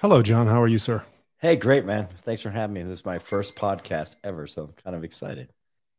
Hello, 0.00 0.22
John. 0.22 0.46
How 0.46 0.62
are 0.62 0.68
you, 0.68 0.78
sir? 0.78 1.02
Hey, 1.38 1.56
great, 1.56 1.84
man. 1.84 2.06
Thanks 2.22 2.40
for 2.40 2.50
having 2.50 2.72
me. 2.72 2.84
This 2.84 3.00
is 3.00 3.04
my 3.04 3.18
first 3.18 3.56
podcast 3.56 4.14
ever, 4.22 4.46
so 4.46 4.62
I'm 4.62 4.72
kind 4.84 4.94
of 4.94 5.02
excited. 5.02 5.52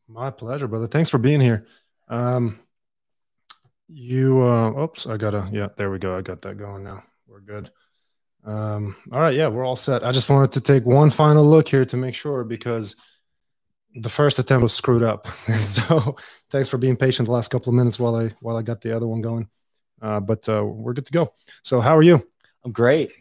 My 0.08 0.32
pleasure, 0.32 0.70
brother. 0.70 0.88
Thanks 0.88 1.10
for 1.10 1.18
being 1.18 1.42
here. 1.42 1.66
Um, 2.08 2.58
you, 3.90 4.42
uh, 4.42 4.72
oops, 4.84 5.06
I 5.06 5.18
gotta, 5.18 5.50
yeah, 5.52 5.68
there 5.76 5.92
we 5.92 6.00
go. 6.00 6.18
I 6.18 6.22
got 6.22 6.42
that 6.44 6.58
going 6.58 6.86
now. 6.86 7.04
We're 7.28 7.42
good. 7.42 7.72
Um, 8.46 8.96
all 9.12 9.20
right, 9.20 9.36
yeah, 9.36 9.50
we're 9.50 9.66
all 9.66 9.76
set. 9.76 10.06
I 10.06 10.14
just 10.14 10.30
wanted 10.30 10.54
to 10.54 10.62
take 10.62 10.86
one 10.86 11.10
final 11.10 11.44
look 11.44 11.68
here 11.68 11.84
to 11.84 11.98
make 11.98 12.16
sure 12.16 12.46
because 12.46 12.96
the 13.96 14.08
first 14.08 14.40
attempt 14.40 14.62
was 14.62 14.72
screwed 14.72 15.04
up. 15.04 15.28
so 15.60 16.16
thanks 16.52 16.70
for 16.70 16.78
being 16.78 16.96
patient 16.96 17.26
the 17.26 17.34
last 17.34 17.52
couple 17.52 17.72
of 17.72 17.76
minutes 17.76 18.00
while 18.00 18.16
I 18.16 18.32
while 18.40 18.56
I 18.56 18.62
got 18.62 18.80
the 18.80 18.96
other 18.96 19.08
one 19.08 19.20
going. 19.20 19.50
Uh, 20.02 20.22
but 20.22 20.48
uh, 20.48 20.64
we're 20.64 20.94
good 20.94 21.08
to 21.08 21.12
go. 21.12 21.34
So 21.64 21.82
how 21.82 21.98
are 21.98 22.02
you? 22.02 22.26
I'm 22.64 22.72
great. 22.72 23.12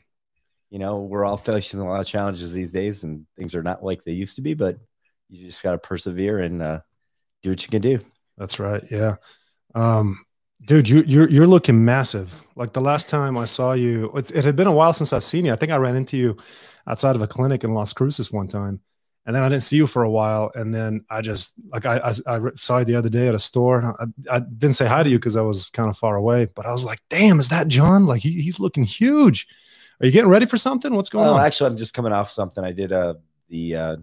You 0.71 0.79
know, 0.79 1.01
we're 1.01 1.25
all 1.25 1.37
facing 1.37 1.81
a 1.81 1.89
lot 1.89 2.01
of 2.01 2.07
challenges 2.07 2.53
these 2.53 2.73
days, 2.73 3.05
and 3.05 3.27
things 3.37 3.55
are 3.55 3.63
not 3.63 3.83
like 3.83 4.05
they 4.05 4.13
used 4.13 4.37
to 4.37 4.43
be. 4.43 4.55
But 4.55 4.79
you 5.29 5.47
just 5.47 5.63
got 5.63 5.73
to 5.73 5.79
persevere 5.79 6.41
and 6.41 6.63
uh, 6.63 6.81
do 7.43 7.51
what 7.51 7.63
you 7.63 7.69
can 7.69 7.83
do. 7.83 8.01
That's 8.37 8.59
right. 8.59 8.85
Yeah. 8.91 9.17
Um, 9.75 10.25
dude, 10.67 10.89
you, 10.89 11.03
you're 11.07 11.29
you're 11.29 11.47
looking 11.47 11.85
massive. 11.85 12.35
Like 12.57 12.73
the 12.73 12.81
last 12.81 13.09
time 13.09 13.37
I 13.37 13.45
saw 13.45 13.73
you, 13.73 14.13
it 14.15 14.45
had 14.45 14.57
been 14.57 14.67
a 14.67 14.73
while 14.73 14.93
since 14.93 15.13
I've 15.13 15.25
seen 15.25 15.45
you. 15.45 15.53
I 15.53 15.57
think 15.57 15.73
I 15.73 15.77
ran 15.77 15.97
into 15.97 16.17
you 16.17 16.37
outside 16.87 17.17
of 17.17 17.23
a 17.23 17.27
clinic 17.27 17.65
in 17.65 17.75
Las 17.75 17.93
Cruces 17.93 18.33
one 18.33 18.49
time, 18.49 18.81
and 19.27 19.35
then 19.35 19.43
I 19.43 19.49
didn't 19.49 19.63
see 19.63 19.77
you 19.77 19.87
for 19.87 20.03
a 20.03 20.11
while. 20.11 20.51
And 20.55 20.75
then 20.75 21.05
I 21.11 21.21
just 21.21 21.55
like 21.73 21.87
I 21.87 21.99
I, 21.99 22.37
I 22.37 22.41
saw 22.57 22.79
you 22.79 22.85
the 22.85 22.97
other 22.97 23.11
day 23.11 23.29
at 23.29 23.35
a 23.35 23.39
store. 23.39 23.97
I, 24.01 24.37
I 24.37 24.41
didn't 24.41 24.77
say 24.77 24.87
hi 24.87 25.03
to 25.03 25.11
you 25.11 25.19
because 25.19 25.37
I 25.37 25.43
was 25.43 25.71
kind 25.71 25.89
of 25.89 25.99
far 25.99 26.17
away, 26.17 26.49
but 26.55 26.67
I 26.67 26.73
was 26.73 26.85
like, 26.85 27.01
"Damn, 27.11 27.39
is 27.39 27.49
that 27.49 27.69
John? 27.69 28.07
Like 28.07 28.23
he, 28.23 28.41
he's 28.41 28.61
looking 28.61 28.85
huge." 28.85 29.47
Are 30.01 30.07
you 30.07 30.13
getting 30.13 30.31
ready 30.31 30.47
for 30.47 30.57
something? 30.57 30.95
What's 30.95 31.09
going 31.09 31.27
on? 31.27 31.41
Actually, 31.41 31.71
I'm 31.71 31.77
just 31.77 31.95
coming 31.95 32.13
off 32.13 32.31
something. 32.31 32.63
I 32.63 32.73
did 32.73 32.93
uh, 32.93 33.15
the 33.49 33.77
uh, 33.77 33.97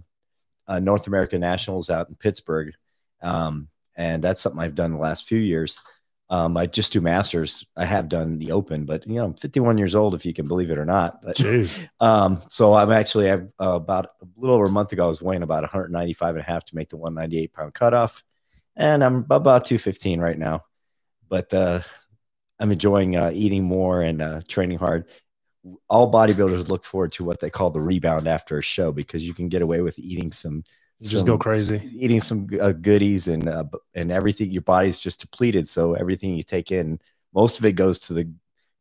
uh, 0.68 0.80
North 0.80 1.08
American 1.08 1.40
Nationals 1.40 1.90
out 1.90 2.10
in 2.10 2.16
Pittsburgh, 2.16 2.74
um, 3.22 3.70
and 3.96 4.22
that's 4.22 4.42
something 4.42 4.60
I've 4.60 4.76
done 4.76 4.92
the 4.92 4.98
last 4.98 5.28
few 5.28 5.40
years. 5.40 5.80
Um, 6.30 6.58
I 6.58 6.66
just 6.66 6.92
do 6.92 7.02
masters. 7.02 7.66
I 7.78 7.86
have 7.86 8.10
done 8.10 8.40
the 8.40 8.52
open, 8.52 8.86
but 8.86 9.08
you 9.08 9.16
know, 9.16 9.26
I'm 9.26 9.36
51 9.36 9.78
years 9.78 9.96
old, 9.96 10.16
if 10.16 10.26
you 10.26 10.34
can 10.34 10.48
believe 10.48 10.72
it 10.72 10.78
or 10.78 10.86
not. 10.86 11.22
But, 11.22 11.38
Jeez. 11.38 11.88
Um, 12.00 12.42
so 12.50 12.73
I'm 12.73 12.92
actually 12.92 13.30
I've, 13.30 13.48
uh, 13.62 13.76
about 13.76 14.08
a 14.22 14.26
little 14.36 14.56
over 14.56 14.66
a 14.66 14.72
month 14.72 14.92
ago. 14.92 15.06
I 15.06 15.08
was 15.08 15.22
weighing 15.22 15.44
about 15.44 15.62
195 15.62 16.36
and 16.36 16.44
a 16.44 16.44
half 16.44 16.66
to 16.66 16.76
make 16.76 16.90
the 16.90 16.98
198 16.98 17.54
pound 17.54 17.73
cutoff, 17.73 18.23
and 18.76 19.04
I'm 19.04 19.26
about 19.30 19.66
215 19.66 20.20
right 20.20 20.38
now. 20.38 20.66
But 21.30 21.54
uh, 21.54 21.82
I'm 22.60 22.72
enjoying 22.72 23.16
uh, 23.16 23.32
eating 23.34 23.64
more 23.64 24.02
and 24.02 24.22
uh, 24.22 24.42
training 24.48 24.80
hard. 24.80 25.06
All 25.89 26.11
bodybuilders 26.11 26.69
look 26.69 26.83
forward 26.83 27.11
to 27.13 27.23
what 27.23 27.39
they 27.39 27.49
call 27.49 27.71
the 27.71 27.81
rebound 27.81 28.27
after 28.27 28.58
a 28.58 28.61
show 28.61 28.92
because 28.92 29.26
you 29.26 29.33
can 29.33 29.49
get 29.49 29.61
away 29.61 29.81
with 29.81 29.98
eating 29.98 30.31
some 30.31 30.64
just 31.02 31.17
some, 31.17 31.26
go 31.26 31.37
crazy. 31.37 31.89
eating 31.93 32.20
some 32.20 32.48
uh, 32.61 32.71
goodies 32.71 33.27
and 33.27 33.48
uh, 33.48 33.65
and 33.93 34.11
everything 34.11 34.52
your 34.52 34.61
body's 34.61 34.99
just 34.99 35.21
depleted. 35.21 35.67
So 35.67 35.93
everything 35.93 36.36
you 36.36 36.43
take 36.43 36.71
in 36.71 36.99
most 37.33 37.59
of 37.59 37.65
it 37.65 37.73
goes 37.73 37.99
to 37.99 38.14
the 38.14 38.31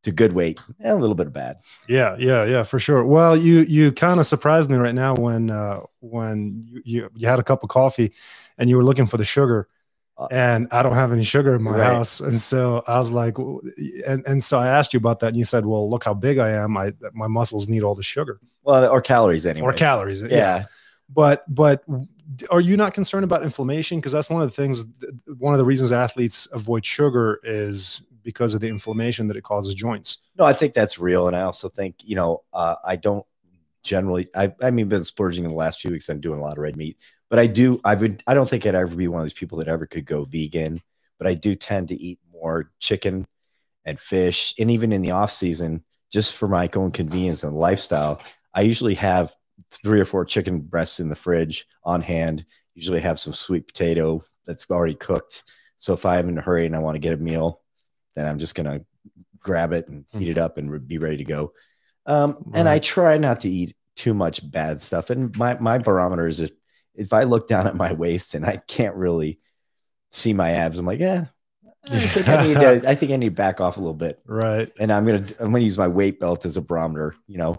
to 0.04 0.12
good 0.12 0.34
weight 0.34 0.60
and 0.80 0.92
a 0.92 1.00
little 1.00 1.14
bit 1.14 1.26
of 1.26 1.32
bad. 1.32 1.58
Yeah 1.88 2.16
yeah 2.18 2.44
yeah 2.44 2.62
for 2.62 2.78
sure. 2.78 3.04
Well 3.04 3.36
you 3.36 3.60
you 3.60 3.90
kind 3.90 4.20
of 4.20 4.26
surprised 4.26 4.70
me 4.70 4.76
right 4.76 4.94
now 4.94 5.14
when 5.14 5.50
uh 5.50 5.80
when 6.00 6.64
you, 6.66 6.82
you, 6.84 7.10
you 7.14 7.26
had 7.26 7.38
a 7.38 7.42
cup 7.44 7.62
of 7.62 7.70
coffee 7.70 8.12
and 8.58 8.70
you 8.70 8.76
were 8.76 8.84
looking 8.84 9.06
for 9.06 9.16
the 9.16 9.24
sugar 9.24 9.68
and 10.30 10.68
I 10.70 10.82
don't 10.82 10.94
have 10.94 11.12
any 11.12 11.24
sugar 11.24 11.54
in 11.54 11.62
my 11.62 11.72
right. 11.72 11.84
house. 11.84 12.20
And 12.20 12.38
so 12.38 12.84
I 12.86 12.98
was 12.98 13.10
like, 13.10 13.36
and, 13.38 14.24
and 14.26 14.42
so 14.42 14.58
I 14.58 14.68
asked 14.68 14.94
you 14.94 14.98
about 14.98 15.20
that, 15.20 15.28
and 15.28 15.36
you 15.36 15.44
said, 15.44 15.66
"Well, 15.66 15.90
look 15.90 16.04
how 16.04 16.14
big 16.14 16.38
I 16.38 16.50
am. 16.50 16.76
I 16.76 16.92
my 17.12 17.26
muscles 17.26 17.68
need 17.68 17.82
all 17.82 17.94
the 17.94 18.02
sugar, 18.02 18.40
well, 18.62 18.90
or 18.90 19.00
calories 19.00 19.46
anyway, 19.46 19.66
or 19.66 19.72
calories, 19.72 20.22
yeah. 20.22 20.28
yeah 20.28 20.64
but 21.08 21.44
but 21.52 21.84
are 22.50 22.60
you 22.60 22.76
not 22.76 22.94
concerned 22.94 23.24
about 23.24 23.42
inflammation 23.42 23.98
because 23.98 24.12
that's 24.12 24.30
one 24.30 24.42
of 24.42 24.48
the 24.48 24.54
things 24.54 24.86
one 25.38 25.54
of 25.54 25.58
the 25.58 25.64
reasons 25.64 25.92
athletes 25.92 26.48
avoid 26.52 26.84
sugar 26.84 27.40
is 27.42 28.02
because 28.22 28.54
of 28.54 28.60
the 28.60 28.68
inflammation 28.68 29.26
that 29.26 29.36
it 29.36 29.42
causes 29.42 29.74
joints 29.74 30.18
no 30.36 30.44
i 30.44 30.52
think 30.52 30.72
that's 30.72 30.98
real 30.98 31.26
and 31.28 31.36
i 31.36 31.42
also 31.42 31.68
think 31.68 31.96
you 32.02 32.16
know 32.16 32.42
uh, 32.52 32.76
i 32.84 32.96
don't 32.96 33.26
generally 33.82 34.28
i 34.34 34.52
i 34.62 34.70
mean 34.70 34.88
been 34.88 35.04
splurging 35.04 35.44
in 35.44 35.50
the 35.50 35.56
last 35.56 35.80
few 35.80 35.90
weeks 35.90 36.08
i'm 36.08 36.20
doing 36.20 36.38
a 36.38 36.42
lot 36.42 36.52
of 36.56 36.58
red 36.58 36.76
meat 36.76 36.96
but 37.30 37.38
i 37.38 37.46
do 37.46 37.80
i 37.84 37.94
would 37.94 38.22
i 38.26 38.34
don't 38.34 38.48
think 38.48 38.66
i'd 38.66 38.74
ever 38.74 38.94
be 38.94 39.08
one 39.08 39.20
of 39.20 39.26
these 39.26 39.32
people 39.32 39.58
that 39.58 39.68
ever 39.68 39.86
could 39.86 40.04
go 40.04 40.24
vegan 40.24 40.80
but 41.18 41.26
i 41.26 41.34
do 41.34 41.54
tend 41.54 41.88
to 41.88 41.94
eat 41.94 42.18
more 42.32 42.70
chicken 42.78 43.26
and 43.84 44.00
fish 44.00 44.54
and 44.58 44.70
even 44.70 44.92
in 44.92 45.02
the 45.02 45.10
off 45.10 45.32
season 45.32 45.82
just 46.12 46.34
for 46.34 46.48
my 46.48 46.68
own 46.74 46.90
convenience 46.90 47.42
and 47.42 47.56
lifestyle 47.56 48.20
i 48.54 48.60
usually 48.60 48.94
have 48.94 49.34
three 49.70 50.00
or 50.00 50.04
four 50.04 50.24
chicken 50.24 50.60
breasts 50.60 51.00
in 51.00 51.08
the 51.08 51.16
fridge 51.16 51.66
on 51.84 52.00
hand. 52.00 52.44
Usually 52.74 53.00
have 53.00 53.20
some 53.20 53.32
sweet 53.32 53.66
potato 53.66 54.22
that's 54.46 54.70
already 54.70 54.94
cooked. 54.94 55.44
So 55.76 55.92
if 55.94 56.06
I'm 56.06 56.28
in 56.28 56.38
a 56.38 56.42
hurry 56.42 56.66
and 56.66 56.76
I 56.76 56.80
want 56.80 56.96
to 56.96 57.00
get 57.00 57.12
a 57.12 57.16
meal, 57.16 57.60
then 58.14 58.26
I'm 58.26 58.38
just 58.38 58.54
gonna 58.54 58.80
grab 59.40 59.72
it 59.72 59.88
and 59.88 60.04
heat 60.10 60.28
it 60.28 60.38
up 60.38 60.56
and 60.58 60.86
be 60.86 60.98
ready 60.98 61.18
to 61.18 61.24
go. 61.24 61.52
Um, 62.06 62.36
right. 62.46 62.60
And 62.60 62.68
I 62.68 62.78
try 62.78 63.18
not 63.18 63.40
to 63.40 63.50
eat 63.50 63.76
too 63.96 64.14
much 64.14 64.48
bad 64.50 64.80
stuff. 64.80 65.10
And 65.10 65.36
my 65.36 65.58
my 65.58 65.78
barometer 65.78 66.26
is 66.26 66.50
if, 66.94 67.12
I 67.12 67.24
look 67.24 67.48
down 67.48 67.66
at 67.66 67.76
my 67.76 67.92
waist 67.92 68.34
and 68.34 68.44
I 68.44 68.58
can't 68.58 68.96
really 68.96 69.40
see 70.12 70.32
my 70.32 70.50
abs, 70.50 70.78
I'm 70.78 70.86
like, 70.86 71.00
yeah, 71.00 71.26
I 71.90 71.98
think 72.06 72.28
I 72.28 72.46
need 72.46 72.54
to, 72.54 72.88
I 72.88 72.94
think 72.94 73.12
I 73.12 73.16
need 73.16 73.30
to 73.30 73.34
back 73.34 73.60
off 73.60 73.76
a 73.76 73.80
little 73.80 73.94
bit. 73.94 74.20
Right. 74.26 74.72
And 74.78 74.92
I'm 74.92 75.04
gonna 75.04 75.26
I'm 75.38 75.52
gonna 75.52 75.60
use 75.60 75.78
my 75.78 75.88
weight 75.88 76.20
belt 76.20 76.44
as 76.46 76.56
a 76.56 76.62
barometer. 76.62 77.14
You 77.26 77.38
know, 77.38 77.56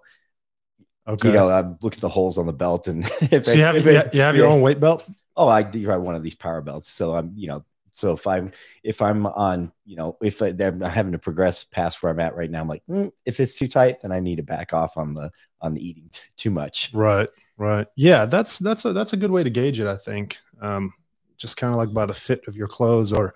Okay. 1.07 1.28
You 1.28 1.34
know, 1.35 1.50
I 1.50 1.62
look 1.81 1.94
at 1.94 2.01
the 2.01 2.09
holes 2.09 2.38
on 2.38 2.47
the 2.47 2.53
belt, 2.53 2.88
and 2.88 3.03
if 3.31 3.46
so 3.46 3.53
you 3.53 3.62
have, 3.62 3.75
it, 3.75 4.13
you 4.13 4.22
have 4.22 4.35
your 4.35 4.47
own 4.47 4.62
weight 4.62 4.79
belt. 4.79 5.03
Oh, 5.38 5.47
I 5.47 5.63
do 5.63 5.88
have 5.88 6.02
one 6.02 6.16
of 6.16 6.23
these 6.23 6.35
power 6.35 6.62
belts. 6.62 6.90
So 6.90 7.16
I'm, 7.16 7.34
you 7.35 7.47
know, 7.47 7.66
so 7.96 8.12
if 8.12 8.28
I'm 8.28 8.52
if 8.84 9.02
I'm 9.02 9.26
on, 9.26 9.72
you 9.86 9.96
know, 9.96 10.18
if 10.22 10.42
I, 10.42 10.54
am 10.60 10.82
having 10.82 11.14
to 11.14 11.18
progress 11.18 11.64
past 11.64 12.04
where 12.04 12.12
I'm 12.12 12.20
at 12.20 12.36
right 12.36 12.52
now, 12.52 12.60
I'm 12.60 12.68
like, 12.68 12.84
mm, 12.90 13.10
if 13.26 13.40
it's 13.40 13.56
too 13.56 13.70
tight, 13.70 14.02
then 14.02 14.12
I 14.12 14.20
need 14.20 14.36
to 14.36 14.44
back 14.44 14.74
off 14.74 14.98
on 14.98 15.14
the 15.14 15.32
on 15.62 15.74
the 15.74 15.88
eating 15.88 16.12
too 16.36 16.52
much. 16.52 16.92
Right, 16.94 17.30
right. 17.58 17.88
Yeah, 17.96 18.26
that's 18.26 18.60
that's 18.60 18.84
a 18.84 18.92
that's 18.92 19.14
a 19.14 19.18
good 19.18 19.32
way 19.32 19.44
to 19.44 19.50
gauge 19.50 19.80
it. 19.80 19.88
I 19.88 19.96
think. 19.96 20.38
Um, 20.62 20.94
just 21.38 21.58
kind 21.58 21.72
of 21.72 21.78
like 21.78 21.94
by 21.94 22.06
the 22.06 22.14
fit 22.14 22.48
of 22.48 22.56
your 22.56 22.68
clothes 22.68 23.12
or 23.14 23.34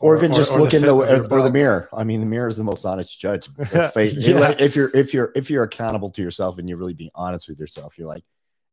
or, 0.00 0.14
or 0.14 0.16
even 0.16 0.32
just 0.32 0.52
or, 0.52 0.60
look 0.60 0.74
in 0.74 0.82
the, 0.82 0.88
the 0.88 1.34
or, 1.34 1.42
the 1.42 1.50
mirror. 1.50 1.88
I 1.92 2.04
mean, 2.04 2.20
the 2.20 2.26
mirror 2.26 2.48
is 2.48 2.56
the 2.56 2.64
most 2.64 2.84
honest 2.84 3.18
judge. 3.18 3.48
yeah. 3.72 3.90
If 3.96 4.76
you're 4.76 4.90
if 4.94 5.12
you're 5.12 5.32
if 5.34 5.50
you're 5.50 5.64
accountable 5.64 6.10
to 6.10 6.22
yourself 6.22 6.58
and 6.58 6.68
you're 6.68 6.78
really 6.78 6.94
being 6.94 7.10
honest 7.14 7.48
with 7.48 7.58
yourself, 7.58 7.98
you're 7.98 8.08
like, 8.08 8.24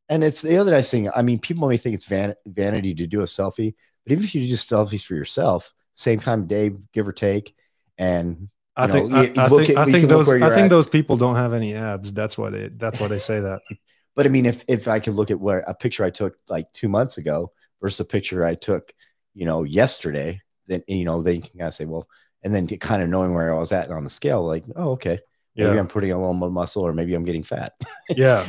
and 0.09 0.23
it's 0.23 0.41
the 0.41 0.57
other 0.57 0.71
nice 0.71 0.89
thing. 0.89 1.09
I 1.13 1.21
mean, 1.21 1.39
people 1.39 1.67
may 1.67 1.77
think 1.77 1.95
it's 1.95 2.05
van, 2.05 2.33
vanity 2.45 2.93
to 2.95 3.07
do 3.07 3.21
a 3.21 3.25
selfie, 3.25 3.75
but 4.07 4.13
even 4.13 4.23
if 4.23 4.33
you 4.33 4.41
do 4.41 4.47
just 4.47 4.69
selfies 4.69 5.05
for 5.05 5.15
yourself, 5.15 5.73
same 5.93 6.19
time 6.19 6.47
day, 6.47 6.71
give 6.93 7.07
or 7.07 7.11
take, 7.11 7.53
and 7.97 8.47
I 8.77 8.87
think 8.87 9.09
know, 9.09 9.17
I, 9.17 9.21
I, 9.21 9.49
think, 9.49 9.69
at, 9.71 9.77
I 9.77 9.85
think 9.91 10.07
those 10.07 10.31
I 10.31 10.49
think 10.49 10.65
at. 10.65 10.69
those 10.69 10.87
people 10.87 11.17
don't 11.17 11.35
have 11.35 11.53
any 11.53 11.73
abs. 11.73 12.13
That's 12.13 12.37
why 12.37 12.51
they 12.51 12.69
that's 12.69 12.99
why 13.01 13.07
they 13.07 13.17
say 13.17 13.41
that. 13.41 13.61
but 14.15 14.25
I 14.25 14.29
mean, 14.29 14.45
if 14.45 14.63
if 14.69 14.87
I 14.87 14.99
could 14.99 15.15
look 15.15 15.29
at 15.29 15.39
where 15.39 15.59
a 15.59 15.73
picture 15.73 16.05
I 16.05 16.09
took 16.09 16.35
like 16.47 16.71
two 16.71 16.87
months 16.87 17.17
ago 17.17 17.51
versus 17.81 17.99
a 17.99 18.05
picture 18.05 18.45
I 18.45 18.55
took, 18.55 18.93
you 19.33 19.45
know, 19.45 19.63
yesterday, 19.63 20.41
then 20.67 20.83
you 20.87 21.03
know 21.03 21.21
they 21.21 21.39
can 21.39 21.59
kind 21.59 21.67
of 21.67 21.73
say, 21.73 21.85
well, 21.85 22.07
and 22.43 22.55
then 22.55 22.67
kind 22.67 23.01
of 23.01 23.09
knowing 23.09 23.33
where 23.33 23.53
I 23.53 23.57
was 23.57 23.73
at 23.73 23.89
on 23.89 24.05
the 24.05 24.09
scale, 24.09 24.45
like, 24.45 24.63
oh, 24.77 24.91
okay, 24.91 25.19
maybe 25.57 25.73
yeah. 25.73 25.79
I'm 25.79 25.87
putting 25.87 26.11
a 26.11 26.17
little 26.17 26.33
more 26.33 26.49
muscle, 26.49 26.83
or 26.83 26.93
maybe 26.93 27.13
I'm 27.13 27.23
getting 27.23 27.43
fat. 27.43 27.73
Yeah, 28.09 28.47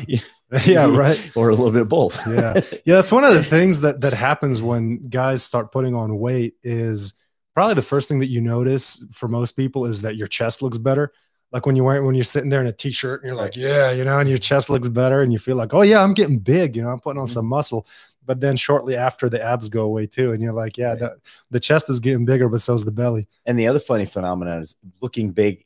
yeah, 0.65 0.97
right, 0.97 1.21
or 1.37 1.49
a 1.49 1.55
little 1.55 1.73
bit 1.73 1.83
of 1.83 1.89
both. 1.89 2.25
yeah, 2.29 2.61
yeah. 2.85 2.95
That's 2.95 3.11
one 3.11 3.25
of 3.25 3.35
the 3.35 3.43
things 3.57 3.81
that 3.81 4.03
that 4.03 4.13
happens 4.13 4.63
when 4.63 5.09
guys 5.09 5.43
start 5.43 5.73
putting 5.73 5.95
on 5.95 6.19
weight. 6.19 6.55
Is 6.63 7.15
probably 7.55 7.75
the 7.75 7.83
first 7.83 8.09
thing 8.09 8.21
that 8.21 8.31
you 8.31 8.41
notice 8.41 9.05
for 9.13 9.27
most 9.29 9.53
people 9.53 9.85
is 9.85 10.03
that 10.03 10.17
your 10.17 10.29
chest 10.29 10.63
looks 10.63 10.79
better. 10.79 11.13
Like 11.51 11.67
when 11.67 11.75
you 11.75 11.83
wear 11.83 12.03
when 12.05 12.15
you're 12.15 12.25
sitting 12.25 12.51
there 12.51 12.61
in 12.61 12.67
a 12.67 12.73
t-shirt 12.73 13.23
and 13.23 13.29
you're 13.29 13.37
like, 13.37 13.57
yeah, 13.57 13.91
you 13.91 14.05
know, 14.05 14.19
and 14.21 14.29
your 14.29 14.39
chest 14.39 14.71
looks 14.71 14.87
better 14.87 15.23
and 15.23 15.33
you 15.33 15.39
feel 15.39 15.57
like, 15.57 15.75
oh 15.75 15.83
yeah, 15.83 16.03
I'm 16.03 16.15
getting 16.15 16.39
big, 16.39 16.77
you 16.77 16.83
know, 16.83 16.91
I'm 16.91 17.01
putting 17.01 17.21
on 17.21 17.27
mm-hmm. 17.27 17.33
some 17.33 17.47
muscle 17.47 17.87
but 18.29 18.41
then 18.41 18.57
shortly 18.57 18.95
after 18.95 19.29
the 19.29 19.43
abs 19.43 19.71
go 19.71 19.83
away 19.83 20.07
too 20.07 20.33
and 20.33 20.41
you're 20.41 20.53
like 20.53 20.77
yeah 20.77 20.91
right. 20.91 20.99
the, 21.01 21.17
the 21.51 21.59
chest 21.59 21.91
is 21.91 21.99
getting 21.99 22.25
bigger 22.25 22.49
but 22.49 22.61
so's 22.61 22.85
the 22.85 22.93
belly 22.93 23.25
and 23.47 23.59
the 23.59 23.67
other 23.67 23.81
funny 23.81 24.05
phenomenon 24.05 24.63
is 24.63 24.77
looking 25.01 25.33
big 25.33 25.65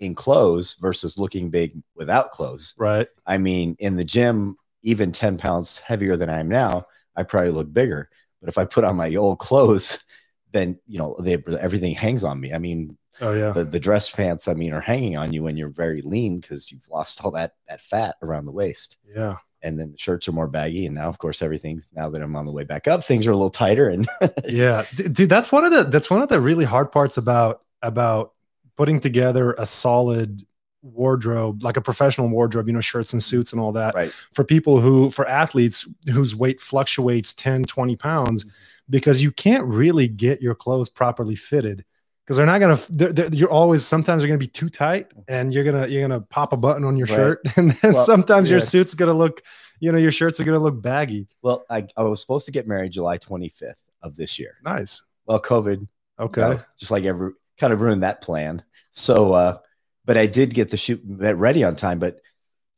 in 0.00 0.14
clothes 0.14 0.74
versus 0.74 1.18
looking 1.18 1.50
big 1.50 1.80
without 1.94 2.30
clothes. 2.30 2.74
Right. 2.78 3.08
I 3.26 3.38
mean 3.38 3.76
in 3.78 3.96
the 3.96 4.04
gym 4.04 4.56
even 4.82 5.12
10 5.12 5.38
pounds 5.38 5.78
heavier 5.78 6.16
than 6.16 6.28
i 6.28 6.38
am 6.38 6.48
now 6.48 6.86
i 7.16 7.22
probably 7.22 7.50
look 7.50 7.72
bigger. 7.72 8.10
But 8.40 8.48
if 8.48 8.58
i 8.58 8.64
put 8.64 8.84
on 8.84 8.96
my 8.96 9.14
old 9.14 9.38
clothes 9.38 10.04
then 10.52 10.78
you 10.86 10.98
know 10.98 11.16
they, 11.18 11.42
everything 11.60 11.94
hangs 11.94 12.24
on 12.24 12.40
me. 12.40 12.52
I 12.52 12.58
mean 12.58 12.96
oh 13.20 13.32
yeah. 13.32 13.50
the, 13.50 13.64
the 13.64 13.78
dress 13.78 14.10
pants 14.10 14.48
i 14.48 14.54
mean 14.54 14.72
are 14.72 14.80
hanging 14.80 15.16
on 15.16 15.32
you 15.32 15.42
when 15.42 15.56
you're 15.56 15.68
very 15.68 16.02
lean 16.02 16.40
because 16.40 16.72
you've 16.72 16.88
lost 16.88 17.24
all 17.24 17.30
that 17.30 17.54
that 17.68 17.80
fat 17.80 18.16
around 18.22 18.46
the 18.46 18.52
waist. 18.52 18.96
Yeah. 19.14 19.36
And 19.62 19.80
then 19.80 19.92
the 19.92 19.98
shirts 19.98 20.28
are 20.28 20.32
more 20.32 20.48
baggy. 20.48 20.84
And 20.84 20.96
now 20.96 21.08
of 21.08 21.16
course 21.18 21.40
everything's 21.40 21.88
now 21.94 22.10
that 22.10 22.20
i'm 22.20 22.36
on 22.36 22.46
the 22.46 22.52
way 22.52 22.64
back 22.64 22.88
up 22.88 23.04
things 23.04 23.26
are 23.26 23.32
a 23.32 23.36
little 23.36 23.50
tighter 23.50 23.88
and 23.88 24.08
yeah. 24.44 24.84
Dude 24.94 25.30
that's 25.30 25.52
one 25.52 25.64
of 25.64 25.72
the 25.72 25.84
that's 25.84 26.10
one 26.10 26.22
of 26.22 26.28
the 26.28 26.40
really 26.40 26.64
hard 26.64 26.92
parts 26.92 27.16
about 27.16 27.62
about 27.80 28.33
putting 28.76 29.00
together 29.00 29.54
a 29.58 29.66
solid 29.66 30.46
wardrobe, 30.82 31.62
like 31.62 31.76
a 31.76 31.80
professional 31.80 32.28
wardrobe, 32.28 32.66
you 32.66 32.72
know, 32.72 32.80
shirts 32.80 33.12
and 33.12 33.22
suits 33.22 33.52
and 33.52 33.60
all 33.60 33.72
that. 33.72 33.94
Right. 33.94 34.10
For 34.32 34.44
people 34.44 34.80
who, 34.80 35.10
for 35.10 35.26
athletes 35.26 35.88
whose 36.12 36.36
weight 36.36 36.60
fluctuates 36.60 37.32
10, 37.32 37.64
20 37.64 37.96
pounds, 37.96 38.44
mm-hmm. 38.44 38.54
because 38.90 39.22
you 39.22 39.32
can't 39.32 39.64
really 39.64 40.08
get 40.08 40.42
your 40.42 40.54
clothes 40.54 40.90
properly 40.90 41.36
fitted 41.36 41.84
because 42.24 42.36
they're 42.38 42.46
not 42.46 42.58
gonna. 42.60 42.78
They're, 42.90 43.12
they're, 43.12 43.28
you're 43.34 43.50
always 43.50 43.84
sometimes 43.84 44.22
they're 44.22 44.28
gonna 44.28 44.38
be 44.38 44.46
too 44.46 44.70
tight, 44.70 45.12
and 45.28 45.52
you're 45.52 45.64
gonna 45.64 45.86
you're 45.86 46.00
gonna 46.06 46.22
pop 46.22 46.52
a 46.52 46.56
button 46.56 46.84
on 46.84 46.96
your 46.96 47.06
Right. 47.06 47.16
shirt, 47.16 47.40
and 47.56 47.72
then 47.72 47.92
Well, 47.92 48.04
sometimes 48.04 48.50
your 48.50 48.60
yeah. 48.60 48.64
suit's 48.64 48.94
gonna 48.94 49.14
look, 49.14 49.42
you 49.78 49.92
know, 49.92 49.98
your 49.98 50.10
shirts 50.10 50.40
are 50.40 50.44
gonna 50.44 50.58
look 50.58 50.80
baggy. 50.80 51.26
Well, 51.42 51.64
I, 51.68 51.86
I 51.96 52.02
was 52.04 52.20
supposed 52.22 52.46
to 52.46 52.52
get 52.52 52.66
married 52.66 52.92
July 52.92 53.18
25th 53.18 53.82
of 54.02 54.16
this 54.16 54.38
year. 54.38 54.56
Nice. 54.64 55.02
Well, 55.26 55.40
COVID, 55.40 55.86
Okay. 56.18 56.40
you 56.40 56.48
know, 56.48 56.60
just 56.78 56.90
like 56.90 57.04
every 57.04 57.32
kind 57.58 57.72
of 57.72 57.80
ruined 57.80 58.02
that 58.02 58.20
plan. 58.20 58.62
So, 58.90 59.32
uh, 59.32 59.58
but 60.04 60.16
I 60.16 60.26
did 60.26 60.54
get 60.54 60.68
the 60.68 60.76
shoot 60.76 61.00
ready 61.04 61.64
on 61.64 61.76
time. 61.76 61.98
But 61.98 62.20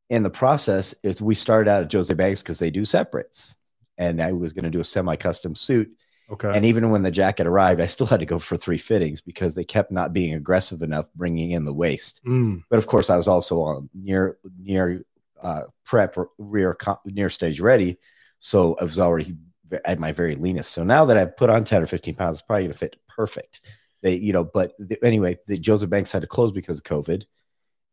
in 0.09 0.23
the 0.23 0.31
process, 0.31 0.95
is 1.03 1.21
we 1.21 1.35
started 1.35 1.71
out 1.71 1.83
at 1.83 1.93
Jose 1.93 2.13
Banks 2.15 2.43
because 2.43 2.59
they 2.59 2.71
do 2.71 2.85
separates, 2.85 3.57
and 3.99 4.23
I 4.23 4.33
was 4.33 4.53
going 4.53 4.65
to 4.65 4.71
do 4.71 4.81
a 4.81 4.85
semi-custom 4.85 5.55
suit. 5.55 5.91
Okay. 6.31 6.51
And 6.53 6.65
even 6.65 6.91
when 6.91 7.03
the 7.03 7.11
jacket 7.11 7.47
arrived, 7.47 7.81
I 7.81 7.87
still 7.87 8.07
had 8.07 8.21
to 8.21 8.27
go 8.27 8.39
for 8.39 8.57
three 8.57 8.79
fittings 8.79 9.21
because 9.21 9.55
they 9.55 9.63
kept 9.65 9.93
not 9.93 10.13
being 10.13 10.35
aggressive 10.35 10.83
enough 10.83 11.09
bringing 11.15 11.53
in 11.53 11.65
the 11.65 11.73
waist. 11.73 12.21
Mm, 12.25 12.65
But 12.69 12.79
of 12.79 12.87
course, 12.87 13.11
I 13.11 13.17
was 13.17 13.29
also 13.29 13.61
on 13.61 13.89
near 13.95 14.37
near 14.59 15.03
uh, 15.41 15.63
prep 15.85 16.19
or 16.19 16.31
rear 16.39 16.77
near 17.05 17.31
stage 17.31 17.61
ready, 17.61 17.99
so 18.39 18.77
I 18.81 18.85
was 18.85 18.99
already 18.99 19.37
at 19.85 19.99
my 19.99 20.13
very 20.13 20.35
leanest. 20.35 20.73
So 20.73 20.83
now 20.83 21.05
that 21.05 21.17
I've 21.17 21.37
put 21.37 21.51
on 21.51 21.65
ten 21.65 21.83
or 21.83 21.87
fifteen 21.87 22.15
pounds, 22.15 22.39
it's 22.39 22.47
probably 22.47 22.65
going 22.65 22.73
to 22.73 22.79
fit 22.79 22.97
perfect. 23.09 23.61
They, 24.07 24.15
you 24.19 24.33
know, 24.33 24.45
but 24.45 24.73
the, 24.79 24.97
anyway, 25.05 25.37
the 25.49 25.59
Joseph 25.59 25.91
Banks 25.91 26.13
had 26.13 26.23
to 26.23 26.29
close 26.29 26.53
because 26.53 26.79
of 26.79 26.85
COVID. 26.85 27.25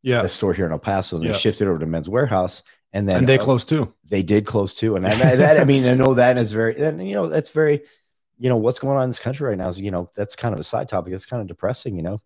yeah. 0.03 0.21
The 0.21 0.29
store 0.29 0.53
here 0.53 0.67
in 0.67 0.71
El 0.71 0.77
Paso, 0.77 1.15
and 1.15 1.25
Yeah. 1.25 1.31
they 1.31 1.37
shifted 1.39 1.67
over 1.67 1.79
to 1.79 1.87
Men's 1.87 2.07
Wearhouse, 2.07 2.61
and 2.91 3.09
then 3.09 3.17
And 3.17 3.27
they 3.27 3.39
uh, 3.39 3.41
close 3.41 3.65
too. 3.65 3.91
they 4.11 4.21
did 4.21 4.45
close 4.45 4.75
too. 4.75 4.95
And 4.95 5.07
I, 5.11 5.31
I- 5.31 5.35
that, 5.37 5.59
I 5.59 5.63
mean, 5.63 5.87
I 5.87 5.95
know 5.95 6.13
that 6.13 6.37
is 6.37 6.51
very, 6.51 6.75
and 6.79 7.07
you 7.07 7.15
know, 7.15 7.27
that's 7.27 7.49
very, 7.49 7.81
you 8.37 8.49
know, 8.49 8.57
what's 8.57 8.77
going 8.77 8.95
on 8.95 9.03
in 9.05 9.09
this 9.09 9.19
country 9.19 9.47
right 9.49 9.57
now 9.57 9.69
is, 9.69 9.79
you 9.79 9.89
know, 9.89 10.11
that's 10.15 10.35
kind 10.35 10.53
of 10.53 10.59
a 10.59 10.63
side 10.63 10.87
topic. 10.87 11.13
It's 11.13 11.25
kind 11.25 11.41
of 11.41 11.47
depressing, 11.47 11.95
you 11.95 12.03
know. 12.03 12.21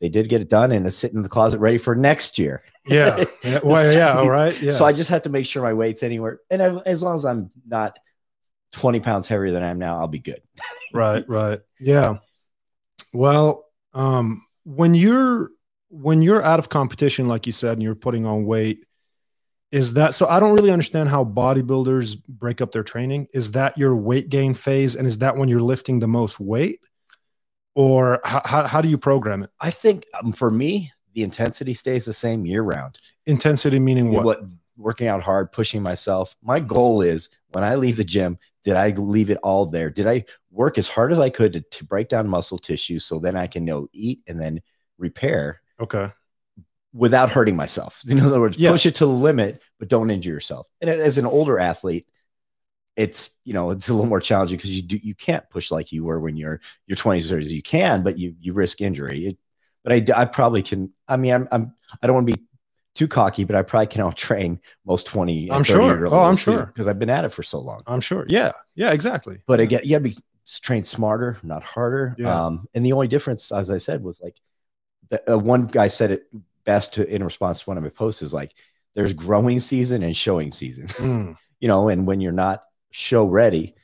They 0.00 0.08
did 0.08 0.28
get 0.30 0.40
it 0.40 0.48
done 0.48 0.72
and 0.72 0.86
it's 0.86 0.96
sitting 0.96 1.16
in 1.16 1.22
the 1.22 1.28
closet 1.28 1.58
ready 1.58 1.78
for 1.78 1.94
next 1.94 2.38
year. 2.38 2.62
Yeah. 2.86 3.24
yeah. 3.44 3.60
Well, 3.62 3.92
yeah. 3.92 4.16
All 4.18 4.30
right. 4.30 4.58
Yeah. 4.62 4.70
So 4.70 4.84
I 4.84 4.92
just 4.92 5.10
have 5.10 5.22
to 5.22 5.30
make 5.30 5.46
sure 5.46 5.62
my 5.62 5.72
weight's 5.72 6.02
anywhere. 6.02 6.40
And 6.50 6.62
I, 6.62 6.76
as 6.86 7.02
long 7.02 7.14
as 7.14 7.24
I'm 7.24 7.50
not 7.66 7.98
20 8.72 9.00
pounds 9.00 9.26
heavier 9.26 9.50
than 9.52 9.62
I 9.62 9.68
am 9.68 9.78
now, 9.78 9.98
I'll 9.98 10.08
be 10.08 10.18
good. 10.18 10.40
right 10.92 11.24
right 11.28 11.60
yeah 11.80 12.18
well 13.16 13.66
um 13.94 14.44
when 14.64 14.94
you're 14.94 15.50
when 15.88 16.22
you're 16.22 16.42
out 16.42 16.58
of 16.58 16.68
competition 16.68 17.28
like 17.28 17.46
you 17.46 17.52
said 17.52 17.72
and 17.72 17.82
you're 17.82 17.94
putting 17.94 18.26
on 18.26 18.44
weight 18.44 18.84
is 19.72 19.94
that 19.94 20.14
so 20.14 20.26
i 20.28 20.38
don't 20.38 20.54
really 20.54 20.70
understand 20.70 21.08
how 21.08 21.24
bodybuilders 21.24 22.16
break 22.46 22.60
up 22.60 22.72
their 22.72 22.82
training. 22.82 23.28
Is 23.32 23.52
that 23.52 23.76
your 23.76 23.96
weight 23.96 24.28
gain 24.28 24.54
phase 24.54 24.96
and 24.96 25.06
is 25.06 25.18
that 25.18 25.36
when 25.36 25.48
you're 25.48 25.60
lifting 25.60 25.98
the 25.98 26.08
most 26.08 26.38
weight? 26.38 26.80
Or 27.74 28.20
how, 28.24 28.40
how, 28.44 28.66
how 28.66 28.80
do 28.80 28.88
you 28.88 28.96
program 28.96 29.42
it? 29.42 29.50
I 29.60 29.70
think 29.70 30.06
um, 30.14 30.32
for 30.32 30.48
me, 30.48 30.92
the 31.12 31.22
intensity 31.22 31.74
stays 31.74 32.06
the 32.06 32.12
same 32.12 32.46
year 32.46 32.62
round. 32.62 32.98
intensity 33.26 33.78
meaning 33.78 34.12
what, 34.12 34.24
what 34.24 34.40
working 34.76 35.08
out 35.08 35.22
hard, 35.22 35.52
pushing 35.52 35.82
myself. 35.82 36.36
My 36.42 36.60
goal 36.60 37.02
is 37.02 37.30
when 37.48 37.64
I 37.64 37.76
leave 37.76 37.96
the 37.96 38.04
gym, 38.04 38.38
did 38.64 38.76
I 38.76 38.90
leave 38.90 39.30
it 39.30 39.38
all 39.42 39.66
there? 39.66 39.90
Did 39.90 40.06
I 40.06 40.24
work 40.50 40.78
as 40.78 40.88
hard 40.88 41.12
as 41.12 41.18
I 41.18 41.30
could 41.30 41.52
to, 41.54 41.60
to 41.60 41.84
break 41.84 42.08
down 42.08 42.28
muscle 42.28 42.58
tissue 42.58 42.98
so 42.98 43.18
then 43.18 43.36
I 43.36 43.46
can 43.46 43.64
know 43.64 43.88
eat 43.92 44.20
and 44.26 44.40
then 44.40 44.60
repair 44.98 45.60
okay 45.80 46.10
without 46.92 47.30
hurting 47.30 47.56
myself? 47.56 48.02
In 48.08 48.20
other 48.20 48.40
words, 48.40 48.58
Yeah. 48.58 48.70
push 48.70 48.86
it 48.86 48.96
to 48.96 49.06
the 49.06 49.10
limit, 49.12 49.62
but 49.78 49.88
don't 49.88 50.10
injure 50.10 50.32
yourself. 50.32 50.66
And 50.80 50.90
as 50.90 51.18
an 51.18 51.26
older 51.26 51.58
athlete, 51.58 52.06
it's 52.96 53.30
you 53.44 53.52
know 53.52 53.70
it's 53.70 53.88
a 53.88 53.92
little 53.94 54.08
more 54.08 54.20
challenging 54.20 54.56
because 54.56 54.74
you 54.74 54.82
do 54.82 54.98
you 55.02 55.14
can't 55.14 55.48
push 55.50 55.70
like 55.70 55.92
you 55.92 56.02
were 56.04 56.18
when 56.18 56.34
you're 56.36 56.60
your 56.86 56.96
20s 56.96 57.30
or 57.30 57.36
30s. 57.36 57.50
You 57.50 57.62
can, 57.62 58.02
but 58.02 58.18
you 58.18 58.34
you 58.40 58.52
risk 58.54 58.80
injury. 58.80 59.26
It, 59.26 59.38
but 59.84 60.10
I 60.10 60.24
probably 60.24 60.62
can. 60.62 60.92
I 61.06 61.16
mean, 61.16 61.32
I'm, 61.32 61.48
I'm 61.52 61.74
I 62.02 62.06
don't 62.06 62.14
want 62.14 62.26
to 62.26 62.34
be 62.34 62.42
too 62.96 63.08
cocky, 63.08 63.44
but 63.44 63.54
I 63.56 63.62
probably 63.62 63.86
can 63.88 64.00
out 64.00 64.16
train 64.16 64.60
most 64.84 65.06
20. 65.06 65.50
I'm 65.50 65.62
sure. 65.64 66.06
Oh, 66.08 66.20
I'm 66.20 66.36
sure. 66.36 66.66
because 66.66 66.86
I've 66.86 66.98
been 66.98 67.10
at 67.10 67.24
it 67.24 67.30
for 67.30 67.42
so 67.42 67.58
long. 67.60 67.82
i'm 67.86 68.00
sure 68.00 68.24
yeah 68.28 68.52
yeah 68.74 68.90
exactly 68.92 69.38
But 69.46 69.60
again, 69.60 69.80
you 69.84 69.90
got 69.90 69.98
to 69.98 70.04
be 70.04 70.16
trained 70.62 70.86
smarter, 70.86 71.38
not 71.42 71.62
harder. 71.62 72.14
Yeah. 72.18 72.46
Um, 72.46 72.66
and 72.74 72.84
the 72.86 72.92
only 72.92 73.08
difference, 73.08 73.52
as 73.52 73.70
I 73.70 73.78
said, 73.78 74.02
was 74.02 74.20
like 74.20 74.36
the, 75.10 75.34
uh, 75.34 75.38
one 75.38 75.66
guy 75.66 75.88
said 75.88 76.10
it 76.10 76.26
best 76.64 76.94
to, 76.94 77.06
in 77.06 77.22
response 77.24 77.60
to 77.60 77.70
one 77.70 77.76
of 77.76 77.82
my 77.82 77.90
posts 77.90 78.22
is 78.22 78.32
like, 78.34 78.50
there's 78.94 79.12
growing 79.12 79.60
season 79.60 80.02
and 80.02 80.16
showing 80.16 80.50
season, 80.52 80.88
Mm, 80.96 81.36
you 81.60 81.68
know, 81.68 81.88
and 81.88 82.06
when 82.06 82.20
you're 82.20 82.32
not 82.32 82.62
show 82.92 83.26
ready, 83.26 83.74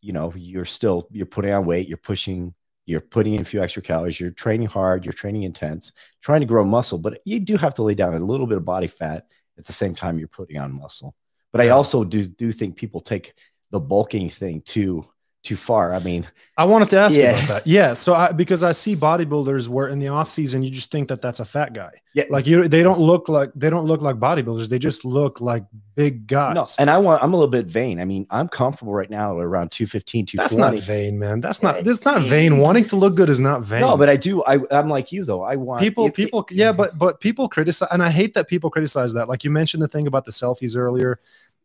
you 0.00 0.12
know, 0.12 0.32
you're 0.36 0.64
still, 0.66 1.08
you're 1.10 1.26
putting 1.26 1.52
on 1.52 1.64
weight, 1.64 1.88
you're 1.88 1.96
pushing, 1.96 2.54
you're 2.86 3.00
putting 3.00 3.34
in 3.34 3.40
a 3.40 3.44
few 3.44 3.62
extra 3.62 3.82
calories, 3.82 4.20
you're 4.20 4.30
training 4.30 4.66
hard, 4.66 5.04
you're 5.04 5.12
training 5.12 5.44
intense, 5.44 5.92
trying 6.22 6.40
to 6.40 6.46
grow 6.46 6.64
muscle, 6.64 6.98
but 6.98 7.20
you 7.24 7.40
do 7.40 7.56
have 7.56 7.74
to 7.74 7.82
lay 7.82 7.94
down 7.94 8.14
a 8.14 8.18
little 8.18 8.46
bit 8.46 8.58
of 8.58 8.64
body 8.64 8.86
fat 8.86 9.26
at 9.58 9.64
the 9.64 9.72
same 9.72 9.94
time 9.94 10.18
you're 10.18 10.28
putting 10.28 10.58
on 10.58 10.72
muscle. 10.72 11.14
But 11.52 11.60
I 11.60 11.68
also 11.70 12.04
do, 12.04 12.24
do 12.24 12.52
think 12.52 12.76
people 12.76 13.00
take 13.00 13.34
the 13.70 13.80
bulking 13.80 14.28
thing 14.28 14.62
too, 14.62 15.04
too 15.44 15.56
far. 15.56 15.92
I 15.92 15.98
mean, 16.00 16.26
I 16.56 16.64
wanted 16.64 16.88
to 16.90 16.98
ask 16.98 17.16
you 17.16 17.22
Yeah. 17.22 17.36
about 17.36 17.48
that. 17.48 17.66
Yeah. 17.66 17.92
So 17.92 18.14
I, 18.14 18.32
because 18.32 18.62
I 18.62 18.72
see 18.72 18.96
bodybuilders 18.96 19.68
where 19.68 19.88
in 19.88 19.98
the 19.98 20.08
off 20.08 20.30
season, 20.30 20.62
you 20.62 20.70
just 20.70 20.90
think 20.90 21.08
that 21.08 21.20
that's 21.20 21.38
a 21.38 21.44
fat 21.44 21.74
guy. 21.74 21.90
Yeah. 22.14 22.24
Like 22.30 22.46
you, 22.46 22.66
they 22.66 22.82
don't 22.82 22.98
look 23.00 23.28
like, 23.28 23.50
they 23.54 23.68
don't 23.68 23.84
look 23.84 24.00
like 24.00 24.16
bodybuilders. 24.16 24.68
They 24.70 24.78
just 24.78 25.04
look 25.04 25.42
like 25.42 25.64
big 25.96 26.26
guys. 26.26 26.54
No, 26.54 26.64
and 26.78 26.88
I 26.88 26.98
want 26.98 27.22
I'm 27.22 27.34
a 27.34 27.36
little 27.36 27.50
bit 27.50 27.66
vain. 27.66 28.00
I 28.00 28.04
mean, 28.06 28.26
I'm 28.30 28.48
comfortable 28.48 28.94
right 28.94 29.10
now 29.10 29.38
at 29.38 29.44
around 29.44 29.70
215, 29.70 30.26
that's 30.34 30.54
not 30.54 30.78
vain, 30.78 31.18
man. 31.18 31.40
That's 31.42 31.62
not, 31.62 31.84
that's 31.84 32.04
not 32.06 32.22
vain. 32.22 32.56
Wanting 32.58 32.86
to 32.86 32.96
look 32.96 33.14
good 33.14 33.28
is 33.28 33.40
not 33.40 33.62
vain. 33.62 33.82
No, 33.82 33.96
but 33.98 34.08
I 34.08 34.16
do. 34.16 34.42
I, 34.44 34.58
I'm 34.70 34.88
like 34.88 35.12
you 35.12 35.24
though. 35.24 35.42
I 35.42 35.56
want 35.56 35.82
people, 35.82 36.06
if- 36.06 36.14
people, 36.14 36.46
yeah, 36.50 36.72
but, 36.80 36.96
but 36.96 37.20
people 37.20 37.48
criticize, 37.50 37.88
and 37.92 38.02
I 38.02 38.08
hate 38.10 38.32
that 38.34 38.48
people 38.48 38.70
criticize 38.70 39.12
that. 39.12 39.28
Like 39.28 39.44
you 39.44 39.50
mentioned 39.50 39.82
the 39.82 39.88
thing 39.88 40.06
about 40.06 40.24
the 40.24 40.32
selfies 40.32 40.74
earlier. 40.76 41.20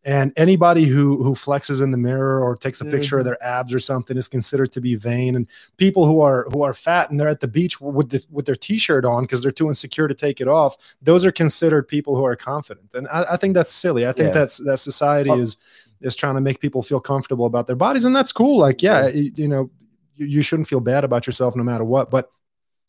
And 0.06 0.32
anybody 0.38 0.86
who 0.86 1.22
who 1.24 1.34
flexes 1.34 1.82
in 1.82 1.92
the 1.92 1.98
mirror 1.98 2.42
or 2.42 2.56
takes 2.56 2.80
a 2.80 2.86
picture 2.86 3.18
of 3.18 3.24
Mhm. 3.24 3.26
their 3.26 3.44
abs 3.44 3.74
or 3.74 3.80
something 3.80 4.16
is 4.16 4.30
considered 4.30 4.72
to 4.72 4.80
be 4.82 4.96
vain. 4.96 5.36
And 5.36 5.46
people 5.78 6.06
who 6.06 6.22
are 6.22 6.48
who 6.54 6.62
are 6.64 6.74
fat 6.74 7.12
and 7.12 7.20
they're 7.20 7.28
at 7.28 7.42
the 7.42 7.48
beach 7.50 7.82
with 7.82 8.10
the, 8.10 8.24
with 8.32 8.46
their 8.46 8.56
t-shirt 8.56 9.04
on 9.04 9.24
because 9.24 9.44
they're 9.44 9.52
too 9.52 9.68
insecure 9.68 10.08
to 10.08 10.14
take 10.14 10.40
it 10.40 10.48
off, 10.48 10.78
those 11.02 11.26
are 11.26 11.34
considered 11.34 11.88
people 11.88 12.16
who 12.16 12.24
are 12.24 12.38
confident. 12.38 12.94
And 12.94 13.08
I, 13.10 13.34
I 13.34 13.38
think 13.38 13.54
that's 13.56 13.74
silly. 13.74 14.08
I 14.08 14.14
think 14.14 14.28
Yeah. 14.28 14.34
that's 14.40 14.58
that 14.60 14.80
society 14.80 15.32
Oh. 15.32 15.40
is 15.40 15.58
is 16.02 16.16
trying 16.16 16.36
to 16.36 16.42
make 16.42 16.62
people 16.62 16.82
feel 16.82 17.02
comfortable 17.02 17.46
about 17.46 17.68
their 17.68 17.76
bodies, 17.76 18.06
and 18.06 18.16
that's 18.16 18.32
cool. 18.32 18.58
Like, 18.58 18.82
yeah, 18.82 19.08
you, 19.10 19.34
you 19.36 19.48
know, 19.50 19.70
you, 20.16 20.28
you 20.28 20.42
shouldn't 20.42 20.70
feel 20.70 20.80
bad 20.80 21.04
about 21.04 21.28
yourself 21.28 21.56
no 21.58 21.64
matter 21.64 21.84
what, 21.84 22.10
but. 22.10 22.30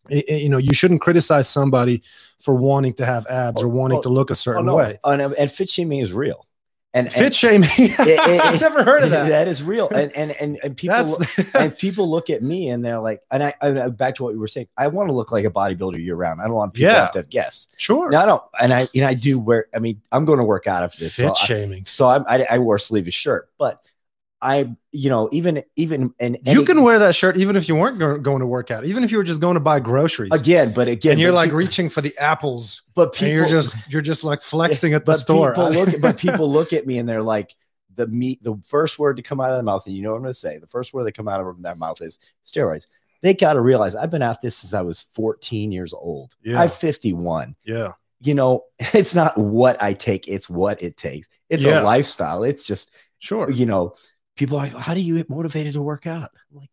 You 0.09 0.49
know, 0.49 0.57
you 0.59 0.73
shouldn't 0.73 1.02
criticize 1.02 1.47
somebody 1.49 2.02
for 2.40 2.55
wanting 2.55 2.95
to 2.95 3.05
have 3.05 3.26
abs 3.26 3.62
or 3.62 3.67
Oh, 3.67 3.69
wanting 3.69 3.99
oh, 3.99 4.02
to 4.02 4.09
look 4.09 4.31
a 4.31 4.33
Oh, 4.33 4.35
certain 4.35 4.67
no. 4.67 4.75
way. 4.75 4.99
And, 5.05 5.21
and 5.21 5.52
fit 5.52 5.69
shaming 5.69 6.00
is 6.00 6.12
real. 6.12 6.47
And 6.92 7.12
Fit 7.12 7.23
and, 7.26 7.35
shaming. 7.35 7.68
it- 7.78 8.00
I've 8.44 8.61
never 8.61 8.82
heard 8.82 9.04
of 9.04 9.11
that. 9.11 9.28
That 9.28 9.47
is 9.47 9.62
real. 9.62 9.88
And 9.90 10.11
and 10.16 10.32
and, 10.32 10.59
and 10.64 10.76
people 10.76 10.97
That's 10.97 11.54
and 11.54 11.76
people 11.78 12.11
look 12.11 12.30
at 12.30 12.42
me 12.42 12.68
and 12.68 12.85
they're 12.85 12.99
like, 12.99 13.23
and 13.30 13.44
I, 13.44 13.54
I 13.62 13.68
uh, 13.68 13.90
back 13.90 14.16
to 14.16 14.25
what 14.25 14.35
you 14.35 14.40
were 14.40 14.49
saying. 14.49 14.66
I 14.76 14.88
want 14.88 15.09
to 15.09 15.12
look 15.12 15.30
like 15.30 15.44
a 15.44 15.50
bodybuilder 15.50 16.02
year 16.04 16.16
round. 16.16 16.40
I 16.40 16.44
don't 16.47 16.54
want 16.54 16.75
people 16.75 16.88
Yeah. 16.88 16.94
to 16.94 17.00
have 17.02 17.12
to 17.12 17.23
guess. 17.23 17.68
sure. 17.76 18.11
No, 18.11 18.18
I 18.18 18.26
don't. 18.26 18.42
And 18.61 18.75
I 18.75 18.88
and 18.94 19.04
I 19.04 19.14
do 19.14 19.38
wear. 19.38 19.66
I 19.73 19.78
mean, 19.78 20.00
I'm 20.11 20.25
going 20.25 20.40
to 20.40 20.44
work 20.44 20.66
out 20.66 20.82
after 20.82 20.99
this. 20.99 21.14
So 21.14 21.28
Fit 21.28 21.37
I, 21.40 21.47
shaming. 21.47 21.87
so 21.87 22.09
I'm, 22.09 22.25
I 22.26 22.44
I 22.50 22.59
wore 22.59 22.75
a 22.76 22.80
sleeveless 22.80 23.14
shirt, 23.14 23.49
but 23.56 23.80
I 24.42 24.75
you 24.92 25.11
know 25.11 25.28
even 25.32 25.62
even 25.76 26.14
and 26.18 26.38
You 26.47 26.64
can 26.64 26.82
wear 26.82 26.99
that 27.00 27.14
shirt 27.14 27.37
even 27.37 27.56
if 27.56 27.68
you 27.68 27.76
weren't 27.76 27.99
go- 27.99 28.16
going 28.18 28.40
to 28.40 28.47
work 28.47 28.70
out, 28.70 28.85
even 28.87 29.04
if 29.04 29.11
you 29.12 29.18
were 29.18 29.25
just 29.25 29.40
going 29.40 29.54
to 29.54 29.61
buy 29.61 29.80
groceries. 29.80 30.30
again, 30.32 30.73
but 30.73 30.88
again, 30.88 31.12
and 31.12 31.20
you're 31.20 31.32
like 31.32 31.50
pe- 31.50 31.56
reaching 31.56 31.88
for 31.90 32.00
the 32.00 32.16
apples, 32.18 32.82
but 32.94 33.12
people 33.12 33.26
and 33.28 33.35
you're 33.37 33.47
just 33.49 33.76
you're 33.92 34.02
just 34.02 34.25
like 34.25 34.40
flexing 34.42 34.94
at 34.94 35.04
the 35.04 35.14
store. 35.14 35.50
People 35.54 35.70
look, 35.70 36.00
but 36.00 36.16
people 36.26 36.50
look 36.50 36.73
at 36.73 36.87
me 36.87 36.99
and 36.99 37.06
they're 37.09 37.23
like, 37.23 37.54
the 37.97 38.06
meat, 38.06 38.42
the 38.42 38.56
first 38.66 38.99
word 38.99 39.16
to 39.18 39.23
come 39.23 39.40
out 39.40 39.50
of 39.50 39.56
their 39.56 39.62
mouth, 39.62 39.85
and 39.87 39.94
you 39.94 40.02
know 40.02 40.11
what 40.11 40.16
I'm 40.16 40.23
going 40.23 40.32
to 40.32 40.38
say. 40.38 40.56
The 40.59 40.66
first 40.66 40.94
word 40.94 41.04
that 41.04 41.12
come 41.12 41.28
out 41.28 41.40
of 41.40 41.61
their 41.61 41.75
mouth 41.76 42.00
is 42.00 42.18
steroids. 42.47 42.87
They 43.23 43.35
got 43.35 43.52
to 43.52 43.61
realize 43.61 43.94
I've 43.94 44.11
been 44.11 44.23
at 44.23 44.40
this 44.40 44.56
since 44.56 44.73
I 44.73 44.80
was 44.80 45.02
14 45.02 45.70
years 45.70 45.92
old. 45.92 46.35
Yeah. 46.42 46.62
I'm 46.62 46.70
51. 46.70 47.54
yeah, 47.66 47.92
You 48.23 48.32
know, 48.32 48.64
it's 48.94 49.14
not 49.14 49.37
what 49.37 49.82
I 49.82 49.92
take; 49.92 50.26
it's 50.28 50.49
what 50.49 50.82
it 50.82 50.97
takes. 50.97 51.28
It's 51.50 51.62
Yeah. 51.62 51.82
a 51.82 51.85
lifestyle. 51.85 52.42
It's 52.44 52.64
just 52.64 52.90
sure. 53.18 53.50
you 53.50 53.66
know, 53.66 53.94
people 54.40 54.56
are 54.59 54.62
like, 54.66 54.75
how 54.75 54.94
do 54.94 55.00
you 55.00 55.16
get 55.18 55.28
motivated 55.30 55.75
to 55.75 55.82
work 55.82 56.06
out? 56.06 56.30
I'm 56.50 56.59
like, 56.59 56.70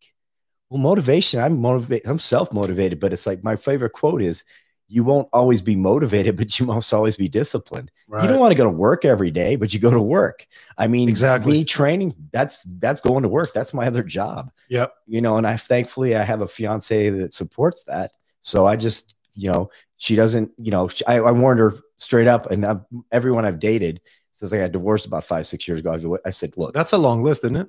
well, 0.70 0.80
motivation, 0.80 1.38
I'm 1.40 1.60
motivated, 1.60 2.08
I'm 2.08 2.18
self-motivated, 2.18 2.98
but 2.98 3.12
it's 3.12 3.26
like 3.26 3.44
my 3.44 3.56
favorite 3.56 3.92
quote 3.92 4.22
is 4.22 4.42
you 4.88 5.04
won't 5.04 5.28
always 5.34 5.60
be 5.60 5.76
motivated, 5.76 6.36
but 6.38 6.58
you 6.58 6.64
must 6.66 6.92
always 6.94 7.16
be 7.18 7.28
disciplined. 7.28 7.90
Right. 8.08 8.22
You 8.22 8.28
don't 8.28 8.40
want 8.40 8.52
to 8.52 8.56
go 8.56 8.64
to 8.64 8.70
work 8.70 9.04
every 9.04 9.30
day, 9.30 9.56
but 9.56 9.74
you 9.74 9.80
go 9.80 9.90
to 9.90 10.00
work. 10.00 10.46
I 10.78 10.88
mean, 10.88 11.08
Exactly. 11.10 11.52
me 11.52 11.64
training, 11.64 12.14
that's 12.32 12.66
that's 12.80 13.02
going 13.02 13.22
to 13.22 13.28
work. 13.28 13.52
That's 13.54 13.74
my 13.74 13.86
other 13.86 14.02
job. 14.02 14.50
Yep. 14.70 14.94
You 15.06 15.20
know, 15.20 15.36
and 15.36 15.46
I 15.46 15.58
thankfully 15.58 16.16
I 16.16 16.22
have 16.22 16.40
a 16.40 16.48
fiance 16.48 17.10
that 17.10 17.34
supports 17.34 17.84
that. 17.84 18.12
So 18.40 18.64
I 18.66 18.76
just 18.76 19.14
You 19.34 19.52
know, 19.52 19.70
she 19.98 20.16
doesn't. 20.16 20.52
You 20.58 20.70
know, 20.70 20.88
she, 20.88 21.04
I, 21.06 21.16
I 21.20 21.32
warned 21.32 21.60
her 21.60 21.74
straight 21.98 22.26
up, 22.26 22.50
and 22.50 22.64
I've, 22.64 22.80
everyone 23.12 23.44
I've 23.44 23.58
dated 23.60 24.00
since 24.38 24.52
I 24.52 24.58
got 24.58 24.72
divorced 24.72 25.04
about 25.06 25.24
five 25.24 25.46
six 25.46 25.66
years 25.66 25.80
ago. 25.80 25.92
I've- 25.92 26.32
said, 26.32 26.52
look, 26.56 26.72
That's 26.72 26.92
a 26.92 26.98
long 26.98 27.22
list, 27.22 27.44
isn't 27.44 27.56
it? 27.56 27.68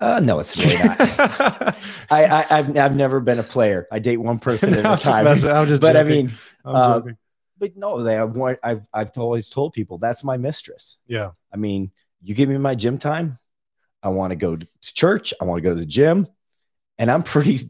uh, 0.00 0.20
no, 0.20 0.38
it's 0.40 0.56
really 0.58 0.74
not. 0.76 0.96
I, 2.10 2.24
I 2.26 2.46
I've 2.50 2.76
I've 2.76 2.96
never 2.96 3.20
been 3.20 3.38
a 3.38 3.42
player. 3.44 3.86
I 3.90 4.00
date 4.00 4.18
one 4.18 4.38
person 4.38 4.74
at 4.74 4.84
I'm 4.86 4.92
a 4.94 4.96
just 4.98 5.22
messing- 5.24 5.50
I'm 5.50 5.66
just 5.68 5.80
but 5.80 5.96
I 5.96 6.02
joking. 6.02 6.26
mean, 6.26 6.34
I'm 6.64 6.74
uh, 6.76 7.00
but 7.58 7.76
no, 7.76 8.02
they 8.02 8.14
have 8.14 8.36
one. 8.36 8.58
I've 8.62 8.86
I've 8.92 9.16
always 9.16 9.48
told 9.48 9.72
people 9.72 9.96
that's 9.98 10.22
my 10.24 10.36
mistress. 10.36 10.98
Yeah. 11.06 11.30
I 11.52 11.56
mean, 11.56 11.90
you 12.22 12.34
give 12.34 12.48
me 12.48 12.58
my 12.58 12.74
gym 12.74 12.98
time. 12.98 13.38
I 14.02 14.08
want 14.10 14.32
to 14.32 14.36
go 14.36 14.56
to 14.56 14.66
church. 14.82 15.32
I 15.40 15.44
want 15.44 15.58
to 15.58 15.62
go 15.62 15.70
to 15.72 15.80
the 15.80 15.86
gym, 15.86 16.26
and 16.98 17.10
I'm 17.10 17.22
pretty 17.22 17.60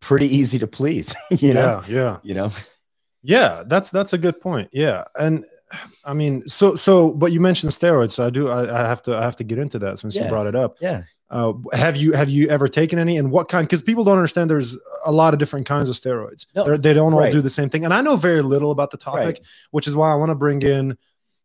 pretty 0.00 0.26
easy 0.36 0.58
to 0.58 0.66
please. 0.66 1.14
You 1.30 1.54
know. 1.54 1.82
yeah, 1.88 1.94
yeah. 1.94 2.16
You 2.24 2.34
know. 2.34 2.50
Yeah, 3.22 3.62
that's 3.66 3.90
that's 3.90 4.12
a 4.12 4.18
good 4.18 4.40
point. 4.40 4.68
Yeah, 4.72 5.04
and 5.18 5.44
I 6.04 6.14
mean, 6.14 6.46
so 6.48 6.74
so, 6.74 7.12
but 7.12 7.32
you 7.32 7.40
mentioned 7.40 7.72
steroids, 7.72 8.12
so 8.12 8.26
I 8.26 8.30
do. 8.30 8.48
I, 8.48 8.82
I 8.84 8.88
have 8.88 9.02
to 9.02 9.16
I 9.16 9.22
have 9.22 9.36
to 9.36 9.44
get 9.44 9.58
into 9.58 9.78
that 9.80 9.98
since 9.98 10.14
you 10.16 10.24
brought 10.28 10.46
it 10.46 10.54
up. 10.54 10.76
Yeah. 10.80 11.04
Uh, 11.30 11.54
have 11.72 11.96
you 11.96 12.12
have 12.12 12.28
you 12.28 12.46
ever 12.48 12.68
taken 12.68 12.98
any, 12.98 13.16
and 13.16 13.30
what 13.30 13.48
kind? 13.48 13.66
Because 13.66 13.80
people 13.80 14.04
don't 14.04 14.18
understand. 14.18 14.50
There's 14.50 14.76
a 15.06 15.10
lot 15.12 15.32
of 15.32 15.38
different 15.38 15.64
kinds 15.64 15.88
of 15.88 15.96
steroids. 15.96 16.44
No, 16.54 16.64
They're, 16.64 16.76
they 16.76 16.92
don't 16.92 17.14
all 17.14 17.30
do 17.32 17.40
the 17.40 17.48
same 17.48 17.70
thing, 17.70 17.86
and 17.86 17.94
I 17.94 18.02
know 18.02 18.16
very 18.16 18.42
little 18.42 18.70
about 18.70 18.90
the 18.90 18.98
topic, 18.98 19.24
Right. 19.24 19.40
which 19.70 19.86
is 19.86 19.96
why 19.96 20.12
I 20.12 20.14
want 20.16 20.28
to 20.28 20.34
bring 20.34 20.60
in 20.60 20.98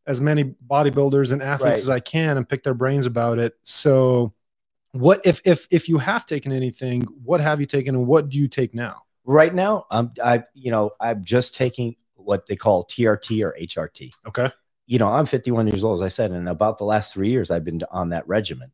as 0.05 0.19
many 0.19 0.43
bodybuilders 0.43 1.31
and 1.31 1.41
athletes 1.41 1.72
Right. 1.72 1.79
as 1.79 1.89
I 1.89 2.00
can 2.01 2.36
and 2.38 2.48
pick 2.48 2.63
their 2.63 2.74
brains 2.74 3.05
about 3.05 3.39
it. 3.39 3.53
So, 3.63 4.34
what 4.91 5.22
if 5.25 5.39
if 5.46 5.67
if 5.72 5.88
you 5.88 6.00
have 6.00 6.25
taken 6.25 6.51
anything? 6.51 7.03
What 7.24 7.39
have 7.39 7.62
you 7.62 7.65
taken, 7.65 7.96
and 7.96 8.05
what 8.07 8.27
do 8.27 8.38
you 8.38 8.50
take 8.50 8.74
now? 8.75 9.03
Right 9.24 9.53
now, 9.53 9.86
I'm 9.89 10.12
I 10.22 10.43
you 10.53 10.72
know 10.72 10.91
I'm 11.00 11.24
just 11.24 11.55
taking 11.55 11.96
what 12.27 12.46
they 12.46 12.57
call 12.57 12.84
TRT 12.86 13.41
or 13.43 13.55
HRT. 13.60 14.12
Okay. 14.27 14.51
You 14.86 15.00
know, 15.00 15.07
I'm 15.07 15.25
51 15.25 15.67
years 15.67 15.84
old, 15.84 16.00
as 16.00 16.05
I 16.05 16.10
said, 16.10 16.31
and 16.31 16.48
about 16.50 16.77
the 16.77 16.84
last 16.84 17.13
three 17.13 17.29
years, 17.29 17.50
I've 17.50 17.63
been 17.63 17.81
on 17.89 18.10
that 18.10 18.27
regimen. 18.27 18.72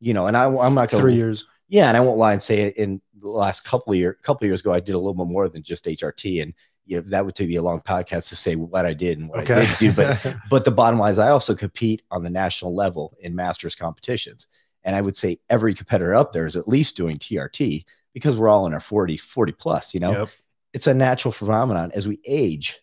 You 0.00 0.14
know, 0.14 0.26
and 0.26 0.36
I, 0.36 0.44
I'm 0.44 0.74
not 0.74 0.90
going 0.90 1.02
Three 1.02 1.14
years. 1.14 1.46
Yeah, 1.68 1.88
and 1.88 1.96
I 1.96 2.00
won't 2.00 2.18
lie 2.18 2.32
and 2.32 2.42
say 2.42 2.62
it 2.62 2.76
in 2.76 3.00
the 3.18 3.28
last 3.28 3.64
couple 3.64 3.92
of 3.92 3.98
years, 3.98 4.16
couple 4.22 4.44
of 4.44 4.48
years 4.48 4.60
ago, 4.60 4.72
I 4.72 4.80
did 4.80 4.94
a 4.94 4.98
little 4.98 5.14
bit 5.14 5.30
more 5.30 5.48
than 5.48 5.62
just 5.62 5.84
HRT, 5.84 6.42
and 6.42 6.54
you 6.86 6.96
know, 6.96 7.02
that 7.08 7.24
would 7.24 7.34
take 7.34 7.48
me 7.48 7.56
a 7.56 7.62
long 7.62 7.80
podcast 7.80 8.28
to 8.28 8.36
say 8.36 8.56
what 8.56 8.84
I 8.84 8.92
did 8.94 9.18
and 9.18 9.28
what 9.28 9.40
I 9.40 9.44
did 9.44 9.78
do. 9.78 9.92
But 9.92 10.36
but 10.50 10.64
the 10.64 10.70
bottom 10.70 10.98
line 10.98 11.12
is, 11.12 11.18
I 11.18 11.30
also 11.30 11.54
compete 11.54 12.02
on 12.10 12.22
the 12.22 12.30
national 12.30 12.74
level 12.74 13.16
in 13.20 13.34
masters 13.34 13.74
competitions, 13.74 14.48
and 14.84 14.96
I 14.96 15.00
would 15.00 15.16
say 15.16 15.38
every 15.48 15.74
competitor 15.74 16.14
up 16.14 16.32
there 16.32 16.46
is 16.46 16.56
at 16.56 16.68
least 16.68 16.96
doing 16.96 17.18
TRT 17.18 17.84
because 18.12 18.36
we're 18.36 18.48
all 18.48 18.66
in 18.66 18.74
our 18.74 18.80
40, 18.80 19.16
40 19.18 19.52
plus. 19.52 19.94
You 19.94 20.00
know, 20.00 20.12
Yep. 20.12 20.28
it's 20.72 20.86
a 20.86 20.94
natural 20.94 21.32
phenomenon 21.32 21.92
as 21.94 22.08
we 22.08 22.18
age, 22.26 22.80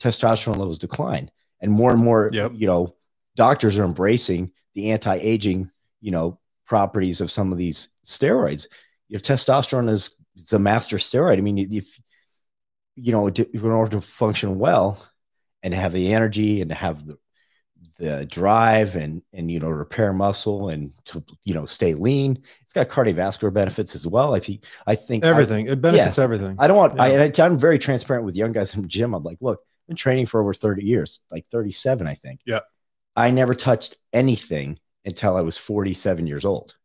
testosterone 0.00 0.56
levels 0.56 0.78
decline, 0.78 1.30
and 1.60 1.70
more 1.72 1.90
and 1.90 2.00
more, 2.00 2.30
Yep. 2.32 2.52
you 2.54 2.66
know, 2.66 2.94
doctors 3.36 3.78
are 3.78 3.84
embracing 3.84 4.50
the 4.74 4.90
anti-aging, 4.90 5.70
you 6.00 6.10
know, 6.10 6.38
properties 6.66 7.20
of 7.20 7.30
some 7.30 7.52
of 7.52 7.58
these 7.58 7.88
steroids. 8.04 8.66
Your 9.08 9.20
testosterone 9.20 9.90
is 9.90 10.16
it's 10.36 10.52
a 10.52 10.58
master 10.58 10.96
steroid. 10.96 11.38
I 11.38 11.40
mean, 11.40 11.58
if 11.72 12.00
you 12.96 13.12
know, 13.12 13.26
in 13.28 13.64
order 13.70 13.92
to 13.92 14.00
function 14.00 14.58
well 14.58 15.04
and 15.62 15.72
have 15.74 15.92
the 15.92 16.12
energy 16.12 16.60
and 16.60 16.70
to 16.70 16.74
have 16.74 17.06
the 17.06 17.18
the 17.98 18.24
drive 18.26 18.96
and 18.96 19.20
and 19.34 19.50
you 19.50 19.58
know 19.60 19.68
repair 19.68 20.12
muscle 20.12 20.68
and 20.70 20.92
to 21.04 21.22
you 21.44 21.52
know 21.54 21.66
stay 21.66 21.94
lean, 21.94 22.42
it's 22.62 22.72
got 22.72 22.88
cardiovascular 22.88 23.52
benefits 23.52 23.94
as 23.94 24.06
well. 24.06 24.34
I 24.34 24.40
think 24.40 24.64
I 24.86 24.94
think 24.94 25.24
I- 25.24 25.28
Everything. 25.28 25.66
it 25.66 25.80
benefits 25.82 26.18
everything. 26.18 26.56
I 26.58 26.66
don't 26.66 26.76
want. 26.76 26.98
I, 27.00 27.08
Yeah. 27.12 27.20
and 27.20 27.40
I, 27.40 27.44
I'm 27.44 27.58
very 27.58 27.78
transparent 27.78 28.24
with 28.24 28.36
young 28.36 28.52
guys 28.52 28.74
in 28.74 28.82
the 28.82 28.88
gym. 28.88 29.14
I'm 29.14 29.22
like, 29.24 29.38
look, 29.40 29.60
been 29.90 29.96
training 29.96 30.26
for 30.26 30.40
over 30.40 30.54
30 30.54 30.84
years, 30.84 31.18
like 31.32 31.46
37, 31.48 32.06
I 32.06 32.14
think. 32.14 32.40
Yeah. 32.46 32.60
I 33.16 33.32
never 33.32 33.54
touched 33.54 33.96
anything 34.12 34.78
until 35.04 35.36
I 35.36 35.40
was 35.40 35.58
47 35.58 36.28
years 36.28 36.44
old. 36.44 36.76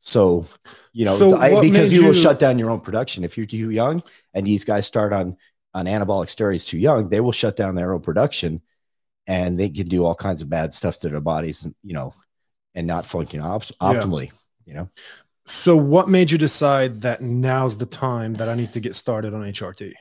So, 0.00 0.44
you 0.92 1.06
know, 1.06 1.16
So 1.16 1.38
I, 1.38 1.48
because 1.62 1.90
made 1.90 1.92
you, 1.92 2.04
will 2.04 2.12
shut 2.12 2.38
down 2.38 2.58
your 2.58 2.68
own 2.70 2.80
production 2.80 3.24
if 3.24 3.38
you're 3.38 3.46
too 3.46 3.70
young, 3.70 4.02
and 4.34 4.46
these 4.46 4.64
guys 4.64 4.86
start 4.86 5.12
on 5.12 5.36
on 5.74 5.86
anabolic 5.86 6.26
steroids 6.26 6.66
too 6.66 6.76
young, 6.76 7.08
they 7.08 7.20
will 7.20 7.32
shut 7.32 7.56
down 7.56 7.74
their 7.74 7.94
own 7.94 8.02
production, 8.02 8.60
and 9.26 9.58
they 9.58 9.70
can 9.70 9.88
do 9.88 10.04
all 10.04 10.14
kinds 10.14 10.42
of 10.42 10.50
bad 10.50 10.74
stuff 10.74 10.98
to 10.98 11.08
their 11.08 11.20
bodies, 11.20 11.64
and 11.64 11.74
you 11.82 11.94
know, 11.94 12.12
and 12.74 12.86
not 12.86 13.06
function 13.06 13.40
op- 13.40 13.64
Yeah. 13.70 13.74
optimally. 13.80 14.30
You 14.66 14.74
know, 14.74 14.88
So, 15.46 15.74
what 15.74 16.10
made 16.10 16.30
you 16.30 16.36
decide 16.36 17.00
that 17.02 17.22
now's 17.22 17.78
the 17.78 17.86
time 17.86 18.34
that 18.34 18.48
I 18.50 18.54
need 18.54 18.72
to 18.72 18.80
get 18.80 18.94
started 18.94 19.32
on 19.32 19.42
HRT? 19.42 19.94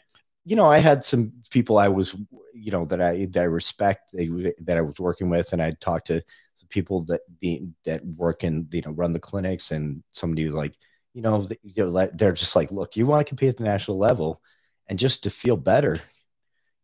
You 0.46 0.56
know, 0.56 0.66
I 0.66 0.80
had 0.80 1.04
some 1.04 1.32
people 1.50 1.78
I 1.78 1.88
was, 1.88 2.16
you 2.54 2.72
know, 2.72 2.86
that 2.86 3.02
I 3.02 3.26
that 3.32 3.42
I 3.42 3.46
respect 3.46 4.12
they, 4.14 4.28
that 4.60 4.78
I 4.78 4.82
was 4.82 5.00
working 5.00 5.30
with, 5.30 5.54
and 5.54 5.62
I 5.62 5.72
talked 5.72 6.08
to 6.08 6.22
some 6.56 6.68
people 6.70 7.04
that 7.06 7.22
the 7.42 7.68
that 7.86 8.06
work 8.06 8.44
in 8.44 8.68
you 8.72 8.82
know 8.86 8.92
run 8.92 9.14
the 9.14 9.20
clinics, 9.20 9.72
and 9.72 10.04
somebody 10.12 10.46
was 10.46 10.56
like, 10.56 10.74
you 11.14 11.22
know, 11.22 11.46
th- 11.46 11.60
you 11.64 11.86
know, 11.86 11.90
like, 11.92 12.12
they're 12.14 12.32
just 12.34 12.56
like, 12.56 12.72
look, 12.72 12.96
you 12.96 13.06
want 13.06 13.26
to 13.26 13.30
compete 13.30 13.50
at 13.50 13.58
the 13.58 13.64
national 13.64 13.98
level, 13.98 14.42
and 14.88 14.98
just 15.00 15.24
to 15.24 15.30
feel 15.30 15.58
better, 15.58 16.00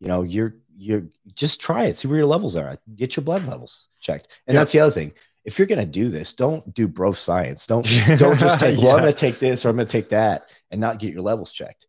you 0.00 0.08
know, 0.08 0.22
you're 0.22 0.56
you're 0.76 1.04
just 1.34 1.60
try 1.60 1.86
it, 1.86 1.96
see 1.96 2.06
where 2.08 2.18
your 2.18 2.26
levels 2.26 2.54
are, 2.54 2.78
get 2.94 3.16
your 3.16 3.24
blood 3.24 3.44
levels 3.46 3.88
checked, 4.00 4.28
and 4.46 4.54
Yeah. 4.54 4.60
that's 4.60 4.72
the 4.72 4.80
other 4.80 4.92
thing. 4.92 5.12
If 5.44 5.58
you're 5.58 5.66
gonna 5.66 5.86
do 5.86 6.08
this, 6.08 6.32
don't 6.34 6.72
do 6.74 6.86
bro 6.86 7.12
science. 7.12 7.66
Don't 7.66 7.84
don't 8.18 8.38
just 8.38 8.60
take 8.64 8.78
well 8.78 8.96
i'm 8.96 9.04
to 9.04 9.12
take 9.12 9.38
this 9.38 9.64
or 9.64 9.70
i'm 9.70 9.76
going 9.76 9.86
to 9.88 9.92
take 9.92 10.10
that 10.10 10.50
and 10.70 10.80
not 10.80 10.98
get 10.98 11.12
your 11.12 11.22
levels 11.22 11.50
checked 11.50 11.86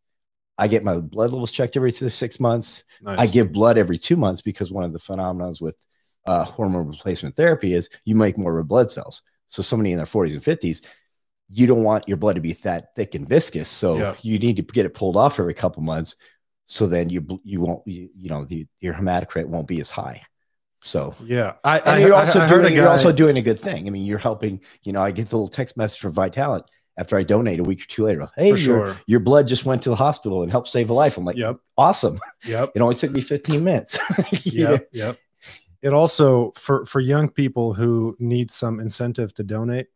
i 0.60 0.68
get 0.68 0.84
my 0.84 1.00
blood 1.00 1.32
levels 1.32 1.52
checked 1.52 1.76
every 1.78 1.92
six 1.92 2.40
months 2.40 2.84
Nice. 3.02 3.20
i 3.20 3.26
give 3.26 3.52
blood 3.52 3.78
every 3.78 3.98
two 3.98 4.16
months 4.16 4.42
because 4.42 4.72
one 4.72 4.84
of 4.84 4.94
the 4.94 5.00
phenomenons 5.00 5.62
with 5.62 5.76
uh, 6.28 6.44
hormone 6.44 6.88
replacement 6.88 7.36
therapy 7.36 7.74
is 7.74 7.90
you 8.06 8.14
make 8.16 8.38
more 8.38 8.54
red 8.54 8.68
blood 8.68 8.92
cells 8.92 9.24
so 9.48 9.62
somebody 9.62 9.92
in 9.92 9.98
their 9.98 10.06
40s 10.06 10.34
and 10.34 10.44
50s 10.44 10.86
you 11.50 11.66
don't 11.66 11.84
want 11.84 12.08
your 12.08 12.18
blood 12.18 12.36
to 12.36 12.42
be 12.42 12.54
that 12.54 12.94
thick 12.96 13.16
and 13.16 13.28
viscous 13.28 13.68
so 13.68 13.98
Yeah. 13.98 14.16
you 14.22 14.38
need 14.38 14.58
to 14.58 14.62
get 14.62 14.86
it 14.86 14.94
pulled 14.94 15.18
off 15.18 15.40
every 15.40 15.56
couple 15.56 15.82
months 15.82 16.18
so 16.68 16.86
then 16.86 17.10
you 17.10 17.26
you 17.44 17.62
won't 17.62 17.82
you, 17.88 18.10
you 18.16 18.30
know 18.30 18.46
the, 18.46 18.68
your 18.80 18.94
hematocrit 18.94 19.48
won't 19.48 19.68
be 19.68 19.80
as 19.80 19.90
high 19.90 20.22
so 20.82 21.14
yeah, 21.24 21.54
I, 21.64 21.80
and 21.80 21.90
I, 21.90 22.00
you're 22.00 22.14
also 22.14 22.40
I 22.40 22.48
heard 22.48 22.62
doing 22.62 22.74
a 22.74 22.76
you're 22.76 22.88
also 22.88 23.12
doing 23.12 23.38
a 23.38 23.42
good 23.42 23.60
thing. 23.60 23.86
I 23.86 23.90
mean, 23.90 24.06
you're 24.06 24.18
helping. 24.18 24.62
You 24.84 24.94
know, 24.94 25.02
I 25.02 25.12
get 25.12 25.28
the 25.30 25.36
little 25.36 25.50
text 25.50 25.76
message 25.76 26.00
from 26.00 26.14
Vitalant 26.14 26.62
after 27.00 27.18
I 27.18 27.24
donate 27.24 27.60
a 27.60 27.64
week 27.64 27.82
or 27.82 27.86
two 27.86 28.04
later. 28.04 28.28
Hey, 28.36 28.52
for 28.52 28.58
your, 28.58 28.88
sure. 28.88 28.98
your 29.08 29.20
blood 29.22 29.48
just 29.48 29.66
went 29.66 29.82
to 29.84 29.90
the 29.90 29.96
hospital 29.96 30.44
and 30.44 30.52
helped 30.52 30.68
save 30.68 30.90
a 30.90 30.94
life. 30.94 31.18
I'm 31.18 31.24
like, 31.26 31.38
Yep, 31.38 31.58
awesome. 31.78 32.20
yep, 32.46 32.72
It 32.76 32.82
only 32.82 32.96
took 32.96 33.12
me 33.12 33.22
15 33.22 33.64
minutes. 33.64 33.98
You 34.44 34.64
know? 34.66 34.72
yep, 34.72 34.90
yep. 34.92 35.18
It 35.82 35.94
also 35.94 36.52
for 36.56 36.86
for 36.86 37.00
young 37.00 37.30
people 37.30 37.74
who 37.74 38.18
need 38.20 38.52
some 38.52 38.82
incentive 38.82 39.34
to 39.36 39.44
donate. 39.44 39.88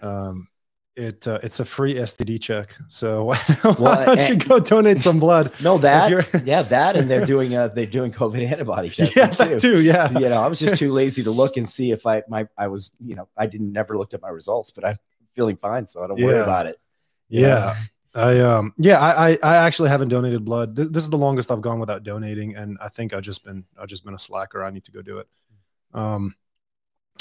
Um, 0.00 0.46
it 0.94 1.26
uh, 1.28 1.38
it's 1.42 1.58
a 1.60 1.64
free 1.64 1.94
STD 1.94 2.40
check. 2.40 2.74
So 2.88 3.24
why, 3.24 3.36
why 3.62 3.72
Well, 3.78 4.16
don't 4.16 4.28
you 4.28 4.36
go 4.36 4.58
donate 4.60 4.98
some 4.98 5.18
blood? 5.20 5.52
No, 5.60 5.78
that 5.78 6.44
yeah, 6.44 6.62
that 6.62 6.96
and 6.96 7.08
they're 7.10 7.24
doing 7.26 7.54
uh 7.56 7.68
they're 7.68 7.86
doing 7.86 8.12
COVID 8.12 8.44
antibody 8.48 8.90
testing 8.90 9.22
yeah, 9.22 9.28
too. 9.28 9.44
that 9.44 9.60
too. 9.60 9.80
Yeah, 9.80 10.10
You 10.18 10.28
know, 10.28 10.40
I 10.42 10.46
was 10.48 10.58
just 10.60 10.76
too 10.76 10.92
lazy 10.92 11.22
to 11.24 11.30
look 11.32 11.56
and 11.56 11.68
see 11.68 11.90
if 11.92 12.06
I 12.06 12.22
my 12.28 12.46
I 12.56 12.68
was 12.68 12.92
you 13.04 13.14
know 13.16 13.28
I 13.36 13.46
didn't 13.46 13.72
never 13.72 13.96
looked 13.98 14.14
at 14.14 14.22
my 14.22 14.28
results, 14.28 14.70
but 14.72 14.84
I'm 14.84 14.96
feeling 15.38 15.56
fine, 15.56 15.86
so 15.86 16.02
I 16.02 16.08
don't 16.08 16.20
worry 16.20 16.40
about 16.42 16.66
it. 16.66 16.76
know? 17.30 17.40
Yeah. 17.40 17.76
I 18.14 18.40
um 18.40 18.72
yeah 18.78 18.98
I, 18.98 19.10
I 19.32 19.38
I 19.42 19.56
actually 19.66 19.90
haven't 19.90 20.08
donated 20.08 20.44
blood. 20.44 20.74
This, 20.74 20.88
this 20.88 21.04
is 21.04 21.10
the 21.10 21.18
longest 21.18 21.50
I've 21.52 21.60
gone 21.60 21.78
without 21.78 22.02
donating, 22.02 22.56
and 22.56 22.76
I 22.80 22.88
think 22.88 23.12
I've 23.12 23.22
just 23.22 23.44
been 23.44 23.64
I've 23.78 23.86
just 23.88 24.04
been 24.04 24.14
a 24.14 24.18
slacker. 24.18 24.64
I 24.64 24.70
need 24.70 24.84
to 24.84 24.92
go 24.92 25.02
do 25.02 25.18
it. 25.18 25.28
Um, 25.94 26.34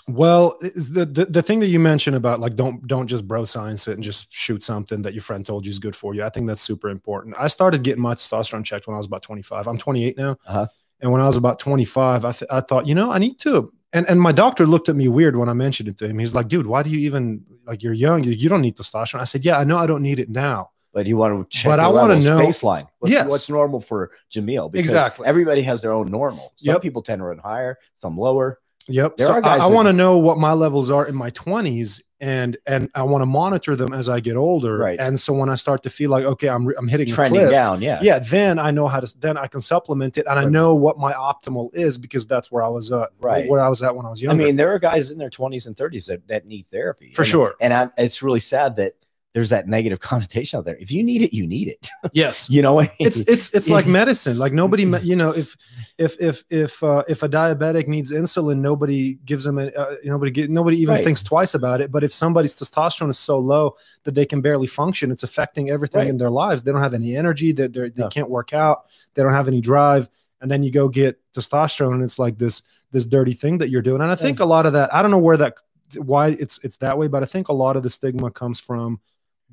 well, 0.08 0.56
is 0.62 0.92
the, 0.92 1.06
the 1.06 1.26
the 1.26 1.42
thing 1.42 1.60
that 1.60 1.68
you 1.68 1.80
mentioned 1.80 2.16
about 2.16 2.40
like 2.40 2.56
don't 2.56 2.88
don't 2.88 3.08
just 3.08 3.28
bro 3.28 3.44
science 3.44 3.88
it 3.90 3.96
and 3.96 4.04
just 4.04 4.32
shoot 4.34 4.64
something 4.64 5.02
that 5.02 5.14
your 5.14 5.22
friend 5.22 5.46
told 5.46 5.66
you 5.66 5.70
is 5.70 5.80
good 5.80 5.96
for 5.96 6.16
you. 6.16 6.24
I 6.24 6.30
think 6.30 6.48
that's 6.48 6.62
super 6.62 6.88
important. 6.90 7.36
I 7.38 7.48
started 7.48 7.84
getting 7.84 8.02
my 8.02 8.14
testosterone 8.16 8.64
checked 8.64 8.88
when 8.88 8.94
I 8.96 8.98
was 8.98 9.06
about 9.08 9.22
25. 9.24 9.68
I'm 9.68 9.78
28 9.78 10.18
now, 10.18 10.38
Uh-huh. 10.48 10.68
and 11.02 11.12
when 11.12 11.20
I 11.22 11.26
was 11.28 11.36
about 11.36 11.60
25, 11.60 12.24
I 12.24 12.32
th- 12.32 12.50
I 12.50 12.62
thought 12.62 12.88
you 12.88 12.96
know 12.96 13.12
I 13.12 13.18
need 13.18 13.38
to. 13.40 13.74
And 13.94 14.08
and 14.10 14.22
my 14.22 14.32
doctor 14.34 14.66
looked 14.68 14.90
at 14.90 14.96
me 14.96 15.08
weird 15.08 15.36
when 15.38 15.50
I 15.50 15.54
mentioned 15.54 15.88
it 15.90 15.98
to 16.00 16.08
him. 16.08 16.20
He's 16.20 16.36
like, 16.36 16.48
dude, 16.50 16.68
why 16.68 16.84
do 16.84 16.90
you 16.90 17.00
even 17.00 17.44
like 17.66 17.82
you're 17.84 17.94
young? 17.94 18.24
You, 18.24 18.32
you 18.32 18.50
don't 18.50 18.62
need 18.62 18.76
testosterone. 18.76 19.22
I 19.22 19.26
said, 19.26 19.46
yeah, 19.46 19.58
I 19.58 19.64
know 19.64 19.78
I 19.78 19.88
don't 19.88 20.02
need 20.02 20.20
it 20.20 20.30
now. 20.30 20.72
But 20.94 21.06
you 21.06 21.16
want 21.18 21.50
to 21.50 21.58
check 21.58 21.70
But 21.70 21.80
I 21.80 21.88
wanna 21.90 22.20
know- 22.20 22.40
baseline. 22.40 22.88
What's, 23.00 23.12
Yes. 23.12 23.30
what's 23.30 23.50
normal 23.50 23.80
for 23.82 24.10
Jamil? 24.34 24.72
Because 24.72 24.90
Exactly. 24.90 25.28
Everybody 25.28 25.62
has 25.62 25.82
their 25.82 25.92
own 25.94 26.10
normal. 26.10 26.54
Some 26.56 26.74
Yep. 26.74 26.82
people 26.82 27.02
tend 27.04 27.20
to 27.20 27.26
run 27.26 27.38
higher, 27.38 27.78
some 27.94 28.18
lower. 28.18 28.60
Yep. 28.90 29.18
There 29.18 29.28
so 29.28 29.34
I, 29.42 29.58
I 29.58 29.68
want 29.68 29.88
to 29.88 29.94
know 29.94 30.18
what 30.18 30.38
my 30.38 30.54
levels 30.54 30.90
are 30.90 31.06
in 31.08 31.14
my 31.14 31.30
20s 31.32 32.02
and 32.20 32.58
and 32.66 32.90
I 32.96 33.04
want 33.04 33.22
to 33.22 33.26
monitor 33.28 33.76
them 33.76 33.94
as 33.94 34.10
I 34.10 34.20
get 34.20 34.36
older. 34.36 34.78
Right. 34.78 35.00
And 35.00 35.20
so 35.20 35.34
when 35.34 35.50
I 35.50 35.56
start 35.56 35.84
to 35.84 35.90
feel 35.90 36.10
like 36.10 36.26
okay, 36.26 36.50
I'm 36.50 36.68
I'm 36.78 36.88
hitting 36.88 37.10
a 37.10 37.14
trending 37.14 37.40
cliff, 37.42 37.52
down. 37.52 37.82
Yeah. 37.82 38.00
Yeah, 38.02 38.20
then 38.20 38.58
I 38.60 38.72
know 38.72 38.88
how 38.88 39.00
to 39.00 39.20
then 39.20 39.38
I 39.38 39.48
can 39.48 39.62
supplement 39.62 40.18
it 40.18 40.26
and 40.28 40.40
I 40.40 40.46
know 40.46 40.74
what 40.76 40.98
my 40.98 41.14
optimal 41.14 41.70
is 41.76 41.98
because 41.98 42.26
that's 42.26 42.52
where 42.52 42.64
I 42.64 42.68
was 42.70 42.92
at 42.92 43.10
Right. 43.20 43.48
where 43.50 43.62
I 43.62 43.70
was 43.70 43.82
at 43.82 43.96
when 43.96 44.06
I 44.06 44.10
was 44.10 44.22
young. 44.22 44.34
I 44.34 44.38
mean, 44.44 44.56
there 44.56 44.74
are 44.74 44.80
guys 44.80 45.12
in 45.12 45.18
their 45.20 45.30
20s 45.30 45.68
and 45.68 45.76
30s 45.76 46.08
that, 46.08 46.28
that 46.28 46.46
need 46.48 46.66
therapy. 46.72 47.12
For 47.12 47.22
And- 47.22 47.30
sure. 47.30 47.56
And 47.62 47.74
I, 47.74 47.90
it's 47.98 48.24
really 48.24 48.40
sad 48.40 48.76
that 48.78 48.94
there's 49.34 49.50
that 49.50 49.68
negative 49.68 50.00
connotation 50.12 50.58
out 50.58 50.66
there. 50.66 50.78
If 50.78 50.92
you 50.92 51.04
need 51.04 51.22
it, 51.22 51.34
you 51.34 51.46
need 51.46 51.68
it. 51.68 51.90
Yes. 52.14 52.50
you 52.50 52.62
know, 52.62 52.80
it's 53.00 53.20
it's 53.22 53.54
it's 53.54 53.70
like 53.70 53.86
medicine. 54.02 54.38
Like 54.40 54.54
nobody, 54.54 54.84
you 55.04 55.16
know, 55.16 55.32
if 55.32 55.56
if 55.98 56.20
if 56.22 56.44
if 56.50 56.82
uh, 56.82 57.04
if 57.08 57.22
a 57.22 57.30
diabetic 57.30 57.88
needs 57.88 58.12
insulin, 58.12 58.60
nobody 58.60 59.16
gives 59.26 59.44
them. 59.44 59.60
A, 59.60 59.68
uh, 59.68 59.96
nobody 60.06 60.32
get, 60.32 60.50
nobody 60.50 60.78
even 60.78 60.96
Right. 60.96 61.04
thinks 61.04 61.22
twice 61.22 61.54
about 61.54 61.82
it. 61.82 61.92
But 61.92 62.04
if 62.04 62.14
somebody's 62.14 62.56
testosterone 62.56 63.10
is 63.10 63.20
so 63.20 63.38
low 63.40 63.76
that 64.06 64.16
they 64.16 64.26
can 64.26 64.42
barely 64.42 64.68
function, 64.68 65.12
it's 65.12 65.24
affecting 65.24 65.70
everything 65.70 66.00
Right. 66.00 66.08
in 66.10 66.18
their 66.18 66.30
lives. 66.32 66.64
They 66.64 66.72
don't 66.72 66.82
have 66.82 66.94
any 66.94 67.16
energy. 67.16 67.52
They 67.52 67.68
they 67.68 67.92
No. 67.96 68.08
can't 68.10 68.30
work 68.30 68.54
out. 68.54 68.86
They 69.14 69.22
don't 69.24 69.34
have 69.34 69.48
any 69.48 69.62
drive. 69.62 70.10
And 70.42 70.50
then 70.50 70.64
you 70.64 70.72
go 70.72 70.88
get 70.88 71.20
testosterone, 71.34 71.96
and 71.96 72.04
it's 72.04 72.18
like 72.20 72.38
this 72.38 72.62
this 72.92 73.06
dirty 73.06 73.34
thing 73.34 73.58
that 73.58 73.70
you're 73.70 73.82
doing. 73.82 74.02
And 74.02 74.12
I 74.12 74.16
think 74.16 74.40
a 74.40 74.46
lot 74.46 74.66
of 74.66 74.74
that. 74.74 74.94
I 74.94 75.02
don't 75.02 75.12
know 75.12 75.18
where 75.18 75.38
that 75.38 75.56
why 75.98 76.30
it's 76.30 76.60
it's 76.64 76.78
that 76.78 76.98
way, 76.98 77.08
but 77.08 77.22
I 77.24 77.26
think 77.26 77.50
a 77.50 77.54
lot 77.54 77.76
of 77.76 77.84
the 77.84 77.90
stigma 77.90 78.32
comes 78.32 78.60
from 78.60 79.00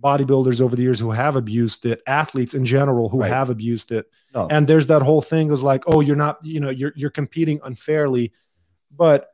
bodybuilders 0.05 0.61
over 0.61 0.77
the 0.77 0.83
years 0.83 1.01
who 1.01 1.11
have 1.11 1.35
abused 1.35 1.87
it, 1.87 2.03
athletes 2.07 2.53
in 2.55 2.65
general 2.65 3.09
who 3.09 3.21
Right. 3.21 3.31
have 3.31 3.49
abused 3.49 3.91
it. 3.91 4.07
No. 4.35 4.47
And 4.51 4.67
there's 4.67 4.89
that 4.89 5.01
whole 5.03 5.23
thing 5.23 5.51
is 5.51 5.63
like, 5.63 5.85
oh, 5.87 6.01
you're 6.03 6.15
not, 6.17 6.45
you 6.45 6.61
know, 6.61 6.71
you're 6.71 6.93
you're 6.95 7.11
competing 7.11 7.61
unfairly. 7.65 8.33
But 8.95 9.31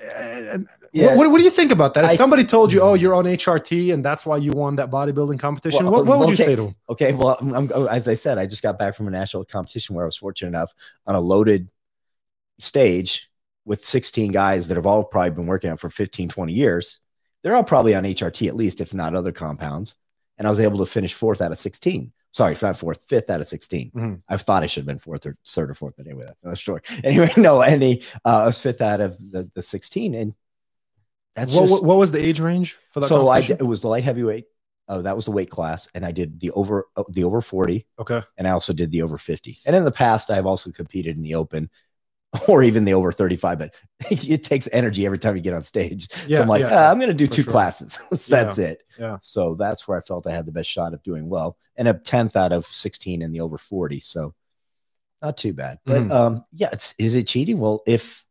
uh, 0.00 0.58
Yeah. 0.92 1.16
what, 1.16 1.30
what, 1.30 1.38
do 1.38 1.44
you 1.44 1.50
think 1.50 1.72
about 1.72 1.94
that? 1.94 2.04
If 2.04 2.10
I- 2.10 2.14
somebody 2.16 2.44
told 2.44 2.72
you, 2.72 2.82
oh, 2.82 2.94
you're 2.94 3.14
on 3.14 3.24
HRT 3.24 3.92
and 3.94 4.04
that's 4.04 4.24
why 4.26 4.36
you 4.36 4.52
won 4.52 4.76
that 4.76 4.90
bodybuilding 4.90 5.38
competition, 5.38 5.84
Well, 5.86 5.94
what, 5.94 6.06
what 6.06 6.18
would 6.20 6.28
you 6.28 6.34
okay. 6.34 6.44
say 6.44 6.56
to 6.56 6.62
them? 6.66 6.74
Okay, 6.90 7.12
well, 7.14 7.36
I'm, 7.40 7.54
I'm- 7.54 7.88
as 7.88 8.06
I 8.06 8.14
said, 8.14 8.38
I 8.38 8.46
just 8.46 8.62
got 8.62 8.78
back 8.78 8.94
from 8.94 9.08
a 9.08 9.10
national 9.10 9.44
competition 9.46 9.96
where 9.96 10.04
I 10.04 10.06
was 10.06 10.16
fortunate 10.18 10.48
enough 10.48 10.74
on 11.06 11.14
a 11.14 11.20
loaded 11.20 11.68
stage 12.58 13.30
with 13.64 13.84
16 13.84 14.32
guys 14.32 14.68
that 14.68 14.76
have 14.76 14.86
all 14.86 15.02
probably 15.02 15.30
been 15.30 15.46
working 15.46 15.70
out 15.70 15.80
for 15.80 15.88
15, 15.90 16.28
20 16.28 16.52
years. 16.52 17.00
They're 17.42 17.54
all 17.54 17.64
probably 17.64 17.94
on 17.94 18.04
HRT 18.04 18.48
at 18.48 18.56
least, 18.56 18.80
if 18.80 18.92
not 18.92 19.14
other 19.14 19.32
compounds. 19.32 19.94
And 20.38 20.46
I 20.46 20.50
was 20.50 20.60
able 20.60 20.78
to 20.78 20.86
finish 20.86 21.14
fourth 21.14 21.40
out 21.40 21.52
of 21.52 21.58
16. 21.58 22.12
Sorry, 22.32 22.56
not 22.60 22.76
fourth, 22.76 23.00
fifth 23.08 23.30
out 23.30 23.40
of 23.40 23.46
16. 23.46 23.90
Mhm. 23.92 24.22
I 24.28 24.36
thought 24.36 24.62
I 24.62 24.66
should 24.66 24.82
have 24.82 24.86
been 24.86 24.98
fourth 24.98 25.24
or 25.24 25.38
third 25.46 25.70
or 25.70 25.74
fourth, 25.74 25.94
but 25.96 26.06
anyway, 26.06 26.24
that's 26.26 26.42
another 26.42 26.56
story. 26.56 26.82
Anyway, 27.04 27.32
no, 27.36 27.62
any 27.62 28.02
uh, 28.24 28.42
I 28.42 28.46
was 28.46 28.58
fifth 28.58 28.82
out 28.82 29.00
of 29.00 29.16
the, 29.18 29.50
the 29.54 29.62
16. 29.62 30.14
And 30.14 30.34
that's 31.36 31.54
What, 31.54 31.68
just 31.68 31.84
what, 31.84 31.96
was 31.96 32.12
the 32.12 32.24
age 32.24 32.40
range 32.40 32.78
for 32.90 33.00
that 33.00 33.08
so 33.08 33.28
I 33.28 33.38
it 33.40 33.62
was 33.62 33.80
the 33.80 33.88
light 33.88 34.04
heavyweight. 34.04 34.46
Oh, 34.88 35.02
that 35.02 35.16
was 35.16 35.24
the 35.24 35.32
weight 35.32 35.50
class, 35.50 35.88
and 35.94 36.06
I 36.06 36.12
did 36.12 36.40
the 36.40 36.52
over 36.52 36.86
uh, 36.96 37.02
the 37.08 37.24
over 37.24 37.40
forty, 37.40 37.86
okay. 37.98 38.22
and 38.38 38.46
I 38.46 38.52
also 38.52 38.72
did 38.72 38.92
the 38.92 39.02
over 39.02 39.18
fifty. 39.18 39.58
And 39.66 39.74
in 39.74 39.84
the 39.84 39.90
past, 39.90 40.30
I've 40.30 40.46
also 40.46 40.70
competed 40.70 41.16
in 41.16 41.22
the 41.22 41.34
open, 41.34 41.68
or 42.48 42.62
even 42.62 42.84
the 42.84 42.94
over 42.94 43.12
thirty 43.12 43.36
five. 43.36 43.58
But 43.58 43.74
it 44.10 44.42
takes 44.42 44.68
energy 44.72 45.06
every 45.06 45.18
time 45.18 45.36
you 45.36 45.42
get 45.42 45.54
on 45.54 45.62
stage. 45.62 46.08
Yeah, 46.26 46.38
so 46.38 46.42
I'm 46.42 46.48
like, 46.48 46.60
yeah, 46.60 46.68
"Ah, 46.72 46.90
I'm 46.90 46.98
going 46.98 47.08
to 47.08 47.14
do 47.14 47.26
two 47.26 47.42
sure. 47.42 47.52
classes. 47.52 47.98
So 48.14 48.34
that's 48.34 48.58
it. 48.58 48.82
yeah. 48.98 49.18
So 49.20 49.54
that's 49.54 49.86
where 49.86 49.98
I 49.98 50.00
felt 50.00 50.26
I 50.26 50.32
had 50.32 50.46
the 50.46 50.52
best 50.52 50.68
shot 50.70 50.94
of 50.94 51.02
doing 51.02 51.28
well, 51.28 51.56
and 51.76 51.88
a 51.88 51.94
tenth 51.94 52.36
out 52.36 52.52
of 52.52 52.66
sixteen 52.66 53.22
in 53.22 53.32
the 53.32 53.40
over 53.40 53.58
forty. 53.58 54.00
So 54.00 54.34
not 55.22 55.38
too 55.38 55.52
bad. 55.54 55.78
But 55.86 56.02
Mhm. 56.02 56.10
um, 56.10 56.44
yeah, 56.52 56.68
it's 56.72 56.94
is 56.98 57.14
it 57.14 57.26
cheating? 57.26 57.58
Well, 57.58 57.82
if 57.86 58.24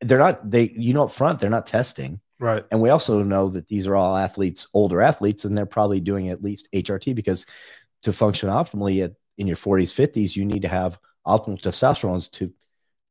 they're 0.00 0.18
not, 0.18 0.50
they 0.50 0.70
you 0.76 0.92
know 0.94 1.04
up 1.04 1.12
front 1.12 1.38
they're 1.40 1.50
not 1.50 1.66
testing. 1.66 2.20
Right. 2.40 2.64
And 2.72 2.80
we 2.82 2.90
also 2.90 3.22
know 3.22 3.48
that 3.50 3.68
these 3.68 3.86
are 3.86 3.94
all 3.94 4.16
athletes, 4.16 4.66
older 4.74 5.00
athletes, 5.00 5.44
and 5.44 5.56
they're 5.56 5.66
probably 5.66 6.00
doing 6.00 6.28
at 6.30 6.42
least 6.42 6.68
HRT 6.74 7.14
because 7.14 7.46
to 8.02 8.12
function 8.12 8.48
optimally 8.50 9.04
at, 9.04 9.12
in 9.38 9.46
your 9.46 9.56
40s, 9.56 9.94
50s, 9.94 10.34
you 10.34 10.44
need 10.44 10.62
to 10.62 10.68
have 10.68 10.98
optimal 11.26 11.58
testosterone 11.62 12.28
to 12.32 12.52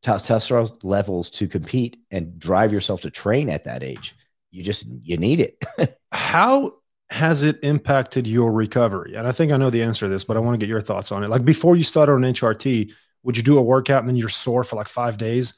testosterone 0.03 0.77
levels 0.83 1.29
to 1.31 1.47
compete 1.47 1.97
and 2.11 2.37
drive 2.37 2.71
yourself 2.71 3.01
to 3.01 3.09
train 3.09 3.49
at 3.49 3.63
that 3.63 3.83
age. 3.83 4.15
You 4.51 4.63
just 4.63 4.85
you 4.85 5.17
need 5.17 5.39
it. 5.39 5.63
How 6.11 6.73
has 7.09 7.43
it 7.43 7.59
impacted 7.63 8.27
your 8.27 8.51
recovery? 8.51 9.15
And 9.15 9.27
I 9.27 9.31
think 9.31 9.51
I 9.51 9.57
know 9.57 9.69
the 9.69 9.83
answer 9.83 10.05
to 10.05 10.09
this, 10.09 10.23
but 10.23 10.37
I 10.37 10.39
want 10.39 10.55
to 10.55 10.59
get 10.59 10.69
your 10.69 10.81
thoughts 10.81 11.11
on 11.11 11.23
it. 11.23 11.29
Like 11.29 11.45
before 11.45 11.75
you 11.75 11.83
started 11.83 12.13
on 12.13 12.21
HRT, 12.21 12.91
would 13.23 13.37
you 13.37 13.43
do 13.43 13.57
a 13.57 13.61
workout 13.61 13.99
and 13.99 14.09
then 14.09 14.15
you're 14.15 14.29
sore 14.29 14.63
for 14.63 14.75
like 14.75 14.87
five 14.87 15.17
days 15.17 15.55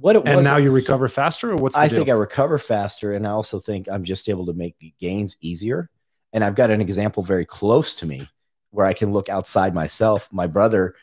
what 0.00 0.16
it 0.16 0.20
was 0.20 0.28
and 0.28 0.36
was, 0.38 0.46
now 0.46 0.56
you 0.56 0.70
recover 0.70 1.08
faster 1.08 1.50
or 1.52 1.56
what's 1.56 1.74
the 1.74 1.82
I 1.82 1.88
deal? 1.88 1.98
think 1.98 2.08
I 2.08 2.12
recover 2.12 2.58
faster, 2.58 3.12
and 3.14 3.26
I 3.26 3.30
also 3.30 3.58
think 3.58 3.88
I'm 3.90 4.04
just 4.04 4.28
able 4.28 4.46
to 4.46 4.52
make 4.52 4.78
the 4.78 4.94
gains 5.00 5.36
easier. 5.40 5.90
And 6.32 6.44
I've 6.44 6.54
got 6.54 6.70
an 6.70 6.80
example 6.80 7.22
very 7.22 7.44
close 7.44 7.94
to 7.96 8.06
me 8.06 8.28
where 8.70 8.86
I 8.86 8.92
can 8.92 9.12
look 9.12 9.28
outside 9.28 9.74
myself. 9.74 10.28
My 10.32 10.46
brother 10.46 10.94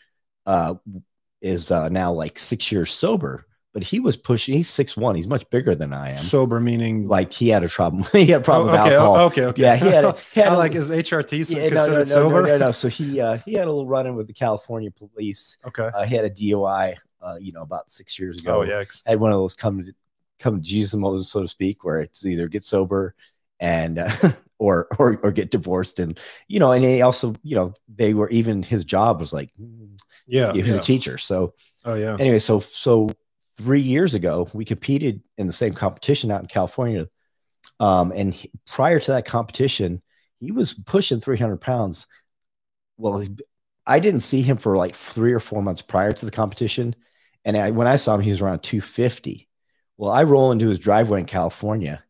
uh, 0.45 0.75
is 1.45 1.71
uh, 1.71 1.89
now 1.89 2.11
like 2.11 2.39
six 2.39 2.71
years 2.71 2.91
sober, 2.91 3.45
but 3.73 3.83
he 3.83 3.99
was 3.99 4.17
pushing. 4.17 4.55
He's 4.55 4.69
six 4.69 4.97
one. 4.97 5.15
He's 5.15 5.27
much 5.27 5.49
bigger 5.49 5.75
than 5.75 5.93
I 5.93 6.11
am. 6.11 6.15
sober 6.15 6.59
meaning 6.59 7.07
like 7.07 7.31
he 7.33 7.49
had 7.49 7.63
a 7.63 7.69
problem. 7.69 8.05
he 8.11 8.25
had 8.27 8.41
a 8.41 8.43
problem 8.43 8.69
Oh, 8.69 8.71
with 8.73 8.81
okay, 8.81 8.95
alcohol. 8.95 9.15
oh, 9.17 9.25
okay, 9.27 9.45
okay. 9.45 9.61
Yeah, 9.63 9.75
he 9.75 9.87
had. 9.87 10.05
A, 10.05 10.15
he 10.33 10.41
had 10.41 10.49
I 10.51 10.55
a- 10.55 10.57
like 10.57 10.73
his 10.73 10.91
HRT 10.91 11.53
yeah, 11.55 11.69
no, 11.69 11.69
considered 11.69 11.91
no, 11.93 11.99
no, 11.99 12.03
sober? 12.05 12.41
No, 12.43 12.47
no, 12.47 12.57
no. 12.57 12.71
So 12.71 12.87
he 12.89 13.19
uh, 13.21 13.37
he 13.45 13.53
had 13.53 13.65
a 13.67 13.71
little 13.71 13.87
run 13.87 14.07
in 14.07 14.15
with 14.15 14.27
the 14.27 14.33
California 14.33 14.91
police. 14.91 15.57
Okay. 15.65 15.89
Uh, 15.93 16.05
he 16.05 16.15
had 16.15 16.25
a 16.25 16.29
DUI. 16.29 16.95
Uh, 17.21 17.37
you 17.41 17.51
know, 17.51 17.63
about 17.63 17.91
six 17.91 18.19
years 18.19 18.39
ago 18.39 18.61
Oh 18.61 18.65
yikes. 18.65 19.01
had 19.05 19.19
one 19.19 19.31
of 19.31 19.39
those 19.39 19.55
come 19.55 19.83
to 19.83 19.93
come 20.39 20.57
to 20.57 20.61
Jesus 20.61 20.93
modes, 20.93 21.27
so 21.27 21.41
to 21.41 21.47
speak, 21.47 21.83
where 21.83 21.99
it's 21.99 22.23
either 22.23 22.47
get 22.47 22.63
sober 22.63 23.15
and 23.59 23.97
uh, 23.97 24.11
or 24.59 24.87
or 24.99 25.19
or 25.23 25.31
get 25.31 25.49
divorced, 25.49 25.97
and 25.99 26.19
you 26.47 26.59
know, 26.59 26.71
and 26.71 26.83
he 26.85 27.01
also, 27.01 27.33
you 27.41 27.55
know, 27.55 27.73
they 27.89 28.13
were 28.13 28.29
even 28.29 28.61
his 28.61 28.83
job 28.83 29.19
was 29.19 29.33
like 29.33 29.49
Yeah. 30.27 30.53
he 30.53 30.61
was 30.61 30.71
yeah. 30.71 30.77
a 30.77 30.83
teacher. 30.83 31.17
So 31.17 31.53
Oh 31.83 31.95
yeah. 31.95 32.17
anyway, 32.19 32.39
so 32.39 32.59
so 32.59 33.09
three 33.57 33.81
years 33.81 34.13
ago, 34.13 34.47
we 34.53 34.65
competed 34.65 35.21
in 35.37 35.47
the 35.47 35.53
same 35.53 35.73
competition 35.73 36.31
out 36.31 36.41
in 36.41 36.47
California, 36.47 37.07
um, 37.79 38.11
and 38.11 38.33
he- 38.33 38.51
prior 38.65 38.99
to 38.99 39.11
that 39.11 39.25
competition, 39.25 40.01
he 40.39 40.51
was 40.51 40.73
pushing 40.73 41.19
300 41.19 41.57
pounds. 41.61 42.07
Well, 42.97 43.19
he- 43.19 43.29
I 43.85 43.99
didn't 43.99 44.21
see 44.21 44.41
him 44.41 44.57
for 44.57 44.75
like 44.77 44.95
three 44.95 45.31
or 45.33 45.39
four 45.39 45.61
months 45.61 45.81
prior 45.81 46.11
to 46.11 46.25
the 46.25 46.31
competition, 46.31 46.95
and 47.45 47.55
I, 47.55 47.71
when 47.71 47.87
I 47.87 47.97
saw 47.97 48.15
him, 48.15 48.21
he 48.21 48.31
was 48.31 48.41
around 48.41 48.63
250. 48.63 49.47
Well, 49.97 50.11
I 50.11 50.23
roll 50.23 50.51
into 50.51 50.67
his 50.67 50.79
driveway 50.79 51.19
in 51.21 51.25
California, 51.25 52.03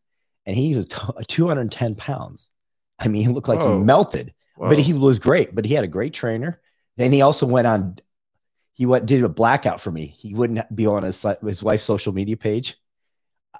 and 0.46 0.56
he 0.56 0.74
was 0.74 0.88
210 1.28 1.94
pounds. 1.96 2.50
I 2.98 3.08
mean, 3.08 3.22
he 3.22 3.28
looked 3.28 3.48
like 3.48 3.60
Whoa. 3.60 3.78
he 3.78 3.84
melted 3.84 4.32
Whoa. 4.56 4.70
but 4.70 4.78
he 4.78 4.94
was 4.94 5.18
great. 5.18 5.54
But 5.54 5.66
he 5.66 5.74
had 5.74 5.84
a 5.84 5.88
great 5.88 6.14
trainer. 6.14 6.60
Then 6.96 7.12
he 7.12 7.20
also 7.20 7.46
went 7.46 7.66
on. 7.66 7.98
He 8.76 8.84
went 8.84 9.06
did 9.06 9.24
a 9.24 9.28
blackout 9.28 9.80
for 9.80 9.90
me. 9.90 10.06
He 10.18 10.34
wouldn't 10.34 10.74
be 10.74 10.86
on 10.86 11.02
his 11.02 11.24
his 11.42 11.62
wife's 11.62 11.82
social 11.82 12.12
media 12.12 12.36
page. 12.36 12.76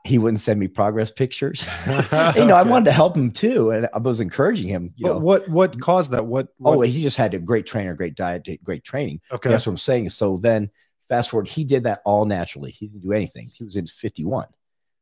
He 0.04 0.18
wouldn't 0.18 0.42
send 0.42 0.60
me 0.60 0.68
progress 0.68 1.10
pictures. 1.10 1.66
you 1.86 2.44
know, 2.44 2.54
I 2.54 2.62
wanted 2.62 2.84
to 2.84 2.92
help 2.92 3.16
him 3.16 3.30
too, 3.30 3.70
and 3.70 3.88
I 3.94 3.98
was 3.98 4.20
encouraging 4.20 4.68
him. 4.68 4.92
You 4.94 5.06
But 5.06 5.12
know, 5.14 5.18
what 5.20 5.48
what 5.48 5.80
caused 5.80 6.10
that? 6.10 6.26
What, 6.26 6.48
what 6.58 6.76
oh, 6.76 6.80
he 6.82 7.02
just 7.02 7.16
had 7.16 7.32
a 7.32 7.38
great 7.38 7.64
trainer, 7.66 7.94
great 7.94 8.14
diet, 8.14 8.46
great 8.62 8.84
training. 8.84 9.22
okay. 9.32 9.48
That's 9.48 9.66
what 9.66 9.72
I'm 9.72 9.78
saying. 9.78 10.10
So 10.10 10.36
then, 10.36 10.70
fast 11.08 11.30
forward, 11.30 11.48
he 11.48 11.64
did 11.64 11.84
that 11.84 12.02
all 12.04 12.26
naturally. 12.26 12.72
He 12.72 12.88
didn't 12.88 13.02
do 13.02 13.12
anything. 13.14 13.48
He 13.52 13.64
was 13.64 13.76
in 13.76 13.86
51. 13.86 14.48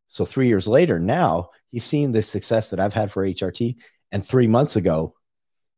So 0.07 0.25
three 0.25 0.47
years 0.47 0.69
later, 0.69 1.01
now 1.01 1.51
he's 1.73 1.85
seen 1.85 2.13
the 2.13 2.23
success 2.23 2.71
that 2.71 2.79
I've 2.79 2.95
had 2.95 3.11
for 3.11 3.27
HRT. 3.27 3.77
And 4.13 4.25
three 4.25 4.47
months 4.47 4.77
ago, 4.77 5.17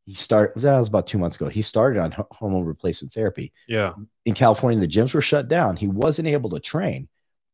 he 0.07 0.14
started. 0.14 0.62
That 0.62 0.79
was 0.79 0.88
about 0.88 1.07
two 1.07 1.19
months 1.19 1.37
ago. 1.37 1.49
He 1.49 1.61
started 1.62 2.01
on 2.01 2.12
hormone 2.31 2.64
replacement 2.64 3.12
therapy 3.12 3.53
Yeah. 3.69 3.92
in 4.25 4.33
California. 4.35 4.81
The 4.81 4.88
gyms 4.88 5.12
were 5.12 5.21
shut 5.21 5.49
down. 5.49 5.77
He 5.77 5.88
wasn't 5.88 6.29
able 6.29 6.49
to 6.51 6.61
train, 6.61 7.09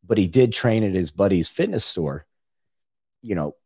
but 0.07 0.19
he 0.19 0.27
did 0.29 0.53
train 0.53 0.85
at 0.85 0.93
his 0.95 1.11
buddy's 1.11 1.49
fitness 1.49 1.85
store. 1.85 2.27
You 3.23 3.35
know, 3.35 3.57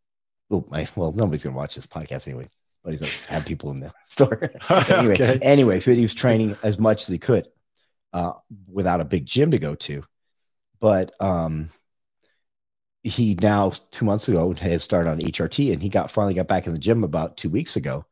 oh, 0.51 0.65
my, 0.71 0.87
well, 0.97 1.13
nobody's 1.13 1.43
gonna 1.45 1.57
watch 1.57 1.75
this 1.75 1.87
podcast 1.87 2.29
anyway. 2.29 2.45
His 2.45 2.79
buddies 2.85 3.01
don't 3.01 3.31
have 3.31 3.45
people 3.45 3.71
in 3.73 3.81
the 3.81 3.93
store 4.05 4.51
anyway, 4.89 5.15
Okay. 5.15 5.39
anyway, 5.43 5.81
he 5.81 6.01
was 6.03 6.15
training 6.15 6.57
as 6.63 6.79
much 6.79 7.03
as 7.03 7.09
he 7.09 7.19
could 7.19 7.49
uh, 8.13 8.35
without 8.71 9.01
a 9.01 9.05
big 9.05 9.27
gym 9.27 9.51
to 9.51 9.59
go 9.59 9.75
to. 9.75 10.05
But 10.79 11.11
um, 11.21 11.71
he 13.03 13.37
now 13.41 13.71
two 13.91 14.05
months 14.05 14.29
ago 14.29 14.53
has 14.55 14.83
started 14.85 15.11
on 15.11 15.19
HRT, 15.19 15.73
and 15.73 15.83
he 15.83 15.89
got 15.89 16.11
finally 16.11 16.35
got 16.35 16.49
back 16.49 16.67
in 16.67 16.73
the 16.73 16.79
gym 16.79 17.03
about 17.03 17.37
two 17.37 17.49
weeks 17.51 17.77
ago. 17.77 18.05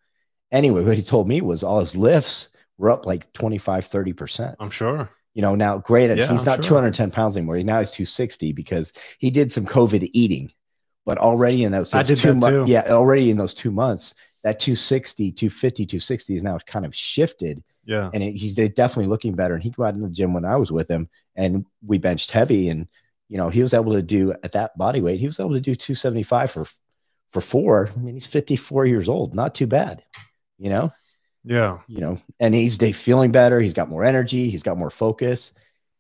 Anyway, 0.55 0.85
what 0.85 0.97
he 0.97 1.03
told 1.03 1.29
me 1.29 1.41
was 1.43 1.63
all 1.63 1.81
his 1.81 1.95
lifts 1.97 2.49
were 2.79 2.91
up 2.91 3.05
like 3.05 3.31
25, 3.35 3.85
30 3.87 4.13
percent. 4.13 4.57
I'm 4.61 4.71
sure. 4.71 5.11
You 5.35 5.43
know, 5.43 5.55
now 5.57 5.79
granted, 5.79 6.19
Yeah, 6.19 6.29
he's 6.29 6.41
I'm 6.41 6.47
not 6.47 6.55
sure. 6.65 6.79
210 6.81 7.11
pounds 7.11 7.37
anymore. 7.37 7.59
Now 7.63 7.81
he's 7.81 7.91
260 7.91 8.53
because 8.53 8.93
he 9.19 9.31
did 9.31 9.51
some 9.51 9.67
COVID 9.67 10.09
eating. 10.13 10.53
But 11.05 11.19
already 11.19 11.65
in 11.65 11.73
those, 11.73 11.93
I 11.93 11.99
those 12.03 12.07
did 12.07 12.19
two 12.19 12.35
months, 12.35 12.71
yeah, 12.71 12.85
already 12.89 13.31
in 13.31 13.37
those 13.37 13.53
two 13.53 13.71
months, 13.73 14.15
that 14.45 14.61
260, 14.61 15.33
250, 15.33 15.87
260 15.87 16.37
is 16.37 16.43
now 16.43 16.57
kind 16.67 16.87
of 16.87 16.95
shifted 16.95 17.63
Yeah. 17.85 18.11
and 18.15 18.23
it, 18.23 18.37
he's 18.37 18.55
definitely 18.55 19.09
looking 19.09 19.35
better. 19.35 19.55
And 19.55 19.63
he 19.63 19.71
go 19.71 19.83
out 19.83 19.95
in 19.95 20.01
the 20.03 20.09
gym 20.09 20.33
when 20.33 20.45
I 20.47 20.57
was 20.57 20.71
with 20.73 20.89
him, 20.89 21.11
and 21.37 21.67
we 21.85 21.99
benched 21.99 22.31
heavy, 22.31 22.69
and 22.71 22.87
you 23.29 23.37
know 23.37 23.49
he 23.51 23.61
was 23.61 23.75
able 23.75 23.93
to 23.93 24.03
do 24.03 24.33
at 24.45 24.53
that 24.53 24.79
body 24.79 25.01
weight. 25.01 25.19
He 25.21 25.27
was 25.27 25.41
able 25.41 25.53
to 25.55 25.61
do 25.61 25.75
275 25.75 26.51
for 26.53 26.65
for 27.33 27.41
four. 27.41 27.91
I 27.95 27.99
mean, 27.99 28.15
he's 28.15 28.27
54 28.27 28.87
years 28.87 29.09
old, 29.09 29.35
not 29.35 29.55
too 29.55 29.67
bad, 29.67 30.05
you 30.59 30.71
know. 30.71 30.93
Yeah. 31.45 31.79
You 31.89 32.01
know, 32.01 32.19
and 32.41 32.55
he's 32.55 32.79
they 32.79 32.93
feeling 32.93 33.31
better. 33.33 33.61
He's 33.61 33.75
got 33.75 33.91
more 33.91 34.05
energy. 34.05 34.49
He's 34.51 34.63
got 34.63 34.79
more 34.79 34.91
focus. 34.91 35.53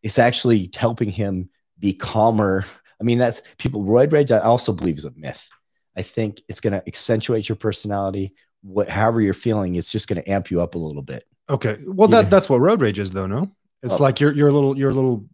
It's 0.02 0.18
actually 0.18 0.70
helping 0.74 1.10
him 1.10 1.50
be 1.78 1.92
calmer. 1.92 2.64
I 3.00 3.04
mean, 3.04 3.18
that's 3.18 3.42
people. 3.58 3.84
Roid 3.84 4.12
rage, 4.12 4.32
I 4.32 4.38
also 4.38 4.72
believe, 4.72 4.96
is 4.98 5.04
a 5.04 5.12
myth. 5.16 5.46
I 5.96 6.02
think 6.02 6.42
it's 6.48 6.60
going 6.60 6.72
to 6.72 6.86
accentuate 6.88 7.48
your 7.48 7.56
personality 7.56 8.34
what 8.62 8.88
however 8.88 9.20
you're 9.20 9.34
feeling, 9.34 9.74
it's 9.74 9.92
just 9.92 10.08
going 10.08 10.22
to 10.22 10.30
amp 10.30 10.50
you 10.50 10.62
up 10.62 10.74
a 10.74 10.78
little 10.78 11.02
bit. 11.02 11.24
Okay. 11.50 11.76
Well, 11.86 12.08
Yeah. 12.10 12.22
that 12.22 12.30
that's 12.30 12.48
what 12.48 12.60
road 12.60 12.80
rage 12.80 12.98
is, 12.98 13.10
though. 13.10 13.26
No, 13.26 13.50
it's 13.82 13.90
Well- 13.90 13.98
like 13.98 14.20
you're 14.20 14.32
you're 14.32 14.48
a 14.48 14.52
little 14.52 14.78
you're 14.78 14.90
a 14.90 14.94
little 14.94 15.26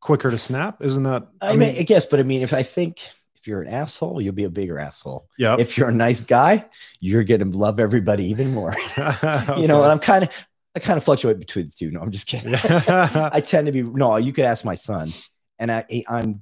quicker 0.00 0.30
to 0.30 0.36
snap, 0.36 0.82
isn't 0.82 1.04
that? 1.04 1.26
I, 1.40 1.56
mean, 1.56 1.76
I 1.78 1.82
guess, 1.84 2.04
but 2.04 2.20
I 2.20 2.24
mean, 2.24 2.42
if 2.42 2.52
I 2.52 2.62
think 2.62 2.98
if 3.44 3.48
you're 3.48 3.60
an 3.60 3.68
asshole, 3.68 4.22
you'll 4.22 4.32
be 4.32 4.44
a 4.44 4.50
bigger 4.50 4.78
asshole. 4.78 5.28
yeah. 5.36 5.56
If 5.58 5.76
you're 5.76 5.90
a 5.90 5.94
nice 5.94 6.24
guy, 6.24 6.64
you're 6.98 7.24
going 7.24 7.40
to 7.52 7.58
love 7.58 7.78
everybody 7.78 8.24
even 8.30 8.54
more. 8.54 8.74
You 9.58 9.68
know, 9.68 9.82
and 9.82 9.92
I'm 9.92 9.98
kind 9.98 10.24
of, 10.24 10.30
I 10.74 10.78
kind 10.80 10.96
of 10.96 11.04
fluctuate 11.04 11.38
between 11.38 11.66
the 11.66 11.70
two. 11.70 11.90
No, 11.90 12.00
I'm 12.00 12.10
just 12.10 12.26
kidding. 12.26 12.54
I 12.64 13.42
tend 13.44 13.66
to 13.66 13.72
be 13.72 13.82
no. 13.82 14.16
You 14.16 14.32
could 14.32 14.46
ask 14.46 14.64
my 14.64 14.76
son, 14.76 15.12
and 15.58 15.70
I, 15.70 15.84
I'm, 16.08 16.40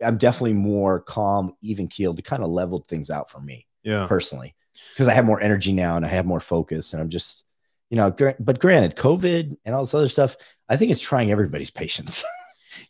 I'm 0.00 0.18
definitely 0.18 0.52
more 0.52 1.00
calm, 1.00 1.56
even 1.62 1.88
keeled. 1.88 2.18
to 2.18 2.22
kind 2.22 2.44
of 2.44 2.50
leveled 2.50 2.86
things 2.86 3.10
out 3.10 3.28
for 3.28 3.40
me 3.40 3.66
yeah. 3.82 4.06
personally 4.06 4.54
because 4.94 5.08
I 5.08 5.14
have 5.14 5.24
more 5.24 5.40
energy 5.40 5.72
now 5.72 5.96
and 5.96 6.06
I 6.06 6.10
have 6.10 6.26
more 6.26 6.40
focus, 6.40 6.92
and 6.92 7.02
I'm 7.02 7.10
just, 7.10 7.44
you 7.90 7.96
know. 7.96 8.14
But 8.38 8.60
granted, 8.60 8.94
COVID 8.94 9.56
and 9.64 9.74
all 9.74 9.82
this 9.82 9.94
other 9.94 10.08
stuff, 10.08 10.36
I 10.68 10.76
think 10.76 10.92
it's 10.92 11.00
trying 11.00 11.32
everybody's 11.32 11.72
patience. 11.72 12.22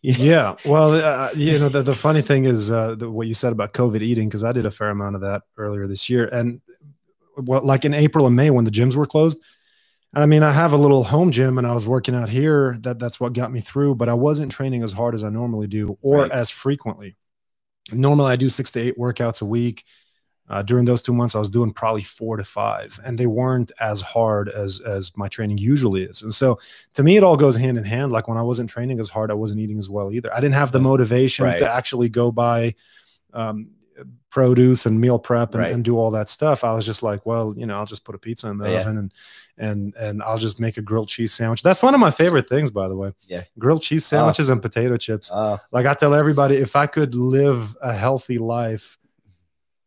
Yeah. 0.06 0.54
Well, 0.64 0.92
uh, 0.92 1.30
you 1.34 1.58
know, 1.58 1.68
the, 1.68 1.82
the 1.82 1.94
funny 1.94 2.22
thing 2.22 2.44
is 2.44 2.70
uh, 2.70 2.94
the, 2.94 3.10
what 3.10 3.26
you 3.26 3.34
said 3.34 3.50
about 3.50 3.72
COVID 3.72 4.02
eating, 4.02 4.28
because 4.28 4.44
I 4.44 4.52
did 4.52 4.64
a 4.64 4.70
fair 4.70 4.90
amount 4.90 5.16
of 5.16 5.22
that 5.22 5.42
earlier 5.56 5.88
this 5.88 6.08
year. 6.08 6.26
And 6.26 6.60
well, 7.36 7.62
like 7.64 7.84
in 7.84 7.92
April 7.92 8.26
and 8.26 8.36
May 8.36 8.50
when 8.50 8.64
the 8.64 8.70
gyms 8.70 8.94
were 8.94 9.06
closed. 9.06 9.38
And 10.14 10.22
I 10.22 10.26
mean, 10.26 10.44
I 10.44 10.52
have 10.52 10.72
a 10.72 10.76
little 10.76 11.02
home 11.04 11.32
gym 11.32 11.58
and 11.58 11.66
I 11.66 11.74
was 11.74 11.88
working 11.88 12.14
out 12.14 12.28
here. 12.28 12.76
That 12.80 12.98
that's 13.00 13.18
what 13.18 13.32
got 13.32 13.50
me 13.50 13.60
through, 13.60 13.96
but 13.96 14.08
I 14.08 14.14
wasn't 14.14 14.52
training 14.52 14.84
as 14.84 14.92
hard 14.92 15.14
as 15.14 15.24
I 15.24 15.28
normally 15.28 15.66
do 15.66 15.98
or 16.00 16.20
Right. 16.22 16.30
as 16.30 16.50
frequently. 16.50 17.16
Normally 17.92 18.30
I 18.32 18.36
do 18.36 18.48
six 18.48 18.70
to 18.72 18.80
eight 18.80 18.96
workouts 18.96 19.42
a 19.42 19.44
week. 19.44 19.84
Uh, 20.48 20.62
during 20.62 20.84
those 20.84 21.02
two 21.02 21.12
months, 21.12 21.34
I 21.34 21.40
was 21.40 21.48
doing 21.48 21.72
probably 21.72 22.04
four 22.04 22.36
to 22.36 22.44
five, 22.44 23.00
and 23.04 23.18
they 23.18 23.26
weren't 23.26 23.72
as 23.80 24.00
hard 24.00 24.48
as 24.48 24.80
as 24.80 25.10
my 25.16 25.26
training 25.28 25.58
usually 25.58 26.02
is. 26.04 26.22
And 26.22 26.32
so, 26.32 26.58
to 26.94 27.02
me, 27.02 27.16
it 27.16 27.24
all 27.24 27.36
goes 27.36 27.56
hand 27.56 27.76
in 27.78 27.84
hand. 27.84 28.12
Like 28.12 28.28
when 28.28 28.38
I 28.38 28.42
wasn't 28.42 28.70
training 28.70 29.00
as 29.00 29.08
hard, 29.08 29.30
I 29.30 29.34
wasn't 29.34 29.60
eating 29.60 29.78
as 29.78 29.90
well 29.90 30.12
either. 30.12 30.32
I 30.32 30.40
didn't 30.40 30.54
have 30.54 30.70
the 30.72 30.78
motivation 30.80 31.44
Right. 31.46 31.58
to 31.58 31.68
actually 31.72 32.08
go 32.08 32.30
buy 32.30 32.74
um, 33.32 33.70
produce 34.30 34.86
and 34.86 35.00
meal 35.00 35.18
prep 35.18 35.54
and, 35.54 35.62
Right. 35.62 35.72
and 35.72 35.82
do 35.84 35.96
all 35.98 36.10
that 36.12 36.28
stuff. 36.28 36.62
I 36.62 36.74
was 36.74 36.84
just 36.86 37.02
like, 37.02 37.24
well, 37.24 37.54
you 37.56 37.64
know, 37.66 37.76
I'll 37.78 37.86
just 37.86 38.04
put 38.04 38.14
a 38.14 38.18
pizza 38.18 38.48
in 38.48 38.58
the 38.58 38.70
Yeah. 38.70 38.80
oven 38.80 38.98
and 38.98 39.14
and 39.58 39.94
and 39.98 40.22
I'll 40.22 40.36
just 40.38 40.60
make 40.60 40.76
a 40.76 40.82
grilled 40.82 41.08
cheese 41.08 41.32
sandwich. 41.32 41.62
That's 41.62 41.82
one 41.82 41.94
of 41.94 42.00
my 42.00 42.10
favorite 42.10 42.48
things, 42.48 42.70
by 42.70 42.88
the 42.88 42.96
way. 42.96 43.12
Yeah. 43.26 43.42
grilled 43.58 43.82
cheese 43.82 44.04
sandwiches 44.06 44.48
and 44.50 44.60
potato 44.62 44.96
chips. 44.98 45.30
Uh, 45.30 45.56
Like 45.72 45.86
I 45.86 45.94
tell 45.94 46.14
everybody, 46.14 46.56
if 46.56 46.76
I 46.76 46.86
could 46.86 47.14
live 47.14 47.76
a 47.80 47.94
healthy 47.94 48.36
life, 48.38 48.98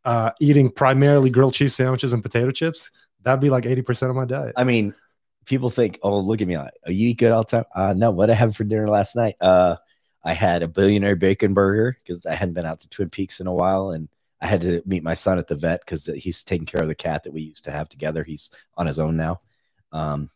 uh, 0.05 0.31
eating 0.39 0.69
primarily 0.69 1.29
grilled 1.29 1.53
cheese 1.53 1.75
sandwiches 1.75 2.13
and 2.13 2.23
potato 2.23 2.51
chips, 2.51 2.91
that'd 3.23 3.41
be 3.41 3.49
like 3.49 3.65
eighty 3.65 3.81
percent 3.81 4.09
of 4.09 4.15
my 4.15 4.25
diet. 4.25 4.53
I 4.55 4.63
mean, 4.63 4.93
people 5.45 5.69
think, 5.69 5.99
oh, 6.03 6.19
look 6.19 6.41
at 6.41 6.47
me. 6.47 6.57
Like, 6.57 6.73
oh, 6.87 6.91
you 6.91 7.09
eat 7.09 7.17
good 7.17 7.31
all 7.31 7.43
the 7.43 7.49
time. 7.49 7.65
Uh, 7.75 7.93
no, 7.93 8.11
what 8.11 8.29
I 8.29 8.33
had 8.33 8.55
for 8.55 8.63
dinner 8.63 8.87
last 8.87 9.15
night? 9.15 9.35
Uh, 9.41 9.77
I 10.23 10.33
had 10.33 10.63
a 10.63 10.67
billionaire 10.67 11.15
bacon 11.15 11.53
burger 11.53 11.97
because 11.97 12.25
I 12.25 12.35
hadn't 12.35 12.53
been 12.53 12.65
out 12.65 12.81
to 12.81 12.89
Twin 12.89 13.09
Peaks 13.09 13.39
in 13.39 13.47
a 13.47 13.53
while. 13.53 13.91
And 13.91 14.09
I 14.41 14.47
had 14.47 14.61
to 14.61 14.81
meet 14.85 15.01
my 15.01 15.15
son 15.15 15.39
at 15.39 15.47
the 15.47 15.55
vet 15.55 15.79
because 15.79 16.05
he's 16.05 16.43
taking 16.43 16.67
care 16.67 16.81
of 16.81 16.87
the 16.87 16.95
cat 16.95 17.23
that 17.23 17.33
we 17.33 17.41
used 17.41 17.63
to 17.65 17.71
have 17.71 17.89
together. 17.89 18.23
He's 18.23 18.51
on 18.77 18.85
his 18.85 18.99
own 18.99 19.17
now. 19.17 19.41
Um, 19.91 20.29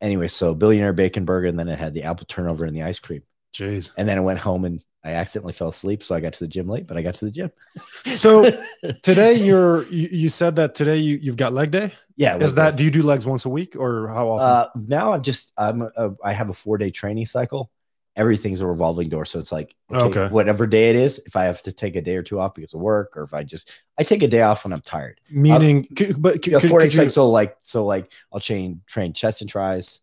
anyway, 0.00 0.28
so 0.28 0.54
billionaire 0.54 0.92
bacon 0.92 1.24
burger. 1.24 1.48
And 1.48 1.58
then 1.58 1.68
it 1.68 1.78
had 1.78 1.94
the 1.94 2.04
apple 2.04 2.26
turnover 2.26 2.64
and 2.64 2.76
the 2.76 2.82
ice 2.82 2.98
cream. 2.98 3.22
Jeez. 3.52 3.92
And 3.96 4.08
then 4.08 4.18
I 4.18 4.22
went 4.22 4.40
home 4.40 4.64
and 4.64 4.84
I 5.04 5.10
accidentally 5.12 5.52
fell 5.52 5.68
asleep. 5.68 6.02
So 6.02 6.14
I 6.14 6.20
got 6.20 6.32
to 6.32 6.38
the 6.40 6.48
gym 6.48 6.66
late, 6.68 6.86
but 6.86 6.96
I 6.96 7.02
got 7.02 7.14
to 7.16 7.24
the 7.26 7.30
gym. 7.30 7.52
So 8.06 8.50
today 9.02 9.34
you're 9.34 9.84
you, 9.88 10.08
you 10.10 10.28
said 10.28 10.56
that 10.56 10.74
today 10.74 10.96
you 10.98 11.18
you've 11.22 11.36
got 11.36 11.52
leg 11.52 11.70
day. 11.70 11.92
yeah. 12.16 12.36
Is 12.38 12.54
that 12.54 12.72
the- 12.72 12.76
do 12.78 12.84
you 12.84 12.90
do 12.90 13.02
legs 13.02 13.26
once 13.26 13.44
a 13.44 13.48
week 13.50 13.76
or 13.76 14.08
how 14.08 14.28
often? 14.30 14.46
Uh, 14.46 14.68
now 14.88 15.12
I'm 15.12 15.22
just 15.22 15.52
I'm 15.58 15.82
a, 15.82 16.14
I 16.24 16.32
have 16.32 16.48
a 16.48 16.54
four 16.54 16.78
day 16.78 16.90
training 16.90 17.26
cycle. 17.26 17.70
Everything's 18.16 18.60
a 18.60 18.66
revolving 18.66 19.08
door, 19.08 19.24
so 19.24 19.40
it's 19.40 19.50
like 19.50 19.74
okay, 19.92 20.20
Okay. 20.20 20.32
whatever 20.32 20.68
day 20.68 20.90
it 20.90 20.96
is. 20.96 21.18
If 21.26 21.34
I 21.34 21.44
have 21.46 21.60
to 21.62 21.72
take 21.72 21.96
a 21.96 22.00
day 22.00 22.14
or 22.16 22.22
two 22.22 22.38
off 22.38 22.54
because 22.54 22.72
of 22.72 22.80
work, 22.80 23.16
or 23.16 23.24
if 23.24 23.34
I 23.34 23.42
just 23.42 23.70
I 23.98 24.04
take 24.04 24.22
a 24.22 24.28
day 24.28 24.42
off 24.42 24.64
when 24.64 24.72
I'm 24.72 24.82
tired. 24.82 25.20
Meaning, 25.28 25.84
c- 25.98 26.12
but 26.16 26.44
c- 26.44 26.52
Yeah, 26.52 26.60
could- 26.60 26.70
four 26.70 26.78
day 26.78 26.84
you- 26.86 26.90
cycle. 26.92 27.10
So 27.10 27.28
like 27.30 27.56
so 27.62 27.84
like 27.84 28.12
I'll 28.32 28.38
train 28.40 28.82
train 28.86 29.12
chest 29.14 29.40
and 29.40 29.50
tris, 29.50 29.98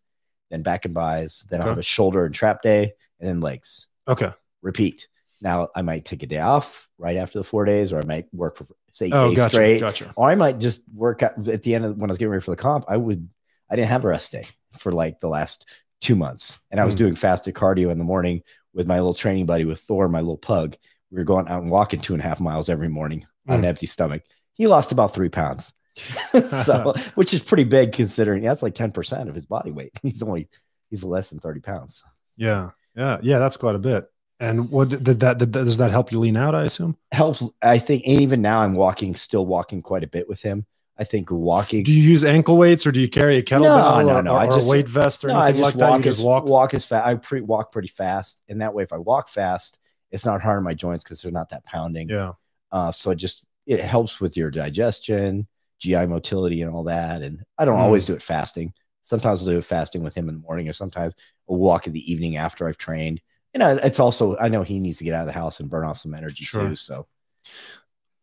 then 0.50 0.62
back 0.62 0.84
and 0.84 0.92
bis, 0.92 1.44
then 1.44 1.62
I'll 1.62 1.68
have 1.68 1.78
a 1.78 1.82
shoulder 1.82 2.26
and 2.26 2.34
trap 2.34 2.60
day, 2.60 2.92
and 3.18 3.28
then 3.28 3.40
legs. 3.40 3.86
okay. 4.06 4.32
Repeat. 4.62 5.08
Now 5.40 5.68
I 5.74 5.82
might 5.82 6.04
take 6.04 6.22
a 6.22 6.26
day 6.26 6.38
off 6.38 6.88
right 6.98 7.16
after 7.16 7.38
the 7.38 7.44
four 7.44 7.64
days, 7.64 7.92
or 7.92 7.98
I 7.98 8.04
might 8.04 8.32
work 8.32 8.56
for 8.56 8.66
say 8.92 9.06
eight 9.06 9.12
Oh, 9.14 9.28
days 9.28 9.36
gotcha. 9.36 9.54
straight. 9.56 9.80
Gotcha. 9.80 10.12
Or 10.16 10.28
I 10.30 10.34
might 10.34 10.58
just 10.58 10.82
work 10.94 11.22
out 11.22 11.48
at 11.48 11.62
the 11.62 11.74
end 11.74 11.84
of 11.84 11.96
when 11.96 12.10
I 12.10 12.12
was 12.12 12.18
getting 12.18 12.30
ready 12.30 12.42
for 12.44 12.50
the 12.52 12.56
comp. 12.56 12.84
I 12.88 12.96
would, 12.96 13.28
I 13.70 13.76
didn't 13.76 13.88
have 13.88 14.04
a 14.04 14.08
rest 14.08 14.32
day 14.32 14.44
for 14.78 14.92
like 14.92 15.18
the 15.18 15.28
last 15.28 15.68
two 16.00 16.14
months. 16.14 16.58
And 16.70 16.80
I 16.80 16.84
was 16.84 16.94
Hmm. 16.94 16.98
doing 16.98 17.14
fasted 17.16 17.54
cardio 17.54 17.90
in 17.90 17.98
the 17.98 18.04
morning 18.04 18.42
with 18.74 18.86
my 18.86 18.96
little 18.96 19.14
training 19.14 19.46
buddy 19.46 19.64
with 19.64 19.80
Thor, 19.80 20.08
my 20.08 20.20
little 20.20 20.36
pug. 20.38 20.76
We 21.10 21.18
were 21.18 21.24
going 21.24 21.48
out 21.48 21.62
and 21.62 21.70
walking 21.70 22.00
two 22.00 22.12
and 22.14 22.22
a 22.22 22.26
half 22.26 22.40
miles 22.40 22.68
every 22.68 22.88
morning 22.88 23.26
on 23.48 23.58
Hmm. 23.58 23.64
an 23.64 23.68
empty 23.70 23.86
stomach. 23.86 24.22
He 24.54 24.66
lost 24.66 24.92
about 24.92 25.14
three 25.14 25.28
pounds. 25.28 25.72
so, 26.48 26.94
which 27.14 27.34
is 27.34 27.42
pretty 27.42 27.64
big 27.64 27.92
considering 27.92 28.42
that's 28.42 28.62
like 28.62 28.74
10% 28.74 29.28
of 29.28 29.34
his 29.34 29.46
body 29.46 29.70
weight. 29.70 29.92
He's 30.02 30.22
only, 30.22 30.48
he's 30.90 31.04
less 31.04 31.30
than 31.30 31.38
30 31.40 31.60
pounds. 31.60 32.02
Yeah. 32.36 32.70
Yeah. 32.96 33.18
Yeah. 33.22 33.38
That's 33.38 33.56
quite 33.56 33.74
a 33.74 33.78
bit. 33.80 34.06
And 34.42 34.70
what 34.70 34.88
did 34.88 35.04
that, 35.20 35.38
did, 35.38 35.52
does 35.52 35.76
that 35.76 35.92
help 35.92 36.10
you 36.10 36.18
lean 36.18 36.36
out? 36.36 36.54
I 36.54 36.64
assume. 36.64 36.96
Helps. 37.12 37.44
I 37.62 37.78
think, 37.78 38.02
even 38.04 38.42
now 38.42 38.58
I'm 38.58 38.74
walking, 38.74 39.14
still 39.14 39.46
walking 39.46 39.82
quite 39.82 40.02
a 40.02 40.08
bit 40.08 40.28
with 40.28 40.42
him. 40.42 40.66
I 40.98 41.04
think 41.04 41.30
walking. 41.30 41.84
Do 41.84 41.92
you 41.92 42.02
use 42.02 42.24
ankle 42.24 42.56
weights 42.58 42.84
or 42.86 42.90
do 42.92 43.00
you 43.00 43.08
carry 43.08 43.36
a 43.36 43.42
kettlebell 43.42 44.04
no, 44.04 44.16
or, 44.16 44.22
no, 44.22 44.34
or, 44.34 44.38
I 44.38 44.46
just- 44.46 44.66
a 44.66 44.70
weight 44.70 44.88
vest 44.88 45.24
or 45.24 45.28
No, 45.28 45.34
I 45.36 45.44
anything 45.50 45.62
just 45.62 45.74
like 45.76 45.80
that? 45.80 45.90
walk 45.90 45.98
You 45.98 46.04
just 46.04 46.18
as, 46.18 46.24
walk. 46.24 46.44
walk 46.44 46.74
as 46.74 46.84
fast. 46.84 47.06
I 47.06 47.14
pre 47.14 47.40
walk 47.40 47.70
pretty 47.72 47.88
fast, 47.88 48.42
and 48.48 48.60
that 48.60 48.74
way, 48.74 48.82
if 48.82 48.92
I 48.92 48.98
walk 48.98 49.28
fast, 49.28 49.78
it's 50.10 50.26
not 50.26 50.42
hard 50.42 50.58
on 50.58 50.64
my 50.64 50.74
joints 50.74 51.02
because 51.04 51.22
they're 51.22 51.32
not 51.32 51.48
that 51.50 51.64
pounding. 51.64 52.08
Yeah. 52.08 52.32
Uh, 52.72 52.90
so 52.92 53.10
it 53.12 53.16
just 53.16 53.44
it 53.66 53.80
helps 53.80 54.20
with 54.20 54.36
your 54.36 54.50
digestion, 54.50 55.46
GI 55.78 56.06
motility, 56.06 56.62
and 56.62 56.74
all 56.74 56.84
that. 56.84 57.22
And 57.22 57.42
I 57.58 57.64
don't 57.64 57.76
Mm. 57.76 57.82
always 57.84 58.04
do 58.04 58.12
it 58.14 58.22
fasting. 58.22 58.72
Sometimes 59.04 59.40
I'll 59.40 59.46
do 59.48 59.58
it 59.58 59.64
fasting 59.64 60.02
with 60.02 60.14
him 60.16 60.28
in 60.28 60.34
the 60.34 60.40
morning, 60.40 60.68
or 60.68 60.72
sometimes 60.72 61.14
I'll 61.48 61.56
walk 61.56 61.86
in 61.86 61.92
the 61.92 62.12
evening 62.12 62.36
after 62.36 62.68
I've 62.68 62.76
trained. 62.78 63.20
And 63.54 63.62
I, 63.62 63.72
it's 63.76 64.00
also 64.00 64.36
I 64.38 64.48
know 64.48 64.62
he 64.62 64.78
needs 64.78 64.98
to 64.98 65.04
get 65.04 65.14
out 65.14 65.20
of 65.22 65.26
the 65.26 65.32
house 65.32 65.60
and 65.60 65.68
burn 65.68 65.84
off 65.86 65.98
some 65.98 66.14
energy 66.14 66.44
Sure. 66.44 66.68
too. 66.70 66.76
So 66.76 67.06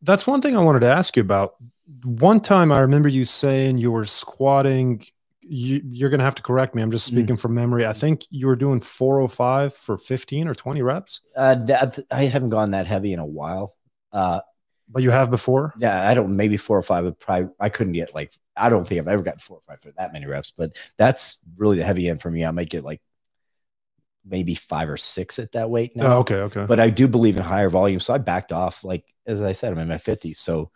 That's 0.01 0.25
one 0.25 0.41
thing 0.41 0.55
I 0.57 0.63
wanted 0.63 0.79
to 0.81 0.87
ask 0.87 1.15
you 1.17 1.21
about. 1.21 1.55
One 2.03 2.39
time 2.39 2.71
I 2.71 2.79
remember 2.79 3.09
you 3.09 3.25
saying 3.25 3.77
you 3.79 3.91
were 3.91 4.05
squatting. 4.05 5.03
You, 5.41 5.81
you're 5.83 6.09
going 6.09 6.19
to 6.19 6.25
have 6.25 6.35
to 6.35 6.43
correct 6.43 6.75
me. 6.75 6.81
I'm 6.81 6.91
just 6.91 7.09
Mm. 7.09 7.13
speaking 7.13 7.37
from 7.37 7.55
memory. 7.55 7.85
I 7.85 7.93
think 7.93 8.23
you 8.29 8.45
were 8.47 8.55
doing 8.55 8.79
405 8.79 9.73
for 9.73 9.97
15 9.97 10.47
or 10.47 10.53
20 10.53 10.81
reps, 10.83 11.21
uh, 11.35 11.55
that, 11.65 11.97
I 12.11 12.25
haven't 12.25 12.49
gone 12.51 12.71
that 12.71 12.85
heavy 12.85 13.13
in 13.13 13.19
a 13.19 13.25
while. 13.25 13.75
Uh, 14.13 14.41
but 14.87 15.03
you 15.03 15.09
have 15.11 15.29
before. 15.31 15.73
Yeah, 15.79 16.07
I 16.07 16.13
don't. 16.13 16.35
Maybe 16.35 16.57
four 16.57 16.77
or 16.77 16.81
five. 16.83 17.03
Would 17.05 17.19
probably. 17.19 17.49
I 17.59 17.69
couldn't 17.69 17.93
get 17.93 18.13
like. 18.15 18.33
I 18.55 18.69
don't 18.69 18.87
think 18.87 18.99
I've 18.99 19.07
ever 19.07 19.21
gotten 19.21 19.39
four 19.39 19.57
or 19.57 19.61
five 19.67 19.81
for 19.81 19.91
that 19.97 20.13
many 20.13 20.25
reps. 20.25 20.51
But 20.55 20.73
that's 20.97 21.37
really 21.57 21.77
the 21.77 21.83
heavy 21.83 22.09
end 22.09 22.21
for 22.21 22.31
me. 22.31 22.43
I 22.43 22.49
might 22.51 22.69
get 22.69 22.83
like 22.83 22.99
maybe 24.29 24.55
five 24.55 24.89
or 24.89 24.97
six 24.97 25.39
at 25.39 25.51
that 25.53 25.69
weight 25.69 25.95
now. 25.95 26.17
Oh, 26.17 26.19
okay. 26.19 26.35
Okay. 26.35 26.65
But 26.65 26.79
I 26.79 26.89
do 26.89 27.07
believe 27.07 27.37
in 27.37 27.43
higher 27.43 27.69
volume, 27.69 27.99
so 27.99 28.13
I 28.13 28.17
backed 28.17 28.51
off. 28.51 28.83
Like 28.83 29.05
as 29.25 29.41
I 29.41 29.51
said, 29.51 29.73
I'm 29.73 29.79
in 29.79 29.87
my 29.87 29.95
50s, 29.95 30.37
so 30.37 30.71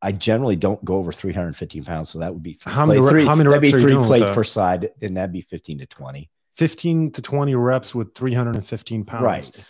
I 0.00 0.12
generally 0.12 0.56
don't 0.56 0.84
go 0.84 0.96
over 0.96 1.12
315 1.12 1.84
pounds. 1.84 2.10
So 2.10 2.20
that 2.20 2.32
would 2.32 2.42
be 2.42 2.52
three 2.52 2.72
How 2.72 2.86
many 2.86 3.00
three- 3.06 3.26
how 3.26 3.34
many 3.34 3.50
that'd 3.50 3.62
be 3.62 3.72
reps 3.72 3.82
you 3.82 3.88
three 3.88 4.04
plates 4.06 4.30
per 4.30 4.44
side, 4.44 4.90
and 5.02 5.16
that'd 5.16 5.32
be 5.32 5.40
15 5.40 5.78
to 5.78 5.86
20. 5.86 6.30
15 6.52 7.12
to 7.12 7.22
20 7.22 7.54
reps 7.54 7.94
with 7.94 8.14
315 8.14 9.04
pounds. 9.04 9.22
Right. 9.24 9.50
But- 9.54 9.64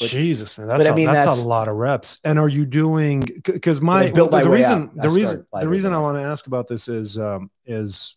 Jesus, 0.00 0.56
man, 0.56 0.68
that's, 0.68 0.84
but 0.84 0.90
I 0.90 0.92
a, 0.92 0.96
mean, 0.96 1.06
that's, 1.06 1.24
that's- 1.24 1.42
a 1.42 1.46
lot 1.46 1.66
of 1.66 1.74
reps. 1.74 2.20
And 2.22 2.38
are 2.38 2.48
you 2.48 2.64
doing 2.64 3.42
because 3.44 3.80
my, 3.80 4.04
I 4.04 4.10
built 4.12 4.30
the, 4.30 4.36
my 4.36 4.44
the 4.44 4.50
reason. 4.50 4.90
The 4.94 5.10
reason 5.10 5.46
the 5.52 5.68
reason 5.68 5.92
I 5.92 5.98
want 5.98 6.18
to 6.18 6.22
ask 6.22 6.46
about 6.46 6.68
this 6.68 6.86
is 6.86 7.18
um, 7.18 7.50
is 7.66 8.14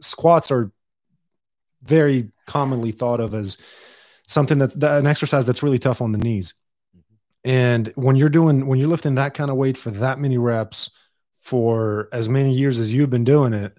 squats 0.00 0.50
are 0.50 0.72
very 1.86 2.30
commonly 2.46 2.92
thought 2.92 3.20
of 3.20 3.34
as 3.34 3.58
something 4.26 4.58
that's 4.58 4.74
that, 4.76 4.98
an 4.98 5.06
exercise 5.06 5.46
that's 5.46 5.62
really 5.62 5.78
tough 5.78 6.00
on 6.00 6.12
the 6.12 6.18
knees. 6.18 6.54
And 7.44 7.92
when 7.94 8.16
you're 8.16 8.28
doing 8.28 8.66
when 8.66 8.78
you're 8.78 8.88
lifting 8.88 9.14
that 9.16 9.34
kind 9.34 9.50
of 9.50 9.56
weight 9.56 9.78
for 9.78 9.90
that 9.92 10.18
many 10.18 10.38
reps 10.38 10.90
for 11.38 12.08
as 12.12 12.28
many 12.28 12.52
years 12.52 12.78
as 12.78 12.92
you've 12.92 13.10
been 13.10 13.24
doing 13.24 13.52
it, 13.52 13.78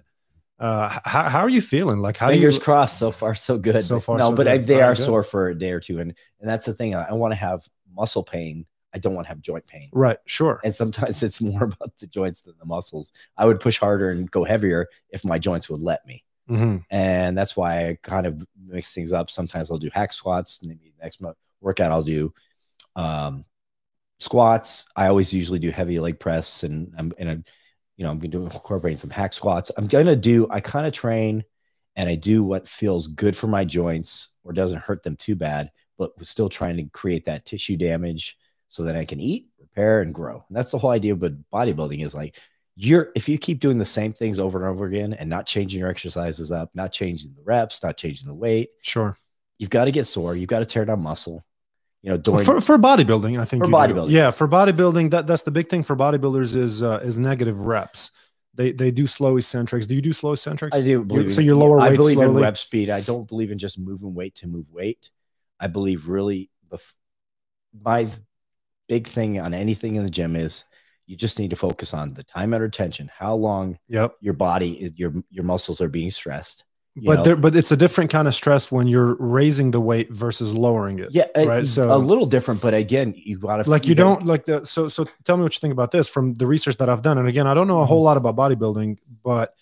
uh, 0.58 0.88
how, 1.04 1.28
how 1.28 1.40
are 1.40 1.48
you 1.48 1.60
feeling? 1.60 1.98
Like 1.98 2.16
how 2.16 2.28
Fingers 2.28 2.56
you 2.56 2.62
crossed. 2.62 2.98
So 2.98 3.10
far, 3.10 3.34
so 3.34 3.58
good. 3.58 3.82
So 3.82 4.00
far, 4.00 4.18
no, 4.18 4.30
so 4.30 4.34
but 4.34 4.44
good. 4.44 4.62
they 4.64 4.80
are 4.80 4.94
good. 4.94 5.04
sore 5.04 5.22
for 5.22 5.50
a 5.50 5.58
day 5.58 5.72
or 5.72 5.80
two, 5.80 6.00
and 6.00 6.14
and 6.40 6.48
that's 6.48 6.64
the 6.64 6.72
thing. 6.72 6.94
I, 6.94 7.08
I 7.10 7.12
want 7.12 7.32
to 7.32 7.36
have 7.36 7.62
muscle 7.94 8.24
pain. 8.24 8.66
I 8.94 8.98
don't 8.98 9.14
want 9.14 9.26
to 9.26 9.28
have 9.28 9.40
joint 9.40 9.66
pain. 9.66 9.90
right? 9.92 10.16
Sure. 10.24 10.60
And 10.64 10.74
sometimes 10.74 11.22
it's 11.22 11.40
more 11.40 11.64
about 11.64 11.92
the 11.98 12.06
joints 12.06 12.42
than 12.42 12.54
the 12.58 12.64
muscles. 12.64 13.12
I 13.36 13.44
would 13.44 13.60
push 13.60 13.78
harder 13.78 14.10
and 14.10 14.30
go 14.30 14.44
heavier 14.44 14.88
if 15.10 15.24
my 15.24 15.38
joints 15.38 15.68
would 15.68 15.80
let 15.80 16.06
me. 16.06 16.24
Mhm. 16.48 16.84
And 16.90 17.36
that's 17.36 17.56
why 17.56 17.88
I 17.88 17.98
kind 18.02 18.26
of 18.26 18.42
mix 18.66 18.94
things 18.94 19.12
up. 19.12 19.30
Sometimes 19.30 19.70
I'll 19.70 19.78
do 19.78 19.90
hack 19.92 20.12
squats, 20.12 20.60
and 20.60 20.70
maybe 20.70 20.92
the 20.96 21.04
next 21.04 21.20
workout 21.60 21.92
I'll 21.92 22.02
do 22.02 22.32
um, 22.96 23.44
squats. 24.20 24.86
I 24.96 25.08
always 25.08 25.32
usually 25.32 25.58
do 25.60 25.70
heavy 25.70 26.00
leg 26.00 26.20
press, 26.20 26.64
and 26.64 26.92
I'm 26.98 27.12
and 27.18 27.30
I, 27.30 27.32
you 27.96 28.04
know, 28.04 28.10
I'm 28.10 28.18
doing 28.20 28.44
incorporating 28.44 28.98
some 28.98 29.10
hack 29.10 29.34
squats. 29.34 29.70
I'm 29.76 29.88
gonna 29.88 30.16
do. 30.16 30.48
I 30.50 30.60
kind 30.60 30.86
of 30.86 30.92
train, 30.92 31.44
and 31.96 32.08
I 32.08 32.14
do 32.14 32.44
what 32.44 32.68
feels 32.68 33.08
good 33.08 33.36
for 33.36 33.46
my 33.48 33.64
joints 33.64 34.30
or 34.44 34.52
doesn't 34.52 34.78
hurt 34.80 35.02
them 35.02 35.16
too 35.16 35.36
bad, 35.36 35.70
but 35.98 36.12
still 36.26 36.48
trying 36.48 36.76
to 36.78 36.84
create 36.90 37.26
that 37.26 37.44
tissue 37.46 37.76
damage 37.76 38.36
so 38.68 38.84
that 38.84 38.96
I 38.96 39.04
can 39.04 39.20
eat, 39.20 39.48
repair, 39.60 40.02
and 40.02 40.14
grow. 40.14 40.44
And 40.48 40.56
that's 40.56 40.70
the 40.70 40.78
whole 40.78 40.90
idea. 40.90 41.16
But 41.16 41.50
bodybuilding 41.50 42.04
is 42.04 42.14
like 42.14 42.38
you're 42.80 43.08
if 43.16 43.28
you 43.28 43.38
keep 43.38 43.58
doing 43.58 43.78
the 43.78 43.84
same 43.84 44.12
things 44.12 44.38
over 44.38 44.58
and 44.58 44.68
over 44.68 44.86
again 44.86 45.12
and 45.12 45.28
not 45.28 45.46
changing 45.46 45.80
your 45.80 45.88
exercises 45.88 46.52
up, 46.52 46.70
not 46.74 46.92
changing 46.92 47.34
the 47.34 47.42
reps, 47.42 47.82
not 47.82 47.96
changing 47.96 48.28
the 48.28 48.34
weight, 48.34 48.70
Sure. 48.82 49.16
you've 49.58 49.70
got 49.70 49.86
to 49.86 49.90
get 49.90 50.06
sore. 50.06 50.36
You've 50.36 50.48
got 50.48 50.60
to 50.60 50.64
tear 50.64 50.84
down 50.84 51.02
muscle. 51.02 51.44
You 52.02 52.10
know, 52.10 52.16
during 52.16 52.44
for, 52.44 52.60
for 52.60 52.78
bodybuilding, 52.78 53.40
I 53.40 53.44
think 53.44 53.64
For 53.64 53.66
you 53.68 53.72
do. 53.72 53.76
bodybuilding. 53.94 54.10
Yeah, 54.12 54.30
for 54.30 54.46
bodybuilding, 54.46 55.10
that 55.10 55.26
that's 55.26 55.42
the 55.42 55.50
big 55.50 55.68
thing 55.68 55.82
for 55.82 55.96
bodybuilders 55.96 56.54
is 56.54 56.80
uh, 56.82 57.00
is 57.02 57.18
negative 57.18 57.58
reps. 57.66 58.12
They 58.54 58.70
they 58.70 58.92
do 58.92 59.08
slow 59.08 59.36
eccentrics. 59.36 59.86
Do 59.86 59.96
you 59.96 60.00
do 60.02 60.12
slow 60.12 60.30
eccentrics? 60.32 60.78
I 60.78 60.80
do 60.82 61.02
believe 61.04 61.32
so 61.32 61.40
in- 61.40 61.46
your 61.46 61.56
lower 61.56 61.80
I 61.80 61.88
weight 61.90 61.96
believe 61.96 62.18
in 62.18 62.24
slowly? 62.26 62.42
rep 62.42 62.56
speed. 62.56 62.88
I 62.90 63.00
don't 63.00 63.26
believe 63.26 63.50
in 63.50 63.58
just 63.58 63.78
moving 63.80 64.14
weight 64.14 64.36
to 64.36 64.46
move 64.46 64.66
weight. 64.70 65.10
I 65.58 65.66
believe 65.66 66.06
really 66.08 66.50
my 67.82 68.08
big 68.88 69.06
thing 69.06 69.38
on 69.40 69.52
anything 69.54 69.96
in 69.96 70.04
the 70.04 70.10
gym 70.10 70.36
is 70.36 70.64
you 71.08 71.16
just 71.16 71.38
need 71.38 71.50
to 71.50 71.56
focus 71.56 71.92
on 71.94 72.12
the 72.14 72.22
time 72.22 72.52
under 72.54 72.68
tension, 72.68 73.10
how 73.12 73.34
long 73.34 73.78
Yep. 73.88 74.16
your 74.20 74.34
body 74.34 74.72
is 74.84 74.92
your 74.96 75.12
your 75.30 75.42
muscles 75.44 75.80
are 75.80 75.88
being 75.88 76.10
stressed. 76.12 76.64
But 77.00 77.18
know? 77.18 77.22
there, 77.22 77.36
but 77.36 77.54
it's 77.54 77.70
a 77.70 77.76
different 77.76 78.10
kind 78.10 78.26
of 78.28 78.34
stress 78.34 78.72
when 78.72 78.88
you're 78.88 79.14
raising 79.20 79.70
the 79.70 79.80
weight 79.80 80.10
versus 80.12 80.52
lowering 80.52 80.98
it. 80.98 81.08
yeah, 81.12 81.26
it- 81.36 81.46
right, 81.46 81.66
so- 81.66 81.94
a 81.94 81.96
little 81.96 82.26
different, 82.26 82.60
but 82.60 82.74
again, 82.74 83.14
you 83.16 83.38
got 83.38 83.58
to 83.62 83.70
like 83.70 83.86
you 83.86 83.94
don't 83.94 84.26
like 84.26 84.44
the 84.44 84.64
so 84.64 84.86
so 84.88 85.06
tell 85.24 85.36
me 85.36 85.44
what 85.44 85.54
you 85.54 85.60
think 85.60 85.72
about 85.72 85.92
this 85.92 86.08
from 86.08 86.34
the 86.34 86.46
research 86.46 86.76
that 86.78 86.88
I've 86.88 87.02
done 87.02 87.16
and 87.18 87.26
again 87.28 87.46
I 87.46 87.54
don't 87.54 87.68
know 87.68 87.78
a 87.78 87.82
Mm-hmm. 87.82 87.88
whole 87.88 88.02
lot 88.02 88.16
about 88.16 88.36
bodybuilding 88.36 88.98
but 89.24 89.54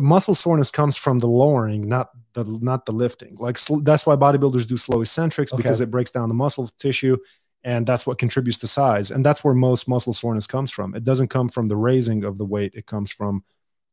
muscle 0.00 0.34
soreness 0.34 0.70
comes 0.70 0.96
from 0.96 1.18
the 1.18 1.26
lowering 1.26 1.86
not 1.88 2.10
the 2.34 2.44
not 2.62 2.86
the 2.86 2.92
lifting 2.92 3.36
like 3.38 3.58
sl- 3.58 3.80
that's 3.80 4.06
why 4.06 4.16
bodybuilders 4.16 4.66
do 4.66 4.76
slow 4.76 5.00
eccentrics 5.02 5.52
because 5.52 5.80
it 5.80 5.90
breaks 5.90 6.10
down 6.10 6.28
the 6.28 6.34
muscle 6.34 6.70
tissue 6.78 7.16
and 7.64 7.86
that's 7.86 8.06
what 8.06 8.18
contributes 8.18 8.58
to 8.58 8.66
size 8.66 9.10
and 9.10 9.24
that's 9.24 9.42
where 9.42 9.54
most 9.54 9.88
muscle 9.88 10.12
soreness 10.12 10.46
comes 10.46 10.70
from 10.70 10.94
it 10.94 11.04
doesn't 11.04 11.28
come 11.28 11.48
from 11.48 11.66
the 11.66 11.76
raising 11.76 12.24
of 12.24 12.38
the 12.38 12.44
weight 12.44 12.72
it 12.74 12.86
comes 12.86 13.10
from 13.10 13.42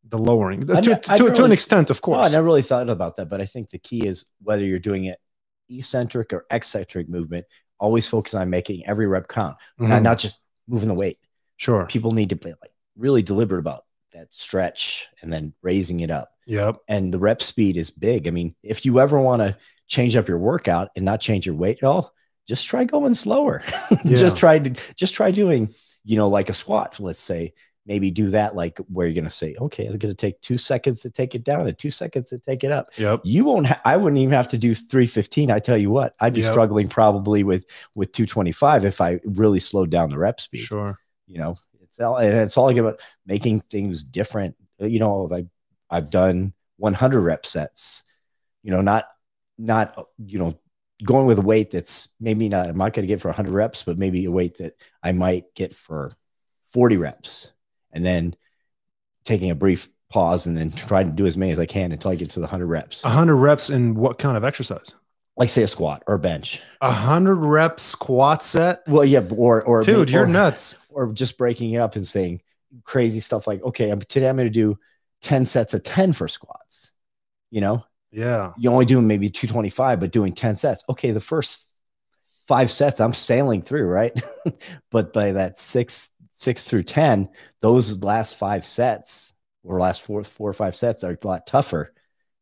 the 0.07 0.17
lowering 0.17 0.69
I 0.69 0.81
to, 0.81 0.95
to, 0.95 1.13
I 1.13 1.17
to 1.17 1.43
an 1.43 1.51
extent 1.51 1.89
of 1.89 1.99
No, 2.05 2.13
I 2.15 2.29
never 2.29 2.45
really 2.45 2.61
thought 2.61 2.89
about 2.89 3.15
that, 3.15 3.27
but 3.27 3.41
I 3.41 3.45
think 3.45 3.71
the 3.71 3.79
key 3.79 4.05
is 4.05 4.25
whether 4.41 4.63
you're 4.63 4.77
doing 4.79 5.05
it 5.05 5.17
eccentric 5.67 6.31
or 6.31 6.45
eccentric 6.51 7.09
movement. 7.09 7.45
Always 7.79 8.07
focus 8.07 8.35
on 8.35 8.49
making 8.51 8.85
every 8.85 9.07
rep 9.07 9.27
count, 9.27 9.57
Mhm. 9.79 9.89
not, 9.89 10.03
not 10.03 10.19
just 10.19 10.39
moving 10.67 10.87
the 10.87 10.93
weight. 10.93 11.17
sure 11.57 11.85
people 11.87 12.11
need 12.11 12.29
to 12.29 12.35
be 12.35 12.49
like 12.49 12.71
really 12.97 13.23
deliberate 13.23 13.59
about 13.59 13.85
that 14.13 14.31
stretch 14.33 15.07
and 15.21 15.33
then 15.33 15.53
raising 15.63 16.01
it 16.01 16.11
up. 16.11 16.29
yep 16.45 16.77
And 16.87 17.11
the 17.13 17.17
rep 17.19 17.41
speed 17.41 17.75
is 17.75 17.89
big. 17.89 18.27
I 18.27 18.31
mean, 18.31 18.55
if 18.61 18.85
you 18.85 18.99
ever 18.99 19.19
want 19.19 19.41
to 19.41 19.57
change 19.87 20.15
up 20.15 20.27
your 20.27 20.37
workout 20.37 20.89
and 20.95 21.03
not 21.03 21.19
change 21.19 21.45
your 21.47 21.55
weight 21.55 21.79
at 21.81 21.87
all, 21.87 22.13
just 22.47 22.65
try 22.65 22.83
going 22.83 23.15
slower. 23.15 23.61
Yeah. 24.05 24.17
just 24.17 24.37
try 24.37 24.59
to 24.59 24.69
just 24.95 25.13
try 25.15 25.31
doing, 25.31 25.73
you 26.03 26.15
know, 26.17 26.29
like 26.29 26.49
a 26.49 26.53
squat, 26.53 26.99
let's 26.99 27.21
say. 27.21 27.53
Maybe 27.87 28.09
do 28.09 28.29
that 28.31 28.55
like 28.55 28.79
where 28.91 29.05
you're 29.05 29.15
gonna 29.15 29.29
say, 29.29 29.55
okay, 29.61 29.85
I'm 29.85 29.97
gonna 29.99 30.13
take 30.15 30.41
two 30.41 30.57
seconds 30.57 31.01
to 31.01 31.09
take 31.11 31.35
it 31.35 31.43
down 31.43 31.67
and 31.67 31.77
two 31.77 31.91
seconds 31.91 32.29
to 32.29 32.39
take 32.39 32.63
it 32.63 32.71
up. 32.71 32.89
yep 32.97 33.21
You 33.23 33.45
won't. 33.45 33.67
Ha- 33.67 33.81
I 33.85 33.95
wouldn't 33.97 34.19
even 34.19 34.33
have 34.33 34.47
to 34.49 34.57
do 34.57 34.73
315. 34.73 35.51
I 35.51 35.59
tell 35.59 35.77
you 35.77 35.91
what, 35.91 36.15
I'd 36.19 36.33
be 36.33 36.41
Yep. 36.41 36.51
struggling 36.51 36.87
probably 36.89 37.43
with 37.43 37.65
with 37.93 38.11
225 38.11 38.85
if 38.85 39.01
I 39.01 39.19
really 39.23 39.59
slowed 39.59 39.91
down 39.91 40.09
the 40.09 40.17
rep 40.17 40.41
speed 40.41 40.61
sure 40.61 40.97
you 41.27 41.37
know 41.39 41.57
it's 41.81 41.99
all 41.99 42.17
and 42.17 42.35
it's 42.37 42.57
all 42.57 42.69
about 42.75 42.99
making 43.27 43.61
things 43.61 44.01
different 44.03 44.55
uh, 44.81 44.85
you 44.85 44.99
know 44.99 45.21
like 45.21 45.45
i've 45.89 46.09
done 46.11 46.53
100 46.77 47.21
rep 47.21 47.45
sets 47.45 48.03
you 48.63 48.69
know 48.71 48.81
not 48.81 49.05
not 49.57 49.93
uh, 49.97 50.03
you 50.25 50.37
know 50.39 50.53
going 51.05 51.25
with 51.25 51.39
a 51.39 51.43
weight 51.43 51.71
that's 51.71 52.09
maybe 52.19 52.49
not 52.49 52.67
i'm 52.67 52.77
not 52.77 52.93
going 52.93 53.03
to 53.03 53.07
get 53.07 53.21
for 53.21 53.29
100 53.29 53.51
reps 53.53 53.83
but 53.83 53.97
maybe 53.97 54.25
a 54.25 54.31
weight 54.31 54.57
that 54.57 54.75
i 55.03 55.11
might 55.11 55.53
get 55.55 55.73
for 55.73 56.11
40 56.75 56.97
reps. 56.97 57.53
And 57.93 58.05
then 58.05 58.35
taking 59.23 59.49
a 59.49 59.55
brief 59.55 59.87
pause 60.09 60.45
and 60.45 60.57
then 60.57 60.71
trying 60.73 61.05
to 61.07 61.13
do 61.13 61.25
as 61.25 61.37
many 61.37 61.53
as 61.53 61.59
i 61.59 61.65
can 61.65 61.93
until 61.93 62.11
i 62.11 62.15
get 62.15 62.31
to 62.31 62.41
the 62.41 62.47
100 62.47 62.65
reps. 62.65 63.01
100 63.03 63.33
reps 63.33 63.69
in 63.69 63.95
what 63.95 64.19
kind 64.19 64.35
of 64.35 64.43
exercise? 64.43 64.93
Like 65.37 65.47
say 65.47 65.63
a 65.63 65.67
squat 65.69 66.03
or 66.05 66.15
a 66.15 66.19
bench. 66.19 66.61
A 66.81 66.91
hundred 66.91 67.35
rep 67.35 67.79
squat 67.79 68.43
set, 68.43 68.83
well 68.87 69.05
yeah 69.05 69.21
or 69.35 69.63
or 69.63 69.83
dude, 69.83 70.09
you're 70.09 70.27
nuts. 70.27 70.75
or 70.89 71.13
just 71.13 71.37
breaking 71.37 71.71
it 71.71 71.79
up 71.79 71.95
and 71.95 72.05
saying 72.05 72.41
crazy 72.83 73.21
stuff 73.21 73.47
like, 73.47 73.63
okay, 73.63 73.93
today 74.09 74.27
I'm 74.27 74.35
going 74.35 74.47
to 74.47 74.49
do 74.49 74.77
10 75.21 75.45
sets 75.45 75.73
of 75.73 75.83
10 75.83 76.11
for 76.11 76.27
squats. 76.27 76.91
You 77.51 77.61
know, 77.61 77.85
Yeah, 78.15 78.53
you 78.57 78.71
only 78.71 78.85
doing 78.85 79.07
maybe 79.07 79.29
225, 79.29 79.99
but 79.99 80.11
doing 80.11 80.33
10 80.33 80.55
sets. 80.55 80.83
Okay, 80.89 81.11
the 81.11 81.19
first 81.19 81.67
five 82.47 82.71
sets 82.71 82.99
I'm 82.99 83.13
sailing 83.13 83.61
through, 83.61 83.85
right? 83.85 84.17
but 84.91 85.13
by 85.13 85.33
that 85.33 85.59
six, 85.59 86.11
six 86.31 86.67
through 86.67 86.83
10, 86.83 87.29
those 87.61 88.01
last 88.01 88.37
five 88.37 88.65
sets 88.65 89.33
or 89.63 89.79
last 89.79 90.01
four, 90.01 90.23
four 90.23 90.49
or 90.49 90.53
five 90.53 90.75
sets 90.75 91.03
are 91.03 91.17
a 91.21 91.27
lot 91.27 91.47
tougher 91.47 91.93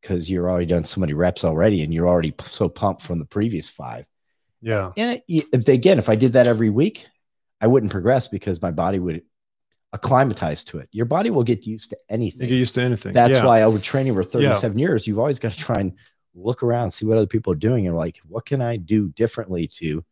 because 0.02 0.30
you're 0.30 0.50
already 0.50 0.66
done 0.66 0.84
so 0.84 1.00
many 1.02 1.14
reps 1.14 1.44
already 1.44 1.82
and 1.82 1.94
you're 1.94 2.08
already 2.08 2.34
so 2.46 2.70
pumped 2.70 3.02
from 3.02 3.20
the 3.20 3.26
previous 3.26 3.70
five. 3.70 4.06
yeah, 4.62 4.92
And 4.98 5.18
eh, 5.18 5.22
it, 5.28 5.46
if 5.54 5.66
they, 5.66 5.74
again, 5.74 5.98
if 5.98 6.10
I 6.10 6.16
did 6.16 6.34
that 6.34 6.48
every 6.48 6.70
week, 6.70 7.08
I 7.62 7.68
wouldn't 7.68 7.92
progress 7.92 8.28
because 8.28 8.62
my 8.62 8.72
body 8.72 9.00
would 9.00 9.24
acclimatize 9.94 10.64
to 10.66 10.80
it. 10.80 10.90
Your 10.92 11.06
body 11.06 11.30
will 11.30 11.44
get 11.44 11.66
used 11.66 11.92
to 11.92 11.96
you 11.96 12.16
anything. 12.16 12.48
get 12.48 12.56
used 12.56 12.76
to 12.76 12.82
anything. 12.82 13.14
That's 13.14 13.36
yeah. 13.36 13.46
why 13.46 13.62
over 13.62 13.80
training 13.80 14.16
for 14.16 14.24
37 14.24 14.78
years, 14.78 15.08
you've 15.08 15.20
always 15.20 15.40
got 15.40 15.52
to 15.52 15.58
try 15.58 15.80
and 15.80 15.94
look 16.34 16.64
around, 16.64 16.92
see 16.92 17.06
what 17.06 17.18
other 17.18 17.28
people 17.28 17.54
are 17.54 17.58
doing, 17.58 17.88
and 17.88 17.96
like, 17.96 18.20
what 18.28 18.46
can 18.46 18.62
I 18.62 18.78
do 18.78 19.10
differently 19.10 19.68
to 19.76 20.04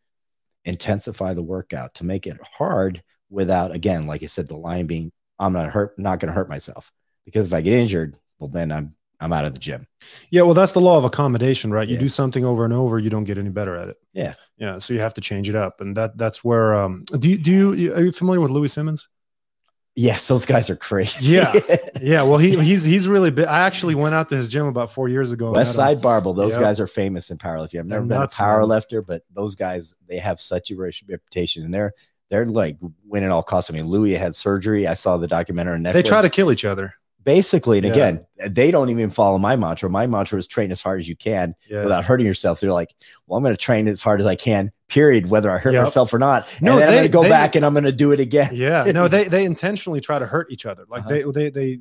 intensify 0.63 1.33
the 1.33 1.41
workout 1.41 1.95
to 1.95 2.05
make 2.05 2.27
it 2.27 2.37
hard 2.43 3.01
without, 3.29 3.71
again, 3.71 4.05
like 4.05 4.21
I 4.21 4.27
said, 4.27 4.47
the 4.47 4.55
line 4.55 4.85
being, 4.85 5.11
I'm 5.39 5.53
not 5.53 5.71
hurt, 5.71 5.97
not 5.97 6.19
going 6.19 6.27
to 6.27 6.33
hurt 6.33 6.49
myself 6.49 6.91
because 7.25 7.47
if 7.47 7.53
I 7.53 7.61
get 7.61 7.73
injured, 7.73 8.17
well, 8.39 8.49
then 8.49 8.71
I'm 8.71 8.95
I'm 9.21 9.31
out 9.31 9.45
of 9.45 9.53
the 9.53 9.59
gym. 9.59 9.85
Yeah, 10.31 10.41
well, 10.41 10.55
that's 10.55 10.71
the 10.71 10.81
law 10.81 10.97
of 10.97 11.03
accommodation, 11.03 11.71
right? 11.71 11.87
You 11.87 11.93
Yeah. 11.93 11.99
do 11.99 12.09
something 12.09 12.43
over 12.43 12.65
and 12.65 12.73
over, 12.73 12.97
you 12.97 13.11
don't 13.11 13.23
get 13.23 13.37
any 13.37 13.49
better 13.49 13.75
at 13.75 13.89
it. 13.89 13.97
Yeah. 14.13 14.33
yeah. 14.57 14.79
So 14.79 14.95
you 14.95 14.99
have 14.99 15.13
to 15.13 15.21
change 15.21 15.47
it 15.47 15.53
up, 15.53 15.79
and 15.79 15.95
that 15.95 16.17
that's 16.17 16.43
where. 16.43 16.73
Um, 16.73 17.03
do 17.05 17.29
you 17.29 17.37
do 17.37 17.73
you 17.73 17.93
are 17.93 18.01
you 18.01 18.11
familiar 18.11 18.41
with 18.41 18.49
Louie 18.49 18.67
Simmons? 18.67 19.07
Yes, 19.95 20.27
those 20.27 20.45
guys 20.45 20.69
are 20.69 20.75
crazy. 20.75 21.35
Yeah. 21.35 21.53
Yeah, 22.01 22.23
well, 22.23 22.39
he 22.39 22.57
he's 22.59 22.83
he's 22.83 23.07
really 23.07 23.29
big. 23.29 23.45
I 23.45 23.59
actually 23.59 23.93
went 23.93 24.15
out 24.15 24.29
to 24.29 24.35
his 24.35 24.49
gym 24.49 24.65
about 24.65 24.91
four 24.91 25.07
years 25.07 25.31
ago. 25.31 25.53
Westside 25.53 26.01
Barbell, 26.01 26.33
those 26.33 26.53
Yep. 26.53 26.61
guys 26.61 26.79
are 26.79 26.87
famous 26.87 27.29
in 27.29 27.37
powerlifting. 27.37 27.79
I've 27.79 27.87
They're 27.89 27.99
never 27.99 28.05
been 28.05 28.17
nuts, 28.17 28.39
a 28.39 28.41
man. 28.41 28.49
power 28.49 28.65
lifter, 28.65 29.01
but 29.03 29.21
those 29.31 29.55
guys 29.55 29.93
they 30.07 30.17
have 30.17 30.39
such 30.39 30.71
a 30.71 30.75
reputation, 30.75 31.63
and 31.63 31.71
they're 31.71 31.93
they're 32.31 32.47
like 32.47 32.77
winning 33.05 33.29
all 33.29 33.43
costs. 33.43 33.69
I 33.69 33.73
mean, 33.75 33.85
Louie 33.85 34.13
had 34.13 34.35
surgery. 34.35 34.87
I 34.87 34.95
saw 34.95 35.17
the 35.17 35.27
documentary 35.27 35.75
on 35.75 35.83
Netflix. 35.83 35.93
They 35.93 36.01
try 36.03 36.21
to 36.23 36.29
kill 36.29 36.51
each 36.51 36.65
other. 36.65 36.95
Basically, 37.23 37.77
and 37.77 37.87
Yeah. 37.87 37.91
again, 37.93 38.25
they 38.49 38.71
don't 38.71 38.89
even 38.89 39.09
follow 39.09 39.37
my 39.37 39.55
mantra. 39.55 39.89
My 39.89 40.07
mantra 40.07 40.39
is 40.39 40.47
train 40.47 40.71
as 40.71 40.81
hard 40.81 40.99
as 40.99 41.07
you 41.09 41.15
can 41.15 41.55
Yeah. 41.69 41.83
without 41.83 42.03
hurting 42.05 42.25
yourself. 42.25 42.59
They're 42.59 42.71
like, 42.73 42.93
well, 43.27 43.37
I'm 43.37 43.43
going 43.43 43.53
to 43.53 43.61
train 43.61 43.87
as 43.87 44.01
hard 44.01 44.19
as 44.21 44.25
I 44.27 44.35
can, 44.35 44.71
period, 44.87 45.29
whether 45.29 45.51
I 45.51 45.57
hurt 45.59 45.73
Yep. 45.73 45.83
myself 45.83 46.13
or 46.13 46.19
not. 46.19 46.47
No, 46.61 46.73
and 46.73 46.81
then 46.81 46.87
I'm 46.89 46.93
going 46.95 47.03
to 47.03 47.09
go 47.09 47.23
they- 47.23 47.29
back 47.29 47.55
and 47.55 47.65
I'm 47.65 47.73
going 47.73 47.83
to 47.85 47.91
do 47.91 48.11
it 48.11 48.19
again. 48.19 48.49
yeah 48.53 48.83
no 48.91 49.07
they 49.07 49.25
they 49.25 49.45
intentionally 49.45 50.01
try 50.01 50.19
to 50.19 50.25
hurt 50.25 50.51
each 50.51 50.65
other 50.65 50.83
like 50.89 51.01
Uh-huh. 51.05 51.09
they 51.09 51.23
they 51.23 51.49
they 51.49 51.79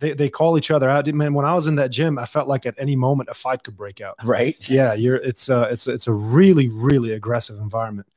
they 0.00 0.14
they 0.14 0.28
call 0.28 0.58
each 0.58 0.70
other 0.72 0.90
out 0.90 1.06
man 1.14 1.32
when 1.32 1.44
i 1.44 1.54
was 1.54 1.68
in 1.68 1.76
that 1.76 1.90
gym 1.92 2.18
i 2.18 2.26
felt 2.26 2.48
like 2.48 2.66
at 2.66 2.74
any 2.76 2.96
moment 2.96 3.28
a 3.30 3.34
fight 3.34 3.62
could 3.62 3.76
break 3.76 4.00
out 4.00 4.16
Right. 4.24 4.56
yeah 4.68 4.94
you're 4.94 5.14
it's 5.14 5.48
uh 5.48 5.68
it's 5.70 5.86
it's 5.86 6.08
a 6.08 6.12
really 6.12 6.68
really 6.68 7.12
aggressive 7.12 7.58
environment 7.60 8.08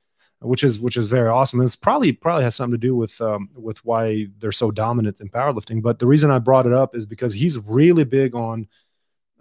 which 0.46 0.64
is 0.64 0.80
which 0.80 0.98
is 0.98 1.08
very 1.08 1.30
awesome 1.30 1.60
and 1.60 1.68
it's 1.68 1.76
probably 1.76 2.12
probably 2.12 2.44
has 2.44 2.56
something 2.56 2.80
to 2.80 2.88
do 2.88 2.96
with 2.96 3.20
um 3.22 3.50
with 3.56 3.84
why 3.86 4.28
they're 4.40 4.52
so 4.52 4.72
dominant 4.72 5.20
in 5.22 5.28
powerlifting 5.30 5.82
but 5.82 6.00
the 6.00 6.08
reason 6.08 6.32
i 6.32 6.40
brought 6.40 6.66
it 6.66 6.74
up 6.74 6.96
is 6.96 7.06
because 7.06 7.34
he's 7.34 7.58
really 7.68 8.04
big 8.04 8.36
on 8.36 8.68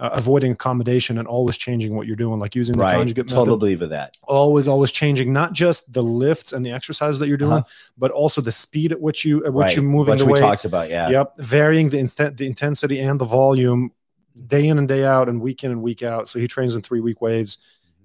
uh, 0.01 0.11
avoiding 0.13 0.51
accommodation 0.51 1.19
and 1.19 1.29
always 1.29 1.57
changing 1.57 1.95
what 1.95 2.05
you're 2.09 2.17
doing 2.17 2.41
like 2.41 2.57
using 2.57 2.77
the 2.77 2.83
Right. 2.83 2.97
conjugate 2.97 3.29
Totally 3.29 3.59
believe 3.59 3.81
in 3.83 3.91
that. 3.91 4.17
always 4.25 4.67
always 4.67 4.91
changing 4.91 5.33
not 5.33 5.53
just 5.53 5.93
the 5.93 6.03
lifts 6.03 6.53
and 6.53 6.67
the 6.67 6.73
exercises 6.73 7.21
that 7.21 7.29
you're 7.29 7.37
doing 7.37 7.53
Uh-huh. 7.59 7.91
but 7.97 8.11
also 8.11 8.41
the 8.41 8.51
speed 8.51 8.91
at 8.91 9.01
which 9.01 9.25
you 9.25 9.45
at 9.47 9.53
which 9.55 9.67
right. 9.67 9.77
you're 9.77 9.85
moving 9.85 10.15
Which 10.15 10.25
the 10.25 10.33
we 10.33 10.41
talked 10.41 10.65
about. 10.65 10.91
Yeah. 10.91 11.11
yep 11.11 11.35
varying 11.39 11.91
the 11.91 12.01
instant 12.01 12.39
the 12.39 12.47
intensity 12.47 12.99
and 12.99 13.21
the 13.21 13.25
volume 13.25 13.93
day 14.47 14.67
in 14.67 14.79
and 14.79 14.89
day 14.89 15.05
out 15.05 15.29
and 15.29 15.41
week 15.41 15.63
in 15.63 15.71
and 15.71 15.81
week 15.81 16.03
out 16.03 16.29
so 16.29 16.41
he 16.41 16.49
trains 16.49 16.75
in 16.75 16.83
three 16.83 16.99
week 17.01 17.21
waves 17.23 17.59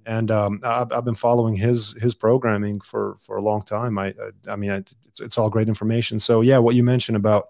and 0.09 0.31
um, 0.31 0.61
I've, 0.63 0.91
I've 0.91 1.05
been 1.05 1.15
following 1.15 1.55
his 1.55 1.93
his 2.01 2.15
programming 2.15 2.81
for 2.81 3.17
for 3.21 3.37
a 3.37 3.41
long 3.43 3.61
time 3.63 3.97
i 3.99 4.07
i, 4.09 4.53
I 4.53 4.55
mean 4.57 4.71
I, 4.71 4.77
it's, 4.77 5.21
it's 5.21 5.37
all 5.37 5.49
great 5.49 5.69
information 5.69 6.19
so 6.19 6.41
yeah 6.41 6.59
what 6.59 6.75
you 6.75 6.83
mentioned 6.83 7.17
about 7.17 7.49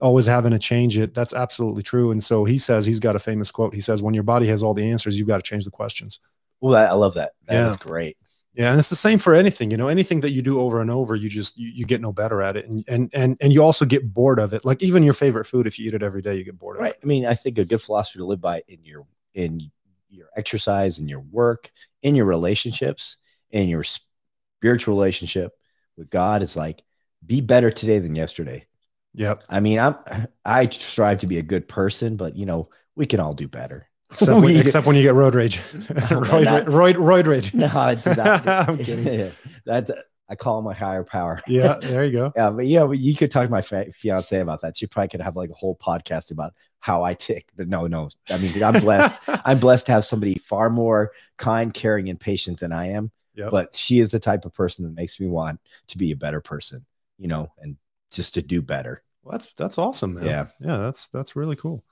always 0.00 0.26
having 0.26 0.52
to 0.52 0.58
change 0.58 0.98
it 0.98 1.14
that's 1.14 1.34
absolutely 1.34 1.82
true 1.82 2.10
and 2.12 2.22
so 2.22 2.44
he 2.44 2.58
says 2.58 2.86
he's 2.86 3.00
got 3.00 3.16
a 3.16 3.20
famous 3.20 3.50
quote 3.50 3.74
he 3.74 3.80
says 3.80 4.02
when 4.02 4.14
your 4.14 4.24
body 4.24 4.48
has 4.48 4.62
all 4.62 4.74
the 4.74 4.90
answers 4.90 5.18
you've 5.18 5.28
got 5.28 5.42
to 5.44 5.48
change 5.50 5.64
the 5.64 5.70
questions 5.70 6.20
Well, 6.60 6.76
I 6.76 6.92
love 6.92 7.14
that. 7.14 7.32
That 7.46 7.66
is 7.66 7.76
Yeah. 7.76 7.76
great. 7.76 8.16
Yeah, 8.54 8.70
and 8.70 8.78
it's 8.78 8.90
the 8.90 8.96
same 8.96 9.18
for 9.18 9.32
anything. 9.34 9.70
You 9.70 9.78
know, 9.78 9.88
anything 9.88 10.20
that 10.20 10.32
you 10.32 10.42
do 10.42 10.60
over 10.60 10.82
and 10.82 10.90
over, 10.90 11.16
you 11.16 11.30
just 11.30 11.56
you, 11.56 11.70
you 11.74 11.86
get 11.86 12.02
no 12.02 12.12
better 12.12 12.42
at 12.42 12.56
it, 12.56 12.68
and 12.68 12.84
and 12.86 13.10
and 13.14 13.36
and 13.40 13.52
you 13.52 13.62
also 13.64 13.86
get 13.86 14.12
bored 14.12 14.38
of 14.38 14.52
it. 14.52 14.62
Like 14.64 14.82
even 14.82 15.02
your 15.02 15.14
favorite 15.14 15.46
food, 15.46 15.66
if 15.66 15.78
you 15.78 15.86
eat 15.88 15.94
it 15.94 16.02
every 16.02 16.20
day, 16.20 16.36
you 16.36 16.44
get 16.44 16.58
bored 16.58 16.76
of 16.76 16.82
Right. 16.82 16.92
it. 16.92 16.98
I 17.02 17.06
mean, 17.06 17.24
I 17.24 17.32
think 17.34 17.56
a 17.56 17.64
good 17.64 17.80
philosophy 17.80 18.18
to 18.18 18.26
live 18.26 18.42
by 18.42 18.62
in 18.68 18.84
your 18.84 19.06
in 19.34 19.70
your 20.10 20.28
exercise, 20.36 20.98
in 20.98 21.08
your 21.08 21.20
work, 21.20 21.70
in 22.02 22.14
your 22.14 22.26
relationships, 22.26 23.16
in 23.50 23.68
your 23.68 23.84
spiritual 23.84 24.94
relationship 24.94 25.52
with 25.96 26.10
God 26.10 26.42
is 26.42 26.56
like 26.56 26.82
be 27.24 27.40
better 27.40 27.70
today 27.70 27.98
than 27.98 28.14
yesterday. 28.14 28.66
Yep. 29.14 29.44
I 29.48 29.60
mean, 29.60 29.78
I'm 29.78 29.96
I 30.44 30.68
strive 30.68 31.18
to 31.18 31.26
be 31.26 31.38
a 31.38 31.42
good 31.42 31.68
person, 31.68 32.16
but 32.16 32.36
you 32.36 32.46
know, 32.46 32.68
we 32.96 33.06
can 33.06 33.20
all 33.20 33.34
do 33.34 33.48
better. 33.48 33.88
Except 34.12 34.40
when, 34.40 34.56
except 34.60 34.86
when 34.86 34.96
you 34.96 35.02
get 35.02 35.14
road 35.14 35.34
rage, 35.34 35.58
roid, 35.72 36.64
roid, 36.66 36.94
roid 36.94 37.26
rage. 37.26 37.54
No, 37.54 37.66
it's 37.88 38.06
not. 38.06 38.46
I'm 38.46 38.78
kidding. 38.78 39.32
That's 39.64 39.90
I 40.28 40.34
call 40.34 40.58
it 40.58 40.62
my 40.62 40.74
higher 40.74 41.04
power. 41.04 41.40
Yeah, 41.46 41.74
there 41.80 42.04
you 42.04 42.12
go. 42.12 42.32
Yeah, 42.34 42.50
but 42.50 42.66
yeah, 42.66 42.84
but 42.84 42.98
you 42.98 43.14
could 43.14 43.30
talk 43.30 43.44
to 43.44 43.50
my 43.50 43.60
fa- 43.60 43.92
fiance 43.92 44.38
about 44.38 44.62
that. 44.62 44.76
She 44.76 44.86
probably 44.86 45.08
could 45.08 45.20
have 45.20 45.36
like 45.36 45.50
a 45.50 45.54
whole 45.54 45.76
podcast 45.76 46.30
about 46.30 46.54
how 46.80 47.02
I 47.02 47.14
tick. 47.14 47.48
But 47.56 47.68
no, 47.68 47.86
no. 47.86 48.08
I 48.30 48.38
mean, 48.38 48.62
I'm 48.62 48.80
blessed. 48.80 49.22
I'm 49.44 49.58
blessed 49.58 49.86
to 49.86 49.92
have 49.92 50.04
somebody 50.04 50.34
far 50.34 50.70
more 50.70 51.12
kind, 51.36 51.72
caring, 51.72 52.08
and 52.08 52.18
patient 52.18 52.60
than 52.60 52.72
I 52.72 52.90
am. 52.90 53.10
Yep. 53.34 53.50
But 53.50 53.74
she 53.74 53.98
is 53.98 54.10
the 54.10 54.20
type 54.20 54.44
of 54.44 54.54
person 54.54 54.84
that 54.84 54.94
makes 54.94 55.18
me 55.18 55.26
want 55.26 55.60
to 55.88 55.98
be 55.98 56.12
a 56.12 56.16
better 56.16 56.40
person, 56.40 56.84
you 57.18 57.28
know, 57.28 57.52
and 57.58 57.76
just 58.10 58.34
to 58.34 58.42
do 58.42 58.62
better. 58.62 59.02
Well, 59.22 59.32
that's 59.32 59.52
that's 59.54 59.78
awesome, 59.78 60.14
man. 60.14 60.24
Yeah. 60.24 60.46
yeah, 60.60 60.76
that's 60.78 61.08
that's 61.08 61.36
really 61.36 61.56
cool. 61.56 61.84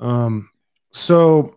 Um, 0.00 0.50
so 0.92 1.56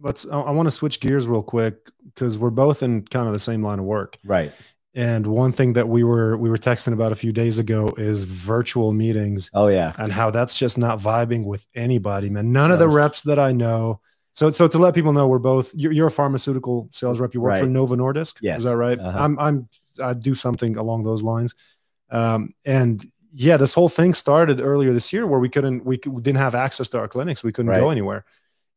let's. 0.00 0.26
I, 0.26 0.40
I 0.40 0.50
want 0.50 0.66
to 0.66 0.70
switch 0.72 1.00
gears 1.00 1.26
real 1.26 1.42
quick 1.42 1.90
because 2.04 2.38
we're 2.38 2.50
both 2.50 2.82
in 2.82 3.02
kind 3.02 3.26
of 3.26 3.32
the 3.32 3.38
same 3.38 3.62
line 3.62 3.78
of 3.78 3.84
work. 3.84 4.18
Right. 4.24 4.52
And 4.94 5.26
one 5.28 5.52
thing 5.52 5.74
that 5.74 5.88
we 5.88 6.02
were 6.02 6.36
we 6.36 6.50
were 6.50 6.56
texting 6.56 6.92
about 6.92 7.12
a 7.12 7.14
few 7.14 7.32
days 7.32 7.58
ago 7.60 7.92
is 7.96 8.24
virtual 8.24 8.92
meetings 8.92 9.48
Oh 9.54 9.68
yeah. 9.68 9.92
and 9.98 10.10
how 10.12 10.30
that's 10.30 10.58
just 10.58 10.78
not 10.78 10.98
vibing 10.98 11.44
with 11.44 11.64
anybody, 11.76 12.28
man. 12.28 12.50
None 12.52 12.72
of 12.72 12.78
the 12.80 12.88
reps 12.88 13.22
that 13.22 13.38
I 13.38 13.52
know. 13.52 14.00
So 14.32 14.50
so 14.50 14.66
to 14.68 14.78
let 14.78 14.94
people 14.94 15.12
know, 15.12 15.28
we're 15.28 15.38
both. 15.38 15.72
You're, 15.76 15.92
you're 15.92 16.06
a 16.08 16.10
pharmaceutical 16.10 16.88
sales 16.90 17.20
rep. 17.20 17.34
You 17.34 17.40
work 17.40 17.58
for 17.58 17.64
Right. 17.66 17.70
Novo 17.70 17.94
Nordisk. 17.94 18.38
Yes. 18.40 18.58
is 18.58 18.64
that 18.64 18.76
right? 18.76 18.98
Uh-huh. 18.98 19.18
I'm 19.18 19.38
I'm 19.38 19.68
I 20.02 20.14
do 20.14 20.34
something 20.34 20.76
along 20.76 21.04
those 21.04 21.22
lines. 21.22 21.54
Um, 22.10 22.50
and 22.64 23.04
yeah, 23.32 23.56
this 23.56 23.74
whole 23.74 23.88
thing 23.88 24.12
started 24.14 24.60
earlier 24.60 24.92
this 24.92 25.12
year 25.12 25.24
where 25.24 25.38
we 25.38 25.48
couldn't 25.48 25.84
we, 25.84 26.00
we 26.06 26.20
didn't 26.20 26.38
have 26.38 26.56
access 26.56 26.88
to 26.88 26.98
our 26.98 27.06
clinics. 27.06 27.44
We 27.44 27.52
couldn't 27.52 27.72
go 27.72 27.90
anywhere, 27.90 28.24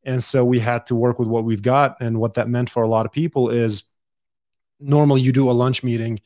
and 0.03 0.23
so 0.23 0.45
we 0.45 0.59
had 0.59 0.85
to 0.85 0.95
work 0.95 1.17
with 1.17 1.27
what 1.27 1.43
we've 1.43 1.61
got. 1.63 1.97
And 1.99 2.19
what 2.19 2.35
that 2.35 2.47
meant 2.49 2.69
for 2.69 2.83
a 2.83 2.87
lot 2.87 3.07
of 3.07 3.11
people 3.11 3.49
is 3.49 3.83
normally 4.79 5.21
you 5.21 5.31
do 5.31 5.49
a 5.49 5.53
lunch 5.53 5.83
meeting 5.83 6.19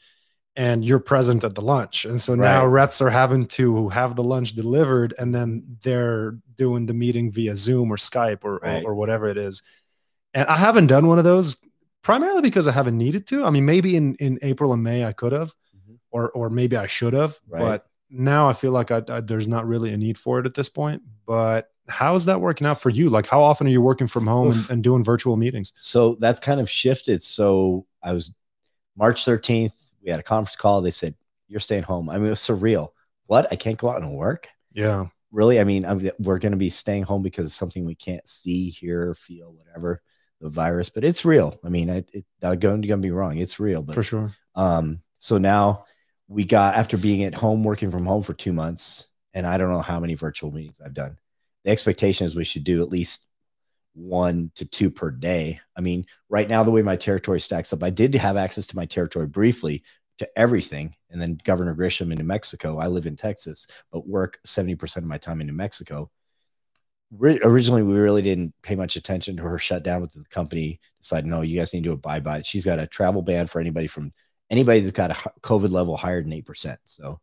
and 0.55 0.83
you're 0.83 0.99
present 0.99 1.43
at 1.43 1.53
the 1.55 1.61
lunch. 1.61 2.03
And 2.05 2.19
so 2.19 2.33
now 2.33 2.65
Right. 2.65 2.71
reps 2.71 2.99
are 3.01 3.11
having 3.11 3.45
to 3.47 3.89
have 3.89 4.15
the 4.15 4.23
lunch 4.23 4.53
delivered 4.53 5.13
and 5.19 5.33
then 5.33 5.77
they're 5.83 6.37
doing 6.55 6.87
the 6.87 6.93
meeting 6.95 7.29
via 7.31 7.55
Zoom 7.55 7.91
or 7.91 7.97
Skype 7.97 8.43
or, 8.43 8.57
Right. 8.57 8.83
or, 8.83 8.91
or 8.91 8.95
whatever 8.95 9.27
it 9.29 9.37
is. 9.37 9.61
And 10.33 10.47
I 10.47 10.57
haven't 10.57 10.87
done 10.87 11.05
one 11.07 11.19
of 11.19 11.23
those 11.23 11.57
primarily 12.01 12.41
because 12.41 12.67
I 12.67 12.71
haven't 12.71 12.97
needed 12.97 13.27
to. 13.27 13.45
I 13.45 13.49
mean, 13.51 13.65
maybe 13.65 13.95
in, 13.95 14.15
in 14.15 14.39
April 14.41 14.73
and 14.73 14.81
May 14.83 15.05
I 15.05 15.13
could 15.13 15.31
have, 15.31 15.53
Mhm. 15.75 15.97
or, 16.09 16.31
or 16.31 16.49
maybe 16.49 16.75
I 16.75 16.87
should 16.87 17.13
have, 17.13 17.37
Right. 17.47 17.59
but 17.59 17.85
now 18.09 18.47
I 18.47 18.53
feel 18.53 18.71
like 18.71 18.91
I, 18.91 19.03
I, 19.07 19.21
there's 19.21 19.47
not 19.47 19.67
really 19.67 19.93
a 19.93 19.97
need 19.97 20.17
for 20.17 20.39
it 20.39 20.45
at 20.45 20.53
this 20.53 20.69
point. 20.69 21.01
But 21.25 21.69
how's 21.87 22.25
that 22.25 22.41
working 22.41 22.67
out 22.67 22.81
for 22.81 22.89
you? 22.89 23.09
Like 23.09 23.27
how 23.27 23.41
often 23.41 23.67
are 23.67 23.71
you 23.71 23.81
working 23.81 24.07
from 24.07 24.27
home 24.27 24.51
and, 24.51 24.69
and 24.69 24.83
doing 24.83 25.03
virtual 25.03 25.37
meetings? 25.37 25.73
So 25.81 26.15
that's 26.15 26.39
kind 26.39 26.59
of 26.59 26.69
shifted. 26.69 27.23
So 27.23 27.85
I 28.01 28.13
was 28.13 28.33
March 28.95 29.25
13th, 29.25 29.73
we 30.03 30.11
had 30.11 30.19
a 30.19 30.23
conference 30.23 30.55
call. 30.55 30.81
They 30.81 30.91
said, 30.91 31.15
You're 31.47 31.59
staying 31.59 31.83
home. 31.83 32.09
I 32.09 32.17
mean, 32.17 32.27
it 32.27 32.31
was 32.31 32.39
surreal. 32.39 32.89
What? 33.27 33.47
I 33.51 33.55
can't 33.55 33.77
go 33.77 33.89
out 33.89 34.01
and 34.01 34.13
work? 34.13 34.47
Yeah. 34.71 35.07
Really? 35.31 35.59
I 35.59 35.65
mean, 35.65 35.85
I'm, 35.85 36.09
we're 36.19 36.39
going 36.39 36.53
to 36.53 36.57
be 36.57 36.69
staying 36.69 37.03
home 37.03 37.21
because 37.21 37.47
of 37.47 37.53
something 37.53 37.85
we 37.85 37.95
can't 37.95 38.27
see, 38.27 38.69
hear, 38.69 39.13
feel, 39.13 39.53
whatever 39.53 40.01
the 40.39 40.49
virus, 40.49 40.89
but 40.89 41.03
it's 41.03 41.25
real. 41.25 41.59
I 41.63 41.69
mean, 41.69 41.89
I, 41.89 42.05
it, 42.13 42.25
I'm 42.41 42.59
going 42.59 42.81
to 42.81 42.97
be 42.97 43.11
wrong. 43.11 43.37
It's 43.37 43.59
real, 43.59 43.81
but 43.81 43.95
For 43.95 44.03
sure. 44.03 44.33
um, 44.55 45.01
so 45.19 45.37
now 45.37 45.85
we 46.27 46.43
got 46.43 46.75
after 46.75 46.97
being 46.97 47.23
at 47.23 47.33
home 47.35 47.63
working 47.63 47.91
from 47.91 48.05
home 48.05 48.23
for 48.23 48.33
two 48.33 48.53
months, 48.53 49.07
and 49.33 49.45
I 49.45 49.57
don't 49.57 49.71
know 49.71 49.81
how 49.81 49.99
many 49.99 50.15
virtual 50.15 50.51
meetings 50.51 50.81
I've 50.83 50.93
done. 50.93 51.17
The 51.63 51.71
expectation 51.71 52.25
is 52.27 52.35
we 52.35 52.43
should 52.43 52.63
do 52.63 52.81
at 52.81 52.89
least 52.89 53.25
one 53.93 54.51
to 54.55 54.65
two 54.65 54.91
per 54.91 55.09
day. 55.09 55.59
I 55.75 55.81
mean, 55.81 56.05
right 56.29 56.47
now 56.47 56.63
the 56.63 56.71
way 56.71 56.81
my 56.81 56.95
territory 56.95 57.39
stacks 57.39 57.73
up, 57.73 57.83
I 57.83 57.89
did 57.89 58.13
have 58.15 58.37
access 58.37 58.67
to 58.67 58.75
my 58.75 58.85
territory 58.85 59.27
briefly 59.27 59.83
to 60.19 60.29
everything, 60.37 60.95
and 61.09 61.21
then 61.21 61.39
Governor 61.43 61.75
Grisham 61.75 62.11
in 62.11 62.17
New 62.17 62.23
Mexico. 62.23 62.77
I 62.77 62.87
live 62.87 63.05
in 63.05 63.15
Texas, 63.15 63.67
but 63.91 64.07
work 64.07 64.39
seventy 64.45 64.75
percent 64.75 65.03
of 65.03 65.09
my 65.09 65.17
time 65.17 65.41
in 65.41 65.47
New 65.47 65.53
Mexico. 65.53 66.09
Ri- 67.11 67.39
Originally, 67.41 67.83
we 67.83 67.93
really 67.93 68.21
didn't 68.21 68.53
pay 68.61 68.75
much 68.75 68.95
attention 68.97 69.37
to 69.37 69.43
her 69.43 69.57
shutdown 69.57 70.01
with 70.01 70.11
the 70.11 70.25
company. 70.29 70.79
Decided, 70.99 71.27
no, 71.27 71.41
you 71.41 71.57
guys 71.57 71.73
need 71.73 71.85
to 71.85 71.93
abide 71.93 72.23
by 72.23 72.39
it. 72.39 72.45
She's 72.45 72.65
got 72.65 72.79
a 72.79 72.87
travel 72.87 73.21
ban 73.21 73.47
for 73.47 73.61
anybody 73.61 73.87
from 73.87 74.11
anybody 74.49 74.79
that's 74.81 74.93
got 74.93 75.11
a 75.11 75.31
COVID 75.41 75.71
level 75.71 75.97
higher 75.97 76.21
than 76.21 76.33
eight 76.33 76.45
percent. 76.45 76.79
So 76.85 77.19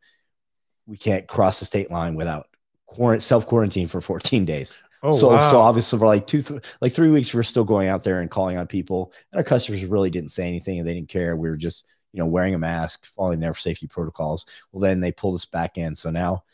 we 0.86 0.96
can't 0.96 1.26
cross 1.26 1.60
the 1.60 1.66
state 1.66 1.90
line 1.90 2.14
without 2.14 2.48
self 3.18 3.46
quarantine 3.46 3.88
for 3.88 4.00
14 4.00 4.44
days. 4.44 4.78
Oh, 5.02 5.12
so 5.12 5.28
wow. 5.28 5.50
so 5.50 5.60
obviously 5.60 5.98
for 5.98 6.06
like 6.06 6.26
two 6.26 6.42
th- 6.42 6.62
like 6.80 6.94
three 6.94 7.10
weeks 7.10 7.34
we 7.34 7.40
are 7.40 7.44
still 7.44 7.64
going 7.64 7.88
out 7.88 8.04
there 8.04 8.20
and 8.20 8.30
calling 8.30 8.56
on 8.56 8.66
people, 8.66 9.12
and 9.32 9.38
our 9.38 9.44
customers 9.44 9.84
really 9.84 10.10
didn't 10.10 10.30
say 10.30 10.48
anything 10.48 10.78
and 10.78 10.88
they 10.88 10.94
didn't 10.94 11.10
care. 11.10 11.36
We 11.36 11.50
were 11.50 11.56
just 11.56 11.84
you 12.12 12.20
know 12.20 12.26
wearing 12.26 12.54
a 12.54 12.58
mask, 12.58 13.04
following 13.04 13.40
their 13.40 13.54
safety 13.54 13.86
protocols. 13.86 14.46
Well, 14.72 14.80
then 14.80 15.00
they 15.00 15.12
pulled 15.12 15.34
us 15.34 15.44
back 15.44 15.76
in. 15.76 15.94
So 15.94 16.10
now 16.10 16.44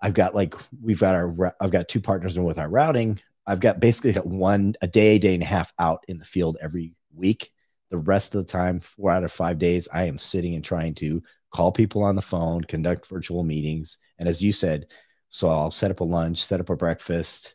I've 0.00 0.14
got 0.14 0.34
like 0.34 0.54
we've 0.82 0.98
got 0.98 1.14
our 1.14 1.54
I've 1.60 1.70
got 1.70 1.88
two 1.88 2.00
partners 2.00 2.36
in 2.36 2.44
with 2.44 2.58
our 2.58 2.68
routing. 2.68 3.20
I've 3.46 3.60
got 3.60 3.78
basically 3.78 4.12
got 4.12 4.26
one 4.26 4.74
a 4.80 4.88
day, 4.88 5.18
day 5.18 5.34
and 5.34 5.42
a 5.42 5.46
half 5.46 5.72
out 5.78 6.04
in 6.08 6.18
the 6.18 6.24
field 6.24 6.56
every 6.60 6.94
week. 7.14 7.52
The 7.90 7.98
rest 7.98 8.34
of 8.34 8.46
the 8.46 8.52
time, 8.52 8.80
four 8.80 9.10
out 9.10 9.24
of 9.24 9.32
five 9.32 9.58
days, 9.58 9.88
I 9.92 10.04
am 10.04 10.18
sitting 10.18 10.54
and 10.54 10.64
trying 10.64 10.94
to 10.96 11.22
call 11.52 11.72
people 11.72 12.02
on 12.02 12.16
the 12.16 12.22
phone, 12.22 12.62
conduct 12.62 13.06
virtual 13.06 13.42
meetings. 13.42 13.98
And 14.18 14.28
as 14.28 14.42
you 14.42 14.52
said, 14.52 14.86
so 15.28 15.48
I'll 15.48 15.70
set 15.70 15.90
up 15.90 16.00
a 16.00 16.04
lunch, 16.04 16.44
set 16.44 16.60
up 16.60 16.70
a 16.70 16.76
breakfast, 16.76 17.54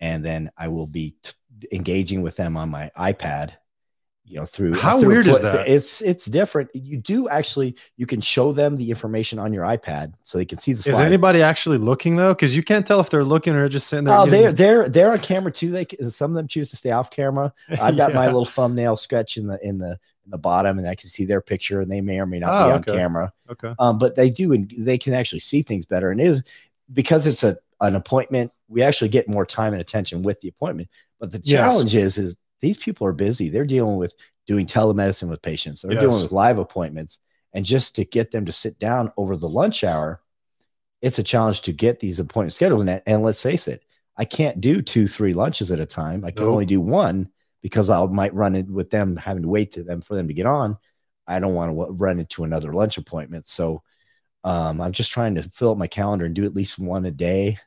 and 0.00 0.24
then 0.24 0.50
I 0.56 0.68
will 0.68 0.86
be 0.86 1.16
t- 1.22 1.32
engaging 1.72 2.22
with 2.22 2.36
them 2.36 2.56
on 2.56 2.70
my 2.70 2.90
iPad. 2.96 3.52
You 4.26 4.40
know, 4.40 4.46
through 4.46 4.72
How 4.74 4.98
through 4.98 5.10
weird 5.10 5.26
is 5.26 5.40
that? 5.40 5.68
It's 5.68 6.00
it's 6.00 6.24
different. 6.24 6.70
You 6.74 6.96
do 6.96 7.28
actually 7.28 7.76
you 7.98 8.06
can 8.06 8.22
show 8.22 8.52
them 8.52 8.76
the 8.76 8.88
information 8.88 9.38
on 9.38 9.52
your 9.52 9.64
iPad 9.64 10.14
so 10.22 10.38
they 10.38 10.46
can 10.46 10.58
see 10.58 10.72
the 10.72 10.82
slides. 10.82 10.96
Is 10.98 11.02
anybody 11.04 11.42
actually 11.42 11.76
looking 11.76 12.16
though? 12.16 12.32
Because 12.32 12.56
you 12.56 12.62
can't 12.62 12.86
tell 12.86 13.00
if 13.00 13.10
they're 13.10 13.22
looking 13.22 13.54
or 13.54 13.68
just 13.68 13.86
sitting 13.86 14.06
there. 14.06 14.16
Oh, 14.16 14.24
they're 14.26 14.50
they're 14.50 14.88
they're 14.88 15.12
on 15.12 15.18
camera 15.18 15.52
too. 15.52 15.70
They 15.70 15.86
some 16.08 16.30
of 16.30 16.36
them 16.36 16.48
choose 16.48 16.70
to 16.70 16.76
stay 16.76 16.90
off 16.90 17.10
camera. 17.10 17.52
I've 17.68 17.98
got 17.98 18.14
my 18.14 18.24
little 18.26 18.46
thumbnail 18.46 18.96
sketch 18.96 19.36
in 19.36 19.46
the 19.46 19.58
in 19.62 19.76
the 19.76 19.98
in 20.24 20.30
the 20.30 20.38
bottom, 20.38 20.78
and 20.78 20.88
I 20.88 20.94
can 20.94 21.10
see 21.10 21.26
their 21.26 21.42
picture, 21.42 21.82
and 21.82 21.92
they 21.92 22.00
may 22.00 22.18
or 22.18 22.24
may 22.24 22.38
not 22.38 22.62
Oh, 22.62 22.64
be 22.64 22.70
on 22.70 22.78
okay. 22.80 22.92
camera. 22.92 23.30
Okay. 23.50 23.74
Um, 23.78 23.98
but 23.98 24.16
they 24.16 24.30
do, 24.30 24.54
and 24.54 24.72
they 24.78 24.96
can 24.96 25.12
actually 25.12 25.40
see 25.40 25.60
things 25.60 25.84
better. 25.84 26.10
And 26.10 26.18
is 26.18 26.42
because 26.94 27.26
it's 27.26 27.42
a 27.42 27.58
an 27.82 27.94
appointment. 27.94 28.52
We 28.68 28.80
actually 28.80 29.10
get 29.10 29.28
more 29.28 29.44
time 29.44 29.74
and 29.74 29.82
attention 29.82 30.22
with 30.22 30.40
the 30.40 30.48
appointment. 30.48 30.88
But 31.20 31.30
the 31.30 31.42
Yes. 31.44 31.74
challenge 31.74 31.94
is 31.94 32.16
is 32.16 32.36
these 32.64 32.78
people 32.78 33.06
are 33.06 33.12
busy. 33.12 33.48
They're 33.48 33.64
dealing 33.66 33.96
with 33.96 34.14
doing 34.46 34.66
telemedicine 34.66 35.28
with 35.28 35.42
patients. 35.42 35.82
They're 35.82 35.92
Yes. 35.92 36.00
dealing 36.02 36.22
with 36.22 36.32
live 36.32 36.58
appointments, 36.58 37.18
and 37.52 37.64
just 37.64 37.94
to 37.96 38.04
get 38.04 38.30
them 38.30 38.46
to 38.46 38.52
sit 38.52 38.78
down 38.78 39.12
over 39.16 39.36
the 39.36 39.48
lunch 39.48 39.84
hour, 39.84 40.20
it's 41.02 41.18
a 41.18 41.22
challenge 41.22 41.62
to 41.62 41.72
get 41.72 42.00
these 42.00 42.18
appointments 42.18 42.56
scheduled. 42.56 42.88
And, 42.88 43.02
and 43.06 43.22
let's 43.22 43.42
face 43.42 43.68
it, 43.68 43.82
I 44.16 44.24
can't 44.24 44.60
do 44.60 44.80
two, 44.82 45.06
three 45.06 45.34
lunches 45.34 45.70
at 45.70 45.80
a 45.80 45.86
time. 45.86 46.24
I 46.24 46.30
can 46.30 46.44
Nope. 46.44 46.52
only 46.52 46.66
do 46.66 46.80
one 46.80 47.28
because 47.62 47.90
I 47.90 48.04
might 48.06 48.34
run 48.34 48.56
it 48.56 48.68
with 48.68 48.90
them 48.90 49.16
having 49.16 49.42
to 49.42 49.48
wait 49.48 49.72
to 49.72 49.82
them 49.84 50.00
for 50.00 50.14
them 50.16 50.28
to 50.28 50.34
get 50.34 50.46
on. 50.46 50.76
I 51.26 51.40
don't 51.40 51.54
want 51.54 51.70
to 51.72 51.92
run 51.94 52.18
into 52.18 52.44
another 52.44 52.72
lunch 52.72 52.98
appointment. 52.98 53.46
So 53.46 53.82
um, 54.44 54.80
I'm 54.80 54.92
just 54.92 55.10
trying 55.10 55.34
to 55.36 55.42
fill 55.42 55.70
up 55.70 55.78
my 55.78 55.86
calendar 55.86 56.26
and 56.26 56.34
do 56.34 56.44
at 56.44 56.54
least 56.54 56.78
one 56.78 57.06
a 57.06 57.10
day, 57.10 57.58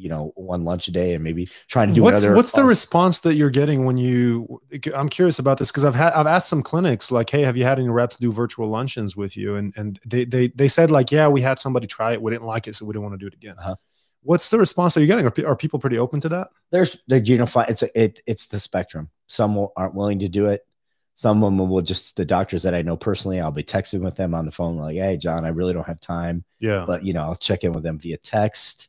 you 0.00 0.08
know, 0.08 0.32
one 0.34 0.64
lunch 0.64 0.88
a 0.88 0.92
day, 0.92 1.14
and 1.14 1.22
maybe 1.22 1.48
trying 1.68 1.88
to 1.88 1.94
do 1.94 2.02
what's 2.02 2.22
another. 2.22 2.36
what's 2.36 2.52
the 2.52 2.64
response 2.64 3.18
that 3.20 3.34
you're 3.34 3.50
getting 3.50 3.84
when 3.84 3.98
you 3.98 4.60
i'm 4.94 5.08
curious 5.08 5.38
about 5.38 5.58
this 5.58 5.70
because 5.70 5.84
i've 5.84 5.94
had 5.94 6.12
i've 6.14 6.26
asked 6.26 6.48
some 6.48 6.62
clinics 6.62 7.10
like 7.10 7.28
hey 7.30 7.42
have 7.42 7.56
you 7.56 7.64
had 7.64 7.78
any 7.78 7.88
reps 7.88 8.16
do 8.16 8.30
virtual 8.32 8.68
luncheons 8.68 9.16
with 9.16 9.36
you? 9.36 9.56
And 9.56 9.74
and 9.76 9.98
they 10.06 10.24
they, 10.24 10.48
they 10.48 10.68
said 10.68 10.90
like 10.90 11.10
yeah 11.10 11.28
we 11.28 11.40
had 11.40 11.58
somebody 11.58 11.86
try 11.86 12.12
it. 12.12 12.22
We 12.22 12.30
didn't 12.30 12.46
like 12.46 12.66
it 12.66 12.74
so 12.74 12.86
we 12.86 12.92
didn't 12.92 13.02
want 13.02 13.14
to 13.14 13.18
do 13.18 13.26
it 13.26 13.34
again. 13.34 13.56
Uh-huh. 13.58 13.76
what's 14.22 14.50
the 14.50 14.58
response 14.58 14.94
that 14.94 15.00
you're 15.00 15.06
getting? 15.08 15.26
Are, 15.26 15.50
are 15.50 15.56
people 15.56 15.78
pretty 15.78 15.98
open 15.98 16.20
to 16.20 16.28
that? 16.30 16.48
There's 16.70 16.96
the 17.08 17.20
you 17.20 17.38
know 17.38 17.46
it's 17.68 17.82
a, 17.82 18.00
it 18.00 18.20
it's 18.26 18.46
the 18.46 18.60
spectrum. 18.60 19.10
Some 19.26 19.56
will, 19.56 19.72
aren't 19.76 19.94
willing 19.94 20.20
to 20.20 20.28
do 20.28 20.46
it. 20.46 20.66
Some 21.14 21.42
of 21.42 21.54
them 21.54 21.68
will 21.68 21.82
just 21.82 22.16
the 22.16 22.24
doctors 22.24 22.62
that 22.62 22.74
i 22.74 22.80
know 22.80 22.96
personally 22.96 23.40
i'll 23.40 23.52
be 23.52 23.62
texting 23.62 24.00
with 24.00 24.16
them 24.16 24.34
on 24.34 24.46
the 24.46 24.52
phone 24.52 24.78
like 24.78 24.96
hey 24.96 25.18
john 25.18 25.44
i 25.44 25.48
really 25.48 25.74
don't 25.74 25.86
have 25.86 26.00
time. 26.00 26.44
Yeah. 26.60 26.84
But 26.86 27.04
you 27.04 27.12
know 27.12 27.22
i'll 27.22 27.36
check 27.36 27.64
in 27.64 27.72
with 27.72 27.82
them 27.82 27.98
via 27.98 28.16
text 28.16 28.88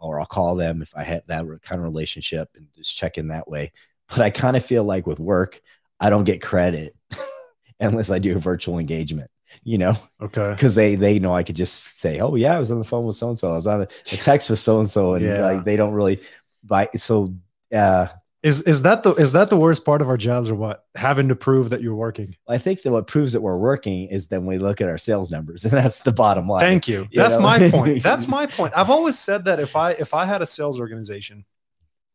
or 0.00 0.20
i'll 0.20 0.26
call 0.26 0.56
them 0.56 0.82
if 0.82 0.92
i 0.96 1.04
have 1.04 1.22
that 1.26 1.44
kind 1.62 1.80
of 1.80 1.84
relationship 1.84 2.48
and 2.56 2.66
just 2.74 2.96
check 2.96 3.18
in 3.18 3.28
that 3.28 3.48
way 3.48 3.72
but 4.08 4.20
i 4.20 4.30
kind 4.30 4.56
of 4.56 4.64
feel 4.64 4.84
like 4.84 5.06
with 5.06 5.20
work 5.20 5.60
i 6.00 6.10
don't 6.10 6.24
get 6.24 6.42
credit 6.42 6.94
unless 7.80 8.10
I 8.10 8.18
do 8.18 8.36
a 8.36 8.38
virtual 8.38 8.78
engagement. 8.78 9.30
You 9.64 9.78
know, 9.78 9.94
Okay. 10.22 10.50
because 10.50 10.76
they 10.76 10.94
they 10.94 11.18
know 11.18 11.34
I 11.34 11.42
could 11.42 11.56
just 11.56 11.98
say, 11.98 12.20
"Oh 12.20 12.36
yeah, 12.36 12.54
I 12.54 12.60
was 12.60 12.70
on 12.70 12.78
the 12.78 12.84
phone 12.84 13.04
with 13.04 13.16
so 13.16 13.30
and 13.30 13.38
so. 13.38 13.50
I 13.50 13.54
was 13.54 13.66
on 13.66 13.80
a, 13.82 13.84
a 13.84 14.16
text 14.16 14.48
with 14.48 14.60
so 14.60 14.78
and 14.78 14.88
so," 14.88 15.14
and 15.16 15.24
Yeah. 15.24 15.42
like 15.44 15.64
they 15.64 15.74
don't 15.74 15.92
really 15.92 16.20
buy. 16.62 16.88
So 16.96 17.34
uh, 17.74 18.06
Is 18.42 18.62
is 18.62 18.82
that 18.82 19.02
the 19.02 19.12
is 19.14 19.32
that 19.32 19.50
the 19.50 19.56
worst 19.56 19.84
part 19.84 20.00
of 20.00 20.08
our 20.08 20.16
jobs 20.16 20.50
or 20.50 20.54
what? 20.54 20.86
Having 20.94 21.28
to 21.28 21.36
prove 21.36 21.70
that 21.70 21.82
you're 21.82 21.94
working. 21.94 22.36
I 22.48 22.56
think 22.56 22.80
that 22.82 22.90
what 22.90 23.06
proves 23.06 23.34
that 23.34 23.42
we're 23.42 23.58
working 23.58 24.08
is 24.08 24.28
then 24.28 24.46
we 24.46 24.56
look 24.56 24.80
at 24.80 24.88
our 24.88 24.96
sales 24.96 25.30
numbers, 25.30 25.64
and 25.66 25.72
that's 25.72 26.02
the 26.02 26.12
bottom 26.12 26.48
line. 26.48 26.60
Thank 26.60 26.88
you. 26.88 27.06
You 27.10 27.20
That's 27.20 27.36
know? 27.36 27.42
my 27.42 27.70
point. 27.70 28.02
That's 28.02 28.28
my 28.28 28.46
point. 28.46 28.72
I've 28.74 28.88
always 28.88 29.18
said 29.18 29.44
that 29.44 29.60
if 29.60 29.76
I 29.76 29.90
if 29.92 30.14
I 30.14 30.24
had 30.24 30.40
a 30.40 30.46
sales 30.46 30.80
organization, 30.80 31.44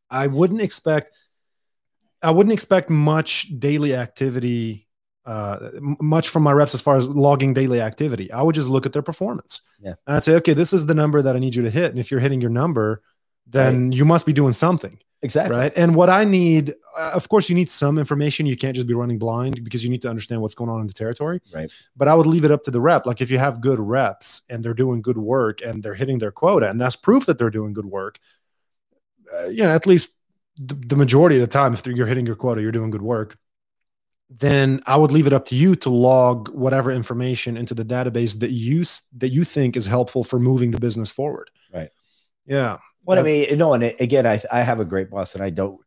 I 0.09 0.25
wouldn't 0.25 0.61
expect 0.61 1.11
I 2.23 2.31
wouldn't 2.31 2.53
expect 2.53 2.89
much 2.89 3.47
daily 3.59 3.95
activity 3.95 4.87
uh 5.25 5.71
much 5.79 6.29
from 6.29 6.41
my 6.41 6.51
reps 6.51 6.73
as 6.73 6.81
far 6.81 6.97
as 6.97 7.07
logging 7.07 7.53
daily 7.53 7.81
activity. 7.81 8.31
I 8.31 8.41
would 8.41 8.55
just 8.55 8.67
look 8.67 8.87
at 8.87 8.93
their 8.93 9.03
performance. 9.03 9.61
Yeah. 9.79 9.93
And 10.07 10.15
I'd 10.15 10.23
say, 10.23 10.33
okay, 10.37 10.53
this 10.53 10.73
is 10.73 10.87
the 10.87 10.95
number 10.95 11.21
that 11.21 11.35
I 11.35 11.39
need 11.39 11.53
you 11.53 11.61
to 11.61 11.69
hit. 11.69 11.91
And 11.91 11.99
if 11.99 12.09
you're 12.09 12.19
hitting 12.19 12.41
your 12.41 12.49
number, 12.49 13.03
then 13.45 13.91
you 13.91 14.05
must 14.05 14.25
be 14.25 14.33
doing 14.33 14.53
something. 14.53 14.99
Exactly. 15.25 15.55
right 15.57 15.73
and 15.75 15.95
what 15.95 16.09
i 16.09 16.23
need 16.23 16.73
uh, 16.97 17.11
of 17.13 17.27
course 17.29 17.49
you 17.49 17.55
need 17.55 17.69
some 17.69 17.97
information 17.97 18.45
you 18.45 18.55
can't 18.63 18.75
just 18.75 18.87
be 18.87 18.93
running 18.93 19.19
blind 19.19 19.55
because 19.63 19.83
you 19.83 19.89
need 19.89 20.01
to 20.01 20.09
understand 20.09 20.41
what's 20.41 20.55
going 20.55 20.69
on 20.69 20.79
in 20.81 20.87
the 20.87 20.93
territory 20.93 21.41
Right. 21.53 21.69
but 21.99 22.07
i 22.07 22.13
would 22.17 22.25
leave 22.33 22.45
it 22.45 22.51
up 22.51 22.63
to 22.63 22.71
the 22.71 22.79
rep 22.89 23.05
like 23.05 23.19
if 23.25 23.29
you 23.31 23.37
have 23.39 23.59
good 23.69 23.79
reps 23.79 24.43
and 24.49 24.63
they're 24.63 24.73
doing 24.85 25.01
good 25.01 25.17
work 25.17 25.61
and 25.61 25.83
they're 25.83 25.99
hitting 26.03 26.19
their 26.19 26.31
quota 26.31 26.69
and 26.69 26.79
that's 26.79 26.95
proof 26.95 27.25
that 27.25 27.37
they're 27.37 27.49
doing 27.59 27.73
good 27.73 27.85
work 27.99 28.19
uh, 29.33 29.47
you 29.47 29.63
know 29.63 29.71
at 29.71 29.85
least 29.87 30.15
the, 30.57 30.75
the 30.75 30.95
majority 30.95 31.35
of 31.35 31.41
the 31.41 31.47
time 31.47 31.73
if 31.73 31.85
you're 31.85 32.07
hitting 32.07 32.25
your 32.25 32.35
quota 32.43 32.61
you're 32.61 32.71
doing 32.79 32.91
good 32.91 33.01
work 33.01 33.37
then 34.29 34.79
i 34.87 34.95
would 34.95 35.11
leave 35.11 35.27
it 35.27 35.33
up 35.33 35.45
to 35.45 35.55
you 35.55 35.75
to 35.75 35.89
log 35.89 36.49
whatever 36.49 36.91
information 36.91 37.57
into 37.57 37.73
the 37.75 37.85
database 37.85 38.39
that 38.39 38.51
you 38.51 38.83
that 39.21 39.29
you 39.29 39.43
think 39.43 39.75
is 39.77 39.85
helpful 39.85 40.23
for 40.23 40.39
moving 40.39 40.71
the 40.71 40.79
business 40.79 41.11
forward 41.11 41.49
Right. 41.73 41.89
yeah 42.45 42.77
Well, 43.05 43.19
I 43.19 43.23
mean, 43.23 43.57
no, 43.57 43.73
and 43.73 43.83
again, 43.83 44.25
I 44.25 44.41
I 44.51 44.61
have 44.61 44.79
a 44.79 44.85
great 44.85 45.09
boss, 45.09 45.35
and 45.35 45.43
I 45.43 45.49
don't. 45.49 45.79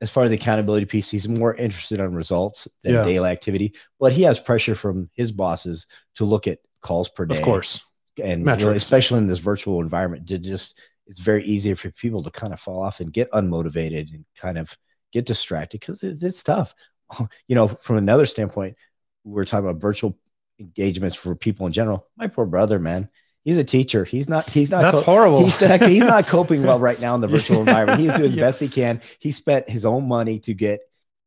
As 0.00 0.10
far 0.10 0.24
as 0.24 0.30
the 0.30 0.36
accountability 0.36 0.86
piece, 0.86 1.10
he's 1.10 1.28
more 1.28 1.54
interested 1.54 2.00
on 2.00 2.14
results 2.14 2.66
than 2.82 2.94
Yeah. 2.94 3.04
daily 3.04 3.30
activity. 3.30 3.74
But 4.00 4.12
he 4.12 4.22
has 4.22 4.40
pressure 4.40 4.74
from 4.74 5.10
his 5.14 5.30
bosses 5.30 5.86
to 6.16 6.24
look 6.24 6.48
at 6.48 6.58
calls 6.80 7.08
per 7.08 7.24
day, 7.24 7.36
of 7.38 7.42
course 7.42 7.80
and 8.22 8.44
really, 8.44 8.76
especially 8.76 9.18
in 9.18 9.26
this 9.26 9.38
virtual 9.38 9.80
environment, 9.80 10.26
to 10.28 10.38
just 10.38 10.78
it's 11.06 11.20
very 11.20 11.44
easy 11.44 11.74
for 11.74 11.90
people 11.90 12.22
to 12.22 12.30
kind 12.30 12.52
of 12.52 12.60
fall 12.60 12.82
off 12.82 13.00
and 13.00 13.12
get 13.12 13.30
unmotivated 13.32 14.12
and 14.12 14.24
kind 14.36 14.58
of 14.58 14.76
get 15.12 15.26
distracted 15.26 15.80
because 15.80 16.02
it's, 16.02 16.22
it's 16.22 16.42
tough. 16.42 16.74
You 17.46 17.54
know, 17.54 17.68
from 17.68 17.96
another 17.98 18.24
standpoint, 18.24 18.76
we're 19.22 19.44
talking 19.44 19.68
about 19.68 19.82
virtual 19.82 20.18
engagements 20.58 21.14
for 21.14 21.34
people 21.34 21.66
in 21.66 21.72
general. 21.72 22.06
My 22.16 22.26
poor 22.26 22.46
brother, 22.46 22.78
man, 22.78 23.10
he's 23.44 23.56
a 23.56 23.64
teacher. 23.64 24.04
He's 24.04 24.28
not. 24.28 24.48
He's 24.48 24.70
not. 24.70 24.82
that's 24.82 25.00
horrible 25.00 25.44
He's, 25.44 25.60
not- 25.60 25.82
he's 25.82 26.02
not 26.04 26.26
coping 26.26 26.62
well 26.62 26.78
right 26.88 27.00
now 27.00 27.14
in 27.14 27.20
the 27.20 27.28
virtual 27.28 27.60
environment. 27.60 28.00
He's 28.00 28.12
doing 28.12 28.30
the 28.32 28.36
Yeah. 28.38 28.42
best 28.46 28.60
he 28.60 28.68
can. 28.68 29.00
He 29.18 29.32
spent 29.32 29.68
his 29.68 29.84
own 29.84 30.06
money 30.08 30.38
to 30.40 30.54
get 30.54 30.80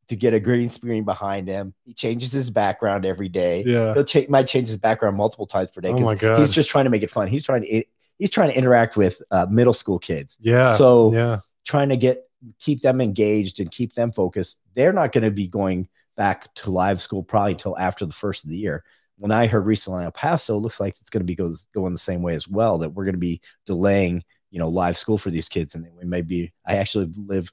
to 0.07 0.15
get 0.15 0.33
a 0.35 0.39
green 0.39 0.69
screen 0.69 1.03
behind 1.03 1.47
him. 1.47 1.73
He 1.83 1.93
changes 1.93 2.31
his 2.31 2.51
background 2.51 3.05
every 3.05 3.27
day. 3.27 3.63
yeah 3.65 3.93
He'll 3.95 4.03
cha- 4.03 4.25
might 4.29 4.45
change 4.45 4.67
his 4.67 4.77
background 4.77 5.17
multiple 5.17 5.47
times 5.47 5.71
per 5.71 5.81
day. 5.81 5.89
Oh 5.89 5.97
my 5.99 6.13
God. 6.15 6.39
He's 6.39 6.51
just 6.51 6.69
trying 6.69 6.83
to 6.85 6.91
make 6.91 7.01
it 7.03 7.09
fun. 7.09 7.27
He's 7.27 7.43
trying 7.43 7.63
to 7.63 7.83
he's 8.19 8.29
trying 8.29 8.49
to 8.51 8.57
interact 8.57 8.97
with 8.97 9.21
uh, 9.31 9.47
middle 9.49 9.73
school 9.73 9.97
kids. 9.99 10.37
Yeah. 10.39 10.75
So 10.75 11.11
yeah. 11.13 11.39
trying 11.65 11.89
to 11.89 11.97
get 11.97 12.21
keep 12.59 12.81
them 12.81 13.01
engaged 13.01 13.59
and 13.59 13.71
keep 13.71 13.95
them 13.95 14.11
focused. 14.11 14.59
They're 14.75 14.93
not 14.93 15.11
going 15.11 15.23
to 15.23 15.31
be 15.31 15.47
going 15.47 15.87
back 16.15 16.53
to 16.55 16.69
live 16.69 17.01
school 17.01 17.23
probably 17.23 17.53
until 17.53 17.75
after 17.77 18.05
the 18.05 18.13
first 18.13 18.43
of 18.43 18.51
the 18.51 18.57
year. 18.57 18.83
When 19.17 19.31
I 19.31 19.47
heard 19.47 19.65
recently 19.65 19.99
in 19.99 20.05
El 20.05 20.11
Paso, 20.11 20.57
it 20.57 20.59
looks 20.59 20.79
like 20.79 20.97
it's 20.99 21.09
going 21.09 21.21
to 21.21 21.25
be 21.25 21.35
goes 21.35 21.67
going 21.73 21.93
the 21.93 21.97
same 21.97 22.21
way 22.21 22.35
as 22.35 22.47
well. 22.47 22.77
That 22.77 22.89
we're 22.89 23.05
going 23.05 23.13
to 23.13 23.19
be 23.19 23.41
delaying, 23.65 24.23
you 24.51 24.59
know, 24.59 24.69
live 24.69 24.97
school 24.97 25.17
for 25.17 25.29
these 25.29 25.49
kids, 25.49 25.75
and 25.75 25.87
we 25.97 26.05
may 26.05 26.21
be. 26.21 26.51
I 26.65 26.75
actually 26.77 27.11
live 27.15 27.51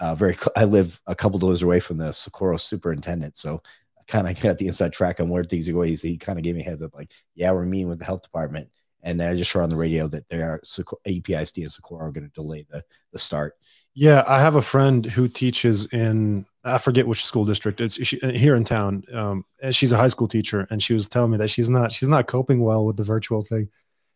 uh, 0.00 0.14
very. 0.14 0.36
I 0.56 0.64
live 0.64 1.00
a 1.06 1.14
couple 1.14 1.38
doors 1.38 1.62
away 1.62 1.80
from 1.80 1.98
the 1.98 2.12
Socorro 2.12 2.56
superintendent, 2.56 3.36
so 3.36 3.62
I 3.98 4.02
kind 4.06 4.28
of 4.28 4.40
got 4.40 4.58
the 4.58 4.68
inside 4.68 4.92
track 4.92 5.20
on 5.20 5.28
where 5.28 5.44
things 5.44 5.68
are 5.68 5.72
going. 5.72 5.96
He 5.96 6.18
kind 6.18 6.38
of 6.38 6.42
gave 6.42 6.56
me 6.56 6.62
heads 6.62 6.82
up, 6.82 6.94
like, 6.94 7.10
yeah, 7.34 7.52
we're 7.52 7.64
meeting 7.64 7.88
with 7.88 8.00
the 8.00 8.04
health 8.04 8.22
department, 8.22 8.68
and 9.02 9.20
then 9.20 9.30
I 9.30 9.36
just 9.36 9.52
heard 9.52 9.62
on 9.62 9.70
the 9.70 9.76
radio 9.76 10.08
that 10.08 10.28
they 10.28 10.38
are 10.38 10.60
EPISD 10.60 11.62
and 11.62 11.72
Socorro 11.72 12.08
are 12.08 12.12
going 12.12 12.28
to 12.28 12.34
delay 12.34 12.66
the 12.68 12.82
the 13.12 13.18
start. 13.18 13.54
Yeah, 13.94 14.24
I 14.26 14.40
have 14.40 14.56
a 14.56 14.62
friend 14.62 15.06
who 15.06 15.28
teaches 15.28 15.86
in 15.92 16.46
I 16.64 16.78
forget 16.78 17.06
which 17.06 17.24
school 17.24 17.44
district 17.44 17.80
it's 17.80 18.04
she, 18.06 18.18
here 18.18 18.56
in 18.56 18.64
town. 18.64 19.04
Um, 19.12 19.44
she's 19.70 19.92
a 19.92 19.96
high 19.98 20.08
school 20.08 20.28
teacher, 20.28 20.66
and 20.70 20.82
she 20.82 20.94
was 20.94 21.08
telling 21.08 21.30
me 21.32 21.38
that 21.38 21.50
she's 21.50 21.68
not 21.68 21.92
she's 21.92 22.08
not 22.08 22.26
coping 22.26 22.60
well 22.62 22.84
with 22.86 22.96
the 22.96 23.04
virtual 23.04 23.42
thing. 23.42 23.68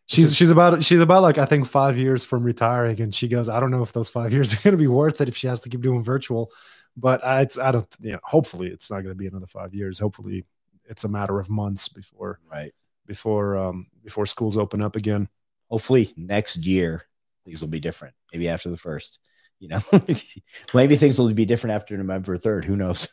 She's 0.07 0.35
she's 0.35 0.49
about 0.51 0.81
she's 0.83 0.99
about 0.99 1.21
like 1.21 1.37
I 1.37 1.45
think 1.45 1.67
five 1.67 1.97
years 1.97 2.25
from 2.25 2.43
retiring, 2.43 2.99
and 3.01 3.13
she 3.13 3.27
goes, 3.27 3.47
I 3.49 3.59
don't 3.59 3.71
know 3.71 3.83
if 3.83 3.91
those 3.93 4.09
five 4.09 4.33
years 4.33 4.53
are 4.55 4.61
going 4.63 4.71
to 4.73 4.77
be 4.77 4.87
worth 4.87 5.21
it 5.21 5.29
if 5.29 5.37
she 5.37 5.47
has 5.47 5.59
to 5.61 5.69
keep 5.69 5.81
doing 5.81 6.03
virtual. 6.03 6.51
But 6.97 7.23
I, 7.25 7.41
it's 7.41 7.59
I 7.59 7.71
don't 7.71 7.87
you 8.01 8.13
know. 8.13 8.19
Hopefully, 8.23 8.67
it's 8.69 8.89
not 8.89 9.01
going 9.01 9.13
to 9.13 9.15
be 9.15 9.27
another 9.27 9.47
five 9.47 9.73
years. 9.75 9.99
Hopefully, 9.99 10.45
it's 10.85 11.03
a 11.03 11.09
matter 11.09 11.39
of 11.39 11.49
months 11.49 11.87
before 11.89 12.39
Right. 12.51 12.73
before 13.05 13.57
um 13.57 13.87
before 14.03 14.25
schools 14.25 14.57
open 14.57 14.83
up 14.83 14.95
again. 14.95 15.29
hopefully 15.69 16.13
next 16.17 16.57
year 16.57 17.03
things 17.45 17.61
will 17.61 17.67
be 17.67 17.79
different. 17.79 18.15
Maybe 18.33 18.49
after 18.49 18.69
the 18.69 18.77
first, 18.77 19.19
you 19.59 19.67
know, 19.67 19.81
maybe 20.73 20.95
things 20.95 21.19
will 21.19 21.33
be 21.33 21.45
different 21.45 21.75
after 21.75 21.97
November 21.97 22.37
3rd. 22.37 22.65
Who 22.65 22.75
knows? 22.75 23.09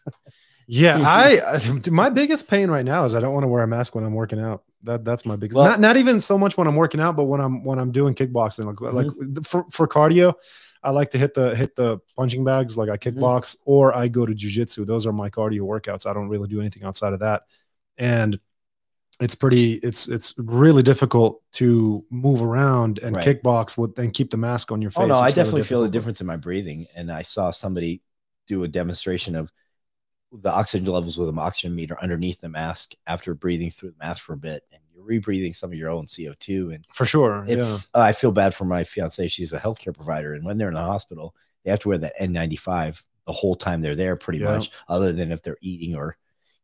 Yeah, 0.67 1.01
I 1.05 1.61
my 1.91 2.11
biggest 2.11 2.49
pain 2.49 2.71
right 2.71 2.85
now 2.85 3.05
is 3.05 3.15
I 3.15 3.21
don't 3.21 3.33
want 3.33 3.45
to 3.45 3.49
wear 3.49 3.63
a 3.63 3.67
mask 3.69 3.95
when 3.95 4.05
I'm 4.05 4.15
working 4.15 4.41
out. 4.41 4.65
That 4.83 5.05
that's 5.05 5.25
my 5.25 5.37
biggest. 5.37 5.57
Well- 5.57 5.67
not 5.67 5.81
not 5.81 5.97
even 5.97 6.21
so 6.21 6.39
much 6.39 6.57
when 6.57 6.67
I'm 6.67 6.77
working 6.77 7.01
out, 7.01 7.17
but 7.17 7.25
when 7.25 7.41
I'm 7.41 7.65
when 7.65 7.79
I'm 7.79 7.93
doing 7.93 8.15
kickboxing. 8.15 8.65
Like 8.67 8.77
mm-hmm. 8.77 9.35
like 9.35 9.45
for 9.45 9.65
for 9.71 9.87
cardio, 9.87 10.35
I 10.83 10.91
like 10.91 11.11
to 11.11 11.19
hit 11.19 11.35
the 11.35 11.55
hit 11.55 11.77
the 11.77 11.99
punching 12.17 12.45
bags. 12.45 12.77
Like 12.77 12.89
I 12.89 12.97
mm-hmm. 12.97 13.19
kickbox 13.19 13.57
or 13.65 13.95
I 13.97 14.09
go 14.09 14.27
to 14.27 14.33
jujitsu. 14.33 14.87
Those 14.87 15.07
are 15.07 15.13
my 15.13 15.31
cardio 15.31 15.61
workouts. 15.61 16.07
I 16.07 16.13
don't 16.13 16.29
really 16.29 16.49
do 16.49 16.61
anything 16.61 16.85
outside 16.85 17.13
of 17.13 17.21
that, 17.21 17.43
and 17.97 18.39
it's 19.21 19.35
pretty. 19.35 19.75
It's 19.75 20.09
it's 20.09 20.35
really 20.39 20.83
difficult 20.83 21.43
to 21.53 22.05
move 22.11 22.43
around 22.43 22.99
and 22.99 23.17
Right. 23.17 23.27
kickbox 23.43 23.77
with 23.79 23.99
and 23.99 24.13
keep 24.13 24.31
the 24.31 24.37
mask 24.37 24.71
on 24.73 24.83
your 24.83 24.91
face. 24.91 25.03
oh, 25.03 25.07
no, 25.07 25.13
It's 25.13 25.21
I 25.21 25.25
really 25.27 25.33
definitely 25.35 25.63
feel 25.63 25.83
the 25.83 25.89
difference 25.89 26.21
in 26.21 26.27
my 26.27 26.37
breathing. 26.37 26.87
And 26.95 27.11
I 27.11 27.23
saw 27.23 27.51
somebody 27.51 28.03
do 28.47 28.63
a 28.65 28.69
demonstration 28.69 29.35
of 29.37 29.51
the 30.33 30.51
oxygen 30.53 30.87
levels 30.93 31.17
with 31.19 31.29
an 31.29 31.39
oxygen 31.39 31.75
meter 31.75 31.97
underneath 32.03 32.41
the 32.41 32.49
mask 32.49 32.95
after 33.07 33.35
breathing 33.35 33.71
through 33.71 33.91
the 33.91 33.97
mask 34.05 34.25
for 34.25 34.35
a 34.35 34.37
bit. 34.37 34.65
And 34.73 34.83
you're 34.95 35.05
rebreathing 35.05 35.55
some 35.57 35.71
of 35.73 35.79
your 35.79 35.91
own 35.91 36.07
CO2. 36.07 36.75
And 36.75 36.85
for 36.93 37.07
sure. 37.07 37.45
yeah. 37.49 37.55
it's, 37.57 37.89
uh, 37.95 38.01
I 38.01 38.13
feel 38.13 38.33
bad 38.33 38.55
for 38.55 38.65
my 38.65 38.85
fiance. 38.85 39.29
She's 39.29 39.53
a 39.53 39.59
healthcare 39.59 39.95
provider. 39.95 40.35
And 40.35 40.45
when 40.45 40.59
they're 40.59 40.69
in 40.69 40.75
the 40.75 40.81
hospital, 40.81 41.35
they 41.65 41.71
have 41.71 41.81
to 41.81 41.89
wear 41.89 41.99
that 41.99 42.13
N95 42.21 43.03
the 43.27 43.33
whole 43.33 43.55
time 43.57 43.81
they're 43.81 43.97
there, 43.97 44.15
pretty 44.17 44.41
Yeah. 44.41 44.57
much, 44.57 44.71
other 44.89 45.13
than 45.13 45.33
if 45.33 45.43
they're 45.43 45.59
eating 45.61 45.95
or, 45.97 46.17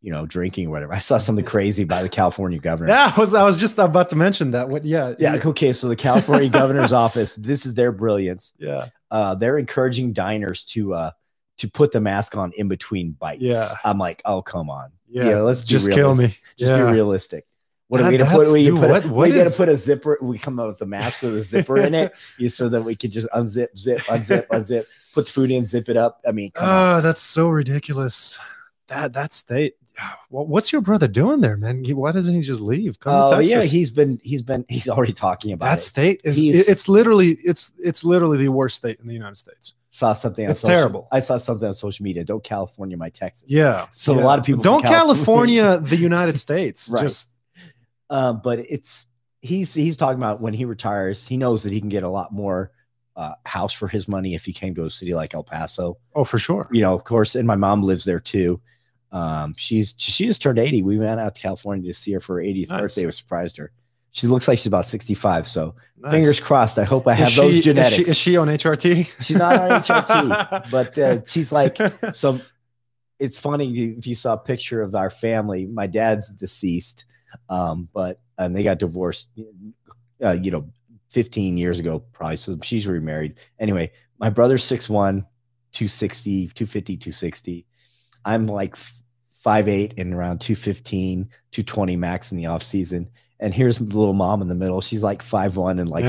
you 0.03 0.11
know, 0.13 0.27
drinking 0.27 0.67
or 0.67 0.71
whatever. 0.71 0.93
I 0.93 0.99
saw 0.99 1.17
something 1.17 1.45
crazy 1.45 1.85
by 1.85 2.03
the 2.03 2.09
California 2.09 2.59
governor. 2.59 2.91
Yeah, 2.93 3.13
I 3.17 3.21
was 3.21 3.35
I 3.35 3.45
was 3.45 3.57
just 3.59 3.79
about 3.79 4.09
to 4.11 4.17
mention 4.17 4.51
that. 4.51 4.69
What? 4.69 4.85
Yeah, 4.85 5.15
Yeah. 5.19 5.41
Okay. 5.45 5.73
So 5.73 5.89
the 5.89 5.97
California 5.97 6.49
governor's 6.49 6.93
office, 7.05 7.35
this 7.37 7.65
is 7.65 7.75
their 7.75 7.93
brilliance. 7.93 8.53
yeah. 8.59 8.87
Uh, 9.11 9.35
they're 9.35 9.59
encouraging 9.59 10.13
diners 10.13 10.65
to, 10.65 10.95
uh, 10.95 11.11
to 11.59 11.69
put 11.69 11.93
the 11.93 12.01
mask 12.01 12.35
on 12.37 12.51
in 12.57 12.67
between 12.69 13.13
bites. 13.13 13.43
Yeah. 13.43 13.69
I'm 13.85 13.99
like, 13.99 14.23
oh, 14.25 14.41
come 14.43 14.71
on. 14.71 14.91
Yeah, 15.09 15.29
Yeah, 15.29 15.41
let's 15.43 15.61
just 15.61 15.93
kill 15.93 16.15
me. 16.15 16.37
Just 16.57 16.71
yeah. 16.73 16.79
be 16.79 16.91
realistic. 16.93 17.45
What 17.89 18.01
are 18.01 18.11
we 18.11 18.17
gonna 18.17 18.31
put? 18.31 18.51
We 18.51 18.71
put, 18.71 18.81
what- 18.89 19.05
a, 19.05 19.09
what 19.09 19.29
we 19.29 19.35
gotta 19.35 19.55
put 19.55 19.69
a 19.69 19.77
zipper. 19.77 20.17
We 20.23 20.39
come 20.39 20.59
out 20.59 20.69
with 20.69 20.81
a 20.81 20.87
mask 20.87 21.21
with 21.21 21.37
a 21.37 21.43
zipper 21.45 21.77
in 21.77 21.95
it, 21.95 22.15
you, 22.39 22.49
so 22.49 22.71
that 22.71 22.81
we 22.83 22.97
can 22.97 23.11
just 23.11 23.29
unzip, 23.35 23.77
zip, 23.79 23.99
unzip, 24.09 24.47
unzip, 24.47 24.87
put 25.13 25.27
the 25.27 25.33
food 25.33 25.51
in, 25.51 25.67
zip 25.67 25.91
it 25.91 25.99
up. 25.99 26.23
I 26.27 26.33
mean, 26.33 26.53
come 26.53 26.67
on. 26.67 26.97
Oh, 26.97 27.01
that's 27.03 27.21
so 27.21 27.49
ridiculous. 27.51 28.41
That 28.89 29.13
that 29.13 29.35
state. 29.35 29.75
What, 30.31 30.49
what's 30.49 30.73
your 30.73 30.81
brother 30.81 31.09
doing 31.09 31.43
there, 31.43 31.59
man? 31.59 31.85
Why 31.85 32.11
doesn't 32.13 32.35
he 32.35 32.41
just 32.41 32.63
leave? 32.63 32.99
Come 32.99 33.13
Oh 33.15 33.39
yeah, 33.39 33.63
he's 33.63 33.91
been, 33.91 34.19
he's 34.25 34.41
been, 34.41 34.65
he's 34.69 34.89
already 34.89 35.13
talking 35.13 35.53
about 35.53 35.67
that 35.67 35.79
it. 35.79 35.83
state 35.83 36.21
is. 36.25 36.39
He's- 36.39 36.67
It's 36.69 36.89
literally. 36.89 37.37
It's 37.45 37.73
it's 37.79 38.03
literally 38.03 38.39
the 38.39 38.49
worst 38.49 38.77
state 38.79 38.99
in 38.99 39.07
the 39.07 39.13
United 39.13 39.37
States. 39.37 39.75
Saw 39.91 40.15
something. 40.15 40.47
On 40.47 40.51
It's 40.53 40.63
social, 40.63 40.75
terrible. 40.75 41.09
I 41.13 41.21
saw 41.21 41.37
something 41.37 41.69
on 41.69 41.75
social 41.75 42.03
media. 42.03 42.25
Don't 42.25 42.43
California 42.43 42.97
my 42.97 43.11
Texas. 43.11 43.45
Yeah. 43.47 43.87
So 43.91 44.15
a 44.19 44.21
lot 44.21 44.39
of 44.39 44.47
people 44.47 44.63
don't 44.63 44.83
California- 44.83 45.61
California 45.63 45.91
the 45.97 46.03
United 46.03 46.39
States. 46.39 46.89
Right. 46.91 47.03
Just 47.03 47.31
Um, 48.09 48.41
but 48.43 48.61
it's 48.61 49.07
he's 49.43 49.75
he's 49.75 49.99
talking 49.99 50.19
about 50.19 50.41
when 50.41 50.55
he 50.55 50.65
retires, 50.65 51.27
he 51.27 51.37
knows 51.37 51.63
that 51.65 51.73
he 51.73 51.81
can 51.81 51.91
get 51.91 52.03
a 52.05 52.09
lot 52.11 52.33
more 52.33 52.71
uh, 53.17 53.35
house 53.45 53.75
for 53.75 53.87
his 53.89 54.09
money 54.09 54.35
if 54.35 54.47
he 54.47 54.55
came 54.55 54.75
to 54.77 54.87
a 54.87 54.91
city 54.91 55.13
like 55.13 55.35
El 55.35 55.45
Paso. 55.45 55.99
oh, 56.15 56.25
for 56.25 56.39
sure. 56.39 56.67
You 56.73 56.81
know, 56.81 56.95
of 56.95 57.05
course, 57.05 57.35
and 57.35 57.47
my 57.47 57.57
mom 57.57 57.83
lives 57.83 58.07
there 58.07 58.21
too. 58.21 58.59
Um, 59.13 59.55
she's 59.57 59.95
she 59.99 60.27
just 60.27 60.41
turned 60.43 60.59
80. 60.59 60.83
We 60.83 60.99
went 60.99 61.21
out 61.21 61.35
to 61.35 61.41
California 61.41 61.93
to 61.93 61.99
see 61.99 62.13
her 62.13 62.21
for 62.21 62.37
her 62.37 62.43
80th 62.43 62.69
Nice. 62.71 62.81
birthday. 62.81 63.07
We 63.07 63.13
surprised 63.13 63.57
her. 63.59 63.71
She 64.11 64.27
looks 64.27 64.47
like 64.49 64.59
she's 64.59 64.67
about 64.67 64.87
65. 64.87 65.47
So 65.47 65.75
Nice. 65.99 66.11
fingers 66.13 66.41
crossed. 66.41 66.79
I 66.79 66.85
hope 66.85 67.07
I 67.07 67.15
have 67.15 67.29
she- 67.31 67.41
those 67.41 67.57
is 67.57 67.65
genetics. 67.65 67.99
Is 67.99 68.05
she, 68.07 68.11
is 68.11 68.17
she 68.19 68.37
on 68.37 68.49
HRT? 68.49 69.09
She's 69.23 69.37
not 69.37 69.59
on 69.59 69.83
HRT, 69.83 70.71
but 70.71 70.99
uh, 70.99 71.21
she's 71.27 71.53
like 71.53 71.77
so 72.15 72.41
it's 73.19 73.39
funny 73.39 73.73
if 73.99 74.07
you 74.07 74.15
saw 74.15 74.33
a 74.35 74.39
picture 74.39 74.83
of 74.83 74.95
our 74.95 75.11
family. 75.11 75.67
My 75.67 75.87
dad's 75.87 76.33
deceased, 76.33 77.05
um, 77.49 77.89
but 77.95 78.21
and 78.39 78.57
they 78.57 78.63
got 78.65 78.79
divorced, 78.79 79.29
uh, 80.25 80.33
you 80.41 80.51
know, 80.51 80.69
15 81.13 81.57
years 81.57 81.79
ago, 81.79 82.01
probably. 82.13 82.37
So 82.37 82.59
she's 82.63 82.87
remarried. 82.89 83.35
Anyway, 83.61 83.93
my 84.19 84.31
brother's 84.31 84.65
6'1, 84.65 85.25
260, 85.73 86.49
250, 86.49 86.97
260. 86.97 87.67
I'm 88.25 88.47
like 88.47 88.77
five 89.43 89.69
eight 89.69 89.95
and 89.99 90.15
around 90.15 90.41
215, 90.41 91.29
220 91.51 91.97
max 91.97 92.33
in 92.33 92.39
the 92.39 92.47
off 92.47 92.63
season. 92.63 93.11
And 93.41 93.53
here's 93.53 93.79
the 93.79 93.85
little 93.85 94.15
mom 94.15 94.41
in 94.41 94.49
the 94.49 94.55
middle. 94.55 94.81
She's 94.81 95.03
like 95.03 95.21
five 95.21 95.57
one 95.57 95.81
and 95.81 95.91
like 95.91 96.05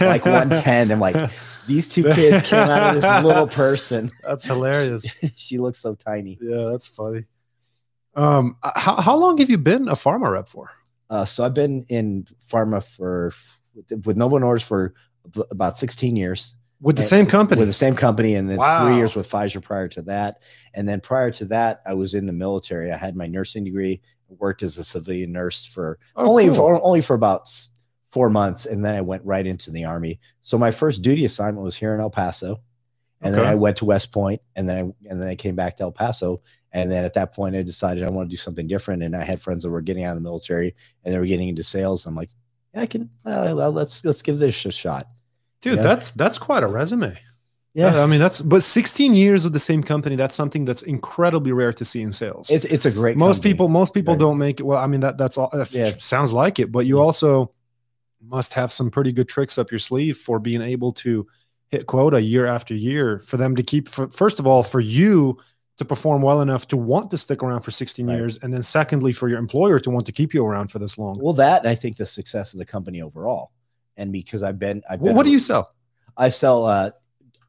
like 0.00 0.24
110. 0.24 0.90
I'm 0.90 1.00
like, 1.00 1.30
these 1.66 1.88
two 1.90 2.02
kids 2.14 2.48
came 2.48 2.58
out 2.58 2.96
of 2.96 3.02
this 3.02 3.24
little 3.24 3.46
person. 3.46 4.10
That's 4.22 4.46
hilarious. 4.46 5.06
she 5.36 5.58
looks 5.58 5.78
so 5.78 5.94
tiny. 5.94 6.38
Yeah, 6.40 6.70
that's 6.72 6.86
funny. 6.86 7.26
Um, 8.14 8.56
how, 8.62 8.96
how 8.96 9.16
long 9.16 9.38
have 9.38 9.50
you 9.50 9.58
been 9.58 9.86
a 9.88 9.92
pharma 9.92 10.32
rep 10.32 10.48
for? 10.48 10.70
Uh, 11.08 11.24
so 11.24 11.44
I've 11.44 11.54
been 11.54 11.84
in 11.88 12.26
pharma 12.50 12.82
for 12.82 13.32
with 14.04 14.16
Novo 14.16 14.38
Nordisk 14.38 14.64
for 14.64 14.94
about 15.50 15.78
16 15.78 16.16
years. 16.16 16.56
With 16.80 16.96
the 16.96 17.02
same 17.02 17.26
company? 17.26 17.58
With 17.58 17.68
the 17.68 17.72
same 17.72 17.96
company. 17.96 18.34
And 18.34 18.48
then 18.48 18.56
wow. 18.56 18.86
three 18.86 18.96
years 18.96 19.14
with 19.14 19.28
Pfizer 19.28 19.62
prior 19.62 19.88
to 19.88 20.02
that. 20.02 20.42
And 20.74 20.88
then 20.88 21.00
prior 21.00 21.30
to 21.32 21.44
that, 21.46 21.82
I 21.84 21.94
was 21.94 22.14
in 22.14 22.26
the 22.26 22.32
military. 22.32 22.92
I 22.92 22.96
had 22.96 23.16
my 23.16 23.26
nursing 23.26 23.64
degree, 23.64 24.00
worked 24.28 24.62
as 24.62 24.78
a 24.78 24.84
civilian 24.84 25.32
nurse 25.32 25.64
for 25.64 25.98
oh, 26.14 26.28
only, 26.28 26.46
cool. 26.46 26.54
for, 26.54 26.82
only 26.82 27.00
for 27.00 27.14
about 27.14 27.48
four 28.10 28.30
months. 28.30 28.66
And 28.66 28.84
then 28.84 28.94
I 28.94 29.00
went 29.00 29.24
right 29.24 29.46
into 29.46 29.70
the 29.70 29.84
army. 29.84 30.20
So 30.42 30.58
my 30.58 30.70
first 30.70 31.02
duty 31.02 31.24
assignment 31.24 31.64
was 31.64 31.76
here 31.76 31.94
in 31.94 32.00
El 32.00 32.10
Paso. 32.10 32.60
And 33.20 33.34
okay. 33.34 33.42
then 33.42 33.50
I 33.50 33.56
went 33.56 33.78
to 33.78 33.84
West 33.84 34.12
Point 34.12 34.40
and 34.54 34.68
then 34.68 34.76
I, 34.76 35.10
and 35.10 35.20
then 35.20 35.28
I 35.28 35.34
came 35.34 35.56
back 35.56 35.76
to 35.78 35.82
El 35.82 35.92
Paso. 35.92 36.42
And 36.70 36.90
then 36.90 37.04
at 37.04 37.14
that 37.14 37.34
point, 37.34 37.56
I 37.56 37.62
decided 37.62 38.04
I 38.04 38.10
want 38.10 38.28
to 38.28 38.32
do 38.32 38.38
something 38.38 38.68
different. 38.68 39.02
And 39.02 39.16
I 39.16 39.24
had 39.24 39.42
friends 39.42 39.64
that 39.64 39.70
were 39.70 39.80
getting 39.80 40.04
out 40.04 40.16
of 40.16 40.22
the 40.22 40.28
military 40.28 40.76
and 41.04 41.12
they 41.12 41.18
were 41.18 41.26
getting 41.26 41.48
into 41.48 41.64
sales. 41.64 42.06
I'm 42.06 42.14
like, 42.14 42.30
yeah, 42.74 42.82
I 42.82 42.86
can, 42.86 43.10
uh, 43.24 43.52
let's, 43.70 44.04
let's 44.04 44.22
give 44.22 44.38
this 44.38 44.64
a 44.64 44.70
shot. 44.70 45.08
Dude, 45.60 45.76
yeah. 45.76 45.82
that's 45.82 46.10
that's 46.12 46.38
quite 46.38 46.62
a 46.62 46.66
resume. 46.66 47.18
Yeah, 47.74 47.96
uh, 47.96 48.02
I 48.02 48.06
mean 48.06 48.18
that's 48.18 48.40
but 48.40 48.62
16 48.62 49.14
years 49.14 49.44
with 49.44 49.52
the 49.52 49.60
same 49.60 49.82
company. 49.82 50.16
That's 50.16 50.34
something 50.34 50.64
that's 50.64 50.82
incredibly 50.82 51.52
rare 51.52 51.72
to 51.72 51.84
see 51.84 52.02
in 52.02 52.12
sales. 52.12 52.50
It's 52.50 52.64
it's 52.64 52.86
a 52.86 52.90
great. 52.90 53.16
Most 53.16 53.38
company. 53.38 53.54
people 53.54 53.68
most 53.68 53.94
people 53.94 54.14
right. 54.14 54.20
don't 54.20 54.38
make 54.38 54.60
it. 54.60 54.64
Well, 54.64 54.78
I 54.78 54.86
mean 54.86 55.00
that 55.00 55.18
that's 55.18 55.38
all. 55.38 55.50
That 55.52 55.72
yeah. 55.72 55.92
sounds 55.98 56.32
like 56.32 56.58
it, 56.58 56.72
but 56.72 56.86
you 56.86 56.98
also 56.98 57.52
must 58.20 58.54
have 58.54 58.72
some 58.72 58.90
pretty 58.90 59.12
good 59.12 59.28
tricks 59.28 59.58
up 59.58 59.70
your 59.70 59.78
sleeve 59.78 60.16
for 60.16 60.38
being 60.38 60.62
able 60.62 60.92
to 60.92 61.26
hit 61.68 61.86
quota 61.86 62.20
year 62.20 62.46
after 62.46 62.74
year 62.74 63.18
for 63.20 63.36
them 63.36 63.54
to 63.54 63.62
keep. 63.62 63.88
For, 63.88 64.08
first 64.08 64.38
of 64.38 64.46
all, 64.46 64.62
for 64.62 64.80
you 64.80 65.38
to 65.76 65.84
perform 65.84 66.22
well 66.22 66.40
enough 66.40 66.66
to 66.68 66.76
want 66.76 67.10
to 67.10 67.16
stick 67.16 67.42
around 67.42 67.60
for 67.60 67.70
16 67.70 68.06
right. 68.06 68.16
years, 68.16 68.38
and 68.42 68.52
then 68.52 68.62
secondly, 68.62 69.12
for 69.12 69.28
your 69.28 69.38
employer 69.38 69.78
to 69.78 69.90
want 69.90 70.06
to 70.06 70.12
keep 70.12 70.34
you 70.34 70.44
around 70.44 70.72
for 70.72 70.80
this 70.80 70.98
long. 70.98 71.18
Well, 71.20 71.34
that 71.34 71.66
I 71.66 71.76
think 71.76 71.96
the 71.96 72.06
success 72.06 72.52
of 72.54 72.58
the 72.58 72.64
company 72.64 73.02
overall 73.02 73.52
and 73.98 74.10
because 74.12 74.42
I've 74.42 74.58
been, 74.58 74.82
I've 74.88 75.02
been 75.02 75.14
what 75.14 75.26
do 75.26 75.32
you 75.32 75.40
sell? 75.40 75.74
I 76.16 76.30
sell 76.30 76.64
uh, 76.64 76.90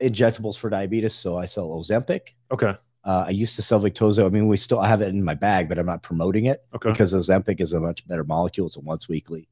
injectables 0.02 0.58
for 0.58 0.70
diabetes. 0.70 1.14
So 1.14 1.38
I 1.38 1.46
sell 1.46 1.70
Ozempic. 1.70 2.34
Okay. 2.52 2.76
Uh, 3.06 3.26
I 3.28 3.30
used 3.30 3.56
to 3.56 3.62
sell 3.62 3.80
Victoza. 3.80 4.26
I 4.26 4.30
mean, 4.30 4.48
we 4.48 4.58
still 4.58 4.80
I 4.80 4.88
have 4.88 5.02
it 5.02 5.08
in 5.08 5.24
my 5.24 5.34
bag, 5.34 5.70
but 5.70 5.80
I'm 5.80 5.86
not 5.86 6.04
promoting 6.04 6.46
it 6.46 6.64
okay. 6.76 6.90
because 6.92 7.14
Ozempic 7.14 7.62
is 7.62 7.72
a 7.72 7.80
much 7.80 8.06
better 8.08 8.24
molecule. 8.24 8.68
It's 8.68 8.76
a 8.76 8.82
once 8.82 9.08
weekly, 9.08 9.48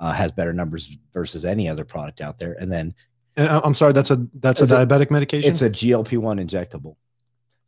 uh, 0.00 0.12
has 0.12 0.32
better 0.32 0.52
numbers 0.52 0.96
versus 1.12 1.44
any 1.44 1.68
other 1.68 1.84
product 1.84 2.20
out 2.20 2.38
there. 2.38 2.56
And 2.60 2.72
then, 2.72 2.94
and 3.36 3.48
uh, 3.48 3.60
I'm 3.62 3.74
sorry, 3.74 3.92
that's 3.92 4.10
a 4.10 4.26
that's 4.34 4.62
a 4.62 4.66
diabetic 4.66 5.10
medication. 5.10 5.50
It's 5.50 5.62
a 5.62 5.70
GLP 5.70 6.18
one 6.18 6.38
injectable. 6.38 6.96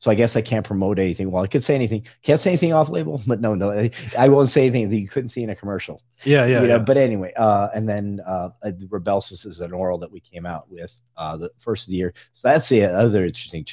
So 0.00 0.10
I 0.10 0.14
guess 0.14 0.34
I 0.34 0.40
can't 0.40 0.66
promote 0.66 0.98
anything. 0.98 1.30
Well, 1.30 1.44
I 1.44 1.46
could 1.46 1.62
say 1.62 1.74
anything. 1.74 2.06
Can't 2.22 2.40
say 2.40 2.50
anything 2.50 2.72
off 2.72 2.88
label, 2.88 3.22
but 3.26 3.40
no, 3.40 3.54
no, 3.54 3.88
I 4.18 4.28
won't 4.28 4.48
say 4.48 4.62
anything 4.62 4.88
that 4.88 4.98
you 4.98 5.08
couldn't 5.08 5.28
see 5.28 5.42
in 5.42 5.50
a 5.50 5.54
commercial. 5.54 6.02
Yeah, 6.24 6.46
yeah. 6.46 6.62
You 6.62 6.68
know, 6.68 6.74
yeah. 6.74 6.78
But 6.78 6.96
anyway, 6.96 7.32
uh, 7.36 7.68
and 7.74 7.88
then 7.88 8.20
uh, 8.26 8.50
Rybelsus 8.64 9.46
is 9.46 9.60
an 9.60 9.72
oral 9.72 9.98
that 9.98 10.10
we 10.10 10.20
came 10.20 10.46
out 10.46 10.70
with 10.70 10.94
uh, 11.18 11.36
the 11.36 11.50
first 11.58 11.86
of 11.86 11.90
the 11.90 11.96
year. 11.96 12.14
So 12.32 12.48
that's 12.48 12.70
the 12.70 12.84
other 12.84 13.26
interesting 13.26 13.64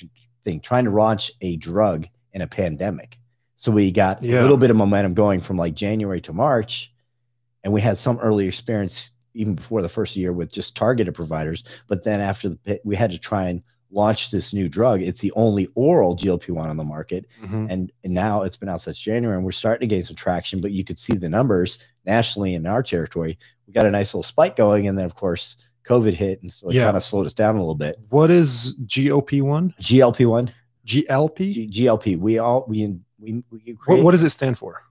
thing. 0.44 0.60
Trying 0.60 0.86
to 0.86 0.92
launch 0.92 1.32
a 1.42 1.56
drug 1.56 2.08
in 2.34 2.42
a 2.42 2.48
pandemic. 2.48 3.18
So 3.56 3.72
we 3.72 3.90
got 3.92 4.22
yeah. 4.22 4.40
a 4.40 4.44
little 4.44 4.58
bit 4.58 4.70
of 4.70 4.78
momentum 4.78 5.14
going 5.14 5.40
from 5.40 5.58
like 5.58 5.76
January 5.76 6.22
to 6.22 6.34
March, 6.34 6.94
and 7.64 7.72
we 7.72 7.80
had 7.80 7.98
some 7.98 8.20
early 8.20 8.48
experience 8.48 9.12
even 9.34 9.56
before 9.56 9.82
the 9.82 9.90
first 9.90 10.16
year 10.18 10.34
with 10.34 10.52
just 10.52 10.76
targeted 10.76 11.16
providers. 11.16 11.64
But 11.88 12.04
then 12.04 12.20
after 12.20 12.50
the 12.50 12.82
we 12.84 12.98
had 12.98 13.12
to 13.12 13.18
try 13.18 13.48
and 13.48 13.64
launched 13.92 14.32
this 14.32 14.54
new 14.54 14.68
drug. 14.68 15.02
It's 15.02 15.22
the 15.22 15.32
only 15.36 15.68
oral 15.76 16.16
GLP-1 16.16 16.58
on 16.58 16.78
the 16.78 16.84
market. 16.84 17.26
Mm-hmm. 17.42 17.68
And, 17.70 17.92
and 18.04 18.14
now 18.14 18.42
it's 18.42 18.58
been 18.58 18.70
out 18.70 18.82
since 18.82 19.00
January 19.00 19.36
and 19.36 19.46
we're 19.46 19.52
starting 19.52 19.88
to 19.88 19.96
gain 19.96 20.04
some 20.04 20.16
traction, 20.16 20.62
but 20.62 20.72
you 20.72 20.84
could 20.84 21.00
see 21.00 21.16
the 21.16 21.30
numbers 21.30 21.80
nationally 22.06 22.54
in 22.54 22.66
our 22.66 22.84
territory. 22.84 23.38
We 23.66 23.74
got 23.74 23.86
a 23.86 23.92
nice 23.92 24.14
little 24.14 24.24
spike 24.24 24.56
going. 24.56 24.88
And 24.88 24.98
then 24.98 25.06
of 25.06 25.16
course, 25.16 25.58
COVID 25.88 26.14
hit. 26.14 26.42
And 26.42 26.52
so 26.52 26.70
it 26.70 26.76
yeah. 26.76 26.86
kind 26.86 26.98
of 26.98 27.04
slowed 27.04 27.26
us 27.26 27.34
down 27.34 27.56
a 27.56 27.60
little 27.60 27.76
bit. 27.76 27.98
What 28.10 28.30
is 28.30 28.76
GOP1? 28.86 29.78
GLP-1. 29.80 30.52
GLP? 30.86 31.38
G- 31.54 31.68
GLP. 31.68 32.18
We 32.18 32.40
all, 32.40 32.66
we, 32.68 32.98
we, 33.20 33.44
we 33.50 33.60
create, 33.76 33.98
what, 33.98 34.04
what 34.04 34.12
does 34.12 34.24
it 34.24 34.30
stand 34.30 34.58
for? 34.58 34.84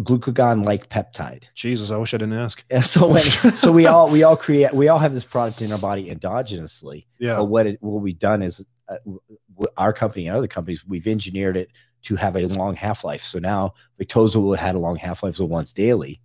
Glucagon 0.00 0.64
like 0.64 0.88
peptide. 0.88 1.44
Jesus, 1.54 1.90
I 1.90 1.96
wish 1.96 2.14
I 2.14 2.18
didn't 2.18 2.38
ask. 2.38 2.64
Yeah, 2.70 2.82
so 2.82 3.08
when, 3.08 3.22
so 3.54 3.72
we 3.72 3.86
all 3.86 4.08
we 4.08 4.22
all 4.22 4.36
create 4.36 4.72
we 4.72 4.88
all 4.88 4.98
have 4.98 5.14
this 5.14 5.24
product 5.24 5.62
in 5.62 5.72
our 5.72 5.78
body 5.78 6.12
endogenously. 6.12 7.06
Yeah. 7.18 7.36
But 7.36 7.46
what 7.46 7.66
it, 7.66 7.82
what 7.82 8.02
we've 8.02 8.18
done 8.18 8.42
is 8.42 8.66
uh, 8.88 8.96
our 9.76 9.92
company 9.92 10.26
and 10.26 10.36
other 10.36 10.48
companies 10.48 10.86
we've 10.86 11.06
engineered 11.06 11.56
it 11.56 11.70
to 12.02 12.16
have 12.16 12.36
a 12.36 12.46
long 12.46 12.76
half 12.76 13.04
life. 13.04 13.22
So 13.22 13.38
now 13.38 13.74
Victoza 14.00 14.36
will 14.36 14.54
had 14.54 14.74
a 14.74 14.78
long 14.78 14.96
half 14.96 15.22
life, 15.22 15.36
so 15.36 15.44
once 15.44 15.72
daily. 15.72 16.20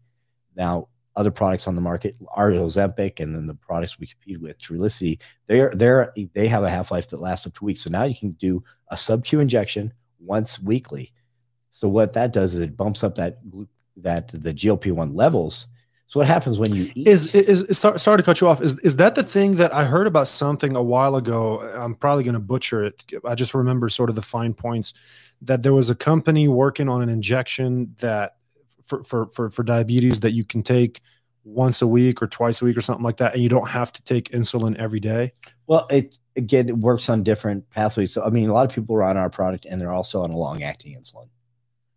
Now 0.55 0.87
other 1.15 1.31
products 1.31 1.67
on 1.67 1.75
the 1.75 1.81
market 1.81 2.15
are 2.33 2.51
Ozempic, 2.51 3.19
and 3.19 3.35
then 3.35 3.45
the 3.45 3.53
products 3.53 3.99
we 3.99 4.07
compete 4.07 4.41
with, 4.41 4.57
Trulicity, 4.59 5.21
they're 5.47 5.71
they're 5.75 6.13
they 6.33 6.47
have 6.47 6.63
a 6.63 6.69
half 6.69 6.91
life 6.91 7.09
that 7.09 7.21
lasts 7.21 7.47
up 7.47 7.53
to 7.55 7.65
weeks. 7.65 7.81
So 7.81 7.89
now 7.89 8.03
you 8.03 8.15
can 8.15 8.31
do 8.31 8.63
a 8.89 8.97
sub 8.97 9.25
Q 9.25 9.39
injection 9.39 9.93
once 10.19 10.59
weekly 10.59 11.11
so 11.73 11.89
what 11.89 12.13
that 12.13 12.31
does 12.31 12.53
is 12.53 12.59
it 12.59 12.77
bumps 12.77 13.03
up 13.03 13.15
that 13.15 13.39
that 13.97 14.29
the 14.31 14.53
GLP 14.53 14.91
one 14.91 15.15
levels. 15.15 15.65
So 16.05 16.19
what 16.19 16.27
happens 16.27 16.59
when 16.59 16.75
you 16.75 16.91
eat? 16.93 17.07
Is, 17.07 17.33
is 17.33 17.63
is 17.63 17.79
sorry, 17.79 17.97
sorry 17.97 18.17
to 18.17 18.23
cut 18.23 18.39
you 18.41 18.47
off. 18.47 18.61
Is 18.61 18.77
is 18.79 18.97
that 18.97 19.15
the 19.15 19.23
thing 19.23 19.53
that 19.53 19.73
I 19.73 19.85
heard 19.85 20.05
about 20.05 20.27
something 20.27 20.75
a 20.75 20.83
while 20.83 21.15
ago? 21.15 21.61
I'm 21.75 21.95
probably 21.95 22.23
going 22.23 22.35
to 22.35 22.39
butcher 22.39 22.83
it. 22.83 23.03
I 23.25 23.33
just 23.33 23.55
remember 23.55 23.89
sort 23.89 24.09
of 24.09 24.15
the 24.15 24.21
fine 24.21 24.53
points 24.53 24.93
that 25.41 25.63
there 25.63 25.73
was 25.73 25.89
a 25.89 25.95
company 25.95 26.47
working 26.47 26.89
on 26.89 27.01
an 27.01 27.09
injection 27.09 27.95
that 27.97 28.35
for 28.85 29.03
for 29.03 29.25
for, 29.29 29.49
for 29.49 29.63
diabetes 29.63 30.19
that 30.19 30.33
you 30.33 30.43
can 30.43 30.61
take 30.61 31.01
once 31.43 31.81
a 31.81 31.87
week 31.87 32.21
or 32.21 32.27
twice 32.27 32.61
a 32.61 32.65
week 32.65 32.77
or 32.77 32.81
something 32.81 33.03
like 33.03 33.17
that, 33.17 33.33
and 33.33 33.41
you 33.41 33.49
don't 33.49 33.69
have 33.69 33.91
to 33.93 34.03
take 34.03 34.29
insulin 34.29 34.75
every 34.75 34.99
day. 34.99 35.33
Well, 35.65 35.87
it 35.89 36.19
again 36.35 36.69
it 36.69 36.77
works 36.77 37.09
on 37.09 37.23
different 37.23 37.67
pathways. 37.71 38.13
So 38.13 38.23
I 38.23 38.29
mean, 38.29 38.47
a 38.47 38.53
lot 38.53 38.69
of 38.69 38.75
people 38.75 38.95
are 38.95 39.03
on 39.03 39.17
our 39.17 39.31
product 39.31 39.65
and 39.65 39.81
they're 39.81 39.91
also 39.91 40.21
on 40.21 40.29
a 40.29 40.37
long 40.37 40.61
acting 40.61 40.95
insulin. 40.95 41.29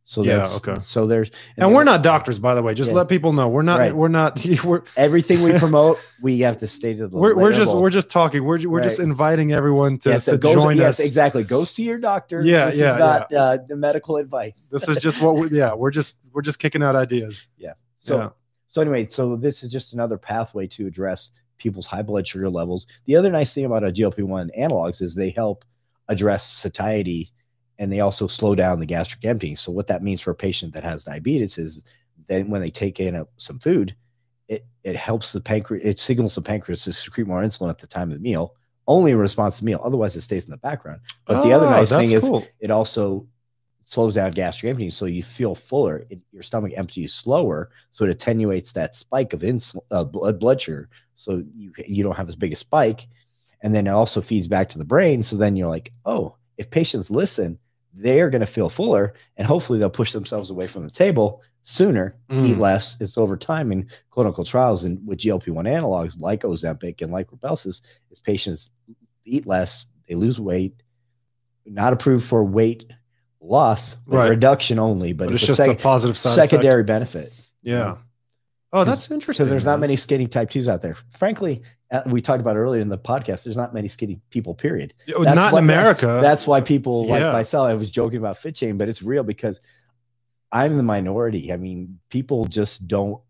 So 0.09 0.23
yeah, 0.23 0.47
okay. 0.59 0.77
So 0.83 1.09
there's 1.09 1.31
and, 1.57 1.67
and 1.67 1.75
we're 1.75 1.83
not 1.83 2.05
doctors, 2.05 2.39
by 2.39 2.55
the 2.55 2.63
way. 2.63 2.75
Just 2.75 2.91
yeah. 2.91 2.99
let 2.99 3.09
people 3.09 3.33
know 3.33 3.49
we're 3.49 3.63
not. 3.63 3.81
Right. 3.81 3.95
We're 3.95 4.07
not. 4.07 4.41
We're 4.65 4.83
everything 4.97 5.43
we 5.43 5.53
promote. 5.59 5.99
We 6.23 6.39
have 6.41 6.59
to 6.59 6.69
stay 6.69 6.95
to 6.95 7.09
the. 7.09 7.19
We're, 7.19 7.35
we're 7.35 7.53
just 7.53 7.77
we're 7.77 7.91
just 7.91 8.09
talking. 8.09 8.45
We're 8.45 8.69
we're 8.69 8.79
right. 8.79 8.85
just 8.85 9.01
inviting 9.01 9.53
everyone 9.53 9.99
to, 9.99 10.11
yes, 10.11 10.27
to 10.27 10.39
join 10.39 10.77
yes, 10.77 11.01
us. 11.01 11.07
Exactly. 11.07 11.43
Go 11.43 11.65
see 11.65 11.83
your 11.83 11.99
doctor. 11.99 12.41
Yeah, 12.41 12.67
this 12.67 12.79
yeah. 12.79 12.93
Is 12.93 12.99
not 12.99 13.27
yeah. 13.33 13.39
Uh, 13.39 13.59
the 13.67 13.75
medical 13.75 14.17
advice. 14.17 14.69
this 14.71 14.89
is 14.89 14.99
just 14.99 15.21
what 15.21 15.35
we. 15.35 15.49
Yeah, 15.57 15.75
we're 15.75 15.91
just 15.91 16.19
we're 16.33 16.43
just 16.43 16.61
kicking 16.61 16.85
out 16.85 16.95
ideas. 16.95 17.45
Yeah. 17.59 17.73
So 17.99 18.19
yeah. 18.19 18.29
so 18.69 18.83
anyway, 18.83 19.09
so 19.09 19.35
this 19.35 19.65
is 19.65 19.73
just 19.73 19.93
another 19.93 20.19
pathway 20.19 20.69
to 20.69 20.87
address 20.87 21.33
people's 21.59 21.87
high 21.87 22.03
blood 22.03 22.29
sugar 22.29 22.49
levels. 22.49 22.87
The 23.07 23.17
other 23.17 23.33
nice 23.33 23.53
thing 23.53 23.65
about 23.65 23.83
a 23.83 23.89
GLP 23.89 24.23
one 24.23 24.53
analogs 24.57 25.03
is 25.03 25.17
they 25.17 25.31
help 25.31 25.65
address 26.09 26.47
satiety 26.49 27.33
and 27.79 27.93
they 27.93 28.01
also 28.01 28.27
slow 28.27 28.55
down 28.55 28.81
the 28.81 28.87
gastric 28.87 29.24
emptying. 29.24 29.57
So 29.57 29.72
what 29.72 29.87
that 29.89 30.03
means 30.03 30.20
for 30.20 30.31
a 30.31 30.35
patient 30.35 30.72
that 30.74 30.85
has 30.85 31.05
diabetes 31.05 31.59
is 31.59 31.83
then 32.29 32.49
when 32.49 32.61
they 32.61 32.70
take 32.70 33.01
in 33.01 33.14
a, 33.14 33.27
some 33.37 33.59
food, 33.59 33.95
it 34.49 34.64
it 34.85 34.97
helps 34.97 35.33
the 35.33 35.41
pancreas, 35.41 35.85
it 35.85 35.99
signals 35.99 36.35
the 36.35 36.43
pancreas 36.43 36.85
to 36.85 36.93
secrete 36.93 37.27
more 37.27 37.43
insulin 37.43 37.70
at 37.70 37.79
the 37.79 37.87
time 37.87 38.11
of 38.11 38.16
the 38.16 38.22
meal, 38.22 38.55
only 38.87 39.12
in 39.12 39.18
response 39.18 39.57
to 39.57 39.62
the 39.62 39.66
meal. 39.66 39.81
Otherwise, 39.83 40.16
it 40.16 40.22
stays 40.22 40.45
in 40.45 40.51
the 40.51 40.57
background. 40.59 41.01
But 41.24 41.39
oh, 41.39 41.43
the 41.43 41.53
other 41.53 41.66
oh, 41.66 41.70
nice 41.70 41.91
thing 41.91 42.20
cool. 42.20 42.41
is 42.41 42.49
it 42.61 42.70
also 42.70 43.27
slows 43.85 44.14
down 44.14 44.33
gastric 44.33 44.70
emptying, 44.70 44.91
so 44.91 45.07
you 45.07 45.22
feel 45.22 45.55
fuller. 45.55 46.07
It, 46.11 46.20
your 46.33 46.43
stomach 46.43 46.72
empties 46.77 47.12
slower, 47.12 47.70
so 47.91 48.05
it 48.05 48.11
attenuates 48.11 48.72
that 48.72 48.95
spike 48.95 49.33
of 49.33 49.41
insulin, 49.41 49.81
uh, 49.91 50.05
blood 50.05 50.39
blood 50.39 50.61
sugar, 50.61 50.89
so 51.14 51.43
you 51.55 51.72
you 51.87 52.03
don't 52.03 52.16
have 52.16 52.29
as 52.29 52.37
big 52.37 52.53
a 52.53 52.57
spike. 52.57 53.07
And 53.62 53.74
then 53.74 53.87
it 53.87 53.91
also 53.91 54.20
feeds 54.20 54.49
back 54.49 54.68
to 54.70 54.79
the 54.79 54.85
brain. 54.85 55.22
So 55.22 55.37
then 55.37 55.57
you're 55.57 55.68
like, 55.68 55.93
oh, 56.05 56.37
if 56.59 56.70
patients 56.70 57.11
listen, 57.11 57.59
they're 57.97 58.31
going 58.31 58.41
to 58.41 58.47
feel 58.47 58.69
fuller 58.69 59.15
and 59.37 59.47
hopefully 59.47 59.79
they'll 59.79 59.91
push 59.91 60.13
themselves 60.13 60.51
away 60.51 60.67
from 60.67 60.85
the 60.85 60.91
table 60.91 61.43
sooner, 61.63 62.15
mm. 62.31 62.47
eat 62.47 62.59
less. 62.59 63.01
It's 63.01 63.19
over 63.19 63.37
time 63.37 63.73
in 63.73 63.89
clinical 64.11 64.45
trials 64.45 64.85
and 64.85 65.05
with 65.07 65.19
GLP-1 65.19 65.67
analogs 65.67 66.21
like 66.21 66.43
Ozempic 66.43 67.03
and 67.03 67.11
like 67.11 67.29
Rybelsus, 67.31 67.81
is 68.11 68.21
patients 68.23 68.71
eat 69.25 69.47
less, 69.47 69.87
they 70.09 70.15
lose 70.15 70.39
weight, 70.39 70.83
not 71.65 71.93
approved 71.93 72.25
for 72.25 72.45
weight 72.45 72.87
loss, 73.41 73.97
Right. 74.07 74.29
reduction 74.31 74.79
only, 74.79 75.13
but, 75.13 75.27
But 75.27 75.35
it's 75.35 75.43
it's, 75.43 75.57
just 75.57 75.61
a 75.61 75.71
a 75.71 75.75
positive 75.75 76.17
side 76.17 76.35
effect. 76.35 76.51
secondary 76.51 76.85
benefit. 76.85 77.33
Yeah. 77.63 77.97
Oh, 78.77 78.85
that's 78.85 79.11
interesting. 79.11 79.45
because 79.45 79.51
there's 79.51 79.64
not 79.64 79.81
many 79.81 79.97
skinny 79.97 80.27
type 80.27 80.51
twos 80.51 80.68
out 80.68 80.83
there. 80.83 80.97
Frankly, 81.18 81.62
uh, 81.91 82.03
we 82.07 82.20
talked 82.20 82.41
about 82.41 82.57
earlier 82.57 82.81
in 82.81 82.89
the 82.89 82.99
podcast. 82.99 83.45
There's 83.45 83.57
not 83.57 83.72
many 83.72 83.89
skinny 83.89 84.20
people. 84.31 84.55
Period. 84.55 84.93
That's 85.07 85.35
not 85.35 85.53
in 85.53 85.59
America. 85.59 86.18
That's 86.20 86.47
why 86.47 86.61
people 86.61 87.07
like 87.07 87.20
yeah. 87.20 87.33
myself. 87.33 87.68
I 87.68 87.74
was 87.74 87.91
joking 87.91 88.18
about 88.18 88.39
fit 88.39 88.57
shame, 88.57 88.77
but 88.77 88.89
it's 88.89 89.03
real 89.03 89.22
because 89.22 89.61
I'm 90.53 90.77
the 90.77 90.83
minority. 90.83 91.53
I 91.53 91.57
mean, 91.57 91.99
people 92.09 92.47
just 92.47 92.87
don't 92.87 93.20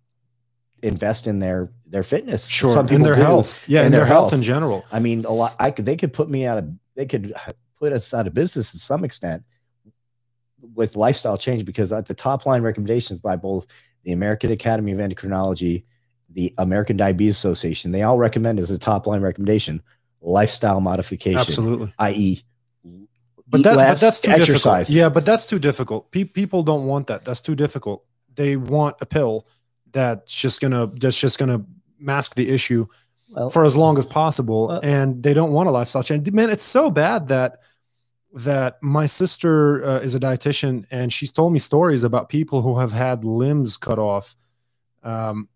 invest 0.82 1.26
in 1.26 1.38
their 1.38 1.70
their 1.86 2.02
fitness. 2.02 2.46
sure 2.46 2.70
Some 2.70 2.88
in 2.88 3.02
their 3.02 3.14
do. 3.14 3.20
health. 3.20 3.68
Yeah, 3.68 3.80
in 3.80 3.86
in 3.86 3.92
their, 3.92 4.00
their 4.00 4.06
health 4.06 4.30
health. 4.30 4.32
in 4.34 4.42
general. 4.42 4.84
I 4.90 5.00
mean, 5.00 5.24
a 5.24 5.32
lot. 5.32 5.54
I 5.58 5.70
could. 5.70 5.86
They 5.86 5.96
could 5.96 6.12
put 6.12 6.28
me 6.28 6.46
out 6.46 6.58
of. 6.58 6.68
They 6.94 7.06
could 7.06 7.34
put 7.78 7.92
us 7.92 8.12
out 8.14 8.26
of 8.26 8.34
business 8.34 8.72
to 8.72 8.78
some 8.78 9.04
extent 9.04 9.44
with 10.74 10.96
lifestyle 10.96 11.38
change 11.38 11.64
because 11.64 11.92
at 11.92 12.06
the 12.06 12.14
top 12.14 12.46
line 12.46 12.62
recommendations 12.62 13.20
by 13.20 13.36
both 13.36 13.66
the 14.06 14.12
American 14.12 14.50
Academy 14.52 14.92
of 14.92 14.98
Endocrinology, 14.98 15.82
the 16.30 16.54
American 16.58 16.96
Diabetes 16.96 17.36
Association, 17.36 17.90
they 17.92 18.02
all 18.02 18.16
recommend 18.16 18.58
as 18.58 18.70
a 18.70 18.78
top 18.78 19.06
line 19.06 19.20
recommendation 19.20 19.82
lifestyle 20.22 20.80
modification, 20.80 21.38
Absolutely. 21.38 21.92
i.e., 21.98 22.42
But, 23.48 23.62
that, 23.64 23.74
but 23.76 24.00
that's 24.00 24.20
too 24.20 24.30
exercise. 24.30 24.86
difficult. 24.86 24.96
Yeah, 24.96 25.08
but 25.08 25.24
that's 25.26 25.44
too 25.44 25.58
difficult. 25.58 26.10
Pe- 26.10 26.24
people 26.24 26.62
don't 26.62 26.86
want 26.86 27.08
that. 27.08 27.24
That's 27.24 27.40
too 27.40 27.54
difficult. 27.54 28.04
They 28.34 28.56
want 28.56 28.96
a 29.00 29.06
pill 29.06 29.46
that's 29.92 30.32
just 30.32 30.60
gonna 30.60 30.88
that's 31.00 31.18
just 31.18 31.38
gonna 31.38 31.64
mask 31.98 32.34
the 32.34 32.48
issue 32.48 32.86
Well, 33.30 33.48
for 33.50 33.64
as 33.64 33.74
long 33.76 33.98
as 33.98 34.04
possible, 34.06 34.68
Well- 34.68 34.80
and 34.82 35.22
they 35.22 35.32
don't 35.34 35.52
want 35.52 35.68
a 35.68 35.72
lifestyle 35.72 36.02
change. 36.02 36.30
Man, 36.32 36.50
it's 36.50 36.64
so 36.64 36.90
bad 36.90 37.28
that 37.28 37.58
that 38.36 38.76
my 38.82 39.06
sister 39.06 39.84
uh, 39.84 39.98
is 40.00 40.14
a 40.14 40.20
dietitian, 40.20 40.84
and 40.90 41.12
she's 41.12 41.32
told 41.32 41.52
me 41.52 41.58
stories 41.58 42.02
about 42.04 42.28
people 42.28 42.62
who 42.62 42.78
have 42.78 42.92
had 42.92 43.24
limbs 43.24 43.76
cut 43.76 43.98
off. 43.98 44.36
Um, 45.02 45.48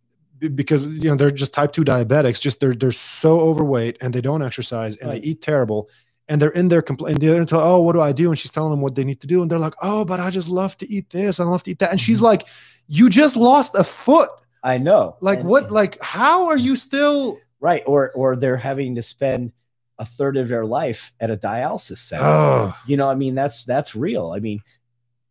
because 0.55 0.87
you 0.89 1.11
know 1.11 1.17
they're 1.17 1.31
just 1.31 1.53
type 1.53 1.71
2 1.73 1.83
diabetics 1.85 2.41
just 2.41 2.61
they're 2.61 2.73
they're 2.75 2.91
so 2.93 3.41
overweight 3.41 3.99
and 4.01 4.15
they 4.15 4.23
don't 4.23 4.41
exercise 4.43 4.97
and 4.97 5.11
Right. 5.11 5.21
they 5.21 5.29
eat 5.29 5.43
terrible 5.43 5.91
and 6.31 6.41
they're 6.41 6.49
in 6.61 6.69
their 6.69 6.81
complaint 6.81 7.21
they're 7.21 7.39
into 7.43 7.61
oh 7.61 7.79
what 7.81 7.93
do 7.93 8.01
i 8.01 8.11
do 8.13 8.31
and 8.31 8.39
she's 8.39 8.51
telling 8.51 8.71
them 8.71 8.81
what 8.81 8.95
they 8.95 9.05
need 9.05 9.21
to 9.21 9.27
do 9.27 9.43
and 9.43 9.51
they're 9.51 9.59
like 9.59 9.75
oh 9.83 10.03
but 10.07 10.19
i 10.19 10.31
just 10.31 10.49
love 10.49 10.79
to 10.79 10.91
eat 10.91 11.11
this 11.11 11.41
i 11.41 11.45
love 11.45 11.63
to 11.65 11.73
eat 11.73 11.79
that 11.81 11.91
and 11.91 12.01
she's 12.01 12.23
like 12.23 12.45
you 12.89 13.11
just 13.11 13.37
lost 13.37 13.75
a 13.75 13.85
foot 13.85 14.31
I 14.63 14.79
know. 14.79 15.17
like 15.21 15.41
And- 15.41 15.49
what 15.51 15.71
like 15.71 16.01
how 16.03 16.47
are 16.47 16.57
you 16.57 16.75
still 16.75 17.39
right? 17.61 17.83
Or 17.85 18.11
or 18.13 18.35
they're 18.35 18.57
having 18.57 18.95
to 18.95 19.03
spend 19.03 19.53
a 20.01 20.05
third 20.05 20.37
of 20.37 20.49
their 20.49 20.67
life 20.67 21.13
at 21.21 21.31
a 21.31 21.37
dialysis 21.37 21.99
center. 21.99 22.25
oh 22.25 22.75
you 22.87 22.97
know 22.97 23.09
i 23.09 23.15
mean 23.15 23.35
that's 23.37 23.65
that's 23.65 23.95
real. 23.95 24.33
I 24.33 24.41
mean 24.41 24.61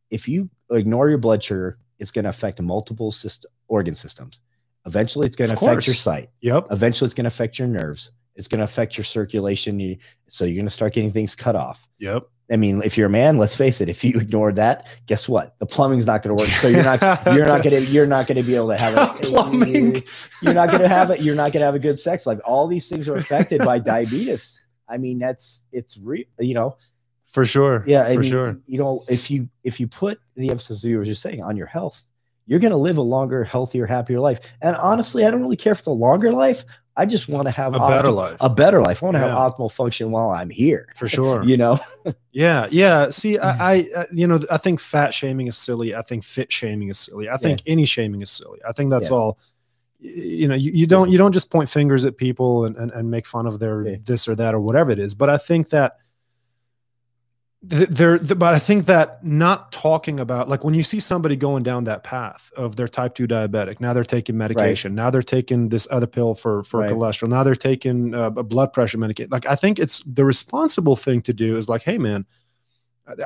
if 0.09 0.27
you 0.27 0.49
ignore 0.71 1.09
your 1.09 1.17
blood 1.17 1.43
sugar 1.43 1.77
it's 1.97 2.11
going 2.11 2.23
to 2.23 2.29
affect 2.29 2.61
multiple 2.61 3.11
system, 3.11 3.51
organ 3.67 3.93
systems. 3.93 4.39
Eventually 4.85 5.27
it's 5.27 5.35
going 5.35 5.49
to 5.49 5.57
affect 5.57 5.85
your 5.85 5.95
sight. 5.95 6.29
Yep. 6.39 6.67
Eventually 6.71 7.07
it's 7.07 7.13
going 7.13 7.25
to 7.25 7.27
affect 7.27 7.59
your 7.59 7.67
nerves. 7.67 8.11
It's 8.35 8.47
going 8.47 8.59
to 8.59 8.63
affect 8.63 8.97
your 8.97 9.03
circulation. 9.03 9.81
You, 9.81 9.97
so 10.27 10.45
you're 10.45 10.55
going 10.55 10.65
to 10.65 10.71
start 10.71 10.93
getting 10.93 11.11
things 11.11 11.35
cut 11.35 11.57
off. 11.57 11.89
Yep 11.99 12.23
i 12.51 12.57
mean 12.57 12.81
if 12.83 12.97
you're 12.97 13.07
a 13.07 13.09
man 13.09 13.37
let's 13.37 13.55
face 13.55 13.81
it 13.81 13.89
if 13.89 14.03
you 14.03 14.11
ignore 14.19 14.51
that 14.51 14.87
guess 15.05 15.27
what? 15.27 15.57
The 15.59 15.65
plumbing's 15.65 16.05
not 16.05 16.21
going 16.23 16.37
to 16.37 16.43
work. 16.43 16.51
So 16.59 16.67
you're 16.67 16.83
not 16.83 17.01
you're 17.33 17.45
not 17.45 17.63
going 17.63 17.83
to 17.83 17.91
you're 17.91 18.05
not 18.05 18.27
going 18.27 18.37
to 18.37 18.43
be 18.43 18.55
able 18.55 18.69
to 18.69 18.77
have 18.77 18.95
a, 18.95 19.19
Plumbing. 19.23 20.03
you're 20.41 20.53
not 20.53 20.69
going 20.69 20.81
to 20.81 20.87
have 20.87 21.09
it 21.11 21.21
you're 21.21 21.35
not 21.35 21.51
going 21.51 21.61
to 21.61 21.65
have 21.65 21.75
a 21.75 21.79
good 21.79 21.99
sex 21.99 22.25
life. 22.25 22.39
All 22.45 22.67
these 22.67 22.87
things 22.87 23.09
are 23.09 23.15
affected 23.15 23.59
by 23.59 23.79
diabetes. 23.79 24.61
I 24.87 24.97
mean 24.97 25.19
that's 25.19 25.63
it's 25.71 25.97
real 25.97 26.25
you 26.39 26.53
know? 26.53 26.77
For 27.25 27.45
sure. 27.45 27.83
Yeah 27.87 28.03
I 28.03 28.13
for 28.15 28.21
mean, 28.21 28.29
sure. 28.29 28.57
you 28.67 28.77
know 28.79 29.03
if 29.09 29.31
you 29.31 29.49
if 29.63 29.79
you 29.79 29.87
put 29.87 30.19
the 30.35 30.49
emphasis 30.49 30.83
you 30.83 30.97
were 30.97 31.05
just 31.05 31.21
saying 31.21 31.43
on 31.43 31.57
your 31.57 31.67
health 31.67 32.03
you're 32.45 32.59
going 32.59 32.71
to 32.71 32.77
live 32.77 32.97
a 32.97 33.01
longer 33.01 33.43
healthier 33.43 33.85
happier 33.85 34.19
life. 34.19 34.39
And 34.61 34.75
honestly 34.75 35.25
i 35.25 35.31
don't 35.31 35.41
really 35.41 35.57
care 35.57 35.71
if 35.71 35.79
it's 35.79 35.87
a 35.87 35.91
longer 35.91 36.31
life 36.31 36.65
i 36.97 37.05
just 37.05 37.29
want 37.29 37.47
to 37.47 37.51
have 37.51 37.73
a 37.75 37.79
better 37.79 38.11
life 38.11 38.37
a 38.41 38.49
better 38.49 38.81
life 38.81 39.01
i 39.01 39.05
want 39.05 39.15
to 39.15 39.19
have 39.19 39.31
optimal 39.31 39.71
function 39.71 40.11
while 40.11 40.29
i'm 40.29 40.49
here 40.49 40.87
for 40.95 41.07
sure 41.07 41.43
you 41.51 41.57
know 41.57 41.79
Yeah, 42.31 42.67
yeah. 42.71 43.09
See, 43.09 43.37
I, 43.39 43.73
I, 43.75 44.05
you 44.13 44.25
know, 44.27 44.39
I 44.49 44.57
think 44.57 44.79
fat 44.79 45.13
shaming 45.13 45.47
is 45.47 45.57
silly. 45.57 45.93
I 45.95 46.01
think 46.03 46.23
fit 46.23 46.51
shaming 46.51 46.89
is 46.89 46.97
silly. 46.99 47.27
I 47.29 47.37
think 47.37 47.61
any 47.65 47.85
shaming 47.85 48.21
is 48.21 48.31
silly. 48.31 48.59
I 48.67 48.71
think 48.71 48.91
that's 48.91 49.09
Yeah. 49.09 49.15
all. 49.17 49.39
You 49.99 50.47
know, 50.47 50.55
you, 50.55 50.71
you 50.71 50.87
don't 50.87 51.09
you 51.11 51.17
don't 51.17 51.33
just 51.33 51.51
point 51.51 51.69
fingers 51.69 52.05
at 52.05 52.15
people 52.17 52.65
and, 52.65 52.77
and, 52.77 52.91
and 52.91 53.11
make 53.11 53.25
fun 53.25 53.45
of 53.47 53.59
their 53.59 53.85
Yeah. 53.85 53.95
this 54.03 54.27
or 54.27 54.35
that 54.35 54.53
or 54.55 54.59
whatever 54.61 54.91
it 54.91 54.99
is. 54.99 55.13
But 55.15 55.29
I 55.29 55.37
think 55.37 55.69
that 55.69 55.97
th- 55.97 56.08
there, 57.61 58.17
but 58.17 58.55
I 58.55 58.59
think 58.59 58.85
that 58.85 59.23
not 59.23 59.71
talking 59.73 60.19
about 60.19 60.47
like 60.47 60.63
when 60.63 60.73
you 60.73 60.83
see 60.83 60.99
somebody 60.99 61.35
going 61.35 61.61
down 61.63 61.83
that 61.85 62.03
path 62.05 62.51
of 62.55 62.77
their 62.77 62.87
type 62.87 63.15
two 63.15 63.27
diabetic, 63.27 63.81
now 63.81 63.91
they're 63.91 64.03
taking 64.05 64.37
medication, 64.37 64.95
now 64.95 65.09
they're 65.09 65.21
taking 65.21 65.67
this 65.69 65.85
other 65.91 66.07
pill 66.07 66.33
for 66.35 66.63
for 66.63 66.79
Right. 66.79 66.91
cholesterol, 66.93 67.27
now 67.27 67.43
they're 67.43 67.55
taking 67.55 68.15
uh, 68.15 68.27
a 68.27 68.43
blood 68.43 68.71
pressure 68.71 68.97
medication. 68.97 69.29
Like 69.29 69.45
I 69.45 69.55
think 69.55 69.77
it's 69.77 70.01
the 70.05 70.23
responsible 70.23 70.95
thing 70.95 71.21
to 71.23 71.33
do 71.33 71.57
is 71.57 71.67
like, 71.67 71.81
hey 71.81 71.97
man, 71.97 72.25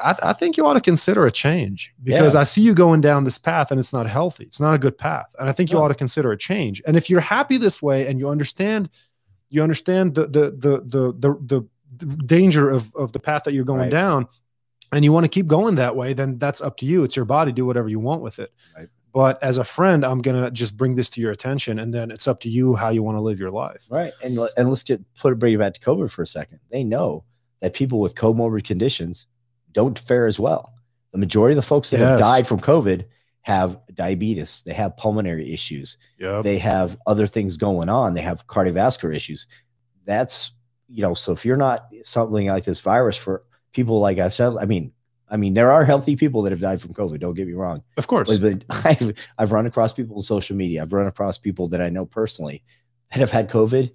I, 0.02 0.16
I 0.24 0.34
think 0.34 0.58
you 0.58 0.66
ought 0.66 0.74
to 0.74 0.82
consider 0.82 1.28
a 1.28 1.32
change 1.32 1.94
because 2.02 2.34
Yeah. 2.34 2.42
I 2.42 2.44
see 2.44 2.62
you 2.62 2.74
going 2.74 3.02
down 3.02 3.26
this 3.26 3.38
path 3.38 3.70
and 3.70 3.80
it's 3.80 3.94
not 3.94 4.08
healthy. 4.08 4.46
It's 4.46 4.60
not 4.60 4.74
a 4.74 4.80
good 4.80 4.98
path, 4.98 5.36
and 5.38 5.48
I 5.48 5.52
think 5.52 5.70
you 5.70 5.78
No. 5.78 5.84
ought 5.84 5.90
to 5.90 5.96
consider 5.96 6.32
a 6.32 6.38
change. 6.38 6.82
And 6.88 6.98
if 6.98 7.08
you're 7.08 7.22
happy 7.22 7.58
this 7.58 7.84
way 7.84 8.08
and 8.08 8.18
you 8.18 8.30
understand, 8.30 8.90
you 9.50 9.62
understand 9.62 10.16
the 10.16 10.26
the 10.26 10.52
the 10.58 10.82
the, 10.88 11.14
the, 11.20 11.38
the 11.46 11.68
danger 11.98 12.70
of 12.70 12.94
of 12.96 13.12
the 13.12 13.20
path 13.20 13.44
that 13.44 13.54
you're 13.54 13.64
going 13.66 13.82
Right. 13.82 13.92
down, 13.92 14.28
and 14.92 15.04
you 15.04 15.12
want 15.12 15.24
to 15.26 15.30
keep 15.30 15.48
going 15.48 15.76
that 15.76 15.96
way, 15.96 16.14
then 16.14 16.38
that's 16.38 16.62
up 16.62 16.78
to 16.78 16.86
you. 16.86 17.04
It's 17.04 17.16
your 17.16 17.26
body. 17.26 17.52
Do 17.52 17.66
whatever 17.66 17.90
you 17.90 18.00
want 18.00 18.22
with 18.22 18.40
it. 18.40 18.52
Right. 18.78 18.90
But 19.14 19.42
as 19.44 19.58
a 19.58 19.64
friend, 19.64 20.04
I'm 20.04 20.20
gonna 20.20 20.50
just 20.50 20.76
bring 20.78 20.96
this 20.96 21.10
to 21.12 21.22
your 21.22 21.32
attention, 21.32 21.78
and 21.80 21.94
then 21.94 22.10
it's 22.10 22.28
up 22.28 22.40
to 22.42 22.50
you 22.50 22.76
how 22.76 22.90
you 22.90 23.04
want 23.04 23.18
to 23.18 23.22
live 23.24 23.40
your 23.40 23.52
life. 23.52 23.86
right 23.92 24.14
and 24.24 24.38
and 24.58 24.70
let's 24.70 24.84
just 24.84 25.02
put 25.20 25.38
bring 25.38 25.54
it 25.54 25.58
back 25.60 25.74
to 25.76 25.80
covid 25.80 26.10
for 26.10 26.24
a 26.24 26.28
second 26.28 26.60
they 26.72 26.84
know 26.84 27.24
that 27.62 27.74
people 27.74 28.00
with 28.00 28.16
comorbid 28.16 28.64
conditions 28.64 29.28
don't 29.72 30.00
fare 30.00 30.26
as 30.26 30.40
well 30.40 30.74
the 31.12 31.18
majority 31.20 31.54
of 31.54 31.58
the 31.58 31.62
folks 31.68 31.92
that 31.92 32.00
have 32.00 32.18
died 32.20 32.48
from 32.48 32.60
covid 32.60 33.06
have 33.42 33.80
diabetes 33.94 34.64
they 34.66 34.74
have 34.74 34.98
pulmonary 34.98 35.54
issues 35.54 35.98
Yeah. 36.20 36.42
they 36.42 36.58
have 36.58 36.98
other 37.06 37.28
things 37.28 37.56
going 37.58 37.90
on 37.90 38.16
they 38.16 38.22
have 38.22 38.48
cardiovascular 38.48 39.16
issues 39.16 39.46
that's 40.06 40.52
you 40.94 41.02
know 41.02 41.14
so 41.14 41.32
if 41.32 41.46
you're 41.46 41.58
not 41.58 41.88
something 42.04 42.48
like 42.48 42.64
this 42.66 42.80
virus 42.80 43.18
for 43.18 43.44
people 43.74 44.00
like 44.00 44.20
i 44.20 44.28
said 44.28 44.54
i 44.60 44.66
mean 44.66 44.92
i 45.30 45.38
mean 45.38 45.54
there 45.56 45.72
are 45.72 45.84
healthy 45.84 46.16
people 46.16 46.42
that 46.44 46.52
have 46.52 46.62
died 46.62 46.80
from 46.82 46.94
covid 46.94 47.20
don't 47.20 47.34
get 47.34 47.48
me 47.48 47.54
wrong 47.54 47.82
Of 47.98 48.06
course. 48.08 48.38
but, 48.38 48.64
I've, 48.70 49.14
I've 49.38 49.52
run 49.52 49.66
across 49.66 49.92
people 49.94 50.16
on 50.18 50.22
social 50.22 50.56
media 50.56 50.82
i've 50.82 50.94
run 50.94 51.08
across 51.08 51.38
people 51.40 51.68
that 51.70 51.82
i 51.82 51.90
know 51.90 52.06
personally 52.06 52.64
that 53.12 53.20
have 53.20 53.32
had 53.32 53.50
covid 53.50 53.92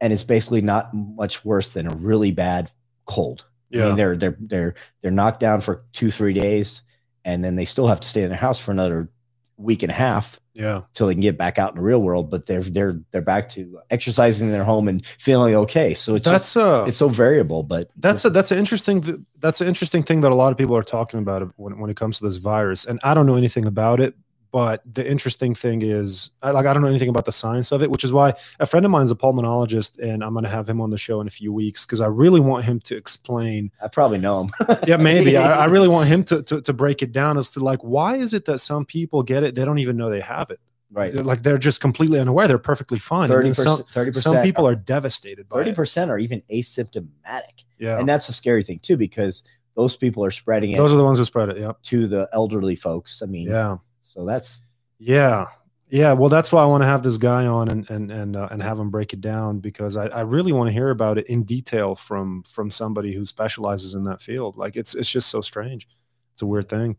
and 0.00 0.12
it's 0.12 0.24
basically 0.24 0.60
not 0.62 0.94
much 0.94 1.44
worse 1.44 1.72
than 1.74 1.86
a 1.86 1.94
really 1.94 2.30
bad 2.32 2.70
cold 3.06 3.44
I 3.72 3.76
Yeah. 3.76 3.86
mean, 3.88 3.96
they're 3.96 4.16
they're 4.16 4.36
they're 4.40 4.74
they're 5.02 5.10
knocked 5.20 5.40
down 5.40 5.60
for 5.60 5.84
two 5.92 6.10
three 6.10 6.32
days 6.32 6.82
and 7.24 7.42
then 7.44 7.56
they 7.56 7.64
still 7.64 7.88
have 7.88 8.00
to 8.00 8.08
stay 8.08 8.22
in 8.22 8.28
their 8.30 8.38
house 8.38 8.58
for 8.60 8.70
another 8.70 9.08
week 9.56 9.82
and 9.82 9.90
a 9.90 9.94
half 9.94 10.40
yeah. 10.52 10.82
till 10.92 11.06
they 11.06 11.14
can 11.14 11.20
get 11.20 11.38
back 11.38 11.58
out 11.58 11.70
in 11.70 11.76
the 11.76 11.82
real 11.82 12.00
world. 12.00 12.30
But 12.30 12.46
they're 12.46 12.62
they're 12.62 13.00
they're 13.10 13.22
back 13.22 13.48
to 13.50 13.80
exercising 13.90 14.48
in 14.48 14.52
their 14.52 14.64
home 14.64 14.88
and 14.88 15.04
feeling 15.06 15.54
okay. 15.54 15.94
So 15.94 16.14
it's 16.14 16.24
That's 16.24 16.54
just, 16.54 16.56
uh 16.56 16.84
it's 16.86 16.96
so 16.96 17.08
variable. 17.08 17.62
But 17.62 17.90
that's 17.96 18.24
a 18.24 18.30
that's 18.30 18.50
an 18.50 18.58
interesting 18.58 19.02
th- 19.02 19.20
that's 19.44 19.60
an 19.60 19.68
interesting 19.68 20.02
thing 20.02 20.22
that 20.22 20.32
a 20.32 20.34
lot 20.34 20.52
of 20.52 20.58
people 20.58 20.76
are 20.76 20.82
talking 20.82 21.20
about 21.20 21.52
when, 21.56 21.78
when 21.78 21.90
it 21.90 21.96
comes 21.96 22.18
to 22.18 22.24
this 22.24 22.38
virus 22.38 22.86
and 22.86 22.98
i 23.04 23.12
don't 23.12 23.26
know 23.26 23.36
anything 23.36 23.66
about 23.66 24.00
it 24.00 24.14
but 24.54 24.82
the 24.86 25.04
interesting 25.04 25.52
thing 25.52 25.82
is 25.82 26.30
I, 26.40 26.52
like 26.52 26.64
i 26.64 26.72
don't 26.72 26.80
know 26.80 26.88
anything 26.88 27.08
about 27.08 27.24
the 27.24 27.32
science 27.32 27.72
of 27.72 27.82
it 27.82 27.90
which 27.90 28.04
is 28.04 28.12
why 28.12 28.34
a 28.60 28.66
friend 28.66 28.86
of 28.86 28.92
mine 28.92 29.04
is 29.04 29.10
a 29.10 29.16
pulmonologist 29.16 29.98
and 29.98 30.22
i'm 30.22 30.32
going 30.32 30.44
to 30.44 30.48
have 30.48 30.68
him 30.68 30.80
on 30.80 30.90
the 30.90 30.96
show 30.96 31.20
in 31.20 31.26
a 31.26 31.30
few 31.30 31.52
weeks 31.52 31.84
because 31.84 32.00
i 32.00 32.06
really 32.06 32.38
want 32.38 32.64
him 32.64 32.78
to 32.78 32.96
explain 32.96 33.72
I 33.82 33.88
probably 33.88 34.18
know 34.18 34.44
him. 34.44 34.50
yeah 34.86 34.96
maybe 34.96 35.36
I, 35.36 35.64
I 35.64 35.64
really 35.64 35.88
want 35.88 36.08
him 36.08 36.22
to, 36.24 36.40
to 36.44 36.60
to 36.60 36.72
break 36.72 37.02
it 37.02 37.10
down 37.10 37.36
as 37.36 37.50
to 37.50 37.60
like 37.60 37.80
why 37.80 38.14
is 38.14 38.32
it 38.32 38.44
that 38.44 38.58
some 38.58 38.86
people 38.86 39.24
get 39.24 39.42
it 39.42 39.56
they 39.56 39.64
don't 39.64 39.80
even 39.80 39.96
know 39.96 40.08
they 40.08 40.20
have 40.20 40.50
it 40.50 40.60
right. 40.92 41.12
They're 41.12 41.24
like 41.24 41.42
they're 41.42 41.58
just 41.58 41.80
completely 41.80 42.20
unaware 42.20 42.46
they're 42.46 42.56
perfectly 42.56 43.00
fine 43.00 43.24
and 43.24 43.32
Thirty 43.32 43.48
then 43.48 43.54
some, 43.54 43.82
percent. 43.82 44.14
Some 44.14 44.42
people 44.44 44.68
are 44.68 44.76
devastated 44.76 45.48
by 45.48 45.56
Thirty 45.56 45.70
it 45.70 45.76
percent 45.76 46.12
are 46.12 46.18
even 46.18 46.42
asymptomatic, 46.48 47.64
yeah 47.80 47.98
and 47.98 48.08
that's 48.08 48.28
a 48.28 48.32
scary 48.32 48.62
thing 48.62 48.78
too 48.78 48.96
because 48.96 49.42
those 49.74 49.96
people 49.96 50.24
are 50.24 50.30
spreading 50.30 50.70
it 50.70 50.76
those 50.76 50.92
are 50.92 50.96
the 50.96 51.02
ones 51.02 51.18
who 51.18 51.24
spread 51.24 51.48
it 51.48 51.58
yep 51.58 51.82
to 51.82 52.06
the 52.06 52.28
elderly 52.32 52.76
folks. 52.76 53.20
I 53.20 53.26
mean, 53.26 53.48
yeah 53.48 53.78
So 54.04 54.24
that's 54.24 54.62
Yeah. 54.98 55.46
Yeah. 55.88 56.12
Well, 56.12 56.28
that's 56.28 56.52
why 56.52 56.62
I 56.62 56.66
want 56.66 56.82
to 56.82 56.86
have 56.86 57.02
this 57.02 57.18
guy 57.18 57.46
on 57.46 57.68
and 57.68 57.88
and 57.90 58.10
and 58.10 58.36
uh, 58.36 58.48
and 58.50 58.62
have 58.62 58.78
him 58.78 58.90
break 58.90 59.12
it 59.12 59.20
down 59.20 59.60
because 59.60 59.96
I, 59.96 60.06
I 60.06 60.20
really 60.22 60.52
want 60.52 60.68
to 60.68 60.72
hear 60.72 60.90
about 60.90 61.18
it 61.18 61.26
in 61.26 61.44
detail 61.44 61.94
from 61.94 62.42
from 62.42 62.70
somebody 62.70 63.14
who 63.14 63.24
specializes 63.24 63.94
in 63.94 64.04
that 64.04 64.20
field. 64.20 64.56
Like 64.56 64.76
it's 64.76 64.94
it's 64.94 65.10
just 65.10 65.28
so 65.28 65.40
strange. 65.40 65.88
It's 66.32 66.42
a 66.42 66.46
weird 66.46 66.68
thing. 66.68 66.96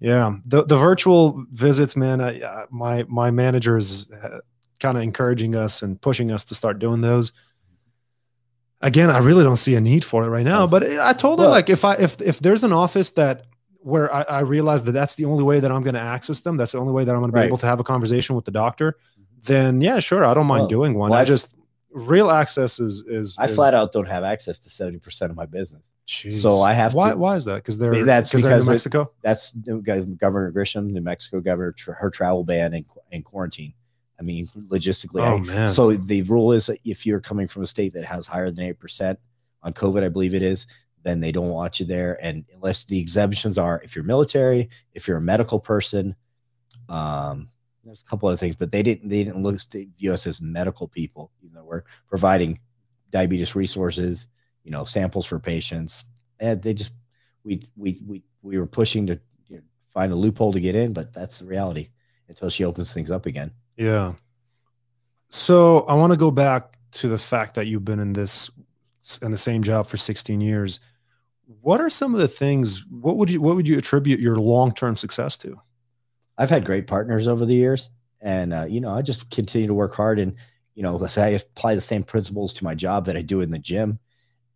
Yeah. 0.00 0.36
The 0.46 0.64
the 0.64 0.76
virtual 0.76 1.44
visits, 1.50 1.96
man. 1.96 2.20
I, 2.20 2.40
uh, 2.40 2.66
my 2.70 3.04
my 3.08 3.30
manager 3.30 3.76
is 3.76 4.10
uh, 4.10 4.40
kind 4.80 4.96
of 4.96 5.02
encouraging 5.02 5.54
us 5.56 5.82
and 5.82 6.00
pushing 6.00 6.30
us 6.30 6.44
to 6.44 6.54
start 6.54 6.78
doing 6.78 7.00
those. 7.00 7.32
Again, 8.80 9.10
I 9.10 9.18
really 9.18 9.42
don't 9.42 9.56
see 9.56 9.74
a 9.74 9.80
need 9.80 10.04
for 10.04 10.24
it 10.24 10.28
right 10.28 10.44
now. 10.44 10.66
But 10.68 10.84
I 10.84 11.12
told 11.12 11.40
her 11.40 11.48
like 11.48 11.68
if 11.68 11.84
I 11.84 11.94
if 11.94 12.20
if 12.20 12.38
there's 12.38 12.62
an 12.62 12.72
office 12.72 13.10
that 13.12 13.46
where 13.88 14.12
I, 14.14 14.22
I 14.22 14.40
realize 14.40 14.84
that 14.84 14.92
that's 14.92 15.14
the 15.14 15.24
only 15.24 15.42
way 15.42 15.60
that 15.60 15.70
I'm 15.72 15.82
going 15.82 15.94
to 15.94 16.00
access 16.00 16.40
them. 16.40 16.56
That's 16.56 16.72
the 16.72 16.78
only 16.78 16.92
way 16.92 17.04
that 17.04 17.14
I'm 17.14 17.20
going 17.20 17.32
to 17.32 17.38
be 17.40 17.46
able 17.46 17.56
to 17.58 17.66
have 17.66 17.80
a 17.80 17.84
conversation 17.84 18.36
with 18.36 18.44
the 18.44 18.50
doctor. 18.50 18.92
Mm-hmm. 18.92 19.22
Then 19.44 19.80
yeah, 19.80 19.98
sure, 20.00 20.24
I 20.24 20.34
don't 20.34 20.46
mind 20.46 20.60
Well, 20.62 20.68
doing 20.68 20.94
one. 20.94 21.10
well, 21.10 21.20
I 21.20 21.24
just 21.24 21.54
real 21.90 22.30
access 22.30 22.78
is 22.80 23.04
is. 23.08 23.34
I 23.38 23.46
is- 23.46 23.54
flat 23.54 23.72
out 23.74 23.92
don't 23.92 24.06
have 24.08 24.24
access 24.24 24.58
to 24.60 24.68
70% 24.68 25.30
of 25.30 25.36
my 25.36 25.46
business. 25.46 25.92
Jeez. 26.06 26.40
so 26.42 26.60
I 26.60 26.72
have 26.74 26.94
why 26.94 27.10
to- 27.10 27.16
why 27.16 27.36
is 27.36 27.44
that? 27.46 27.56
Because 27.56 27.78
they're 27.78 28.04
That's 28.04 28.28
because 28.30 28.42
they're 28.42 28.52
in 28.52 28.56
because 28.58 28.66
New 28.66 28.70
it- 28.70 28.74
Mexico. 28.74 29.10
That's 29.22 29.52
uh, 29.70 30.00
Governor 30.18 30.52
Grisham, 30.52 30.90
New 30.90 31.00
Mexico 31.00 31.40
governor, 31.40 31.72
tr- 31.72 31.92
her 31.92 32.10
travel 32.10 32.44
ban 32.44 32.74
and, 32.74 32.84
and 33.12 33.24
quarantine. 33.24 33.74
I 34.20 34.22
mean, 34.22 34.48
logistically. 34.70 35.20
Oh 35.22 35.36
I- 35.36 35.40
man. 35.40 35.68
So 35.68 35.92
the 35.94 36.22
rule 36.22 36.52
is 36.52 36.70
if 36.84 37.06
you're 37.06 37.20
coming 37.20 37.46
from 37.48 37.62
a 37.62 37.66
state 37.66 37.92
that 37.94 38.04
has 38.04 38.26
higher 38.26 38.50
than 38.50 38.64
8% 38.74 39.16
on 39.62 39.72
COVID, 39.72 40.02
I 40.02 40.08
believe 40.08 40.34
it 40.34 40.42
is, 40.42 40.66
then 41.02 41.20
they 41.20 41.32
don't 41.32 41.50
want 41.50 41.80
you 41.80 41.86
there. 41.86 42.18
And 42.22 42.44
unless 42.54 42.84
the 42.84 42.98
exemptions 42.98 43.58
are 43.58 43.80
if 43.82 43.94
you're 43.94 44.04
military, 44.04 44.68
if 44.92 45.06
you're 45.06 45.18
a 45.18 45.22
medical 45.22 45.60
person, 45.60 46.14
um, 46.88 47.48
there's 47.84 48.02
a 48.02 48.10
couple 48.10 48.28
other 48.28 48.36
things, 48.36 48.56
but 48.56 48.70
they 48.70 48.82
didn't 48.82 49.08
they 49.08 49.24
didn't 49.24 49.42
look 49.42 49.58
view 49.72 50.12
us 50.12 50.26
as 50.26 50.40
medical 50.40 50.86
people, 50.86 51.30
even 51.42 51.54
though 51.54 51.64
we're 51.64 51.84
providing 52.08 52.60
diabetes 53.10 53.54
resources, 53.54 54.26
you 54.64 54.70
know, 54.70 54.84
samples 54.84 55.26
for 55.26 55.38
patients. 55.38 56.04
And 56.38 56.62
they 56.62 56.74
just 56.74 56.92
we 57.44 57.66
we 57.76 58.00
we 58.06 58.22
we 58.42 58.58
were 58.58 58.66
pushing 58.66 59.06
to 59.06 59.18
you 59.46 59.56
know, 59.56 59.62
find 59.78 60.12
a 60.12 60.16
loophole 60.16 60.52
to 60.52 60.60
get 60.60 60.74
in, 60.74 60.92
but 60.92 61.12
that's 61.12 61.38
the 61.38 61.46
reality 61.46 61.90
until 62.28 62.50
she 62.50 62.64
opens 62.64 62.92
things 62.92 63.10
up 63.10 63.26
again. 63.26 63.52
Yeah. 63.76 64.14
So 65.30 65.80
I 65.80 65.94
want 65.94 66.12
to 66.12 66.16
go 66.16 66.30
back 66.30 66.78
to 66.92 67.08
the 67.08 67.18
fact 67.18 67.54
that 67.54 67.66
you've 67.66 67.84
been 67.84 68.00
in 68.00 68.12
this 68.12 68.50
in 69.22 69.30
the 69.30 69.38
same 69.38 69.62
job 69.62 69.86
for 69.86 69.96
16 69.96 70.40
years. 70.40 70.80
What 71.62 71.80
are 71.80 71.88
some 71.88 72.14
of 72.14 72.20
the 72.20 72.28
things? 72.28 72.84
What 72.90 73.16
would 73.16 73.30
you 73.30 73.40
what 73.40 73.56
would 73.56 73.66
you 73.66 73.78
attribute 73.78 74.20
your 74.20 74.36
long 74.36 74.74
term 74.74 74.96
success 74.96 75.36
to? 75.38 75.58
I've 76.36 76.50
had 76.50 76.66
great 76.66 76.86
partners 76.86 77.26
over 77.26 77.46
the 77.46 77.54
years, 77.54 77.88
and 78.20 78.52
uh, 78.52 78.66
you 78.68 78.80
know, 78.80 78.94
I 78.94 79.00
just 79.00 79.30
continue 79.30 79.66
to 79.66 79.74
work 79.74 79.94
hard. 79.94 80.18
And 80.18 80.36
you 80.74 80.82
know, 80.82 80.96
let's 80.96 81.14
say 81.14 81.22
I 81.22 81.28
apply 81.28 81.74
the 81.74 81.80
same 81.80 82.04
principles 82.04 82.52
to 82.54 82.64
my 82.64 82.74
job 82.74 83.06
that 83.06 83.16
I 83.16 83.22
do 83.22 83.40
in 83.40 83.50
the 83.50 83.58
gym. 83.58 83.98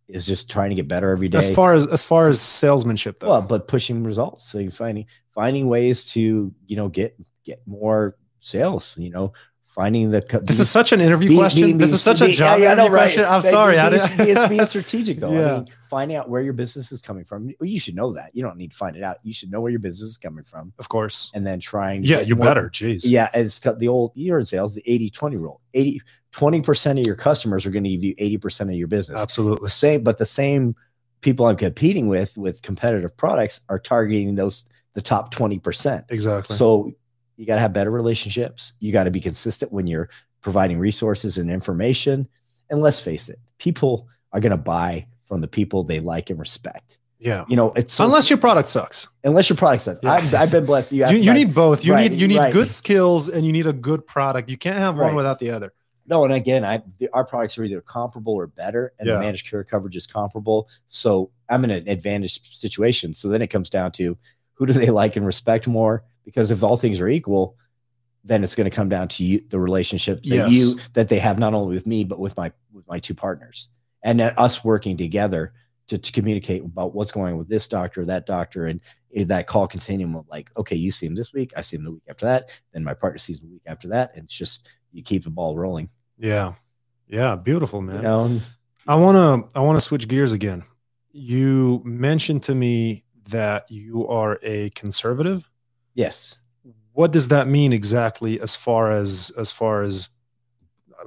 Is 0.07 0.25
just 0.25 0.51
trying 0.51 0.69
to 0.69 0.75
get 0.75 0.87
better 0.87 1.09
every 1.09 1.29
day. 1.29 1.37
As 1.37 1.53
far 1.53 1.73
as 1.73 1.87
as 1.87 2.05
far 2.05 2.27
as 2.27 2.39
salesmanship, 2.39 3.19
though. 3.19 3.29
well, 3.29 3.41
but 3.41 3.67
pushing 3.67 4.03
results. 4.03 4.43
So 4.43 4.59
you 4.59 4.69
finding 4.69 5.05
finding 5.31 5.67
ways 5.67 6.05
to 6.11 6.53
you 6.67 6.75
know 6.75 6.89
get 6.89 7.15
get 7.43 7.65
more 7.65 8.17
sales. 8.39 8.95
You 8.99 9.09
know, 9.09 9.33
finding 9.73 10.11
the 10.11 10.21
co- 10.21 10.39
this 10.39 10.49
being- 10.57 10.61
is 10.61 10.69
such 10.69 10.91
an 10.91 11.01
interview 11.01 11.29
being- 11.29 11.39
question. 11.39 11.63
being- 11.65 11.77
this 11.79 11.91
is 11.93 12.01
such 12.01 12.21
a 12.21 12.27
job 12.27 12.59
yeah, 12.59 12.73
know, 12.75 12.83
interview 12.85 12.91
right. 12.91 12.99
question. 13.01 13.25
I'm 13.25 13.41
Being- 13.41 13.51
sorry. 13.53 13.79
I 13.79 13.89
didn't. 13.89 14.17
being, 14.17 14.49
being, 14.49 14.65
strategic 14.65 15.19
though. 15.19 15.31
Yeah. 15.31 15.53
I 15.53 15.57
mean, 15.59 15.67
finding 15.89 16.17
out 16.17 16.29
where 16.29 16.41
your 16.41 16.53
business 16.53 16.91
is 16.91 17.01
coming 17.01 17.25
from. 17.25 17.49
You 17.61 17.79
should 17.79 17.95
know 17.95 18.13
that. 18.13 18.31
You 18.35 18.43
don't 18.43 18.57
need 18.57 18.71
to 18.71 18.77
find 18.77 18.95
it 18.95 19.03
out. 19.03 19.17
You 19.23 19.33
should 19.33 19.51
know 19.51 19.61
where 19.61 19.71
your 19.71 19.79
business 19.79 20.11
is 20.11 20.17
coming 20.17 20.43
from, 20.43 20.73
of 20.79 20.89
course. 20.89 21.31
and 21.33 21.45
then 21.45 21.59
trying. 21.59 22.03
to 22.03 22.07
Yeah, 22.07 22.19
you 22.21 22.35
more- 22.35 22.45
better. 22.45 22.69
Jeez. 22.69 23.01
Yeah, 23.03 23.29
it's 23.33 23.59
got 23.59 23.79
the 23.79 23.87
old 23.87 24.11
you're 24.15 24.39
in 24.39 24.45
sales, 24.45 24.75
the 24.75 24.83
80 24.85 25.09
20 25.09 25.37
rule. 25.37 25.59
80 25.73 26.01
20% 26.35 26.99
of 26.99 27.05
your 27.05 27.15
customers 27.15 27.65
are 27.65 27.69
going 27.71 27.83
to 27.83 27.89
give 27.91 28.03
you 28.03 28.15
80% 28.17 28.61
of 28.69 28.75
your 28.75 28.87
business. 28.87 29.21
Absolutely. 29.21 29.65
The 29.65 29.69
same, 29.71 30.03
but 30.03 30.17
the 30.17 30.25
same 30.25 30.75
people 31.21 31.45
I'm 31.45 31.55
competing 31.55 32.07
with 32.07 32.35
with 32.37 32.61
competitive 32.63 33.15
products 33.15 33.61
are 33.69 33.79
targeting 33.79 34.35
those 34.35 34.65
the 34.95 35.01
top 35.01 35.33
20%. 35.33 36.03
Exactly. 36.09 36.55
So 36.55 36.91
you 37.37 37.45
got 37.45 37.55
to 37.55 37.61
have 37.61 37.73
better 37.73 37.91
relationships. 37.91 38.73
You 38.79 38.91
got 38.91 39.05
to 39.05 39.11
be 39.11 39.19
consistent 39.21 39.71
when 39.71 39.87
you're 39.87 40.09
providing 40.41 40.79
resources 40.79 41.37
and 41.37 41.49
information. 41.49 42.27
And 42.69 42.81
let's 42.81 42.99
face 42.99 43.29
it, 43.29 43.39
people 43.57 44.07
are 44.31 44.39
going 44.39 44.51
to 44.51 44.57
buy 44.57 45.07
from 45.25 45.41
the 45.41 45.47
people 45.47 45.83
they 45.83 45.99
like 45.99 46.29
and 46.29 46.39
respect. 46.39 46.97
yeah. 47.19 47.45
You 47.47 47.55
know, 47.55 47.71
it's 47.75 47.99
Unless 47.99 48.29
your 48.29 48.37
product 48.37 48.67
sucks. 48.67 49.07
unless 49.23 49.49
your 49.49 49.55
product 49.57 49.83
sucks. 49.83 49.99
Yeah. 50.03 50.11
I've, 50.13 50.33
I've 50.35 50.51
been 50.51 50.65
blessed. 50.65 50.91
You, 50.91 51.07
You, 51.09 51.17
you 51.17 51.33
need 51.33 51.53
both. 51.55 51.83
You 51.85 51.93
Right, 51.93 52.11
need 52.11 52.19
you 52.19 52.27
need 52.27 52.37
right. 52.37 52.53
good 52.53 52.69
skills 52.69 53.29
and 53.29 53.45
you 53.45 53.51
need 53.51 53.65
a 53.67 53.73
good 53.73 54.05
product. 54.05 54.49
You 54.49 54.57
can't 54.57 54.77
have 54.77 54.97
one 54.99 55.15
without 55.15 55.39
the 55.39 55.49
other. 55.51 55.73
No, 56.05 56.25
and 56.25 56.33
again, 56.33 56.65
I 56.65 56.81
the- 56.99 57.07
our 57.13 57.23
products 57.23 57.57
are 57.57 57.63
either 57.63 57.79
comparable 57.79 58.33
or 58.33 58.45
better, 58.47 58.91
and 58.99 59.07
Yeah. 59.07 59.13
the 59.15 59.19
managed 59.21 59.49
care 59.49 59.63
coverage 59.63 59.95
is 59.95 60.05
comparable. 60.05 60.67
So 60.87 61.31
I'm 61.49 61.63
in 61.63 61.71
an 61.71 61.87
advantage 61.87 62.41
situation. 62.53 63.13
So 63.13 63.29
then 63.29 63.41
it 63.41 63.47
comes 63.47 63.69
down 63.69 63.93
to 63.93 64.17
who 64.55 64.65
do 64.65 64.73
they 64.73 64.87
like 64.89 65.15
and 65.15 65.25
respect 65.25 65.65
more? 65.67 66.03
Because 66.25 66.51
if 66.51 66.63
all 66.63 66.77
things 66.77 66.99
are 66.99 67.07
equal, 67.09 67.57
then 68.23 68.43
it's 68.43 68.55
going 68.55 68.69
to 68.69 68.75
come 68.75 68.89
down 68.89 69.07
to 69.09 69.25
you, 69.25 69.43
the 69.49 69.59
relationship 69.59 70.21
that 70.21 70.27
Yes. 70.27 70.51
you 70.51 70.75
that 70.93 71.09
they 71.09 71.19
have 71.19 71.37
not 71.39 71.53
only 71.53 71.75
with 71.75 71.85
me 71.85 72.03
but 72.03 72.19
with 72.19 72.37
my 72.37 72.51
with 72.71 72.87
my 72.87 72.99
two 72.99 73.13
partners, 73.13 73.67
and 74.01 74.21
us 74.21 74.63
working 74.63 74.97
together 74.97 75.53
to, 75.87 75.97
to 75.97 76.11
communicate 76.13 76.63
about 76.63 76.95
what's 76.95 77.11
going 77.11 77.33
on 77.33 77.37
with 77.37 77.49
this 77.49 77.67
doctor, 77.67 78.05
that 78.05 78.25
doctor, 78.25 78.67
and 78.67 78.79
is 79.09 79.27
that 79.27 79.47
call 79.47 79.67
continuum 79.67 80.15
of 80.15 80.25
like, 80.29 80.49
okay, 80.55 80.75
you 80.77 80.89
see 80.89 81.05
him 81.05 81.15
this 81.15 81.33
week, 81.33 81.51
I 81.57 81.61
see 81.61 81.75
him 81.75 81.83
the 81.83 81.91
week 81.91 82.03
after 82.07 82.25
that, 82.25 82.49
then 82.71 82.83
my 82.83 82.93
partner 82.93 83.17
sees 83.17 83.41
him 83.41 83.47
the 83.47 83.53
week 83.53 83.63
after 83.65 83.89
that, 83.89 84.15
and 84.15 84.23
it's 84.23 84.33
just 84.33 84.67
you 84.93 85.03
keep 85.03 85.25
the 85.25 85.29
ball 85.29 85.57
rolling. 85.57 85.89
Yeah. 86.17 86.53
Yeah. 87.07 87.35
Beautiful, 87.35 87.81
man. 87.81 87.97
You 87.97 88.01
know, 88.03 88.39
I 88.87 88.95
want 88.95 89.15
to 89.51 89.59
I 89.59 89.61
want 89.61 89.77
to 89.77 89.81
switch 89.81 90.07
gears 90.07 90.31
again. 90.31 90.63
You 91.11 91.81
mentioned 91.83 92.43
to 92.43 92.55
me 92.55 93.03
that 93.29 93.69
you 93.69 94.07
are 94.07 94.39
a 94.41 94.69
conservative. 94.71 95.49
Yes, 95.93 96.37
What 96.93 97.11
does 97.11 97.27
that 97.29 97.47
mean 97.47 97.73
exactly 97.73 98.39
as 98.39 98.55
far 98.55 98.91
as 98.91 99.31
as 99.37 99.51
far 99.51 99.81
as 99.81 100.09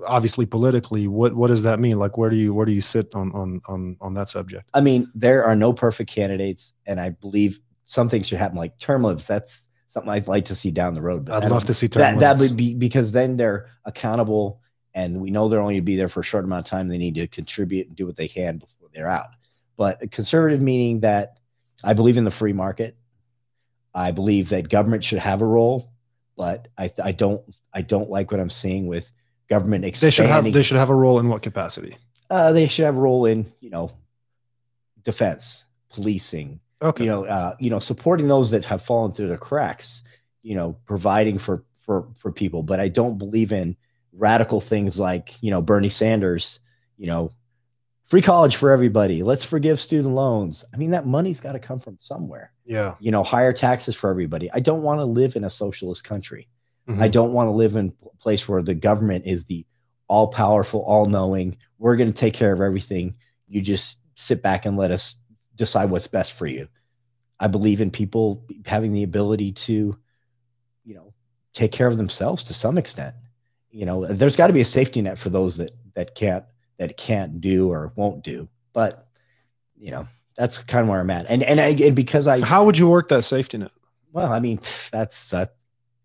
obviously 0.07 0.45
politically 0.45 1.07
what 1.07 1.35
what 1.35 1.49
does 1.49 1.63
that 1.63 1.81
mean 1.81 1.97
like 1.97 2.19
where 2.19 2.29
do 2.29 2.37
you 2.37 2.53
where 2.53 2.67
do 2.67 2.73
you 2.73 2.83
sit 2.83 3.15
on 3.15 3.33
on 3.33 3.61
on 3.67 3.97
on 4.01 4.13
that 4.15 4.29
subject 4.29 4.69
I 4.75 4.81
mean, 4.83 5.11
there 5.15 5.45
are 5.45 5.57
no 5.57 5.73
perfect 5.73 6.11
candidates, 6.11 6.75
and 6.87 7.01
I 7.01 7.11
believe 7.11 7.61
something 7.87 8.23
should 8.23 8.39
happen 8.39 8.59
like 8.59 8.79
term 8.79 9.03
limits. 9.05 9.27
That's 9.27 9.69
something 9.89 10.11
I'd 10.11 10.29
like 10.29 10.45
to 10.47 10.55
see 10.55 10.71
down 10.71 10.95
the 10.95 11.01
road. 11.01 11.25
but 11.25 11.43
i'd 11.43 11.51
love 11.51 11.65
to 11.65 11.75
see 11.75 11.89
term 11.89 12.01
that. 12.01 12.19
That 12.21 12.37
limits. 12.37 12.51
would 12.51 12.57
be 12.57 12.75
because 12.75 13.13
then 13.13 13.37
they're 13.37 13.69
accountable, 13.85 14.61
and 14.93 15.21
we 15.21 15.31
know 15.31 15.49
they're 15.49 15.61
only 15.61 15.75
going 15.75 15.83
to 15.83 15.87
be 15.87 15.97
there 15.97 16.09
for 16.09 16.21
a 16.21 16.25
short 16.25 16.45
amount 16.45 16.67
of 16.67 16.71
time. 16.71 16.89
They 16.89 16.99
need 16.99 17.15
to 17.15 17.27
contribute 17.27 17.87
and 17.87 17.97
do 17.97 18.05
what 18.07 18.17
they 18.17 18.29
can 18.29 18.59
before 18.59 18.89
they're 18.93 19.09
out. 19.09 19.29
But 19.77 20.11
conservative 20.11 20.61
meaning 20.61 21.01
that 21.01 21.39
I 21.83 21.95
believe 21.95 22.17
in 22.19 22.25
the 22.25 22.31
free 22.31 22.53
market. 22.53 22.97
I 23.97 24.13
believe 24.13 24.51
that 24.51 24.69
government 24.69 25.03
should 25.03 25.19
have 25.19 25.41
a 25.41 25.47
role, 25.47 25.91
but 26.37 26.69
I, 26.79 26.93
I 27.03 27.13
don't 27.13 27.43
I 27.73 27.81
don't 27.83 28.11
like 28.11 28.31
what 28.31 28.39
I'm 28.39 28.51
seeing 28.51 28.87
with 28.87 29.11
government 29.49 29.85
expanding. 29.85 30.07
they 30.07 30.11
should 30.11 30.27
have 30.27 30.53
they 30.53 30.63
should 30.63 30.77
have 30.77 30.91
a 30.91 30.95
role 30.95 31.19
in 31.19 31.29
what 31.29 31.43
capacity 31.43 31.97
uh, 32.31 32.53
they 32.53 32.69
should 32.69 32.85
have 32.85 32.97
a 32.97 33.01
role 33.01 33.27
in 33.27 33.53
you 33.61 33.71
know 33.71 33.91
defense, 35.03 35.65
policing, 35.91 36.61
okay 36.83 37.05
you 37.05 37.11
know, 37.11 37.25
uh, 37.25 37.55
you 37.59 37.71
know, 37.71 37.79
supporting 37.79 38.29
those 38.29 38.51
that 38.51 38.65
have 38.65 38.83
fallen 38.83 39.13
through 39.13 39.29
the 39.29 39.39
cracks, 39.39 40.03
you 40.43 40.55
know, 40.55 40.77
providing 40.85 41.39
for 41.39 41.65
for 41.81 42.09
for 42.17 42.33
people. 42.33 42.63
But 42.63 42.81
I 42.81 42.89
don't 42.89 43.19
believe 43.19 43.53
in 43.53 43.77
radical 44.13 44.61
things 44.61 44.99
like 44.99 45.41
you 45.43 45.51
know 45.51 45.63
Bernie 45.63 45.89
Sanders, 45.89 46.61
you 46.97 47.07
know, 47.07 47.31
free 48.07 48.23
college 48.23 48.57
for 48.57 48.71
everybody. 48.71 49.23
Let's 49.23 49.45
forgive 49.45 49.81
student 49.81 50.15
loans. 50.15 50.65
I 50.73 50.77
mean, 50.77 50.91
that 50.93 51.07
money's 51.07 51.41
got 51.41 51.53
to 51.53 51.59
come 51.59 51.79
from 51.81 51.97
somewhere. 52.01 52.53
yeah 52.65 52.95
You 53.01 53.11
know, 53.11 53.23
higher 53.23 53.53
taxes 53.53 53.95
for 53.95 54.11
everybody. 54.11 54.51
I 54.53 54.61
don't 54.61 54.83
want 54.83 55.01
to 55.01 55.05
live 55.05 55.37
in 55.37 55.45
a 55.45 55.51
socialist 55.51 56.05
country. 56.05 56.49
Mhm. 56.89 57.03
I 57.03 57.09
don't 57.09 57.33
want 57.33 57.49
to 57.49 57.53
live 57.53 57.77
in 57.77 57.93
a 58.05 58.17
place 58.19 58.49
where 58.49 58.63
the 58.63 58.75
government 58.75 59.27
is 59.27 59.45
the 59.45 59.67
all 60.09 60.29
powerful, 60.29 60.81
all 60.83 61.07
knowing. 61.07 61.57
We're 61.79 61.97
going 61.97 62.13
to 62.13 62.19
take 62.19 62.35
care 62.35 62.53
of 62.53 62.61
everything. 62.61 63.17
You 63.49 63.61
just 63.61 63.99
sit 64.15 64.41
back 64.41 64.65
and 64.67 64.77
let 64.77 64.93
us 64.93 65.17
decide 65.57 65.91
what's 65.91 66.07
best 66.07 66.33
for 66.33 66.47
you. 66.47 66.69
I 67.41 67.49
believe 67.49 67.81
in 67.81 67.91
people 67.91 68.45
having 68.65 68.93
the 68.93 69.03
ability 69.03 69.53
to, 69.53 69.99
you 70.85 70.95
know, 70.95 71.13
take 71.53 71.73
care 71.73 71.89
of 71.89 71.97
themselves 71.97 72.45
to 72.45 72.55
some 72.55 72.79
extent. 72.79 73.15
You 73.71 73.85
know, 73.85 74.07
there's 74.07 74.37
got 74.37 74.47
to 74.47 74.53
be 74.53 74.61
a 74.61 74.65
safety 74.65 75.03
net 75.03 75.19
for 75.19 75.29
those 75.29 75.57
that 75.57 75.73
that 75.95 76.15
can't 76.15 76.45
that 76.79 76.97
can't 76.97 77.41
do 77.41 77.71
or 77.71 77.93
won't 77.97 78.23
do. 78.23 78.49
But 78.73 79.07
you 79.79 79.91
know, 79.91 80.07
that's 80.37 80.59
kind 80.59 80.83
of 80.83 80.89
where 80.89 81.01
I'm 81.01 81.11
at. 81.11 81.27
And 81.29 81.43
and 81.43 81.61
I, 81.61 81.69
and 81.69 81.97
because 81.97 82.27
I 82.27 82.45
how 82.45 82.65
would 82.65 82.79
you 82.79 82.89
work 82.89 83.09
that 83.09 83.23
safety 83.23 83.59
net 83.59 83.71
well, 84.13 84.33
I 84.33 84.41
mean, 84.41 84.61
that's 84.93 85.31
that. 85.31 85.55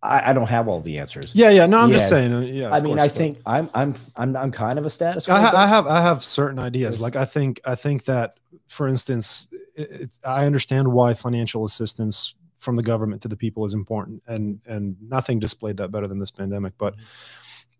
I, 0.03 0.31
I 0.31 0.33
don't 0.33 0.47
have 0.47 0.67
all 0.67 0.81
the 0.81 0.97
answers. 0.97 1.31
yeah 1.35 1.51
yeah 1.51 1.67
no 1.67 1.77
i'm 1.77 1.91
just 1.91 2.09
saying 2.09 2.33
uh, 2.33 2.39
yeah 2.39 2.71
I 2.71 2.79
mean, 2.79 2.95
course, 2.95 3.03
I 3.03 3.07
but- 3.07 3.15
think 3.15 3.37
I'm 3.45 3.69
I'm 3.75 3.93
I'm 4.15 4.35
I'm 4.35 4.51
kind 4.51 4.79
of 4.79 4.85
a 4.87 4.89
status. 4.89 5.29
I, 5.29 5.39
ha- 5.39 5.51
I 5.55 5.67
have 5.67 5.85
I 5.85 6.01
have 6.01 6.23
certain 6.23 6.57
ideas. 6.57 6.99
Like 6.99 7.15
I 7.15 7.25
think 7.25 7.61
I 7.65 7.75
think 7.75 8.05
that, 8.05 8.33
for 8.65 8.87
instance, 8.87 9.47
it, 9.75 9.91
it, 9.91 10.09
I 10.25 10.47
understand 10.47 10.91
why 10.91 11.13
financial 11.13 11.63
assistance 11.65 12.33
from 12.57 12.77
the 12.77 12.81
government 12.83 13.21
to 13.21 13.27
the 13.27 13.37
people 13.37 13.63
is 13.63 13.75
important, 13.75 14.23
and 14.25 14.59
and 14.65 14.95
nothing 15.07 15.37
displayed 15.39 15.77
that 15.77 15.91
better 15.91 16.07
than 16.07 16.17
this 16.17 16.31
pandemic. 16.31 16.73
But 16.79 16.95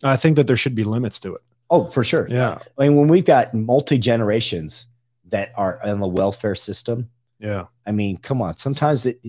I 0.03 0.15
think 0.15 0.35
that 0.35 0.45
there 0.45 0.57
should 0.57 0.75
be 0.75 0.83
limits 0.83 1.19
to 1.21 1.33
it. 1.33 1.41
Oh, 1.71 1.89
for 1.89 2.03
sure. 2.03 2.27
Yeah, 2.29 2.59
I 2.77 2.83
mean, 2.87 2.97
when 2.97 3.07
we've 3.07 3.25
got 3.25 3.53
multi 3.55 3.97
generations 3.97 4.87
that 5.29 5.51
are 5.55 5.79
in 5.83 5.99
the 5.99 6.07
welfare 6.07 6.55
system, 6.55 7.09
yeah, 7.39 7.65
I 7.87 7.91
mean, 7.91 8.17
come 8.17 8.41
on. 8.41 8.57
Sometimes 8.57 9.05
it 9.07 9.19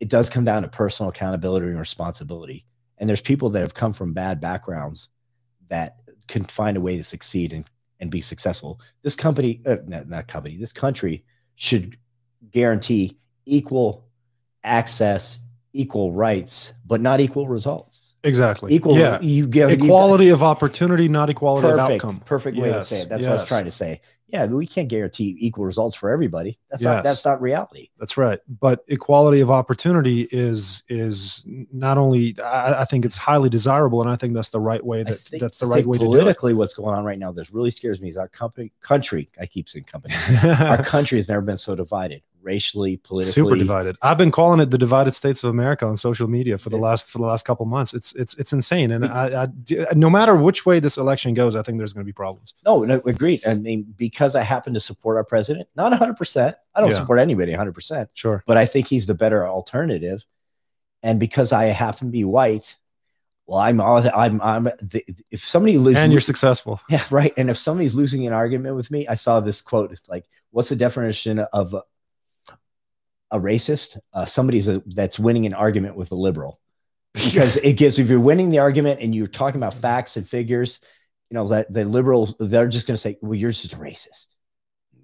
it 0.00 0.08
does 0.08 0.28
come 0.28 0.44
down 0.44 0.62
to 0.62 0.68
personal 0.68 1.10
accountability 1.10 1.66
and 1.68 1.78
responsibility. 1.78 2.66
And 2.98 3.08
there's 3.08 3.20
people 3.20 3.50
that 3.50 3.60
have 3.60 3.74
come 3.74 3.92
from 3.92 4.12
bad 4.12 4.40
backgrounds 4.40 5.08
that 5.68 5.96
can 6.28 6.44
find 6.44 6.76
a 6.76 6.80
way 6.80 6.96
to 6.96 7.04
succeed 7.04 7.52
and 7.52 7.64
and 8.00 8.10
be 8.10 8.20
successful. 8.20 8.80
This 9.02 9.16
company, 9.16 9.62
uh, 9.64 9.76
not, 9.86 10.08
not 10.08 10.28
company, 10.28 10.56
this 10.56 10.72
country 10.72 11.24
should 11.54 11.96
guarantee 12.50 13.18
equal 13.46 14.04
access, 14.62 15.40
equal 15.72 16.12
rights, 16.12 16.74
but 16.84 17.00
not 17.00 17.20
equal 17.20 17.48
results. 17.48 18.03
Exactly. 18.24 18.74
Equal, 18.74 18.98
Yeah. 18.98 19.20
you 19.20 19.46
give 19.46 19.70
you- 19.70 19.76
Equality 19.76 20.30
of 20.30 20.42
opportunity, 20.42 21.08
not 21.08 21.30
equality 21.30 21.68
of 21.68 21.78
outcome. 21.78 22.18
perfect 22.24 22.56
way 22.56 22.70
Yes, 22.70 22.88
to 22.88 22.94
say 22.94 23.00
it. 23.02 23.08
That's 23.10 23.22
what 23.22 23.30
I 23.30 23.34
was 23.34 23.44
trying 23.48 23.64
to 23.66 23.70
say. 23.70 24.00
Yeah, 24.26 24.46
we 24.46 24.66
can't 24.66 24.88
guarantee 24.88 25.36
equal 25.38 25.64
results 25.64 25.94
for 25.94 26.10
everybody. 26.10 26.58
That's 26.68 26.82
not 26.82 26.96
Yes. 26.96 27.04
that's 27.04 27.24
not 27.24 27.40
reality. 27.40 27.90
That's 28.00 28.16
right. 28.16 28.40
But 28.48 28.82
equality 28.88 29.40
of 29.40 29.50
opportunity 29.50 30.26
is 30.32 30.82
is 30.88 31.44
not 31.72 31.98
only 31.98 32.34
I, 32.42 32.80
I 32.80 32.84
think 32.84 33.04
it's 33.04 33.16
highly 33.16 33.48
desirable, 33.48 34.00
and 34.00 34.10
I 34.10 34.16
think 34.16 34.34
that's 34.34 34.48
the 34.48 34.58
right 34.58 34.84
way 34.84 35.04
that 35.04 35.18
think- 35.18 35.40
that's 35.40 35.58
the 35.58 35.66
right 35.66 35.86
way 35.86 35.98
to 35.98 36.04
do 36.04 36.10
it. 36.14 36.18
politically, 36.18 36.52
what's 36.54 36.74
going 36.74 36.96
on 36.96 37.04
right 37.04 37.18
now 37.18 37.30
that 37.32 37.48
really 37.52 37.70
scares 37.70 38.00
me 38.00 38.08
is 38.08 38.16
our 38.16 38.26
company, 38.26 38.72
country. 38.80 39.28
I 39.40 39.46
keep 39.46 39.68
saying 39.68 39.84
company. 39.84 40.14
our 40.42 40.82
country 40.82 41.18
has 41.18 41.28
never 41.28 41.42
been 41.42 41.58
so 41.58 41.76
divided, 41.76 42.22
racially, 42.44 42.96
politically. 42.98 43.32
super 43.32 43.56
divided 43.56 43.96
i've 44.02 44.18
been 44.18 44.30
calling 44.30 44.60
it 44.60 44.70
the 44.70 44.78
divided 44.78 45.14
states 45.14 45.42
of 45.42 45.50
america 45.50 45.86
on 45.86 45.96
social 45.96 46.28
media 46.28 46.58
for 46.58 46.70
the 46.70 46.76
last 46.76 47.10
for 47.10 47.18
the 47.18 47.24
last 47.24 47.44
couple 47.46 47.66
months 47.66 47.94
it's 47.94 48.14
it's 48.14 48.34
it's 48.36 48.52
insane 48.52 48.90
and 48.90 49.04
mm. 49.04 49.10
I, 49.10 49.44
I 49.44 49.94
no 49.94 50.10
matter 50.10 50.36
which 50.36 50.66
way 50.66 50.78
this 50.80 50.96
election 50.96 51.34
goes 51.34 51.56
i 51.56 51.62
think 51.62 51.78
there's 51.78 51.92
going 51.92 52.04
to 52.04 52.06
be 52.06 52.12
problems 52.12 52.54
No, 52.64 52.84
no, 52.84 53.00
agreed. 53.06 53.42
I 53.46 53.54
mean, 53.54 53.94
because 53.96 54.36
I 54.36 54.42
happen 54.42 54.74
to 54.74 54.80
support 54.80 55.16
our 55.16 55.24
president, 55.24 55.68
not 55.76 55.92
100%. 55.92 56.54
I 56.74 56.80
don't 56.80 56.90
Yeah. 56.90 56.96
support 56.96 57.18
anybody 57.18 57.52
100%, 57.52 58.08
sure 58.14 58.42
but 58.46 58.56
I 58.56 58.66
think 58.66 58.88
he's 58.88 59.06
the 59.06 59.14
better 59.14 59.46
alternative. 59.46 60.24
And 61.02 61.20
because 61.20 61.52
I 61.52 61.66
happen 61.66 62.08
to 62.08 62.12
be 62.12 62.24
white, 62.24 62.76
well, 63.46 63.58
I'm 63.58 63.80
all, 63.80 63.98
I'm, 64.08 64.40
I'm, 64.40 64.64
the, 64.64 65.04
if 65.30 65.46
somebody 65.46 65.76
loses, 65.76 65.98
and 65.98 66.12
you're 66.12 66.20
successful 66.20 66.80
yeah, 66.88 67.04
right. 67.10 67.32
And 67.36 67.50
if 67.50 67.58
somebody's 67.58 67.94
losing 67.94 68.26
an 68.26 68.32
argument 68.32 68.74
with 68.74 68.90
me, 68.90 69.06
I 69.06 69.16
saw 69.16 69.40
this 69.40 69.60
quote. 69.60 69.92
It's 69.92 70.08
like, 70.08 70.24
what's 70.50 70.70
the 70.70 70.76
definition 70.76 71.40
of 71.40 71.74
a, 73.34 73.40
racist? 73.40 73.98
Uh, 74.12 74.24
somebody's 74.24 74.68
a, 74.68 74.82
that's 74.86 75.18
winning 75.18 75.46
an 75.46 75.54
argument 75.54 75.96
with 75.96 76.10
a 76.12 76.16
liberal 76.16 76.60
because 77.14 77.56
it 77.58 77.74
gives 77.74 77.98
if 77.98 78.08
you're 78.08 78.20
winning 78.20 78.50
the 78.50 78.58
argument 78.58 79.00
and 79.00 79.14
you're 79.14 79.26
talking 79.26 79.60
about 79.60 79.74
facts 79.74 80.16
and 80.16 80.28
figures, 80.28 80.80
you 81.30 81.34
know 81.34 81.48
that 81.48 81.72
the 81.72 81.84
liberals 81.84 82.34
they're 82.38 82.68
just 82.68 82.86
going 82.86 82.96
to 82.96 83.00
say, 83.00 83.18
"Well, 83.22 83.34
you're 83.34 83.50
just 83.50 83.72
a 83.72 83.76
racist." 83.76 84.26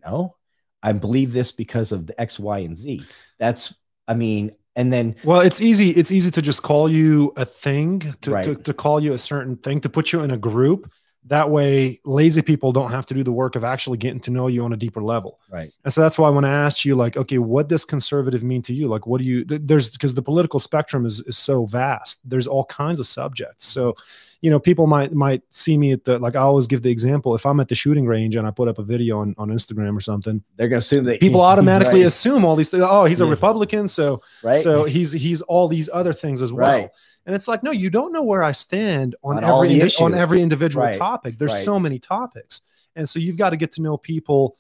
No, 0.05 0.37
I 0.83 0.93
believe 0.93 1.33
this 1.33 1.53
because 1.53 1.93
of 1.93 2.07
the 2.07 2.20
X, 2.20 2.39
Y, 2.39 2.59
and 2.61 2.76
Z. 2.76 3.05
That's, 3.39 3.74
I 4.09 4.14
mean, 4.14 4.53
and 4.76 4.93
then 4.93 5.16
well 5.24 5.41
it's 5.41 5.61
easy 5.61 5.91
it's 5.91 6.12
easy 6.12 6.31
to 6.31 6.41
just 6.41 6.62
call 6.62 6.89
you 6.89 7.33
a 7.37 7.45
thing 7.45 8.01
to, 8.20 8.43
to, 8.43 8.55
to 8.55 8.72
call 8.72 9.01
you 9.01 9.12
a 9.12 9.18
certain 9.18 9.57
thing 9.57 9.81
to 9.81 9.89
put 9.89 10.12
you 10.12 10.22
in 10.22 10.31
a 10.31 10.39
group 10.39 10.91
that 11.27 11.51
way 11.51 12.01
lazy 12.05 12.43
people 12.43 12.73
don't 12.73 12.91
have 12.91 13.07
to 13.07 13.14
do 13.14 13.23
the 13.23 13.33
work 13.33 13.55
of 13.55 13.62
actually 13.62 13.99
getting 13.99 14.21
to 14.21 14.31
know 14.31 14.47
you 14.47 14.64
on 14.64 14.73
a 14.73 14.77
deeper 14.77 15.03
level 15.03 15.39
right, 15.51 15.73
And 15.85 15.93
so 15.93 16.01
that's 16.01 16.18
why 16.18 16.31
when 16.31 16.45
I 16.45 16.51
asked 16.53 16.85
you, 16.85 16.95
like, 16.95 17.16
okay, 17.16 17.39
what 17.39 17.68
does 17.68 17.85
conservative 17.85 18.43
mean 18.43 18.62
to 18.62 18.73
you? 18.73 18.89
Like, 18.89 19.07
what 19.07 19.18
do 19.18 19.25
you, 19.25 19.45
there's 19.45 19.91
because 19.91 20.14
the 20.14 20.23
political 20.23 20.61
spectrum 20.61 21.05
is, 21.05 21.21
is 21.23 21.37
so 21.37 21.66
vast. 21.66 22.29
There's 22.29 22.47
all 22.47 22.64
kinds 22.64 23.01
of 23.01 23.07
subjects. 23.07 23.66
So, 23.66 23.97
you 24.43 24.51
know, 24.51 24.59
people 24.59 24.86
might 24.86 25.12
might 25.12 25.43
see 25.51 25.76
me 25.76 25.93
at 25.93 26.05
the 26.05 26.18
like 26.18 26.34
I 26.34 26.41
always 26.41 26.66
give 26.66 26.80
the 26.82 26.91
example 26.91 27.34
if 27.34 27.45
I'm 27.45 27.61
at 27.61 27.68
the 27.68 27.74
shooting 27.74 28.07
range 28.07 28.36
and 28.36 28.47
I 28.47 28.51
put 28.51 28.68
up 28.68 28.78
a 28.78 28.82
video 28.82 29.18
on, 29.20 29.34
on 29.36 29.49
Instagram 29.51 29.95
or 29.97 30.01
something, 30.01 30.43
they're 30.57 30.68
going 30.68 30.80
to 30.80 30.84
assume 30.84 31.05
that 31.05 31.20
people 31.20 31.43
automatically 31.43 32.01
right, 32.01 32.07
assume 32.07 32.45
all 32.45 32.57
these 32.57 32.70
things. 32.70 32.82
Oh, 32.86 33.05
he's 33.05 33.20
a 33.20 33.24
Yeah. 33.24 33.30
Republican, 33.30 33.86
so 33.88 34.22
right. 34.43 34.57
so 34.57 34.84
he's 34.84 35.12
he's 35.12 35.43
all 35.43 35.68
these 35.68 35.91
other 35.93 36.12
things 36.14 36.41
as 36.43 36.53
well. 36.53 36.70
Right. 36.70 36.91
And 37.26 37.36
it's 37.36 37.47
like, 37.49 37.62
no, 37.62 37.70
you 37.70 37.91
don't 37.91 38.12
know 38.12 38.22
where 38.24 38.43
I 38.43 38.53
stand 38.53 39.14
on, 39.22 39.36
On 39.36 39.45
every 39.45 39.78
indi- 39.78 39.95
on 40.01 40.14
every 40.14 40.41
individual 40.41 40.86
Right. 40.86 40.99
topic. 40.99 41.36
There's 41.38 41.53
Right. 41.53 41.64
so 41.64 41.78
many 41.78 41.99
topics, 41.99 42.62
and 42.97 43.07
so 43.07 43.18
you've 43.18 43.36
got 43.36 43.51
to 43.51 43.57
get 43.59 43.72
to 43.72 43.82
know 43.82 43.99
people 43.99 44.57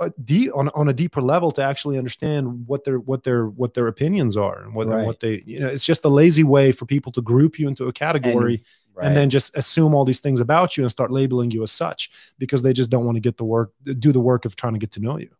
uh, 0.00 0.08
on 0.54 0.70
on 0.70 0.88
a 0.88 0.92
deeper 0.92 1.20
level 1.20 1.50
to 1.52 1.62
actually 1.62 1.98
understand 1.98 2.66
what 2.66 2.84
their 2.84 2.98
what 2.98 3.24
their 3.24 3.46
what 3.46 3.74
their 3.74 3.88
opinions 3.88 4.36
are 4.36 4.62
and 4.62 4.74
what 4.74 4.88
and 4.88 5.06
what 5.06 5.20
they 5.20 5.42
you 5.46 5.60
know. 5.60 5.68
It's 5.68 5.84
just 5.84 6.04
a 6.04 6.08
lazy 6.08 6.44
way 6.44 6.72
for 6.72 6.86
people 6.86 7.12
to 7.12 7.20
group 7.22 7.58
you 7.58 7.68
into 7.68 7.86
a 7.86 7.92
category 7.92 8.62
right. 8.94 9.06
and 9.06 9.16
then 9.16 9.30
just 9.30 9.56
assume 9.56 9.94
all 9.94 10.04
these 10.04 10.20
things 10.20 10.40
about 10.40 10.76
you 10.76 10.84
and 10.84 10.90
start 10.90 11.10
labeling 11.10 11.50
you 11.50 11.62
as 11.62 11.70
such 11.70 12.10
because 12.38 12.62
they 12.62 12.72
just 12.72 12.90
don't 12.90 13.04
want 13.04 13.16
to 13.16 13.20
get 13.20 13.36
the 13.36 13.44
work 13.44 13.72
do 13.98 14.12
the 14.12 14.20
work 14.20 14.44
of 14.44 14.56
trying 14.56 14.72
to 14.72 14.78
get 14.78 14.92
to 14.92 15.00
know 15.00 15.18
you. 15.18 15.30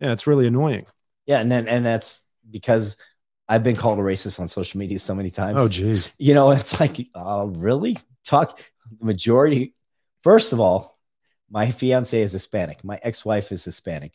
Yeah, 0.00 0.12
it's 0.12 0.26
really 0.26 0.46
annoying. 0.46 0.86
yeah, 1.26 1.40
and 1.40 1.50
then 1.50 1.68
and 1.68 1.86
that's 1.86 2.22
because 2.50 2.96
I've 3.48 3.62
been 3.62 3.76
called 3.76 3.98
a 3.98 4.02
racist 4.02 4.40
on 4.40 4.48
social 4.48 4.78
media 4.78 4.98
so 4.98 5.14
many 5.14 5.30
times. 5.30 5.56
Oh, 5.58 5.68
geez. 5.68 6.10
you 6.18 6.34
know, 6.34 6.50
it's 6.50 6.80
like, 6.80 7.08
uh, 7.14 7.46
really 7.48 7.98
talk 8.24 8.58
the 8.98 9.04
majority. 9.04 9.74
First 10.22 10.52
of 10.52 10.60
all, 10.60 10.98
my 11.50 11.70
fiance 11.70 12.20
is 12.20 12.32
Hispanic. 12.32 12.82
My 12.82 12.98
ex-wife 13.02 13.52
is 13.52 13.64
Hispanic. 13.64 14.12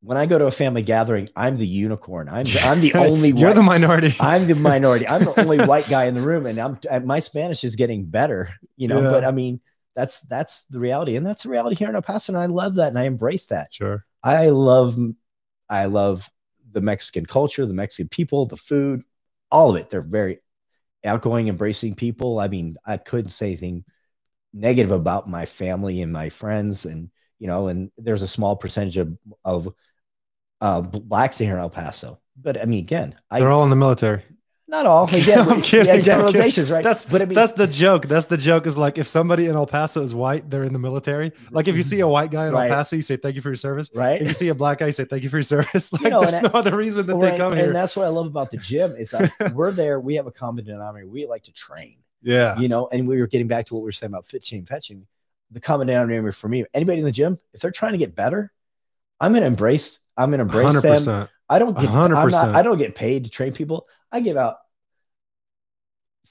When 0.00 0.16
I 0.16 0.26
go 0.26 0.38
to 0.38 0.46
a 0.46 0.50
family 0.52 0.82
gathering, 0.82 1.28
I'm 1.34 1.56
the 1.56 1.66
unicorn. 1.66 2.28
I'm 2.28 2.44
the, 2.44 2.60
I'm 2.62 2.80
the 2.80 2.94
only 2.94 3.30
You're 3.30 3.48
white, 3.48 3.54
the 3.56 3.62
minority. 3.62 4.14
I'm 4.20 4.46
the 4.46 4.54
minority. 4.54 5.08
I'm 5.08 5.24
the 5.24 5.40
only 5.40 5.58
white 5.66 5.88
guy 5.88 6.04
in 6.04 6.14
the 6.14 6.20
room, 6.20 6.46
and 6.46 6.58
I'm 6.58 6.78
my 7.06 7.18
Spanish 7.20 7.64
is 7.64 7.74
getting 7.76 8.04
better. 8.06 8.48
You 8.76 8.88
know, 8.88 9.02
Yeah. 9.02 9.10
but 9.10 9.24
I 9.24 9.32
mean, 9.32 9.60
that's 9.96 10.20
that's 10.20 10.66
the 10.66 10.78
reality, 10.78 11.16
and 11.16 11.26
that's 11.26 11.42
the 11.42 11.48
reality 11.48 11.74
here 11.76 11.88
in 11.88 11.96
El 11.96 12.02
Paso, 12.02 12.32
and 12.32 12.40
I 12.40 12.46
love 12.46 12.76
that, 12.76 12.88
and 12.88 12.98
I 12.98 13.04
embrace 13.04 13.46
that. 13.46 13.74
sure. 13.74 14.04
I 14.22 14.50
love 14.50 14.96
I 15.68 15.86
love 15.86 16.28
the 16.70 16.80
Mexican 16.80 17.26
culture, 17.26 17.66
the 17.66 17.74
Mexican 17.74 18.08
people, 18.08 18.46
the 18.46 18.56
food, 18.56 19.02
all 19.50 19.70
of 19.70 19.76
it. 19.76 19.90
They're 19.90 20.02
very 20.02 20.38
outgoing, 21.04 21.48
embracing 21.48 21.94
people. 21.96 22.38
I 22.38 22.46
mean, 22.48 22.76
I 22.86 22.98
couldn't 22.98 23.30
say 23.30 23.48
anything 23.48 23.84
negative 24.52 24.90
about 24.92 25.28
my 25.28 25.44
family 25.46 26.02
and 26.02 26.12
my 26.12 26.28
friends, 26.28 26.84
and 26.84 27.10
you 27.40 27.48
know, 27.48 27.66
and 27.66 27.90
there's 27.98 28.22
a 28.22 28.28
small 28.28 28.54
percentage 28.54 28.96
of 28.96 29.16
of 29.44 29.68
uh, 30.60 30.80
blacks 30.80 31.38
here 31.38 31.54
in 31.54 31.58
El 31.60 31.70
Paso. 31.70 32.18
But 32.40 32.60
I 32.60 32.64
mean, 32.64 32.80
again, 32.80 33.14
I 33.30 33.40
They're 33.40 33.50
all 33.50 33.64
in 33.64 33.70
the 33.70 33.76
military. 33.76 34.22
not 34.68 34.86
all. 34.86 35.08
Again, 35.08 35.40
I'm 35.48 35.60
kidding, 35.62 35.86
Yeah, 35.86 35.98
generalizations, 35.98 36.70
right? 36.70 36.84
That's 36.84 37.04
but 37.06 37.20
I 37.22 37.24
mean, 37.24 37.34
that's 37.34 37.52
the 37.54 37.66
joke. 37.66 38.06
That's 38.06 38.26
the 38.26 38.36
joke. 38.36 38.66
Is 38.66 38.76
like 38.78 38.96
if 38.98 39.08
somebody 39.08 39.46
in 39.46 39.56
El 39.56 39.66
Paso 39.66 40.02
is 40.02 40.14
white, 40.14 40.48
they're 40.50 40.62
in 40.64 40.72
the 40.72 40.78
military. 40.78 41.32
Like 41.50 41.66
if 41.68 41.76
you 41.76 41.82
see 41.82 42.00
a 42.00 42.06
white 42.08 42.30
guy 42.30 42.46
in 42.48 42.52
Right. 42.52 42.70
El 42.70 42.76
Paso, 42.76 42.96
you 42.96 43.02
say 43.02 43.16
thank 43.16 43.34
you 43.36 43.42
for 43.42 43.48
your 43.48 43.56
service. 43.56 43.90
right. 43.94 44.20
If 44.20 44.28
you 44.28 44.34
see 44.34 44.48
a 44.48 44.54
black 44.54 44.78
guy, 44.78 44.86
you 44.86 44.92
say 44.92 45.04
thank 45.04 45.22
you 45.24 45.30
for 45.30 45.38
your 45.38 45.42
service. 45.42 45.90
Like 46.00 46.02
know, 46.12 46.20
there's 46.20 46.42
no 46.42 46.50
other 46.54 46.76
reason 46.76 47.06
that 47.06 47.14
Right, 47.16 47.32
they 47.32 47.36
come 47.38 47.56
here. 47.56 47.66
and 47.66 47.74
that's 47.74 47.96
what 47.96 48.04
I 48.04 48.08
love 48.10 48.26
about 48.26 48.50
the 48.50 48.58
gym 48.58 48.94
is 48.96 49.10
that 49.12 49.32
we're 49.54 49.72
there. 49.72 49.98
We 50.00 50.14
have 50.16 50.26
a 50.26 50.32
common 50.32 50.64
denominator. 50.64 51.08
We 51.08 51.26
like 51.26 51.44
to 51.44 51.52
train. 51.52 51.96
Yeah. 52.22 52.58
you 52.58 52.68
know, 52.68 52.88
and 52.92 53.06
we 53.08 53.20
were 53.20 53.26
getting 53.28 53.46
back 53.48 53.66
to 53.66 53.74
what 53.74 53.80
we 53.80 53.86
were 53.86 53.92
saying 53.92 54.12
about 54.12 54.26
fit 54.26 54.44
shame, 54.44 54.64
fetching. 54.64 55.06
The 55.50 55.60
common 55.60 55.86
denominator 55.86 56.30
for 56.32 56.48
me, 56.48 56.66
anybody 56.74 56.98
in 56.98 57.04
the 57.06 57.12
gym, 57.12 57.38
if 57.54 57.60
they're 57.62 57.70
trying 57.70 57.92
to 57.92 57.98
get 57.98 58.14
better, 58.14 58.52
I'm 59.20 59.32
gonna 59.32 59.46
embrace, 59.46 60.00
I'm 60.16 60.30
gonna 60.30 60.42
embrace 60.44 60.74
Hundred 60.74 60.98
them. 61.00 61.28
I 61.48 61.58
don't 61.58 61.78
get, 61.78 61.90
I'm 61.90 62.10
100%. 62.10 62.30
not, 62.30 62.54
I 62.54 62.62
don't 62.62 62.78
get 62.78 62.94
paid 62.94 63.24
to 63.24 63.30
train 63.30 63.52
people. 63.52 63.86
I 64.12 64.20
give 64.20 64.36
out 64.36 64.56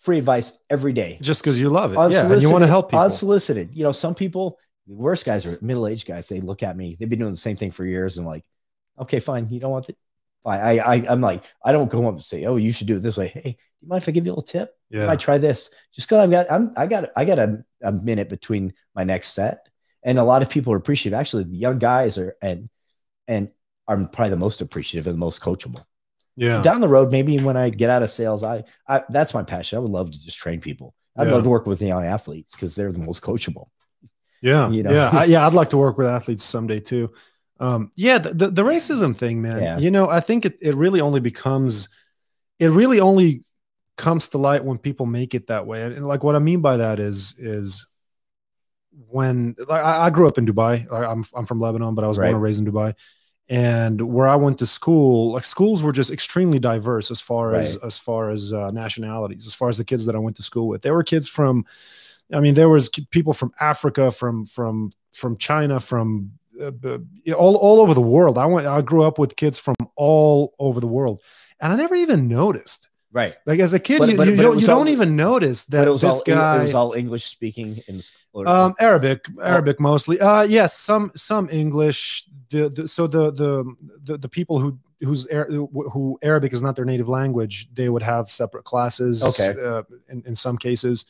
free 0.02 0.20
advice 0.20 0.58
every 0.70 0.94
day. 0.94 1.18
Just 1.22 1.42
because 1.42 1.60
you 1.60 1.70
love 1.70 1.92
it. 1.92 2.12
Yeah. 2.12 2.32
And 2.32 2.42
you 2.42 2.52
want 2.52 2.64
to 2.64 2.68
help 2.68 2.90
people. 2.90 3.00
Unsolicited. 3.00 3.74
You 3.74 3.84
know, 3.84 3.92
some 3.92 4.16
people, 4.16 4.60
the 4.86 4.96
worst 4.96 5.26
guys 5.26 5.46
are 5.46 5.58
middle-aged 5.62 6.08
guys. 6.08 6.28
They 6.28 6.40
look 6.40 6.64
at 6.64 6.78
me, 6.78 6.96
they've 7.00 7.10
been 7.10 7.20
doing 7.20 7.32
the 7.32 7.38
same 7.38 7.56
thing 7.56 7.72
for 7.72 7.86
years 7.86 8.18
and 8.18 8.26
like, 8.26 8.46
okay, 9.00 9.20
fine, 9.20 9.48
you 9.50 9.60
don't 9.60 9.72
want 9.72 9.90
it. 9.90 9.98
Fine. 10.44 10.60
I, 10.60 10.78
I 10.78 10.94
I'm 11.10 11.22
like, 11.22 11.44
I 11.66 11.72
don't 11.72 11.90
go 11.90 12.08
up 12.08 12.14
and 12.14 12.24
say, 12.24 12.46
Oh, 12.46 12.56
you 12.56 12.72
should 12.72 12.88
do 12.88 12.98
it 12.98 13.00
this 13.00 13.18
way. 13.18 13.28
Hey, 13.28 13.42
do 13.42 13.86
you 13.86 13.90
mind 13.90 14.02
if 14.04 14.10
I 14.10 14.12
give 14.12 14.26
you 14.26 14.32
a 14.32 14.34
little 14.34 14.44
tip? 14.44 14.74
I 14.94 14.98
yeah. 14.98 15.08
might 15.08 15.20
try 15.20 15.38
this 15.38 15.70
just 15.94 16.08
because 16.08 16.24
I've 16.24 16.32
got 16.32 16.50
I'm 16.50 16.74
I 16.78 16.88
got 16.88 17.10
I 17.16 17.26
got 17.26 17.40
a, 17.40 17.64
a 17.84 17.92
minute 17.92 18.30
between 18.30 18.74
my 18.96 19.04
next 19.04 19.34
set, 19.34 19.68
and 20.04 20.18
a 20.18 20.24
lot 20.24 20.42
of 20.42 20.50
people 20.50 20.72
are 20.74 20.78
appreciative. 20.78 21.20
Actually, 21.20 21.44
the 21.44 21.58
young 21.58 21.80
guys 21.80 22.18
are 22.18 22.38
and 22.42 22.70
and 23.28 23.50
are 23.88 23.98
probably 24.06 24.30
the 24.30 24.38
most 24.38 24.62
appreciative 24.62 25.08
and 25.08 25.16
the 25.16 25.20
most 25.20 25.42
coachable. 25.42 25.84
Yeah. 26.36 26.62
Down 26.62 26.82
the 26.82 26.88
road, 26.88 27.12
maybe 27.12 27.38
when 27.40 27.58
I 27.58 27.70
get 27.70 27.90
out 27.90 28.04
of 28.04 28.10
sales, 28.10 28.44
I, 28.44 28.64
I 28.88 29.04
that's 29.10 29.34
my 29.34 29.44
passion. 29.44 29.78
I 29.78 29.80
would 29.80 29.92
love 29.92 30.12
to 30.12 30.20
just 30.20 30.38
train 30.38 30.62
people. 30.62 30.94
I'd 31.16 31.28
Yeah. 31.28 31.34
love 31.34 31.44
to 31.44 31.50
work 31.50 31.66
with 31.66 31.80
the 31.80 31.88
young 31.88 32.06
athletes 32.06 32.52
because 32.52 32.76
they're 32.76 32.92
the 32.92 33.00
most 33.00 33.24
coachable. 33.24 33.70
Yeah, 34.42 34.70
you 34.70 34.84
know? 34.84 34.92
yeah, 34.92 35.10
I, 35.12 35.26
yeah. 35.34 35.48
I'd 35.48 35.54
like 35.54 35.70
to 35.70 35.78
work 35.78 35.98
with 35.98 36.08
athletes 36.08 36.44
someday 36.44 36.80
too. 36.80 37.12
Um, 37.60 37.92
yeah, 37.96 38.20
the, 38.20 38.34
the, 38.36 38.48
the 38.50 38.64
racism 38.64 39.18
thing, 39.18 39.42
man. 39.42 39.64
Yeah. 39.64 39.80
You 39.80 39.90
know, 39.90 40.10
I 40.10 40.20
think 40.20 40.46
it, 40.46 40.60
it 40.62 40.76
really 40.76 41.02
only 41.02 41.20
becomes, 41.20 41.90
it 42.60 42.68
really 42.68 43.00
only 43.00 43.44
comes 43.98 44.28
to 44.28 44.38
light 44.38 44.64
when 44.64 44.78
people 44.78 45.08
make 45.08 45.34
it 45.34 45.48
that 45.48 45.66
way. 45.66 45.82
And, 45.82 45.96
and, 45.96 46.08
like 46.08 46.24
what 46.24 46.36
I 46.36 46.40
mean 46.40 46.62
by 46.62 46.78
that 46.78 47.00
is 47.00 47.36
is 47.40 47.88
when 49.10 49.56
like 49.68 49.84
I, 49.84 50.06
I 50.06 50.10
grew 50.10 50.28
up 50.28 50.38
in 50.38 50.46
Dubai. 50.46 50.92
I, 50.92 51.06
I'm 51.06 51.24
I'm 51.36 51.46
from 51.46 51.60
Lebanon, 51.60 51.96
but 51.96 52.04
I 52.04 52.08
was 52.08 52.18
Right. 52.18 52.26
born 52.26 52.36
and 52.36 52.44
raised 52.44 52.60
in 52.60 52.66
Dubai. 52.72 52.94
And 53.50 54.02
where 54.14 54.28
I 54.28 54.36
went 54.36 54.58
to 54.60 54.66
school, 54.66 55.32
like 55.34 55.46
schools 55.46 55.82
were 55.82 55.94
just 55.94 56.12
extremely 56.12 56.60
diverse 56.60 57.10
as 57.12 57.22
far 57.22 57.54
as 57.54 57.76
Right. 57.78 57.86
as 57.86 57.98
far 57.98 58.30
as 58.30 58.52
uh, 58.52 58.72
nationalities, 58.72 59.46
as 59.48 59.56
far 59.56 59.70
as 59.70 59.78
the 59.78 59.86
kids 59.86 60.06
that 60.06 60.16
I 60.16 60.20
went 60.20 60.36
to 60.38 60.44
school 60.44 60.68
with. 60.68 60.82
There 60.82 60.94
were 60.94 61.04
kids 61.04 61.30
from 61.30 61.66
I 62.34 62.42
mean, 62.42 62.56
there 62.56 62.68
was 62.68 62.90
people 62.90 63.32
from 63.34 63.54
Africa, 63.60 64.12
from 64.12 64.46
from 64.46 64.92
from 65.14 65.38
China, 65.38 65.80
from 65.80 66.32
uh, 66.62 66.72
b- 66.72 66.98
you 67.24 67.32
know, 67.32 67.38
all 67.38 67.56
all 67.56 67.80
over 67.80 67.94
the 67.94 68.02
world. 68.02 68.38
I 68.38 68.46
went. 68.48 68.68
I 68.68 68.82
grew 68.82 69.04
up 69.04 69.18
with 69.18 69.38
kids 69.38 69.60
from 69.60 69.76
all 69.96 70.54
over 70.60 70.82
the 70.82 70.88
world, 70.88 71.22
and 71.62 71.72
I 71.72 71.78
never 71.78 71.96
even 71.96 72.28
noticed. 72.28 72.90
Right. 73.18 73.34
Like 73.50 73.60
as 73.68 73.74
a 73.74 73.80
kid, 73.80 73.98
But- 74.00 74.10
you, 74.10 74.18
but- 74.18 74.28
you, 74.28 74.36
but 74.38 74.44
don't, 74.44 74.60
you 74.60 74.68
all- 74.68 74.78
don't 74.80 74.90
even 74.98 75.16
notice 75.16 75.60
that 75.74 75.88
it 75.88 75.92
was 75.92 76.02
this 76.02 76.16
all 76.16 76.24
guy. 76.26 76.60
it 76.60 76.62
was 76.68 76.74
all 76.80 76.94
English 76.94 77.26
speaking 77.26 77.70
in 77.88 77.96
school. 78.02 78.48
um, 78.48 78.76
Arabic, 78.80 79.20
Arabic 79.42 79.80
mostly. 79.80 80.20
Uh, 80.20 80.44
yes, 80.58 80.78
some 80.90 81.06
some 81.16 81.46
English. 81.50 82.26
The, 82.52 82.70
the 82.70 82.88
so 82.88 83.08
the, 83.08 83.32
the 83.42 83.52
the 84.08 84.18
the 84.26 84.30
people 84.30 84.56
who 84.60 84.70
who's 85.02 85.22
who 85.94 86.04
Arabic 86.22 86.52
is 86.54 86.62
not 86.62 86.76
their 86.76 86.86
native 86.94 87.10
language, 87.20 87.56
they 87.74 87.90
would 87.90 88.04
have 88.04 88.26
separate 88.42 88.66
classes. 88.72 89.16
Okay. 89.30 89.52
Uh, 89.70 89.84
in, 90.10 90.24
in 90.30 90.36
some 90.36 90.58
cases, 90.58 91.06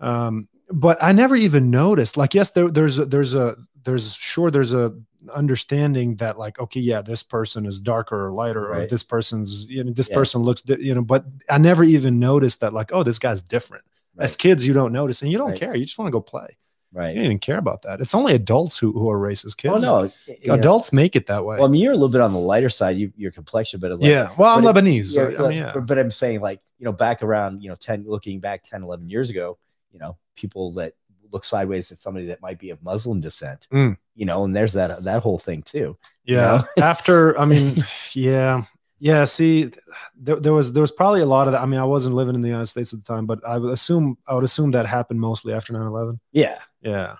um, 0.00 0.48
but 0.70 0.96
I 1.02 1.12
never 1.12 1.36
even 1.36 1.70
noticed. 1.70 2.16
Like, 2.16 2.34
yes, 2.34 2.50
there, 2.52 2.68
there's 2.70 2.98
a, 2.98 3.04
there's 3.06 3.34
a 3.34 3.56
there's 3.84 4.14
sure 4.14 4.50
there's 4.50 4.72
a 4.72 4.94
understanding 5.36 6.16
that 6.16 6.38
like 6.38 6.58
okay 6.58 6.80
yeah 6.80 7.00
this 7.02 7.22
person 7.22 7.64
is 7.66 7.80
darker 7.80 8.26
or 8.26 8.32
lighter 8.32 8.72
or 8.72 8.86
this 8.86 9.02
person's 9.02 9.68
you 9.68 9.82
know 9.84 9.92
this 9.92 10.08
Yeah. 10.08 10.16
person 10.16 10.42
looks 10.42 10.62
di- 10.62 10.80
you 10.80 10.94
know 10.94 11.02
but 11.02 11.24
I 11.48 11.58
never 11.58 11.84
even 11.84 12.18
noticed 12.18 12.60
that 12.60 12.72
like 12.72 12.90
oh 12.92 13.02
this 13.02 13.18
guy's 13.18 13.42
different. 13.42 13.84
As 14.18 14.36
kids, 14.36 14.66
you 14.66 14.74
don't 14.74 14.92
notice 14.92 15.22
and 15.22 15.32
you 15.32 15.38
don't 15.38 15.50
Right. 15.50 15.58
care. 15.58 15.74
You 15.74 15.84
just 15.86 15.96
want 15.98 16.08
to 16.08 16.12
go 16.12 16.20
play. 16.20 16.48
Right 16.92 17.10
you 17.10 17.14
don't 17.16 17.24
even 17.24 17.38
care 17.38 17.56
about 17.56 17.80
that. 17.82 18.00
It's 18.02 18.14
only 18.14 18.34
adults 18.34 18.76
who, 18.78 18.92
who 18.92 19.08
are 19.10 19.18
racist. 19.18 19.54
Oh 19.66 19.72
Kids, 19.72 19.82
no, 19.82 20.02
you 20.28 20.48
know, 20.48 20.54
adults 20.54 20.92
make 20.92 21.16
it 21.16 21.26
that 21.28 21.46
way. 21.46 21.56
Well, 21.56 21.64
I 21.66 21.70
mean, 21.70 21.80
you're 21.82 21.92
a 21.92 21.96
little 21.96 22.10
bit 22.10 22.20
on 22.20 22.34
the 22.34 22.38
lighter 22.38 22.68
side. 22.68 22.98
You, 22.98 23.10
your 23.16 23.32
complexion, 23.32 23.80
but 23.80 23.90
it's 23.90 24.00
like, 24.02 24.10
yeah. 24.10 24.28
Well, 24.36 24.54
I'm 24.54 24.62
but 24.64 24.76
it- 24.76 24.84
Lebanese. 24.84 25.04
so, 25.06 25.28
yeah, 25.30 25.42
I 25.42 25.48
mean, 25.48 25.58
yeah. 25.58 25.72
but, 25.74 25.86
but 25.86 25.98
I'm 25.98 26.10
saying 26.10 26.40
like, 26.42 26.60
you 26.78 26.84
know, 26.84 26.92
back 26.92 27.22
around, 27.22 27.62
you 27.62 27.70
know, 27.70 27.74
10, 27.74 28.04
looking 28.06 28.38
back 28.40 28.62
10, 28.64 28.82
11 28.82 29.08
years 29.08 29.30
ago, 29.30 29.56
you 29.92 29.98
know, 29.98 30.18
people 30.36 30.72
that 30.72 30.92
look 31.32 31.44
sideways 31.44 31.90
at 31.90 31.98
somebody 31.98 32.26
that 32.26 32.42
might 32.42 32.58
be 32.58 32.70
of 32.70 32.82
Muslim 32.82 33.20
descent, 33.20 33.66
Mm. 33.72 33.96
you 34.14 34.26
know, 34.26 34.44
and 34.44 34.54
there's 34.54 34.74
that, 34.74 35.04
that 35.04 35.22
whole 35.22 35.38
thing 35.38 35.62
too. 35.62 35.96
Yeah. 36.24 36.64
After, 36.78 37.38
I 37.38 37.44
mean, 37.44 37.84
yeah. 38.14 38.64
Yeah. 39.00 39.24
See, 39.24 39.70
there, 40.14 40.36
there 40.36 40.52
was, 40.52 40.72
there 40.72 40.82
was 40.82 40.92
probably 40.92 41.22
a 41.22 41.26
lot 41.26 41.48
of 41.48 41.52
that. 41.54 41.62
I 41.62 41.66
mean, 41.66 41.80
I 41.80 41.84
wasn't 41.84 42.14
living 42.14 42.34
in 42.36 42.40
the 42.40 42.48
United 42.48 42.66
States 42.66 42.92
at 42.92 43.04
the 43.04 43.14
time, 43.14 43.26
but 43.26 43.40
I 43.46 43.58
would 43.58 43.72
assume, 43.72 44.16
I 44.26 44.34
would 44.34 44.44
assume 44.44 44.70
that 44.72 44.86
happened 44.86 45.20
mostly 45.20 45.52
after 45.52 45.72
9 45.72 45.82
11. 45.82 46.20
Yeah. 46.30 46.58
Yeah. 46.82 47.16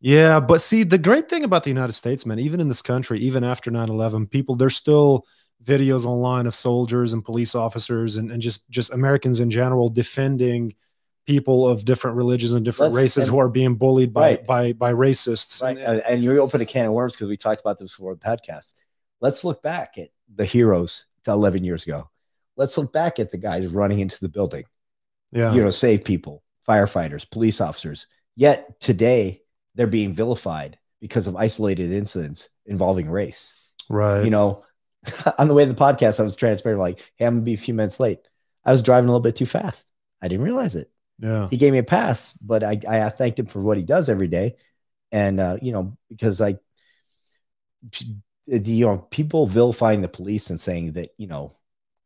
Yeah. 0.00 0.40
But 0.40 0.60
see, 0.62 0.82
the 0.82 0.98
great 0.98 1.28
thing 1.28 1.44
about 1.44 1.64
the 1.64 1.70
United 1.70 1.92
States, 1.94 2.24
man, 2.24 2.38
even 2.38 2.60
in 2.60 2.68
this 2.68 2.82
country, 2.82 3.18
even 3.20 3.44
after 3.44 3.70
9 3.70 3.88
11, 3.90 4.28
people, 4.28 4.54
there's 4.54 4.76
still 4.76 5.26
videos 5.62 6.04
online 6.06 6.46
of 6.46 6.54
soldiers 6.54 7.12
and 7.12 7.24
police 7.24 7.54
officers 7.54 8.16
and, 8.16 8.30
and 8.30 8.40
just, 8.40 8.68
just 8.70 8.92
Americans 8.92 9.40
in 9.40 9.50
general 9.50 9.88
defending 9.88 10.74
people 11.26 11.66
of 11.68 11.84
different 11.84 12.16
religions 12.16 12.52
and 12.54 12.64
different 12.64 12.92
Let's- 12.92 13.02
races 13.02 13.24
and- 13.24 13.32
who 13.34 13.40
are 13.40 13.48
being 13.48 13.76
bullied 13.76 14.12
by, 14.12 14.30
Right. 14.30 14.46
by, 14.46 14.72
by 14.74 14.92
racists. 14.92 15.62
Right. 15.62 15.78
And- 15.78 16.00
And, 16.02 16.22
you 16.22 16.38
open 16.40 16.60
a 16.60 16.66
can 16.66 16.86
of 16.86 16.92
worms 16.92 17.12
because 17.14 17.28
we 17.28 17.36
talked 17.36 17.60
about 17.60 17.78
this 17.78 17.92
before 17.92 18.14
the 18.14 18.20
podcast. 18.20 18.74
Let's 19.20 19.42
look 19.44 19.62
back 19.62 19.96
at 19.98 20.10
the 20.34 20.44
heroes 20.44 21.06
to 21.24 21.30
11 21.30 21.64
years 21.64 21.84
ago. 21.84 22.10
Let's 22.56 22.76
look 22.76 22.92
back 22.92 23.18
at 23.18 23.30
the 23.30 23.38
guys 23.38 23.66
running 23.66 24.00
into 24.00 24.20
the 24.20 24.28
building, 24.28 24.64
yeah. 25.32 25.52
you 25.54 25.62
know, 25.64 25.70
save 25.70 26.04
people, 26.04 26.42
firefighters, 26.68 27.28
police 27.28 27.60
officers. 27.60 28.06
Yet 28.36 28.78
today 28.80 29.42
they're 29.74 29.86
being 29.86 30.12
vilified 30.12 30.78
because 31.00 31.26
of 31.26 31.36
isolated 31.36 31.90
incidents 31.90 32.48
involving 32.66 33.10
race. 33.10 33.54
Right. 33.88 34.24
You 34.24 34.30
know, 34.30 34.64
on 35.38 35.48
the 35.48 35.54
way 35.54 35.64
to 35.64 35.72
the 35.72 35.78
podcast, 35.78 36.20
I 36.20 36.22
was 36.22 36.36
transparent, 36.36 36.80
like, 36.80 37.00
hey, 37.16 37.24
I'm 37.26 37.34
gonna 37.36 37.44
be 37.44 37.54
a 37.54 37.58
few 37.58 37.74
minutes 37.74 37.98
late. 37.98 38.20
I 38.64 38.72
was 38.72 38.82
driving 38.82 39.08
a 39.08 39.12
little 39.12 39.20
bit 39.20 39.36
too 39.36 39.46
fast. 39.46 39.90
I 40.22 40.28
didn't 40.28 40.44
realize 40.44 40.76
it. 40.76 40.90
Yeah. 41.18 41.48
He 41.48 41.56
gave 41.56 41.72
me 41.72 41.78
a 41.78 41.84
pass, 41.84 42.32
but 42.34 42.62
I, 42.62 42.80
I 42.88 43.08
thanked 43.10 43.38
him 43.38 43.46
for 43.46 43.60
what 43.60 43.76
he 43.76 43.82
does 43.82 44.08
every 44.08 44.28
day. 44.28 44.56
And, 45.12 45.38
uh, 45.38 45.58
you 45.62 45.72
know, 45.72 45.96
because 46.08 46.40
I, 46.40 46.56
you 48.46 48.86
know, 48.86 48.98
people 49.10 49.46
vilifying 49.46 50.00
the 50.00 50.08
police 50.08 50.50
and 50.50 50.60
saying 50.60 50.92
that, 50.92 51.10
you 51.16 51.26
know, 51.26 51.56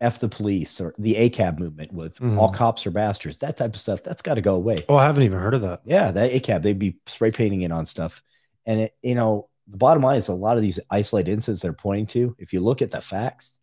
F 0.00 0.20
the 0.20 0.28
police 0.28 0.80
or 0.80 0.94
the 0.98 1.14
ACAB 1.14 1.58
movement 1.58 1.92
with 1.92 2.18
Mhm. 2.18 2.38
all 2.38 2.52
cops 2.52 2.86
are 2.86 2.90
bastards, 2.90 3.38
that 3.38 3.56
type 3.56 3.74
of 3.74 3.80
stuff, 3.80 4.02
that's 4.02 4.22
got 4.22 4.34
to 4.34 4.40
go 4.40 4.54
away. 4.54 4.84
Oh, 4.88 4.96
I 4.96 5.06
haven't 5.06 5.24
even 5.24 5.40
heard 5.40 5.54
of 5.54 5.62
that. 5.62 5.80
Yeah, 5.84 6.12
that 6.12 6.30
ACAB, 6.30 6.62
they'd 6.62 6.78
be 6.78 6.98
spray 7.06 7.32
painting 7.32 7.62
it 7.62 7.72
on 7.72 7.86
stuff. 7.86 8.22
And 8.66 8.80
it, 8.80 8.96
you 9.02 9.14
know, 9.14 9.48
the 9.66 9.76
bottom 9.76 10.02
line 10.02 10.18
is 10.18 10.28
a 10.28 10.34
lot 10.34 10.56
of 10.56 10.62
these 10.62 10.78
isolated 10.90 11.32
incidents 11.32 11.62
they're 11.62 11.72
pointing 11.72 12.06
to, 12.08 12.36
if 12.38 12.52
you 12.52 12.60
look 12.60 12.80
at 12.82 12.90
the 12.90 13.00
facts, 13.00 13.58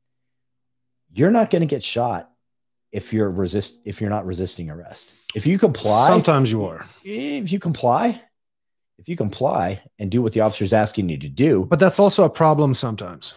you're 1.14 1.32
not 1.32 1.50
going 1.50 1.62
to 1.62 1.68
get 1.68 1.84
shot 1.84 2.30
if 2.96 3.12
you're 3.12 3.30
resist 3.30 3.80
if 3.84 4.00
you're 4.00 4.10
not 4.10 4.26
resisting 4.26 4.70
arrest. 4.70 5.12
If 5.36 5.46
you 5.46 5.60
comply, 5.60 6.08
Sometimes 6.08 6.52
you 6.52 6.66
are, 6.66 6.88
if 7.04 7.52
you 7.52 7.60
comply, 7.60 8.22
if 8.98 9.10
you 9.10 9.18
comply 9.18 9.82
and 10.00 10.10
do 10.10 10.22
what 10.22 10.32
the 10.32 10.40
officer's 10.40 10.72
asking 10.72 11.10
you 11.10 11.18
to 11.20 11.28
do, 11.28 11.66
but 11.66 11.78
that's 11.80 12.00
also 12.00 12.24
a 12.24 12.30
problem 12.30 12.74
sometimes, 12.74 13.36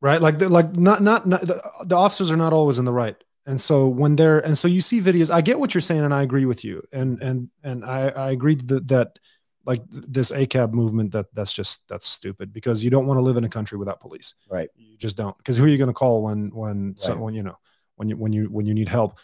right? 0.00 0.20
Like, 0.20 0.40
like 0.40 0.76
not, 0.76 1.02
not, 1.02 1.26
not 1.28 1.42
the, 1.42 1.62
the 1.84 1.96
officers 1.96 2.30
are 2.30 2.36
not 2.36 2.54
always 2.54 2.78
in 2.78 2.86
the 2.86 2.92
right. 2.92 3.16
And 3.46 3.60
so 3.60 3.86
when 3.86 4.16
they're, 4.16 4.38
and 4.38 4.56
so 4.56 4.66
you 4.68 4.80
see 4.80 5.00
videos, 5.00 5.30
I 5.30 5.40
get 5.42 5.58
what 5.58 5.74
you're 5.74 5.80
saying, 5.82 6.04
and 6.04 6.14
I 6.14 6.22
agree 6.22 6.44
with 6.44 6.64
you, 6.64 6.82
and 6.92 7.22
and 7.22 7.48
and 7.62 7.82
I 7.84 8.08
I 8.08 8.30
agree 8.30 8.56
that 8.56 8.88
that 8.88 9.18
like 9.64 9.82
this 9.90 10.30
ACAB 10.32 10.72
movement 10.72 11.12
that 11.12 11.26
that's 11.34 11.52
just 11.52 11.88
that's 11.88 12.06
stupid 12.06 12.52
because 12.52 12.84
you 12.84 12.90
don't 12.90 13.06
want 13.06 13.16
to 13.18 13.22
live 13.22 13.36
in 13.38 13.44
a 13.44 13.48
country 13.48 13.78
without 13.78 14.00
police. 14.00 14.34
right? 14.50 14.68
You 14.76 14.96
just 14.98 15.16
don't. 15.16 15.36
Because 15.38 15.56
who 15.56 15.64
are 15.64 15.68
you 15.68 15.78
going 15.78 15.88
to 15.88 15.94
call 15.94 16.22
when 16.22 16.50
when 16.54 16.88
Right. 16.88 16.96
someone 17.00 17.34
you 17.34 17.42
know 17.42 17.56
when 17.98 18.08
you 18.08 18.16
when 18.16 18.32
you 18.32 18.44
when 18.46 18.64
you 18.66 18.74
need 18.74 18.88
help? 18.88 19.18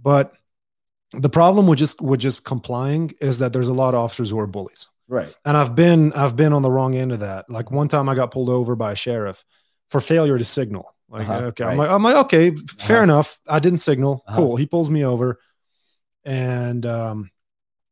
But 0.00 0.32
the 1.12 1.28
problem 1.28 1.66
with 1.66 1.78
just 1.78 2.00
with 2.00 2.20
just 2.20 2.44
complying 2.44 3.12
is 3.20 3.38
that 3.38 3.52
there's 3.52 3.68
a 3.68 3.74
lot 3.74 3.94
of 3.94 4.00
officers 4.00 4.30
who 4.30 4.38
are 4.38 4.46
bullies 4.46 4.86
Right. 5.08 5.34
and 5.44 5.56
i've 5.56 5.74
been 5.74 6.12
i've 6.12 6.36
been 6.36 6.52
on 6.52 6.62
the 6.62 6.70
wrong 6.70 6.94
end 6.94 7.10
of 7.10 7.18
that 7.18 7.50
like 7.50 7.72
one 7.72 7.88
time 7.88 8.08
i 8.08 8.14
got 8.14 8.30
pulled 8.30 8.48
over 8.48 8.76
by 8.76 8.92
a 8.92 8.94
sheriff 8.94 9.44
for 9.88 10.00
failure 10.00 10.38
to 10.38 10.44
signal 10.44 10.94
like 11.08 11.22
Uh-huh, 11.22 11.40
okay 11.50 11.64
i'm 11.64 11.76
like 11.76 11.90
i'm 11.90 12.04
like 12.04 12.14
okay 12.26 12.54
fair 12.78 12.98
Uh-huh. 12.98 13.02
enough 13.02 13.40
i 13.48 13.58
didn't 13.58 13.80
signal 13.80 14.22
Uh-huh. 14.28 14.36
cool 14.36 14.54
he 14.56 14.66
pulls 14.66 14.88
me 14.88 15.04
over 15.04 15.40
and 16.24 16.86
um 16.86 17.30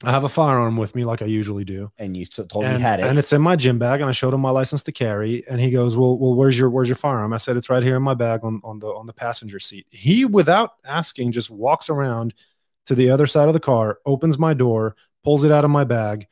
i 0.05 0.11
have 0.11 0.25
a 0.25 0.29
firearm 0.29 0.77
with 0.77 0.95
me 0.95 1.05
like 1.05 1.23
i 1.23 1.25
usually 1.25 1.65
do. 1.65 1.91
And 1.99 2.17
you 2.17 2.25
t- 2.25 2.45
told 2.45 2.65
me 2.65 2.71
and, 2.71 2.79
you 2.79 2.87
had 2.87 3.01
it. 3.01 3.07
and 3.07 3.19
it's 3.19 3.33
in 3.33 3.43
my 3.43 3.57
gym 3.57 3.79
bag 3.79 4.01
and 4.01 4.09
i 4.09 4.13
showed 4.13 4.33
him 4.33 4.41
my 4.41 4.51
license 4.51 4.83
to 4.85 4.93
carry 4.93 5.47
and 5.49 5.61
he 5.61 5.71
goes 5.71 5.97
well 5.97 6.17
well 6.19 6.35
where's 6.35 6.59
your 6.59 6.71
where's 6.71 6.89
your 6.89 6.97
firearm? 6.97 7.33
I 7.33 7.37
said 7.39 7.57
it's 7.57 7.69
right 7.69 7.83
here 7.83 7.97
in 7.97 8.03
my 8.03 8.15
bag 8.15 8.41
on, 8.45 8.61
on 8.65 8.79
the 8.79 8.89
on 8.89 9.07
the 9.07 9.13
passenger 9.13 9.59
seat. 9.59 9.87
He 9.91 10.25
without 10.25 10.75
asking 10.85 11.33
just 11.33 11.51
walks 11.51 11.89
around 11.89 12.35
to 12.87 12.95
the 12.95 13.11
other 13.11 13.27
side 13.27 13.49
of 13.49 13.55
the 13.55 13.61
car 13.61 13.99
opens 14.07 14.39
my 14.39 14.55
door 14.55 14.95
pulls 15.25 15.45
it 15.45 15.53
out 15.53 15.65
of 15.65 15.71
my 15.71 15.85
bag 15.85 16.27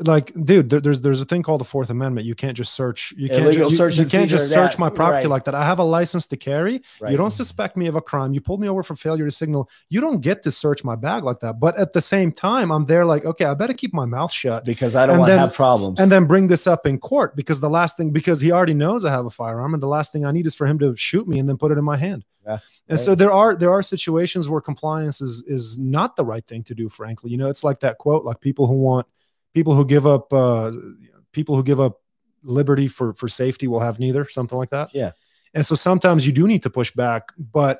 like 0.00 0.32
dude 0.44 0.70
there, 0.70 0.80
there's 0.80 1.00
there's 1.00 1.20
a 1.20 1.24
thing 1.24 1.42
called 1.42 1.60
the 1.60 1.64
fourth 1.64 1.90
amendment 1.90 2.26
you 2.26 2.34
can't 2.34 2.56
just 2.56 2.74
search 2.74 3.12
you 3.16 3.28
can't 3.28 3.44
Illegal 3.46 3.70
ju- 3.70 3.76
search 3.76 3.96
you 3.96 4.02
and 4.02 4.10
can't 4.10 4.30
just 4.30 4.48
search 4.48 4.72
that- 4.72 4.78
my 4.78 4.90
property 4.90 5.26
right. 5.26 5.30
like 5.30 5.44
that 5.44 5.54
i 5.54 5.64
have 5.64 5.78
a 5.78 5.84
license 5.84 6.26
to 6.26 6.36
carry 6.36 6.82
right. 7.00 7.10
you 7.10 7.16
don't 7.16 7.30
suspect 7.30 7.76
me 7.76 7.86
of 7.86 7.94
a 7.94 8.00
crime. 8.00 8.34
You 8.34 8.40
pulled 8.40 8.60
me 8.60 8.68
over 8.68 8.82
for 8.82 8.96
failure 8.96 9.24
to 9.24 9.30
signal. 9.30 9.68
You 9.88 10.00
don't 10.00 10.20
get 10.20 10.42
to 10.44 10.50
search 10.50 10.84
my 10.84 10.96
bag 10.96 11.24
like 11.24 11.40
that. 11.40 11.60
But 11.60 11.76
at 11.78 11.92
the 11.92 12.00
same 12.00 12.32
time, 12.32 12.70
I'm 12.70 12.86
there 12.86 13.04
like, 13.04 13.24
okay, 13.24 13.44
I 13.44 13.54
better 13.54 13.74
keep 13.74 13.92
my 13.92 14.06
mouth 14.06 14.32
shut 14.32 14.64
because 14.64 14.94
I 14.94 15.06
don't 15.06 15.18
want 15.18 15.30
to 15.30 15.38
have 15.38 15.54
problems. 15.54 16.00
and 16.00 16.10
then 16.10 16.26
bring 16.26 16.46
this 16.46 16.66
up 16.66 16.86
in 16.86 16.98
court 16.98 17.36
because 17.36 17.60
the 17.60 17.70
last 17.70 17.96
thing, 17.96 18.10
because 18.10 18.40
he 18.40 18.52
already 18.52 18.74
knows 18.74 19.04
I 19.04 19.10
have 19.10 19.26
a 19.26 19.30
firearm, 19.30 19.74
and 19.74 19.82
the 19.82 19.88
last 19.88 20.12
thing 20.12 20.24
I 20.24 20.32
need 20.32 20.46
is 20.46 20.54
for 20.54 20.66
him 20.66 20.78
to 20.80 20.94
shoot 20.96 21.28
me 21.28 21.38
and 21.38 21.48
then 21.48 21.56
put 21.56 21.72
it 21.72 21.78
in 21.78 21.84
my 21.84 21.96
hand. 21.96 22.24
Yeah, 22.46 22.58
And 22.88 22.98
so 22.98 23.14
there 23.14 23.32
are 23.32 23.54
there 23.54 23.70
are 23.70 23.82
situations 23.82 24.48
where 24.48 24.60
compliance 24.60 25.20
is 25.20 25.42
is 25.46 25.78
not 25.78 26.16
the 26.16 26.24
right 26.24 26.46
thing 26.46 26.62
to 26.64 26.74
do. 26.74 26.88
Frankly, 26.88 27.30
you 27.30 27.36
know, 27.36 27.48
it's 27.48 27.62
like 27.62 27.80
that 27.80 27.98
quote, 27.98 28.24
like 28.24 28.40
people 28.40 28.66
who 28.66 28.74
want 28.74 29.06
people 29.58 29.74
who 29.74 29.84
give 29.84 30.06
up 30.06 30.32
uh, 30.32 30.70
people 31.32 31.56
who 31.56 31.64
give 31.64 31.80
up 31.80 31.94
liberty 32.42 32.86
for 32.88 33.12
for 33.12 33.28
safety 33.28 33.66
will 33.66 33.80
have 33.80 33.98
neither, 33.98 34.28
something 34.28 34.56
like 34.62 34.70
that. 34.70 34.88
Yeah. 34.94 35.12
And 35.54 35.66
so 35.66 35.74
sometimes 35.74 36.26
you 36.26 36.32
do 36.32 36.46
need 36.46 36.62
to 36.62 36.70
push 36.70 36.90
back, 36.92 37.22
but 37.36 37.76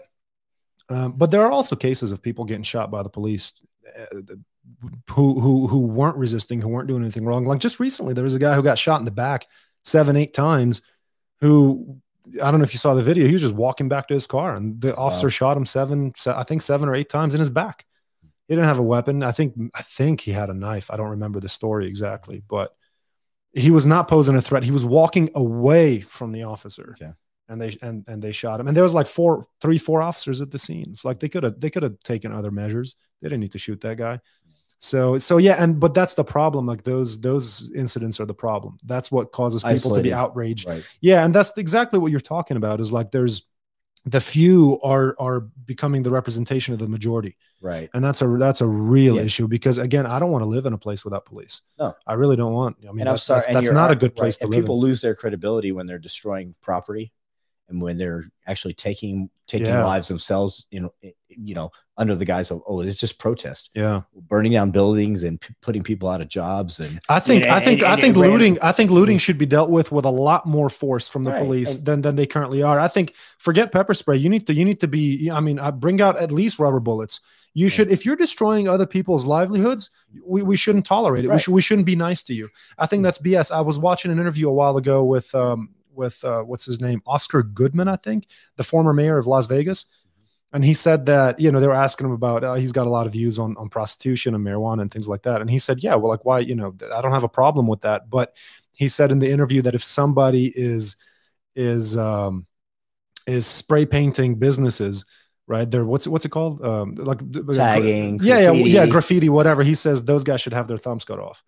um, 0.88 1.12
but 1.12 1.30
there 1.30 1.42
are 1.42 1.52
also 1.52 1.76
cases 1.76 2.12
of 2.12 2.22
people 2.22 2.44
getting 2.44 2.64
shot 2.64 2.90
by 2.90 3.02
the 3.02 3.10
police 3.10 3.52
uh, 4.00 4.20
who 5.10 5.40
who 5.40 5.66
who 5.68 5.78
weren't 5.78 6.16
resisting, 6.16 6.60
who 6.60 6.68
weren't 6.68 6.88
doing 6.88 7.02
anything 7.02 7.24
wrong. 7.24 7.44
Like 7.44 7.60
just 7.60 7.78
recently, 7.78 8.12
there 8.14 8.24
was 8.24 8.34
a 8.34 8.40
guy 8.40 8.54
who 8.54 8.62
got 8.62 8.78
shot 8.78 9.00
in 9.00 9.04
the 9.04 9.10
back 9.26 9.46
seven, 9.84 10.16
eight 10.16 10.34
times. 10.34 10.82
Who 11.40 11.98
I 12.42 12.50
don't 12.50 12.58
know 12.58 12.64
if 12.64 12.74
you 12.74 12.78
saw 12.78 12.94
the 12.94 13.02
video. 13.04 13.26
He 13.26 13.32
was 13.32 13.42
just 13.42 13.54
walking 13.54 13.88
back 13.88 14.08
to 14.08 14.14
his 14.14 14.26
car, 14.26 14.54
and 14.56 14.80
the 14.80 14.96
officer 14.96 15.26
Wow. 15.26 15.30
shot 15.40 15.56
him 15.56 15.64
seven, 15.64 16.12
I 16.26 16.42
think 16.42 16.62
seven 16.62 16.88
or 16.88 16.94
eight 16.94 17.08
times 17.08 17.34
in 17.34 17.38
his 17.38 17.50
back. 17.50 17.84
He 18.48 18.54
didn't 18.54 18.66
have 18.66 18.78
a 18.78 18.82
weapon. 18.82 19.22
I 19.22 19.32
think 19.32 19.54
I 19.74 19.82
think 19.82 20.22
he 20.22 20.32
had 20.32 20.48
a 20.48 20.54
knife. 20.54 20.90
I 20.90 20.96
don't 20.96 21.10
remember 21.10 21.38
the 21.38 21.50
story 21.50 21.86
exactly, 21.86 22.42
but 22.48 22.74
he 23.52 23.70
was 23.70 23.86
not 23.86 24.08
posing 24.08 24.36
a 24.36 24.42
threat. 24.42 24.64
He 24.64 24.70
was 24.70 24.86
walking 24.86 25.30
away 25.34 26.00
from 26.00 26.32
the 26.32 26.44
officer. 26.44 26.96
Okay. 27.00 27.12
And 27.50 27.60
they 27.60 27.76
and 27.82 28.04
and 28.08 28.22
they 28.22 28.32
shot 28.32 28.58
him. 28.60 28.66
And 28.66 28.76
there 28.76 28.82
was 28.82 28.94
like 28.94 29.06
four, 29.06 29.46
three, 29.60 29.78
four 29.78 30.02
officers 30.02 30.40
at 30.40 30.50
the 30.50 30.58
scene. 30.58 30.86
It's 30.90 31.04
like 31.04 31.20
they 31.20 31.28
could 31.28 31.44
have 31.44 31.60
they 31.60 31.70
could 31.70 31.82
have 31.82 32.00
taken 32.00 32.32
other 32.32 32.50
measures. 32.50 32.96
They 33.20 33.28
didn't 33.28 33.40
need 33.40 33.52
to 33.52 33.58
shoot 33.58 33.80
that 33.82 33.96
guy. 33.96 34.20
So 34.80 35.18
so 35.18 35.38
yeah, 35.38 35.62
and 35.62 35.80
but 35.80 35.92
that's 35.92 36.14
the 36.14 36.24
problem. 36.24 36.66
Like 36.66 36.84
those 36.84 37.20
those 37.20 37.72
incidents 37.74 38.20
are 38.20 38.26
the 38.26 38.34
problem. 38.34 38.78
That's 38.84 39.10
what 39.10 39.32
causes 39.32 39.64
people 39.64 39.94
to 39.94 40.02
be 40.02 40.12
outraged. 40.12 40.68
right. 40.68 40.86
Yeah, 41.00 41.24
and 41.24 41.34
that's 41.34 41.52
exactly 41.56 41.98
what 41.98 42.10
you're 42.10 42.20
talking 42.20 42.56
about. 42.56 42.80
Is 42.80 42.92
like 42.92 43.10
there's 43.10 43.46
the 44.06 44.20
few 44.20 44.80
are 44.82 45.14
are 45.18 45.40
becoming 45.66 46.02
the 46.02 46.10
representation 46.10 46.72
of 46.72 46.78
the 46.80 46.88
majority 46.88 47.36
Right. 47.60 47.90
and 47.94 48.04
that's 48.04 48.22
a 48.22 48.28
that's 48.38 48.60
a 48.60 48.66
real 48.66 49.16
Yeah. 49.16 49.22
issue 49.22 49.48
because 49.48 49.78
again 49.78 50.06
i 50.06 50.18
don't 50.20 50.30
want 50.30 50.42
to 50.44 50.48
live 50.48 50.64
in 50.66 50.72
a 50.72 50.78
place 50.78 51.04
without 51.04 51.24
police 51.26 51.62
No. 51.78 51.94
i 52.06 52.14
really 52.14 52.36
don't 52.36 52.52
want 52.52 52.76
i 52.82 52.92
mean 52.92 53.00
and 53.00 53.08
I'm 53.08 53.14
that's, 53.14 53.24
sorry. 53.24 53.40
that's, 53.46 53.54
that's 53.54 53.70
not 53.72 53.90
a 53.90 53.96
good 53.96 54.14
place 54.14 54.36
right. 54.36 54.40
to 54.40 54.44
and 54.44 54.50
live 54.52 54.64
people 54.64 54.76
in. 54.76 54.82
lose 54.82 55.00
their 55.00 55.14
credibility 55.16 55.72
when 55.72 55.86
they're 55.86 55.98
destroying 55.98 56.54
property. 56.62 57.12
And 57.68 57.80
when 57.82 57.98
they're 57.98 58.24
actually 58.46 58.74
taking 58.74 59.30
taking 59.46 59.66
Yeah. 59.66 59.84
lives 59.84 60.08
themselves, 60.08 60.66
you 60.70 60.80
know, 60.80 60.92
you 61.28 61.54
know, 61.54 61.70
under 61.96 62.14
the 62.14 62.24
guise 62.24 62.50
of 62.50 62.62
oh, 62.68 62.80
it's 62.80 63.00
just 63.00 63.18
protest, 63.18 63.70
Yeah. 63.74 64.02
burning 64.28 64.52
down 64.52 64.70
buildings 64.70 65.22
and 65.24 65.40
p- 65.40 65.54
putting 65.62 65.82
people 65.82 66.08
out 66.08 66.20
of 66.20 66.28
jobs 66.28 66.80
and 66.80 67.00
I 67.08 67.18
think 67.20 67.44
Yeah, 67.44 67.54
I 67.56 67.60
think 67.60 67.82
and- 67.82 67.90
I 67.92 67.96
think 67.96 68.14
and 68.16 68.22
random- 68.22 68.32
looting 68.40 68.58
I 68.62 68.72
think 68.72 68.90
looting 68.90 69.16
mm. 69.16 69.20
should 69.20 69.38
be 69.38 69.46
dealt 69.46 69.70
with 69.70 69.90
with 69.92 70.04
a 70.04 70.10
lot 70.10 70.46
more 70.46 70.68
force 70.68 71.08
from 71.08 71.24
the 71.24 71.30
Right, 71.30 71.42
police 71.42 71.76
and- 71.76 71.86
than 71.86 72.00
than 72.02 72.16
they 72.16 72.26
currently 72.26 72.62
are. 72.62 72.78
I 72.80 72.88
think 72.88 73.14
forget 73.38 73.72
pepper 73.72 73.94
spray. 73.94 74.16
You 74.16 74.28
need 74.28 74.46
to 74.46 74.54
you 74.54 74.64
need 74.64 74.80
to 74.80 74.88
be 74.88 75.30
I 75.30 75.40
mean 75.40 75.58
uh, 75.58 75.72
bring 75.72 76.00
out 76.00 76.18
at 76.18 76.30
least 76.32 76.58
rubber 76.58 76.80
bullets. 76.80 77.20
You 77.54 77.68
should 77.68 77.90
if 77.90 78.04
you're 78.06 78.16
destroying 78.16 78.68
other 78.68 78.86
people's 78.86 79.24
livelihoods, 79.26 79.90
we, 80.24 80.42
we 80.42 80.56
shouldn't 80.56 80.84
tolerate 80.86 81.24
it. 81.24 81.28
We 81.28 81.32
Right. 81.32 81.40
should 81.40 81.54
we 81.54 81.62
shouldn't 81.62 81.86
be 81.86 81.96
nice 81.96 82.22
to 82.24 82.34
you. 82.34 82.48
I 82.78 82.86
think 82.86 83.00
mm. 83.00 83.04
that's 83.04 83.18
BS. 83.18 83.50
I 83.50 83.62
was 83.62 83.78
watching 83.78 84.12
an 84.12 84.18
interview 84.18 84.48
a 84.48 84.52
while 84.52 84.76
ago 84.76 85.02
with 85.04 85.34
um 85.34 85.70
with 85.98 86.24
uh, 86.24 86.42
what's 86.42 86.64
his 86.64 86.80
name 86.80 87.02
Oscar 87.06 87.42
Goodman 87.42 87.88
I 87.88 87.96
think 87.96 88.26
the 88.56 88.64
former 88.64 88.92
mayor 88.94 89.18
of 89.18 89.26
Las 89.26 89.46
Vegas. 89.46 89.86
And 90.50 90.64
he 90.64 90.72
said 90.72 91.04
that 91.06 91.38
you 91.38 91.52
know 91.52 91.60
they 91.60 91.66
were 91.66 91.74
asking 91.74 92.06
him 92.06 92.12
about 92.12 92.42
uh, 92.42 92.54
he's 92.54 92.72
got 92.72 92.86
a 92.86 92.90
lot 92.90 93.06
of 93.06 93.12
views 93.12 93.38
on 93.38 93.54
on 93.58 93.68
prostitution 93.68 94.34
and 94.34 94.42
marijuana 94.42 94.80
and 94.80 94.90
things 94.90 95.06
like 95.06 95.22
that. 95.24 95.42
And 95.42 95.50
he 95.50 95.58
said, 95.58 95.82
yeah, 95.82 95.94
well, 95.96 96.08
like 96.08 96.24
why 96.24 96.38
you 96.38 96.54
know 96.54 96.74
I 96.94 97.02
don't 97.02 97.12
have 97.12 97.24
a 97.24 97.28
problem 97.28 97.66
with 97.66 97.82
that. 97.82 98.08
But 98.08 98.34
he 98.72 98.88
said 98.88 99.12
in 99.12 99.18
the 99.18 99.30
interview 99.30 99.60
that 99.62 99.74
if 99.74 99.84
somebody 99.84 100.46
is 100.56 100.96
is 101.54 101.98
um, 101.98 102.46
is 103.26 103.44
spray 103.44 103.84
painting 103.84 104.36
businesses, 104.36 105.04
right? 105.46 105.70
They're 105.70 105.84
what's 105.84 106.08
what's 106.08 106.24
it 106.24 106.30
called? 106.30 106.64
Um, 106.64 106.94
like 106.94 107.20
tagging, 107.52 108.20
yeah, 108.22 108.38
yeah, 108.38 108.52
yeah, 108.52 108.86
graffiti, 108.86 109.28
whatever. 109.28 109.62
He 109.62 109.74
says 109.74 110.04
those 110.04 110.24
guys 110.24 110.40
should 110.40 110.54
have 110.54 110.68
their 110.68 110.78
thumbs 110.78 111.04
cut 111.04 111.18
off. 111.18 111.42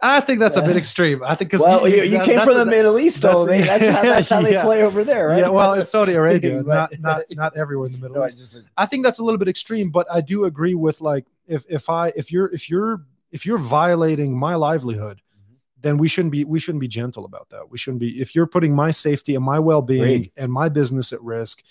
I 0.00 0.20
think 0.20 0.38
that's 0.38 0.56
a 0.56 0.62
bit 0.62 0.76
extreme. 0.76 1.22
I 1.24 1.34
think 1.34 1.50
because 1.50 1.60
Well, 1.62 1.88
you, 1.88 2.02
you 2.04 2.20
came 2.20 2.38
from 2.40 2.54
the 2.56 2.64
Middle 2.64 2.98
East, 3.00 3.22
though. 3.22 3.46
that's- 3.46 3.80
That's, 3.80 3.96
how, 3.96 4.02
that's 4.02 4.28
how 4.28 4.42
they 4.46 4.52
yeah. 4.52 4.62
play 4.62 4.82
over 4.84 5.02
there, 5.02 5.28
right? 5.28 5.38
Yeah, 5.40 5.48
well, 5.48 5.72
it's 5.74 5.90
Saudi 5.90 6.12
Arabia, 6.22 6.62
not 6.62 6.90
But- 6.90 7.00
not 7.00 7.22
not 7.30 7.56
everywhere 7.56 7.86
in 7.86 7.92
the 7.92 7.98
Middle 7.98 8.16
No, 8.16 8.22
I 8.22 8.26
East. 8.26 8.38
just- 8.52 8.70
I 8.76 8.86
think 8.86 9.04
that's 9.04 9.18
a 9.18 9.24
little 9.24 9.38
bit 9.38 9.48
extreme, 9.48 9.90
but 9.90 10.06
I 10.10 10.20
do 10.20 10.44
agree 10.44 10.74
with 10.74 11.00
like 11.00 11.26
if 11.48 11.64
if 11.68 11.90
I 11.90 12.12
if 12.14 12.30
you're 12.30 12.46
if 12.52 12.70
you're 12.70 13.02
if 13.32 13.44
you're 13.44 13.58
violating 13.58 14.38
my 14.38 14.54
livelihood, 14.54 15.18
Mhm. 15.18 15.56
then 15.80 15.98
we 15.98 16.06
shouldn't 16.06 16.32
be 16.32 16.44
we 16.44 16.60
shouldn't 16.60 16.80
be 16.80 16.88
gentle 16.88 17.24
about 17.24 17.48
that. 17.50 17.70
We 17.70 17.76
shouldn't 17.78 18.00
be 18.00 18.20
if 18.20 18.34
you're 18.36 18.46
putting 18.46 18.72
my 18.74 18.92
safety 18.92 19.34
and 19.34 19.44
my 19.44 19.58
well 19.58 19.82
being 19.82 20.02
Agreed. 20.02 20.32
and 20.36 20.52
my 20.52 20.68
business 20.68 21.12
at 21.12 21.20
risk. 21.22 21.62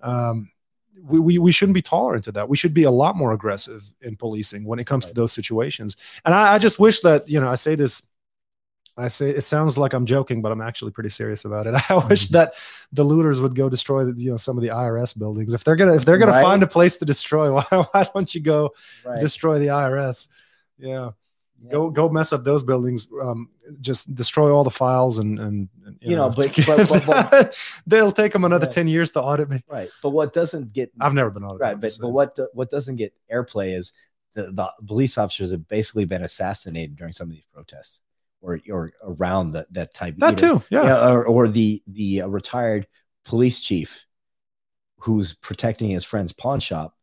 Um, 0.00 0.48
we, 1.02 1.18
we, 1.18 1.38
we 1.38 1.52
shouldn't 1.52 1.74
be 1.74 1.82
tolerant 1.82 2.24
to 2.24 2.32
that. 2.32 2.48
We 2.48 2.56
should 2.56 2.74
be 2.74 2.84
a 2.84 2.90
lot 2.90 3.16
more 3.16 3.32
aggressive 3.32 3.92
in 4.02 4.16
policing 4.16 4.64
when 4.64 4.78
it 4.78 4.86
comes 4.86 5.06
to 5.06 5.14
those 5.14 5.32
situations. 5.32 5.96
And 6.24 6.34
I, 6.34 6.54
I 6.54 6.58
just 6.58 6.78
wish 6.78 7.00
that, 7.00 7.28
you 7.28 7.40
know, 7.40 7.48
I 7.48 7.54
say 7.54 7.74
this, 7.74 8.02
I 8.96 9.06
say 9.08 9.30
it 9.30 9.42
sounds 9.44 9.78
like 9.78 9.92
I'm 9.92 10.06
joking, 10.06 10.42
but 10.42 10.50
I'm 10.50 10.60
actually 10.60 10.90
pretty 10.90 11.10
serious 11.10 11.44
about 11.44 11.66
it. 11.68 11.74
I 11.90 11.94
wish 12.08 12.26
Mhm. 12.26 12.30
that 12.30 12.54
the 12.92 13.04
looters 13.04 13.40
would 13.40 13.54
go 13.54 13.68
destroy 13.68 14.04
the, 14.04 14.20
you 14.20 14.30
know, 14.30 14.36
some 14.36 14.56
of 14.58 14.62
the 14.62 14.70
IRS 14.70 15.16
buildings. 15.16 15.54
If 15.54 15.62
they're 15.62 15.76
gonna 15.76 15.94
if 15.94 16.04
they're 16.04 16.18
gonna 16.18 16.32
Right. 16.32 16.42
find 16.42 16.62
a 16.64 16.66
place 16.66 16.96
to 16.96 17.04
destroy, 17.04 17.52
why, 17.54 17.62
why 17.70 18.08
don't 18.12 18.34
you 18.34 18.40
go 18.40 18.70
right. 19.04 19.20
destroy 19.20 19.58
the 19.60 19.68
IRS? 19.68 20.26
Yeah. 20.78 21.10
Yeah. 21.60 21.72
Go 21.72 21.90
go 21.90 22.08
mess 22.08 22.32
up 22.32 22.44
those 22.44 22.62
buildings. 22.62 23.08
Um, 23.20 23.48
just 23.80 24.14
destroy 24.14 24.52
all 24.54 24.62
the 24.64 24.70
files 24.70 25.18
and 25.18 25.38
and, 25.40 25.68
and, 25.84 25.96
You 26.00 26.14
know, 26.16 26.30
but- 26.30 26.54
but- 26.66 26.88
but- 26.88 27.30
but- 27.30 27.58
they'll 27.86 28.12
take 28.12 28.32
them 28.32 28.44
another 28.44 28.66
Yeah. 28.66 28.72
ten 28.72 28.86
years 28.88 29.10
to 29.12 29.22
audit 29.22 29.50
me. 29.50 29.62
right. 29.68 29.90
But 30.02 30.10
what 30.10 30.32
doesn't 30.32 30.72
get 30.72 30.92
I've 31.00 31.14
never 31.14 31.30
been 31.30 31.42
audited. 31.44 31.60
right, 31.60 31.80
but, 31.80 31.92
but 32.00 32.08
what 32.10 32.34
the, 32.36 32.48
what 32.54 32.70
doesn't 32.70 32.96
get 32.96 33.12
airplay 33.32 33.76
is 33.76 33.92
the, 34.34 34.52
the 34.52 34.70
police 34.86 35.18
officers 35.18 35.50
have 35.50 35.66
basically 35.66 36.04
been 36.04 36.22
assassinated 36.22 36.94
during 36.96 37.12
some 37.12 37.28
of 37.28 37.34
these 37.34 37.46
protests 37.52 38.00
or 38.40 38.60
or 38.70 38.92
around 39.02 39.50
that 39.52 39.66
that 39.72 39.92
type. 39.92 40.14
that 40.18 40.40
either- 40.40 40.58
too? 40.60 40.64
Yeah. 40.70 40.84
Yeah, 40.84 41.10
or, 41.10 41.26
or 41.26 41.48
the 41.48 41.82
the 41.88 42.22
uh, 42.22 42.28
retired 42.28 42.86
police 43.24 43.58
chief 43.60 44.04
who's 45.00 45.34
protecting 45.34 45.90
his 45.90 46.04
friend's 46.04 46.32
pawn 46.32 46.60
shop, 46.60 46.94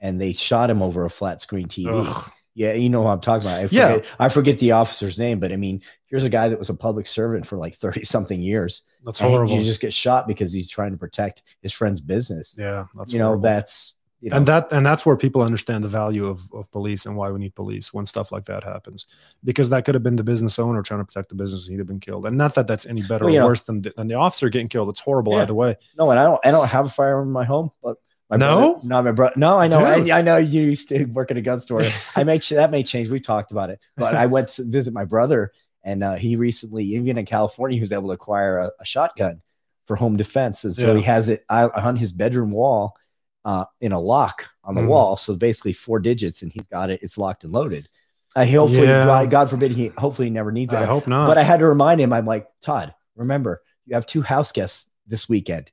and 0.00 0.18
they 0.20 0.32
shot 0.32 0.70
him 0.70 0.80
over 0.82 1.04
a 1.04 1.10
flat 1.10 1.40
screen 1.42 1.68
TV. 1.68 2.06
Ugh. 2.06 2.30
Yeah, 2.60 2.72
you 2.74 2.90
know 2.90 3.00
what 3.00 3.12
I'm 3.12 3.20
talking 3.20 3.46
about. 3.46 3.58
I 3.60 3.68
Yeah. 3.70 3.92
forget, 3.94 4.06
I 4.18 4.28
forget 4.28 4.58
the 4.58 4.72
officer's 4.72 5.18
name, 5.18 5.40
but 5.40 5.50
I 5.50 5.56
mean, 5.56 5.80
here's 6.04 6.24
a 6.24 6.28
guy 6.28 6.48
that 6.48 6.58
was 6.58 6.68
a 6.68 6.74
public 6.74 7.06
servant 7.06 7.46
for 7.46 7.56
like 7.56 7.74
30 7.84 8.04
something 8.04 8.40
years. 8.40 8.82
That's 9.04 9.18
horrible. 9.18 9.54
You 9.56 9.64
just 9.64 9.80
get 9.80 9.94
shot 9.94 10.28
because 10.28 10.52
he's 10.52 10.68
trying 10.70 10.90
to 10.92 10.98
protect 10.98 11.42
his 11.62 11.72
friend's 11.72 12.02
business. 12.02 12.54
yeah, 12.58 12.84
that's 12.94 13.12
you 13.14 13.18
know, 13.18 13.26
horrible. 13.28 13.42
that's 13.44 13.94
you 14.20 14.28
know, 14.28 14.36
and 14.36 14.44
that 14.44 14.70
and 14.72 14.84
that's 14.84 15.06
where 15.06 15.16
people 15.16 15.40
understand 15.40 15.82
the 15.82 15.88
value 15.88 16.26
of, 16.26 16.42
of 16.52 16.70
police 16.70 17.06
and 17.06 17.16
why 17.16 17.30
we 17.30 17.38
need 17.38 17.54
police 17.54 17.94
when 17.94 18.04
stuff 18.04 18.30
like 18.30 18.44
that 18.44 18.62
happens 18.62 19.06
because 19.42 19.70
that 19.70 19.86
could 19.86 19.94
have 19.94 20.02
been 20.02 20.16
the 20.16 20.22
business 20.22 20.58
owner 20.58 20.82
trying 20.82 21.00
to 21.00 21.06
protect 21.06 21.30
the 21.30 21.34
business 21.34 21.64
and 21.66 21.72
he'd 21.72 21.78
have 21.78 21.86
been 21.86 22.00
killed 22.00 22.26
and 22.26 22.36
not 22.36 22.54
that 22.54 22.66
that's 22.66 22.84
any 22.84 23.00
better 23.00 23.24
Well, 23.24 23.34
or 23.34 23.40
know- 23.40 23.46
worse 23.46 23.62
than, 23.62 23.80
than 23.96 24.08
the 24.08 24.16
officer 24.16 24.50
getting 24.50 24.68
killed 24.68 24.90
it's 24.90 25.00
horrible 25.00 25.32
Yeah. 25.32 25.44
either 25.44 25.54
way 25.54 25.76
no, 25.96 26.10
and 26.10 26.20
I 26.20 26.24
don't 26.24 26.40
I 26.44 26.50
don't 26.50 26.68
have 26.68 26.84
a 26.84 26.90
firearm 26.90 27.28
in 27.28 27.32
my 27.32 27.44
home, 27.44 27.70
but 27.82 27.96
my 28.30 28.36
No? 28.36 28.74
brother, 28.74 28.80
no, 28.88 29.02
my 29.02 29.12
brother, 29.12 29.34
no, 29.36 29.58
I 29.58 29.68
know, 29.68 29.80
I, 29.84 30.18
I 30.18 30.22
know 30.22 30.36
you 30.36 30.62
used 30.62 30.88
to 30.90 31.04
work 31.06 31.30
at 31.30 31.36
a 31.36 31.40
gun 31.42 31.60
store. 31.60 31.82
I 32.16 32.24
make 32.24 32.42
sure 32.42 32.56
that 32.56 32.70
may 32.70 32.82
change. 32.82 33.10
We 33.10 33.20
talked 33.20 33.50
about 33.52 33.70
it, 33.70 33.80
but 33.96 34.14
I 34.14 34.26
went 34.26 34.48
to 34.50 34.64
visit 34.64 34.94
my 34.94 35.04
brother, 35.04 35.52
and 35.82 36.02
uh, 36.04 36.14
he 36.14 36.36
recently, 36.36 36.84
even 36.84 37.18
in 37.18 37.26
California, 37.26 37.74
he 37.76 37.80
was 37.80 37.92
able 37.92 38.08
to 38.08 38.12
acquire 38.14 38.58
a, 38.58 38.70
a 38.80 38.84
shotgun 38.84 39.42
for 39.86 39.96
home 39.96 40.16
defense, 40.16 40.62
and 40.64 40.74
so 40.74 40.92
Yeah. 40.92 40.98
he 40.98 41.02
has 41.02 41.28
it 41.28 41.44
on 41.50 41.96
his 41.96 42.12
bedroom 42.12 42.52
wall 42.52 42.96
uh, 43.44 43.64
in 43.80 43.90
a 43.92 43.98
lock 43.98 44.48
on 44.62 44.74
the 44.74 44.82
Mhm. 44.82 44.86
wall. 44.88 45.16
So 45.16 45.34
basically, 45.34 45.72
four 45.72 45.98
digits, 45.98 46.42
and 46.42 46.52
he's 46.52 46.66
got 46.68 46.90
it. 46.90 47.00
It's 47.02 47.18
locked 47.18 47.42
and 47.44 47.52
loaded. 47.52 47.88
I 48.36 48.44
hopefully, 48.44 48.86
Yeah. 48.86 49.06
God, 49.06 49.30
God 49.30 49.50
forbid, 49.50 49.72
he 49.72 49.88
hopefully 49.98 50.26
he 50.28 50.30
never 50.30 50.52
needs 50.52 50.72
it. 50.72 50.76
i 50.76 50.84
hope 50.84 51.08
not 51.08 51.26
But 51.26 51.36
I 51.38 51.42
had 51.42 51.58
to 51.60 51.66
remind 51.66 52.00
him, 52.00 52.12
I'm 52.12 52.26
like, 52.26 52.46
Todd, 52.62 52.94
remember, 53.16 53.62
you 53.86 53.94
have 53.94 54.06
two 54.06 54.22
house 54.22 54.52
guests 54.52 54.88
this 55.08 55.28
weekend. 55.28 55.72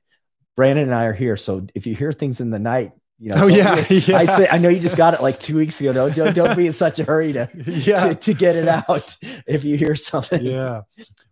Brandon 0.58 0.86
and 0.86 0.94
I 0.94 1.04
are 1.04 1.12
here. 1.12 1.36
So 1.36 1.68
if 1.76 1.86
you 1.86 1.94
hear 1.94 2.10
things 2.10 2.40
in 2.40 2.50
the 2.50 2.58
night, 2.58 2.90
you 3.20 3.30
know, 3.30 3.44
oh 3.44 3.46
yeah, 3.46 3.86
be- 3.88 3.98
yeah. 4.08 4.16
I 4.16 4.26
say, 4.26 4.48
I 4.50 4.58
know 4.58 4.68
you 4.68 4.80
just 4.80 4.96
got 4.96 5.14
it 5.14 5.22
like 5.22 5.38
two 5.38 5.56
weeks 5.56 5.80
ago. 5.80 5.92
Don't, 5.92 6.16
don't, 6.16 6.34
don't 6.34 6.56
be 6.56 6.66
in 6.66 6.72
such 6.72 6.98
a 6.98 7.04
hurry 7.04 7.32
to, 7.34 7.48
yeah 7.66 8.08
to, 8.08 8.14
to 8.16 8.34
get 8.34 8.56
it 8.56 8.66
out 8.66 9.16
if 9.46 9.62
you 9.62 9.76
hear 9.76 9.94
something. 9.94 10.42
yeah 10.42 10.80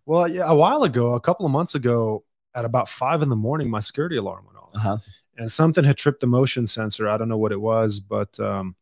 well 0.05 0.29
yeah 0.29 0.43
a 0.49 0.55
while 0.55 0.83
ago 0.83 1.13
a 1.15 1.19
couple 1.19 1.45
of 1.45 1.51
months 1.51 1.75
ago 1.75 2.23
at 2.55 2.63
about 2.63 2.87
five 2.87 3.21
in 3.21 3.27
the 3.27 3.35
morning 3.35 3.69
my 3.69 3.81
security 3.81 4.15
alarm 4.15 4.45
went 4.45 4.57
off 4.57 4.69
Uh-huh. 4.75 4.97
and 5.37 5.51
something 5.51 5.83
had 5.83 5.97
tripped 5.97 6.21
the 6.21 6.27
motion 6.27 6.65
sensor 6.67 7.09
i 7.09 7.17
don't 7.17 7.27
know 7.27 7.37
what 7.37 7.51
it 7.51 7.59
was 7.59 7.99
but 7.99 8.39
um 8.39 8.75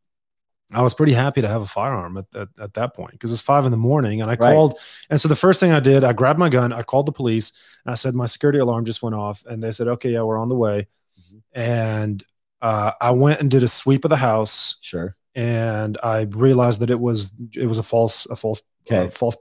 I 0.73 0.81
was 0.81 0.93
pretty 0.95 1.13
happy 1.13 1.41
to 1.41 1.47
have 1.47 1.61
a 1.61 1.67
firearm 1.67 2.17
at, 2.17 2.25
at, 2.35 2.47
at 2.59 2.73
that 2.73 2.95
point 2.95 3.11
because 3.11 3.31
it's 3.31 3.41
five 3.41 3.65
in 3.65 3.71
the 3.71 3.77
morning 3.77 4.21
and 4.21 4.31
I 4.31 4.35
Right. 4.35 4.53
called. 4.53 4.79
And 5.11 5.21
so 5.21 5.27
the 5.27 5.35
first 5.35 5.59
thing 5.59 5.71
I 5.71 5.79
did, 5.79 6.03
I 6.03 6.11
grabbed 6.13 6.39
my 6.39 6.49
gun, 6.49 6.73
I 6.73 6.81
called 6.81 7.05
the 7.05 7.11
police, 7.11 7.53
and 7.85 7.91
I 7.91 7.95
said, 7.95 8.15
My 8.15 8.25
security 8.25 8.57
alarm 8.59 8.83
just 8.85 9.03
went 9.03 9.15
off. 9.15 9.45
And 9.45 9.63
they 9.63 9.71
said, 9.71 9.87
Okay, 9.87 10.09
yeah, 10.11 10.23
we're 10.23 10.39
on 10.39 10.49
the 10.49 10.55
way. 10.55 10.87
Mhm. 11.19 11.41
And 11.53 12.23
uh, 12.61 12.91
I 12.99 13.11
went 13.11 13.41
and 13.41 13.51
did 13.51 13.61
a 13.63 13.67
sweep 13.67 14.05
of 14.05 14.09
the 14.09 14.15
house 14.17 14.77
Sure. 14.81 15.15
and 15.35 15.97
I 16.01 16.21
realized 16.31 16.79
that 16.79 16.89
it 16.89 16.99
was 16.99 17.31
it 17.55 17.67
was 17.67 17.77
a 17.77 17.83
false 17.83 18.25
a 18.27 18.35
false 18.35 18.61
uh, 18.89 19.09
false. 19.09 19.35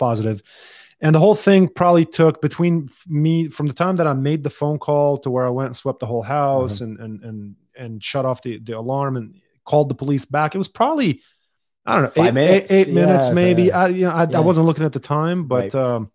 And 1.00 1.14
the 1.14 1.18
whole 1.20 1.34
thing 1.34 1.68
probably 1.68 2.04
took 2.06 2.40
between 2.42 2.88
me 3.08 3.48
from 3.48 3.66
the 3.66 3.72
time 3.74 3.96
that 3.96 4.06
I 4.06 4.12
made 4.14 4.42
the 4.42 4.50
phone 4.50 4.78
call 4.78 5.18
to 5.18 5.30
where 5.30 5.46
I 5.46 5.50
went 5.50 5.66
and 5.68 5.76
swept 5.76 6.00
the 6.00 6.06
whole 6.06 6.22
house 6.22 6.80
Mm-hmm. 6.80 7.02
and 7.02 7.22
and 7.22 7.24
and 7.24 7.56
and 7.76 8.04
shut 8.04 8.24
off 8.24 8.42
the, 8.42 8.58
the 8.58 8.76
alarm 8.78 9.16
and 9.16 9.34
called 9.64 9.88
the 9.88 9.94
police 9.94 10.24
back. 10.24 10.54
It 10.54 10.58
was 10.58 10.68
probably 10.68 11.20
I 11.86 11.94
don't 11.94 12.02
know 12.04 12.10
Five 12.10 12.26
eight, 12.28 12.34
minutes? 12.34 12.70
eight, 12.70 12.88
eight 12.88 12.94
minutes 12.94 13.28
Yeah, 13.28 13.34
maybe. 13.34 13.72
I 13.72 13.88
you 13.88 14.06
know 14.06 14.12
I, 14.12 14.26
Yeah. 14.28 14.38
I 14.38 14.40
wasn't 14.40 14.66
looking 14.66 14.84
at 14.84 14.92
the 14.92 15.00
time, 15.00 15.46
but 15.46 15.74
Right. 15.74 15.74
um, 15.74 16.10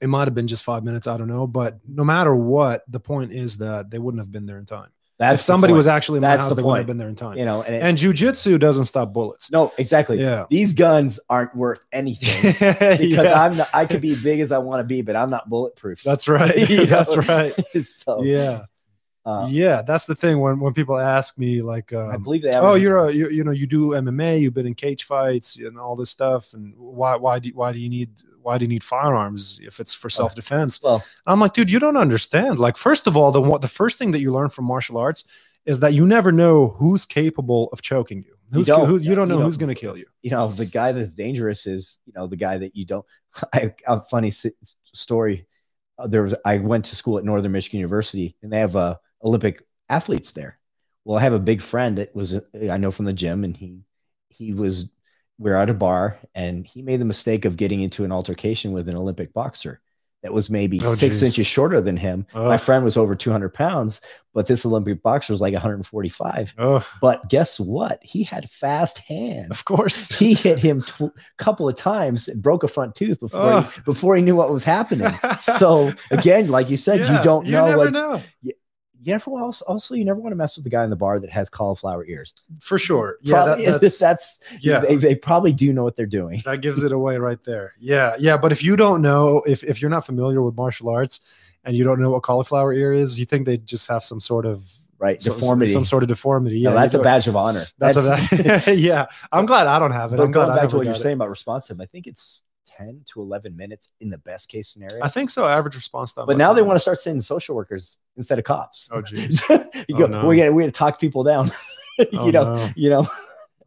it 0.00 0.08
might 0.08 0.26
have 0.28 0.34
been 0.34 0.46
just 0.48 0.64
five 0.64 0.82
minutes. 0.84 1.06
I 1.06 1.16
don't 1.16 1.28
know. 1.28 1.46
But 1.46 1.78
no 1.88 2.04
matter 2.04 2.34
what, 2.34 2.84
the 2.88 3.00
point 3.00 3.32
is 3.32 3.58
that 3.58 3.90
they 3.90 3.98
wouldn't 3.98 4.20
have 4.22 4.32
been 4.32 4.46
there 4.46 4.58
in 4.58 4.66
time. 4.66 4.88
That's 5.16 5.34
if 5.34 5.40
somebody 5.42 5.72
was 5.72 5.86
actually 5.86 6.16
in 6.16 6.22
my 6.22 6.30
That's 6.30 6.42
house, 6.42 6.48
the 6.48 6.56
they 6.56 6.62
wouldn't 6.62 6.70
point. 6.72 6.78
have 6.80 6.86
been 6.88 6.98
there 6.98 7.08
in 7.08 7.14
time. 7.14 7.38
you 7.38 7.44
know, 7.44 7.62
and, 7.62 7.76
it, 7.76 7.82
And 7.84 7.96
jujitsu 7.96 8.58
doesn't 8.58 8.84
stop 8.84 9.12
bullets. 9.12 9.48
no, 9.52 9.72
exactly. 9.78 10.18
Yeah. 10.20 10.46
These 10.50 10.74
guns 10.74 11.20
aren't 11.30 11.54
worth 11.54 11.78
anything 11.92 12.42
because 12.52 12.98
Yeah. 13.00 13.40
I'm 13.44 13.56
not, 13.58 13.68
I 13.72 13.86
could 13.86 14.00
be 14.00 14.16
big 14.20 14.40
as 14.40 14.50
I 14.50 14.58
want 14.58 14.80
to 14.80 14.84
be, 14.84 15.02
but 15.02 15.14
I'm 15.14 15.30
not 15.30 15.48
bulletproof. 15.48 16.02
That's 16.02 16.26
right. 16.28 16.68
Know? 16.68 16.84
That's 16.86 17.16
right. 17.16 17.54
so, 17.84 18.24
Yeah. 18.24 18.64
Uh, 19.24 19.48
yeah. 19.50 19.82
That's 19.82 20.04
the 20.04 20.14
thing 20.14 20.38
when, 20.38 20.60
when 20.60 20.74
people 20.74 20.98
ask 20.98 21.38
me 21.38 21.62
like, 21.62 21.92
I 21.92 22.14
um, 22.14 22.22
believe 22.22 22.42
they. 22.42 22.52
oh, 22.54 22.74
you're 22.74 22.98
a, 22.98 23.10
you, 23.10 23.30
you 23.30 23.42
know, 23.44 23.52
you 23.52 23.66
do 23.66 23.90
MMA, 23.90 24.40
you've 24.40 24.54
been 24.54 24.66
in 24.66 24.74
cage 24.74 25.04
fights 25.04 25.58
and 25.58 25.78
all 25.78 25.96
this 25.96 26.10
stuff. 26.10 26.52
And 26.52 26.74
why, 26.76 27.16
why 27.16 27.38
do, 27.38 27.50
why 27.54 27.72
do 27.72 27.78
you 27.78 27.88
need, 27.88 28.10
why 28.42 28.58
do 28.58 28.64
you 28.64 28.68
need 28.68 28.84
firearms 28.84 29.58
if 29.62 29.80
it's 29.80 29.94
for 29.94 30.10
self 30.10 30.34
defense? 30.34 30.82
well, 30.82 31.02
I'm 31.26 31.40
like, 31.40 31.54
dude, 31.54 31.70
you 31.70 31.78
don't 31.78 31.96
understand. 31.96 32.58
Like, 32.58 32.76
first 32.76 33.06
of 33.06 33.16
all, 33.16 33.32
the 33.32 33.58
the 33.58 33.68
first 33.68 33.98
thing 33.98 34.10
that 34.10 34.20
you 34.20 34.30
learn 34.30 34.50
from 34.50 34.66
martial 34.66 34.98
arts 34.98 35.24
is 35.64 35.80
that 35.80 35.94
you 35.94 36.06
never 36.06 36.30
know 36.30 36.68
who's 36.68 37.06
capable 37.06 37.70
of 37.72 37.80
choking 37.80 38.18
you. 38.18 38.34
Who's, 38.52 38.66
don't. 38.66 38.86
who, 38.86 38.98
you 38.98 39.14
don't 39.14 39.28
You 39.28 39.34
know 39.34 39.34
don't. 39.36 39.44
who's 39.44 39.56
going 39.56 39.74
to 39.74 39.80
kill 39.80 39.96
you. 39.96 40.04
you 40.22 40.30
know, 40.30 40.48
the 40.48 40.66
guy 40.66 40.92
that's 40.92 41.14
dangerous 41.14 41.66
is, 41.66 41.98
you 42.06 42.12
know, 42.14 42.26
the 42.26 42.36
guy 42.36 42.58
that 42.58 42.76
you 42.76 42.84
don't. 42.84 43.06
I, 43.52 43.74
a 43.86 44.02
funny 44.02 44.30
story. 44.92 45.46
Uh, 45.98 46.06
there 46.06 46.24
was, 46.24 46.34
I 46.44 46.58
went 46.58 46.84
to 46.86 46.96
school 46.96 47.18
at 47.18 47.24
Northern 47.24 47.52
Michigan 47.52 47.80
University, 47.80 48.36
and 48.42 48.52
they 48.52 48.58
have 48.58 48.76
uh, 48.76 48.96
Olympic 49.24 49.64
athletes 49.88 50.32
there. 50.32 50.56
Well, 51.04 51.18
I 51.18 51.22
have 51.22 51.32
a 51.32 51.38
big 51.38 51.60
friend 51.62 51.98
that 51.98 52.14
was, 52.14 52.36
I 52.70 52.76
know 52.76 52.90
from 52.90 53.04
the 53.06 53.12
gym, 53.12 53.44
and 53.44 53.56
he, 53.56 53.80
he 54.30 54.54
was, 54.54 54.90
we 55.38 55.50
are 55.50 55.56
at 55.56 55.70
a 55.70 55.74
bar, 55.74 56.18
and 56.34 56.66
he 56.66 56.82
made 56.82 57.00
the 57.00 57.04
mistake 57.04 57.44
of 57.44 57.56
getting 57.56 57.80
into 57.80 58.04
an 58.04 58.12
altercation 58.12 58.72
with 58.72 58.88
an 58.88 58.96
Olympic 58.96 59.32
boxer. 59.32 59.80
that 60.22 60.32
was 60.32 60.48
maybe 60.48 60.80
Oh, 60.82 60.94
six 60.94 61.16
geez. 61.16 61.22
inches 61.22 61.46
shorter 61.46 61.82
than 61.82 61.98
him. 61.98 62.26
My 62.34 62.56
friend 62.56 62.82
was 62.82 62.96
over 62.96 63.14
200 63.14 63.52
pounds, 63.52 64.00
but 64.32 64.46
this 64.46 64.64
Olympic 64.64 65.02
boxer 65.02 65.34
was 65.34 65.40
like 65.42 65.52
145. 65.52 66.54
Oh, 66.56 66.86
But 67.02 67.28
guess 67.28 67.60
what? 67.60 67.98
He 68.02 68.22
had 68.22 68.48
fast 68.48 69.00
hands. 69.00 69.50
of 69.50 69.66
course. 69.66 70.08
He 70.18 70.32
hit 70.32 70.58
him 70.58 70.82
a 70.98 71.10
couple 71.36 71.68
of 71.68 71.76
times 71.76 72.28
and 72.28 72.40
broke 72.40 72.62
a 72.64 72.68
front 72.68 72.94
tooth 72.94 73.20
before 73.20 73.60
he, 73.62 73.80
before 73.84 74.16
he 74.16 74.22
knew 74.22 74.36
what 74.36 74.48
was 74.50 74.64
happening. 74.64 75.12
So 75.40 75.92
again, 76.10 76.48
like 76.48 76.70
you 76.70 76.78
said, 76.78 77.00
Yeah, 77.00 77.18
you 77.18 77.22
don't 77.22 77.46
know. 77.48 77.66
never 77.66 77.76
Like 77.76 77.92
know. 77.92 78.22
You 79.04 79.12
never 79.12 79.30
also, 79.30 79.64
also 79.66 79.94
you 79.94 80.04
never 80.04 80.18
want 80.18 80.32
to 80.32 80.36
mess 80.36 80.56
with 80.56 80.64
the 80.64 80.70
guy 80.70 80.82
in 80.82 80.90
the 80.90 80.96
bar 80.96 81.20
that 81.20 81.30
has 81.30 81.48
cauliflower 81.48 82.04
ears. 82.06 82.34
For 82.60 82.78
sure. 82.78 83.18
Yeah, 83.20 83.44
Probably- 83.44 83.66
that, 83.66 83.80
that's, 83.80 83.98
that's 83.98 84.40
yeah. 84.60 84.80
They, 84.80 84.96
they 84.96 85.14
probably 85.14 85.52
do 85.52 85.72
know 85.72 85.84
what 85.84 85.94
they're 85.96 86.06
doing. 86.06 86.42
that 86.44 86.60
gives 86.62 86.82
it 86.82 86.90
away 86.92 87.18
right 87.18 87.42
there. 87.44 87.74
Yeah, 87.78 88.16
yeah. 88.18 88.36
But 88.36 88.50
if 88.52 88.64
you 88.64 88.76
don't 88.76 89.02
know, 89.02 89.42
if 89.46 89.62
if 89.62 89.80
you're 89.82 89.90
not 89.90 90.04
familiar 90.06 90.42
with 90.42 90.56
martial 90.56 90.88
arts 90.88 91.20
and 91.64 91.76
you 91.76 91.84
don't 91.84 92.00
know 92.00 92.10
what 92.10 92.22
cauliflower 92.22 92.72
ear 92.72 92.92
is, 92.92 93.18
you 93.20 93.26
think 93.26 93.46
they 93.46 93.58
just 93.58 93.86
have 93.88 94.02
some 94.02 94.20
sort 94.20 94.46
of 94.46 94.62
Right, 94.98 95.20
some- 95.20 95.36
deformity. 95.38 95.70
some 95.72 95.84
sort 95.84 96.02
of 96.02 96.08
deformity. 96.08 96.60
Yeah, 96.60 96.70
No, 96.70 96.76
that's 96.76 96.94
a 96.94 97.00
badge 97.00 97.26
of 97.26 97.36
honor. 97.36 97.66
That's, 97.78 97.96
a 97.98 98.74
yeah. 98.74 99.06
I'm 99.32 99.44
glad 99.44 99.66
I 99.66 99.78
don't 99.78 99.90
have 99.90 100.12
it. 100.14 100.16
But 100.16 100.22
I'm 100.24 100.30
glad 100.30 100.46
going 100.46 100.58
I 100.58 100.60
back 100.62 100.70
to 100.70 100.76
what 100.76 100.86
you're 100.86 100.94
it. 100.94 100.98
saying 100.98 101.14
about 101.16 101.28
responsive 101.30 101.78
I 101.80 101.84
think 101.86 102.06
it's 102.06 102.42
10 102.76 103.02
to 103.12 103.20
11 103.20 103.56
minutes 103.56 103.90
in 104.00 104.10
the 104.10 104.18
best 104.18 104.48
case 104.48 104.68
scenario. 104.68 105.02
I 105.02 105.08
think 105.08 105.30
so. 105.30 105.46
Average 105.46 105.74
response 105.76 106.12
time. 106.12 106.26
but 106.26 106.36
now 106.36 106.52
they 106.52 106.62
want 106.62 106.76
to 106.76 106.80
start 106.80 107.00
sending 107.00 107.20
social 107.20 107.54
workers 107.54 107.98
instead 108.16 108.38
of 108.38 108.44
cops. 108.44 108.88
Oh, 108.92 109.00
geez. 109.08 109.42
you 109.48 109.56
Oh, 109.94 109.98
go, 109.98 110.06
no. 110.06 110.26
we're 110.26 110.36
gonna 110.36 110.52
we're 110.52 110.62
gonna 110.62 110.72
talk 110.72 110.98
people 111.00 111.22
down. 111.24 111.50
you 111.98 112.06
Oh, 112.14 112.30
know, 112.30 112.56
no. 112.56 112.68
you 112.76 112.90
know, 112.90 113.06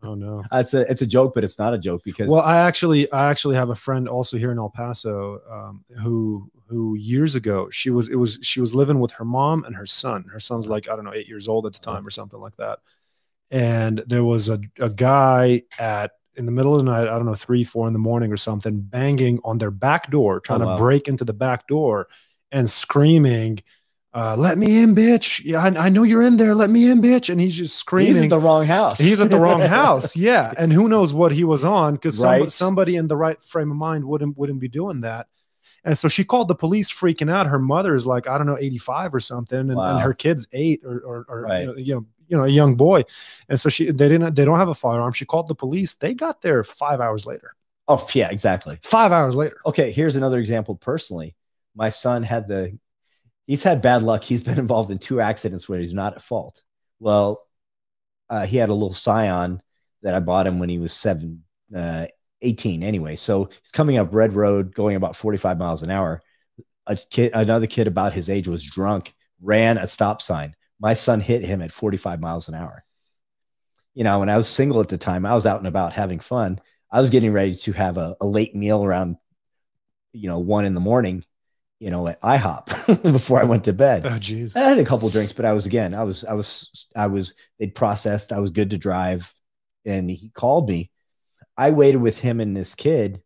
Oh 0.03 0.13
no. 0.15 0.43
it's 0.51 0.73
a 0.73 0.81
it's 0.91 1.01
a 1.01 1.07
joke, 1.07 1.33
but 1.33 1.43
it's 1.43 1.57
not 1.57 1.73
a 1.73 1.77
joke 1.77 2.01
because 2.03 2.29
Well, 2.29 2.41
I 2.41 2.57
actually, 2.57 3.11
I 3.11 3.29
actually 3.31 3.55
have 3.55 3.69
a 3.69 3.75
friend 3.75 4.07
also 4.07 4.37
here 4.37 4.51
in 4.51 4.57
El 4.59 4.69
Paso, 4.69 5.41
um, 5.49 5.83
who, 6.01 6.51
who 6.67 6.95
years 6.95 7.35
ago 7.35 7.69
she 7.71 7.89
was, 7.89 8.09
it 8.09 8.15
was, 8.17 8.37
she 8.41 8.59
was 8.59 8.75
living 8.75 8.99
with 8.99 9.11
her 9.13 9.25
mom 9.25 9.63
and 9.63 9.75
her 9.75 9.85
son. 9.85 10.25
Her 10.31 10.39
son's 10.39 10.67
like, 10.67 10.89
I 10.89 10.95
don't 10.95 11.05
know, 11.05 11.13
eight 11.13 11.27
years 11.29 11.47
old 11.47 11.65
at 11.65 11.73
the 11.73 11.79
time 11.79 12.05
or 12.05 12.09
something 12.09 12.39
like 12.39 12.57
that. 12.57 12.79
And 13.49 14.03
there 14.05 14.25
was 14.25 14.49
a, 14.49 14.59
a 14.77 14.89
guy 14.89 15.63
at 15.79 16.11
in 16.37 16.45
the 16.45 16.51
middle 16.51 16.73
of 16.73 16.79
the 16.85 16.91
night, 16.91 17.07
I 17.07 17.15
don't 17.17 17.25
know, 17.25 17.33
three, 17.35 17.63
four 17.63 17.87
in 17.87 17.93
the 17.93 17.99
morning 17.99 18.31
or 18.31 18.37
something, 18.37 18.79
banging 18.79 19.39
on 19.43 19.57
their 19.57 19.71
back 19.71 20.11
door, 20.11 20.39
trying 20.39 20.61
wow. 20.61 20.75
to 20.75 20.81
break 20.81 21.07
into 21.07 21.25
the 21.25 21.33
back 21.33 21.67
door 21.67 22.07
and 22.51 22.69
screaming, 22.69 23.59
uh, 24.13 24.35
"Let 24.37 24.57
me 24.57 24.81
in, 24.81 24.95
bitch! 24.95 25.41
Yeah, 25.43 25.63
I, 25.63 25.87
I 25.87 25.89
know 25.89 26.03
you're 26.03 26.21
in 26.21 26.37
there. 26.37 26.55
Let 26.55 26.69
me 26.69 26.89
in, 26.89 27.01
bitch!" 27.01 27.29
And 27.29 27.39
he's 27.41 27.55
just 27.55 27.75
screaming. 27.75 28.13
he's 28.15 28.23
at 28.23 28.29
the 28.29 28.39
wrong 28.39 28.65
house. 28.65 28.97
He's 28.97 29.19
at 29.21 29.29
the 29.31 29.39
wrong 29.39 29.61
house. 29.79 30.15
Yeah. 30.15 30.53
And 30.57 30.71
who 30.71 30.87
knows 30.87 31.13
what 31.13 31.31
he 31.31 31.43
was 31.43 31.63
on 31.65 31.95
because 31.95 32.23
Right. 32.23 32.51
somebody 32.51 32.95
in 32.95 33.07
the 33.07 33.17
right 33.17 33.41
frame 33.43 33.71
of 33.71 33.77
mind 33.77 34.05
wouldn't 34.05 34.37
wouldn't 34.37 34.59
be 34.59 34.67
doing 34.69 35.01
that. 35.01 35.27
And 35.83 35.97
so 35.97 36.07
she 36.07 36.23
called 36.25 36.47
the 36.49 36.55
police 36.55 36.91
freaking 36.91 37.31
out. 37.31 37.47
Her 37.47 37.59
mother 37.59 37.93
is 37.93 38.05
like, 38.05 38.27
I 38.27 38.37
don't 38.37 38.47
know, 38.47 38.57
85 38.59 39.15
or 39.15 39.19
something. 39.21 39.59
And, 39.59 39.75
Wow. 39.75 39.93
and 39.95 40.01
her 40.03 40.13
kid's 40.13 40.45
eight 40.51 40.81
or, 40.83 40.99
or, 40.99 41.25
or 41.29 41.41
Right. 41.43 41.61
you, 41.61 41.65
know, 41.67 41.75
you 41.77 41.95
know, 41.95 42.05
you 42.27 42.37
know, 42.37 42.43
a 42.43 42.49
young 42.49 42.75
boy. 42.75 43.03
And 43.49 43.59
so 43.59 43.69
she, 43.69 43.85
they 43.85 44.09
didn't, 44.09 44.35
they 44.35 44.45
don't 44.45 44.57
have 44.57 44.69
a 44.69 44.75
firearm. 44.75 45.13
She 45.13 45.25
called 45.25 45.47
the 45.47 45.55
police. 45.55 45.93
They 45.93 46.13
got 46.13 46.41
there 46.41 46.63
five 46.63 46.99
hours 46.99 47.25
later, 47.25 47.55
oh 47.87 48.07
yeah, 48.13 48.29
exactly. 48.29 48.79
five 48.83 49.11
hours 49.11 49.35
later. 49.35 49.57
Okay, 49.65 49.91
here's 49.91 50.15
another 50.15 50.39
example 50.39 50.75
personally. 50.75 51.35
My 51.75 51.89
son 51.89 52.23
had 52.23 52.47
the 52.47 52.77
he's 53.45 53.63
had 53.63 53.81
bad 53.81 54.03
luck. 54.03 54.23
He's 54.23 54.43
been 54.43 54.59
involved 54.65 54.91
in 54.91 54.97
two 54.97 55.21
accidents 55.21 55.67
where 55.67 55.79
he's 55.79 55.93
not 55.93 56.15
at 56.15 56.21
fault. 56.21 56.61
Well, 56.99 57.43
uh, 58.29 58.45
he 58.45 58.57
had 58.57 58.69
a 58.69 58.73
little 58.73 58.93
scion 58.93 59.61
that 60.03 60.13
I 60.13 60.19
bought 60.19 60.47
him 60.47 60.59
when 60.59 60.69
he 60.69 60.77
was 60.77 60.93
seven, 60.93 61.43
uh, 61.75 62.07
18 62.41 62.83
anyway. 62.83 63.15
So 63.15 63.45
he's 63.45 63.71
coming 63.71 63.97
up 63.97 64.09
Red 64.11 64.33
Road, 64.33 64.73
going 64.75 64.95
about 64.95 65.15
45 65.15 65.57
miles 65.57 65.83
an 65.83 65.89
hour. 65.89 66.21
A 66.85 66.95
kid, 66.95 67.31
another 67.33 67.67
kid 67.67 67.87
about 67.87 68.13
his 68.13 68.29
age 68.29 68.47
was 68.47 68.63
drunk, 68.63 69.13
ran 69.41 69.77
a 69.77 69.87
stop 69.87 70.21
sign. 70.21 70.55
My 70.79 70.93
son 70.93 71.19
hit 71.19 71.43
him 71.43 71.61
at 71.61 71.71
45 71.71 72.19
miles 72.19 72.47
an 72.47 72.55
hour. 72.55 72.83
You 73.93 74.03
know, 74.03 74.19
when 74.19 74.29
I 74.29 74.37
was 74.37 74.47
single 74.47 74.79
at 74.81 74.89
the 74.89 74.97
time, 74.97 75.25
I 75.25 75.33
was 75.33 75.45
out 75.45 75.59
and 75.59 75.67
about 75.67 75.93
having 75.93 76.19
fun. 76.19 76.61
I 76.91 77.01
was 77.01 77.09
getting 77.09 77.33
ready 77.33 77.55
to 77.55 77.71
have 77.73 77.97
a, 77.97 78.15
a 78.21 78.27
late 78.27 78.55
meal 78.55 78.83
around, 78.83 79.17
you 80.13 80.27
know, 80.27 80.39
one 80.39 80.65
in 80.65 80.73
the 80.73 80.79
morning, 80.79 81.25
you 81.79 81.89
know, 81.89 82.07
at 82.07 82.21
IHOP 82.21 83.01
before 83.11 83.39
I 83.39 83.45
went 83.45 83.63
to 83.65 83.73
bed. 83.73 84.05
Oh, 84.05 84.17
geez. 84.17 84.55
I 84.55 84.59
had 84.59 84.77
a 84.77 84.85
couple 84.85 85.09
drinks, 85.09 85.33
but 85.33 85.45
I 85.45 85.53
was 85.53 85.65
again, 85.65 85.93
I 85.93 86.03
was, 86.03 86.23
I 86.23 86.33
was, 86.33 86.87
I 86.95 87.07
was, 87.07 87.33
they'd 87.59 87.73
processed, 87.73 88.31
I 88.31 88.39
was 88.39 88.51
good 88.51 88.69
to 88.69 88.77
drive. 88.77 89.33
And 89.85 90.09
he 90.09 90.29
called 90.29 90.69
me. 90.69 90.91
I 91.57 91.71
waited 91.71 92.01
with 92.01 92.19
him 92.19 92.39
and 92.39 92.55
this 92.55 92.75
kid. 92.75 93.21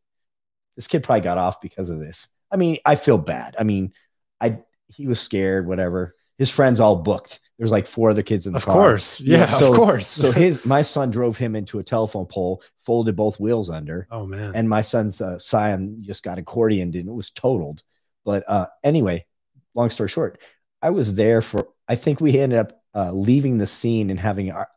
This 0.75 0.87
kid 0.87 1.03
probably 1.03 1.21
got 1.21 1.37
off 1.37 1.59
because 1.59 1.89
of 1.89 1.99
this. 1.99 2.29
I 2.51 2.57
mean, 2.57 2.77
I 2.85 2.95
feel 2.95 3.17
bad. 3.17 3.55
I 3.59 3.63
mean, 3.63 3.93
I, 4.39 4.59
he 4.87 5.07
was 5.07 5.19
scared, 5.19 5.67
whatever. 5.67 6.15
His 6.41 6.49
friends 6.49 6.79
all 6.79 6.95
booked. 6.95 7.39
There's 7.59 7.69
like 7.69 7.85
four 7.85 8.09
other 8.09 8.23
kids 8.23 8.47
in 8.47 8.53
the 8.53 8.57
Of 8.57 8.65
car. 8.65 8.73
course. 8.73 9.21
Yeah, 9.21 9.45
so- 9.45 9.69
of 9.69 9.75
course. 9.75 10.07
So 10.07 10.31
his, 10.43 10.65
my 10.65 10.81
son 10.81 11.11
drove 11.11 11.37
him 11.37 11.55
into 11.55 11.77
a 11.77 11.83
telephone 11.83 12.25
pole, 12.25 12.63
folded 12.83 13.15
both 13.15 13.39
wheels 13.39 13.69
under 13.69 14.07
oh, 14.09 14.25
man. 14.25 14.53
and 14.55 14.67
my 14.67 14.81
son's 14.81 15.21
uh, 15.21 15.37
scion 15.37 16.01
just 16.01 16.23
got 16.23 16.39
accordioned 16.39 16.99
and 16.99 17.07
it 17.07 17.13
was 17.13 17.29
totaled. 17.29 17.83
But 18.25 18.43
uh, 18.47 18.65
anyway, 18.83 19.27
long 19.75 19.91
story 19.91 20.09
short, 20.09 20.39
I 20.81 20.89
was 20.89 21.13
there 21.13 21.43
for. 21.43 21.67
I 21.87 21.95
think 21.95 22.19
we 22.19 22.39
ended 22.39 22.57
up 22.57 22.81
uh, 22.95 23.11
leaving 23.11 23.59
the 23.59 23.67
scene 23.67 24.09
and 24.09 24.19
having 24.19 24.49
our, 24.51 24.67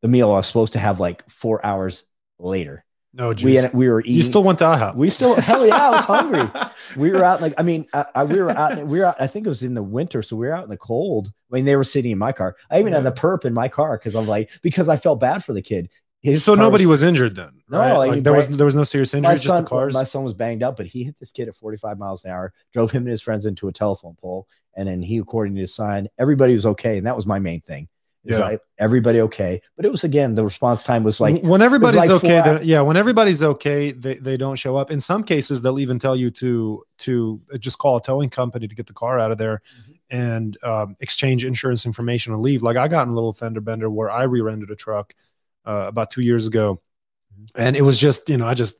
the 0.00 0.06
meal 0.08 0.30
I 0.30 0.34
was 0.34 0.46
supposed 0.46 0.74
to 0.74 0.78
have 0.78 1.00
like 1.00 1.28
four 1.28 1.66
hours 1.66 2.04
later. 2.38 2.84
No, 3.16 3.32
geez. 3.32 3.62
We 3.62 3.68
we 3.78 3.88
were 3.88 4.00
eating. 4.00 4.14
you 4.14 4.22
still 4.22 4.42
went 4.42 4.58
to 4.58 4.64
IHOP. 4.64 4.96
we 4.96 5.08
still 5.08 5.34
hell 5.36 5.66
yeah, 5.66 5.88
I 5.88 5.90
was 5.90 6.04
hungry. 6.04 6.50
We 6.96 7.10
were 7.10 7.24
out 7.24 7.40
like 7.40 7.54
I 7.58 7.62
mean 7.62 7.86
I, 7.92 8.04
I, 8.14 8.24
we 8.24 8.40
were 8.40 8.50
out 8.50 8.76
we 8.86 8.98
were 9.00 9.06
out, 9.06 9.16
I 9.18 9.26
think 9.26 9.46
it 9.46 9.48
was 9.48 9.62
in 9.64 9.74
the 9.74 9.82
winter, 9.82 10.22
so 10.22 10.36
we 10.36 10.46
were 10.46 10.54
out 10.54 10.64
in 10.64 10.70
the 10.70 10.76
cold. 10.76 11.32
I 11.50 11.56
mean 11.56 11.64
they 11.64 11.74
were 11.76 11.82
sitting 11.82 12.12
in 12.12 12.18
my 12.18 12.30
car. 12.32 12.54
I 12.70 12.78
even 12.78 12.92
had 12.92 13.02
the 13.04 13.10
perp 13.12 13.44
in 13.44 13.52
my 13.54 13.68
car 13.68 13.98
because 13.98 14.14
I'm 14.14 14.26
like 14.28 14.50
because 14.62 14.88
I 14.88 14.96
felt 14.96 15.18
bad 15.18 15.42
for 15.44 15.52
the 15.52 15.62
kid. 15.62 15.88
His 16.22 16.42
so 16.44 16.54
nobody 16.54 16.86
was 16.86 17.02
injured 17.02 17.34
then, 17.34 17.50
No, 17.68 17.78
right? 17.78 17.92
like, 17.96 18.10
Like, 18.10 18.22
there 18.22 18.32
was 18.32 18.48
there 18.48 18.64
was 18.64 18.74
no 18.74 18.82
serious 18.84 19.12
injury, 19.12 19.34
just 19.34 19.46
son, 19.46 19.64
the 19.64 19.68
cars. 19.68 19.92
my 19.92 20.04
son 20.04 20.24
was 20.24 20.34
banged 20.34 20.62
up, 20.62 20.76
but 20.76 20.86
he 20.86 21.04
hit 21.04 21.16
this 21.20 21.32
kid 21.32 21.48
at 21.48 21.56
45 21.56 21.98
miles 21.98 22.24
an 22.24 22.30
hour, 22.30 22.52
drove 22.72 22.90
him 22.92 23.02
and 23.02 23.10
his 23.10 23.20
friends 23.20 23.44
into 23.44 23.68
a 23.68 23.72
telephone 23.72 24.14
pole, 24.20 24.46
and 24.76 24.88
then 24.88 25.02
he, 25.02 25.18
according 25.18 25.54
to 25.56 25.60
his 25.60 25.74
sign, 25.74 26.08
everybody 26.18 26.54
was 26.54 26.64
okay, 26.64 26.96
and 26.96 27.06
that 27.06 27.14
was 27.16 27.26
my 27.26 27.38
main 27.40 27.60
thing. 27.60 27.88
Is 28.26 28.38
Yeah. 28.38 28.44
like 28.44 28.60
everybody 28.78 29.20
okay, 29.20 29.60
but 29.76 29.84
it 29.84 29.92
was 29.92 30.02
again 30.02 30.34
the 30.34 30.44
response 30.44 30.82
time 30.82 31.04
was 31.04 31.20
like 31.20 31.42
when 31.42 31.60
everybody's 31.60 32.00
like 32.08 32.10
okay, 32.10 32.60
yeah, 32.62 32.80
when 32.80 32.96
everybody's 32.96 33.42
okay, 33.42 33.92
they, 33.92 34.14
they 34.14 34.36
don't 34.38 34.56
show 34.56 34.76
up. 34.76 34.90
In 34.90 34.98
some 35.00 35.24
cases, 35.24 35.60
they'll 35.60 35.78
even 35.78 35.98
tell 35.98 36.16
you 36.16 36.30
to 36.30 36.82
to 36.98 37.40
just 37.58 37.76
call 37.78 37.96
a 37.98 38.00
towing 38.02 38.30
company 38.30 38.66
to 38.66 38.74
get 38.74 38.86
the 38.86 38.94
car 38.94 39.18
out 39.18 39.30
of 39.30 39.36
there 39.38 39.60
Mm-hmm. 39.78 40.16
and 40.16 40.58
um, 40.62 40.96
exchange 41.00 41.44
insurance 41.44 41.84
information 41.84 42.32
and 42.32 42.40
leave. 42.42 42.62
Like 42.62 42.76
I 42.78 42.88
got 42.88 43.02
in 43.02 43.10
a 43.10 43.14
little 43.14 43.32
fender 43.34 43.60
bender 43.60 43.90
where 43.90 44.10
I 44.10 44.22
re-rented 44.22 44.70
a 44.70 44.76
truck 44.76 45.14
uh, 45.66 45.84
about 45.88 46.10
two 46.10 46.22
years 46.22 46.46
ago, 46.46 46.80
and 47.54 47.76
it 47.76 47.82
was 47.82 47.98
just 47.98 48.28
you 48.30 48.36
know 48.38 48.46
I 48.46 48.54
just 48.54 48.76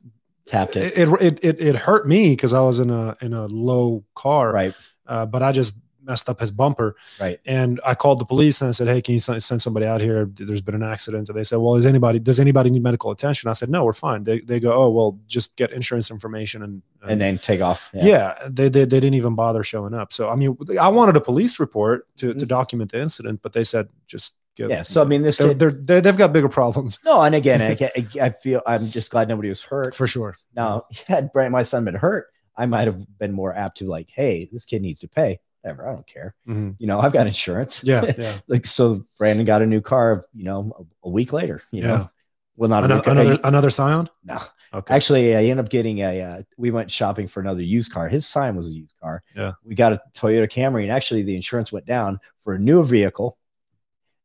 tapped 0.47 0.75
it, 0.75 0.97
it 0.97 1.09
it 1.21 1.39
it, 1.43 1.61
it 1.61 1.75
hurt 1.75 2.07
me 2.07 2.29
because 2.31 2.53
I 2.53 2.61
was 2.61 2.79
in 2.79 2.89
a 2.89 3.15
in 3.21 3.33
a 3.33 3.45
low 3.47 4.03
car, 4.15 4.51
right, 4.51 4.73
uh, 5.07 5.25
but 5.27 5.41
I 5.43 5.51
just 5.51 5.73
messed 6.05 6.29
up 6.29 6.39
his 6.39 6.51
bumper. 6.51 6.95
right, 7.19 7.39
And 7.45 7.81
I 7.85 7.95
called 7.95 8.19
the 8.19 8.25
police 8.25 8.61
and 8.61 8.69
I 8.69 8.71
said, 8.71 8.87
"Hey, 8.87 9.01
can 9.01 9.13
you 9.13 9.19
send 9.19 9.61
somebody 9.61 9.85
out 9.85 10.01
here? 10.01 10.25
There's 10.25 10.61
been 10.61 10.75
an 10.75 10.83
accident." 10.83 11.27
And 11.29 11.37
they 11.37 11.43
said, 11.43 11.57
"Well, 11.57 11.75
is 11.75 11.85
anybody 11.85 12.19
does 12.19 12.39
anybody 12.39 12.69
need 12.69 12.83
medical 12.83 13.11
attention?" 13.11 13.49
I 13.49 13.53
said, 13.53 13.69
"No, 13.69 13.83
we're 13.83 13.93
fine." 13.93 14.23
They, 14.23 14.39
they 14.41 14.59
go, 14.59 14.71
"Oh, 14.73 14.89
well, 14.89 15.19
just 15.27 15.55
get 15.55 15.71
insurance 15.71 16.11
information 16.11 16.61
and 16.63 16.81
and 17.07 17.19
then 17.21 17.37
take 17.37 17.61
off. 17.61 17.89
yeah, 17.93 18.35
they, 18.47 18.69
they 18.69 18.81
they 18.85 18.99
didn't 18.99 19.15
even 19.15 19.35
bother 19.35 19.63
showing 19.63 19.93
up." 19.93 20.13
So 20.13 20.29
I 20.29 20.35
mean, 20.35 20.57
I 20.79 20.87
wanted 20.89 21.15
a 21.15 21.21
police 21.21 21.59
report 21.59 22.07
to 22.17 22.33
to 22.33 22.45
Mhm. 22.45 22.47
document 22.47 22.91
the 22.91 23.01
incident, 23.01 23.41
but 23.41 23.53
they 23.53 23.63
said 23.63 23.89
just 24.07 24.35
get, 24.55 24.69
yeah. 24.69 24.81
So 24.83 25.01
I 25.01 25.05
mean, 25.05 25.21
this 25.21 25.37
they're, 25.37 25.53
they 25.71 25.99
they've 26.01 26.17
got 26.17 26.31
bigger 26.33 26.49
problems 26.49 26.99
no, 27.03 27.21
and 27.21 27.35
again, 27.35 27.61
I, 27.81 28.07
I 28.21 28.29
feel 28.29 28.61
I'm 28.65 28.89
just 28.89 29.11
glad 29.11 29.27
nobody 29.27 29.49
was 29.49 29.61
hurt. 29.61 29.93
for 29.95 30.07
sure. 30.07 30.35
Now, 30.55 30.85
had 31.07 31.29
my 31.35 31.63
son 31.63 31.85
been 31.85 31.95
hurt, 31.95 32.27
I 32.55 32.65
might 32.65 32.85
have 32.87 33.17
been 33.19 33.33
more 33.33 33.53
apt 33.55 33.77
to 33.79 33.85
like, 33.87 34.09
hey, 34.09 34.47
this 34.51 34.63
kid 34.65 34.81
needs 34.81 35.01
to 35.01 35.07
pay. 35.09 35.39
Whatever, 35.65 35.89
I 35.89 35.93
don't 35.93 36.05
care. 36.05 36.35
Mhm. 36.47 36.75
You 36.77 36.85
know, 36.85 36.99
I've 36.99 37.11
got 37.11 37.25
insurance. 37.25 37.83
Yeah, 37.83 38.11
yeah. 38.17 38.37
like 38.47 38.67
so 38.67 39.03
brandon 39.17 39.45
got 39.47 39.63
a 39.63 39.65
new 39.65 39.81
car 39.81 40.23
you 40.33 40.43
know 40.43 40.87
a, 41.03 41.07
a 41.07 41.09
week 41.09 41.33
later 41.33 41.61
you 41.71 41.81
Yeah. 41.81 41.87
know 41.87 42.09
well 42.55 42.69
not 42.69 42.83
another 42.83 43.33
a- 43.43 43.47
another 43.47 43.69
Scion. 43.71 44.07
no 44.23 44.39
Okay. 44.73 44.93
actually 44.93 45.35
i 45.35 45.39
ended 45.43 45.59
up 45.59 45.69
getting 45.69 45.99
a 45.99 46.21
uh, 46.21 46.41
we 46.57 46.69
went 46.69 46.91
shopping 46.91 47.27
for 47.27 47.39
another 47.39 47.63
used 47.63 47.91
car 47.91 48.07
his 48.09 48.27
Scion 48.27 48.55
was 48.55 48.67
a 48.67 48.71
used 48.75 48.93
car 49.01 49.23
Yeah. 49.35 49.53
we 49.63 49.73
got 49.73 49.93
a 49.93 50.01
toyota 50.13 50.47
camry 50.49 50.83
and 50.83 50.91
actually 50.91 51.23
the 51.23 51.35
insurance 51.35 51.71
went 51.71 51.85
down 51.85 52.19
for 52.43 52.53
a 52.53 52.59
newer 52.59 52.83
vehicle 52.83 53.37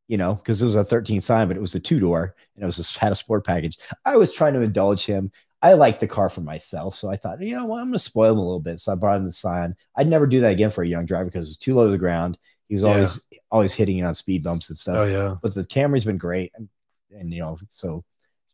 you 0.09 0.17
know 0.19 0.35
because 0.35 0.61
it 0.61 0.65
was 0.67 0.75
a 0.75 0.85
13 0.85 1.21
Scion 1.21 1.49
but 1.49 1.57
it 1.57 1.61
was 1.61 1.75
a 1.75 1.81
two-door 1.81 2.35
and 2.57 2.63
it 2.63 2.67
was 2.67 2.77
just 2.77 2.99
had 2.99 3.13
a 3.13 3.17
sport 3.17 3.47
package 3.47 3.79
i 4.05 4.17
was 4.17 4.33
trying 4.33 4.55
to 4.55 4.61
indulge 4.61 5.05
him 5.07 5.31
I 5.63 5.75
liked 5.75 6.01
the 6.01 6.07
car 6.07 6.29
for 6.31 6.41
myself, 6.41 6.95
so 6.95 7.09
I 7.11 7.17
thought, 7.17 7.41
you 7.43 7.55
know 7.55 7.67
what, 7.67 7.79
I'm 7.81 7.87
going 7.89 7.93
to 7.93 7.99
spoil 7.99 8.33
him 8.33 8.39
a 8.39 8.43
little 8.43 8.61
bit. 8.61 8.81
So 8.81 8.93
I 8.93 8.95
brought 8.95 9.19
him 9.19 9.27
the 9.27 9.33
Scion. 9.33 9.75
I'd 9.97 10.09
never 10.09 10.27
do 10.27 10.41
that 10.41 10.53
again 10.53 10.71
for 10.71 10.83
a 10.83 10.89
young 10.89 11.05
driver 11.05 11.27
because 11.27 11.47
it 11.47 11.51
was 11.51 11.57
too 11.59 11.75
low 11.75 11.87
to 11.87 11.93
the 11.93 11.99
ground. 11.99 12.39
He 12.69 12.75
was 12.77 12.85
Yeah. 12.85 12.91
always 12.91 13.27
always 13.51 13.75
hitting 13.75 13.99
it 13.99 14.05
on 14.05 14.15
speed 14.15 14.43
bumps 14.43 14.69
and 14.71 14.79
stuff 14.79 14.97
Oh 14.97 15.05
yeah. 15.05 15.35
but 15.43 15.55
the 15.55 15.65
Camry's 15.67 16.05
been 16.05 16.19
great, 16.19 16.53
and, 16.55 16.69
and 17.11 17.33
you 17.33 17.41
know, 17.41 17.59
so 17.71 18.05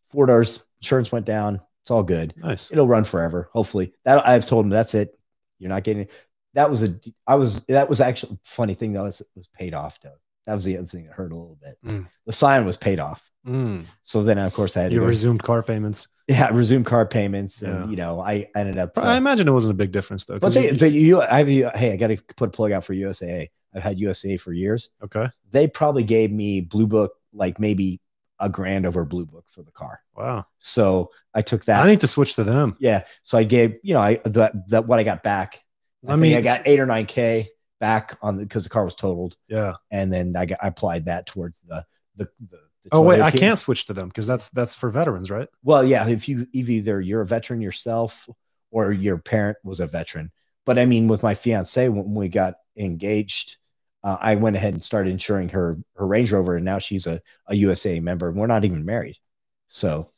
four 0.08 0.26
doors, 0.26 0.64
insurance 0.80 1.12
went 1.12 1.26
down. 1.26 1.60
It's 1.82 1.90
all 1.92 2.02
good. 2.02 2.34
Nice. 2.36 2.72
It'll 2.72 2.88
run 2.88 3.04
forever, 3.04 3.50
hopefully. 3.52 3.92
That 4.04 4.26
I've 4.26 4.46
told 4.46 4.64
him 4.64 4.70
that's 4.70 4.94
it. 4.94 5.16
You're 5.58 5.68
not 5.70 5.84
getting 5.84 6.08
that 6.54 6.70
was 6.70 6.82
a 6.82 6.98
I 7.26 7.34
was 7.36 7.62
that 7.66 7.88
was 7.88 8.00
actually 8.00 8.38
funny 8.42 8.74
thing 8.74 8.92
though. 8.94 9.04
It 9.04 9.20
was 9.36 9.48
paid 9.56 9.74
off 9.74 10.00
though. 10.00 10.16
That 10.46 10.54
was 10.54 10.64
the 10.64 10.78
other 10.78 10.86
thing 10.86 11.04
that 11.06 11.12
hurt 11.12 11.32
a 11.32 11.36
little 11.36 11.58
bit. 11.62 11.76
Mm. 11.84 12.08
The 12.24 12.32
Scion 12.32 12.64
was 12.66 12.76
paid 12.76 12.98
off. 12.98 13.30
Mm. 13.46 13.86
So 14.02 14.22
then 14.22 14.38
of 14.38 14.52
course 14.52 14.76
I 14.76 14.82
had 14.82 14.88
to 14.90 14.94
You 14.94 15.00
go, 15.00 15.06
resumed 15.06 15.42
car 15.42 15.62
payments. 15.62 16.08
yeah, 16.28 16.50
resume 16.52 16.84
car 16.84 17.06
payments 17.06 17.62
and 17.62 17.84
Yeah. 17.84 17.90
you 17.90 17.96
know, 17.96 18.20
I 18.20 18.48
ended 18.56 18.76
up 18.78 18.98
I 18.98 19.16
imagine 19.16 19.46
it 19.46 19.52
wasn't 19.52 19.72
a 19.72 19.76
big 19.76 19.92
difference 19.92 20.24
though. 20.24 20.34
but 20.38 20.42
'cause 20.46 20.54
they, 20.54 20.72
you- 20.72 20.78
but 20.78 20.92
you 20.92 21.22
I 21.22 21.38
have 21.38 21.48
you 21.48 21.70
hey, 21.74 21.92
I 21.92 21.96
gotta 21.96 22.18
put 22.36 22.48
a 22.48 22.52
plug 22.52 22.72
out 22.72 22.84
for 22.84 22.92
USAA. 22.94 23.48
I've 23.74 23.82
had 23.82 23.98
USAA 23.98 24.40
for 24.40 24.52
years. 24.52 24.90
okay. 25.04 25.28
They 25.50 25.66
probably 25.68 26.02
gave 26.04 26.32
me 26.32 26.60
Blue 26.60 26.86
Book 26.86 27.12
like 27.32 27.60
maybe 27.60 28.00
a 28.40 28.48
grand 28.50 28.84
over 28.86 29.04
Blue 29.04 29.24
Book 29.26 29.44
for 29.48 29.62
the 29.62 29.70
car. 29.72 30.00
Wow. 30.16 30.46
So 30.58 31.10
I 31.34 31.42
took 31.42 31.64
that. 31.66 31.84
I 31.84 31.88
need 31.88 32.00
to 32.00 32.06
switch 32.06 32.34
to 32.36 32.44
them. 32.44 32.76
yeah. 32.80 33.04
So 33.22 33.38
I 33.38 33.44
gave, 33.44 33.76
you 33.82 33.94
know, 33.94 34.00
I 34.00 34.20
that 34.24 34.68
that 34.70 34.86
what 34.86 34.98
I 34.98 35.04
got 35.04 35.22
back. 35.22 35.62
I, 36.06 36.12
I 36.14 36.16
mean, 36.16 36.34
I 36.36 36.40
got 36.42 36.62
eight 36.66 36.80
or 36.80 36.86
nine 36.86 37.06
K 37.06 37.48
back 37.78 38.16
on 38.22 38.36
the 38.38 38.42
because 38.44 38.64
the 38.64 38.70
car 38.70 38.84
was 38.84 38.94
totaled. 38.94 39.36
Yeah. 39.48 39.74
And 39.90 40.12
then 40.12 40.34
I 40.36 40.46
got 40.46 40.58
I 40.62 40.68
applied 40.68 41.04
that 41.06 41.26
towards 41.26 41.60
the 41.60 41.84
the, 42.16 42.28
the, 42.40 42.46
the 42.50 42.58
Oh 42.92 43.00
wait, 43.02 43.20
I 43.20 43.30
can't 43.30 43.58
switch 43.58 43.86
to 43.86 43.92
them 43.92 44.08
because 44.08 44.26
that's 44.26 44.48
that's 44.50 44.74
for 44.74 44.90
veterans, 44.90 45.30
right? 45.30 45.48
Well, 45.62 45.84
yeah, 45.84 46.08
if 46.08 46.28
you 46.28 46.46
if 46.52 46.68
either 46.68 47.00
you're 47.00 47.20
a 47.22 47.26
veteran 47.26 47.60
yourself 47.60 48.28
or 48.70 48.92
your 48.92 49.18
parent 49.18 49.58
was 49.64 49.80
a 49.80 49.86
veteran. 49.86 50.30
But 50.64 50.78
I 50.78 50.84
mean, 50.86 51.08
with 51.08 51.22
my 51.22 51.34
fiance, 51.34 51.88
when 51.88 52.14
we 52.14 52.28
got 52.28 52.54
engaged, 52.76 53.56
uh, 54.02 54.16
I 54.20 54.34
went 54.34 54.56
ahead 54.56 54.74
and 54.74 54.82
started 54.84 55.10
insuring 55.10 55.48
her 55.50 55.78
her 55.96 56.06
Range 56.06 56.30
Rover, 56.32 56.56
and 56.56 56.64
now 56.64 56.78
she's 56.78 57.06
a, 57.06 57.20
a 57.48 57.54
USAA 57.54 58.02
member. 58.02 58.28
and 58.28 58.36
We're 58.36 58.46
not 58.46 58.64
even 58.64 58.84
married, 58.84 59.18
so 59.66 60.10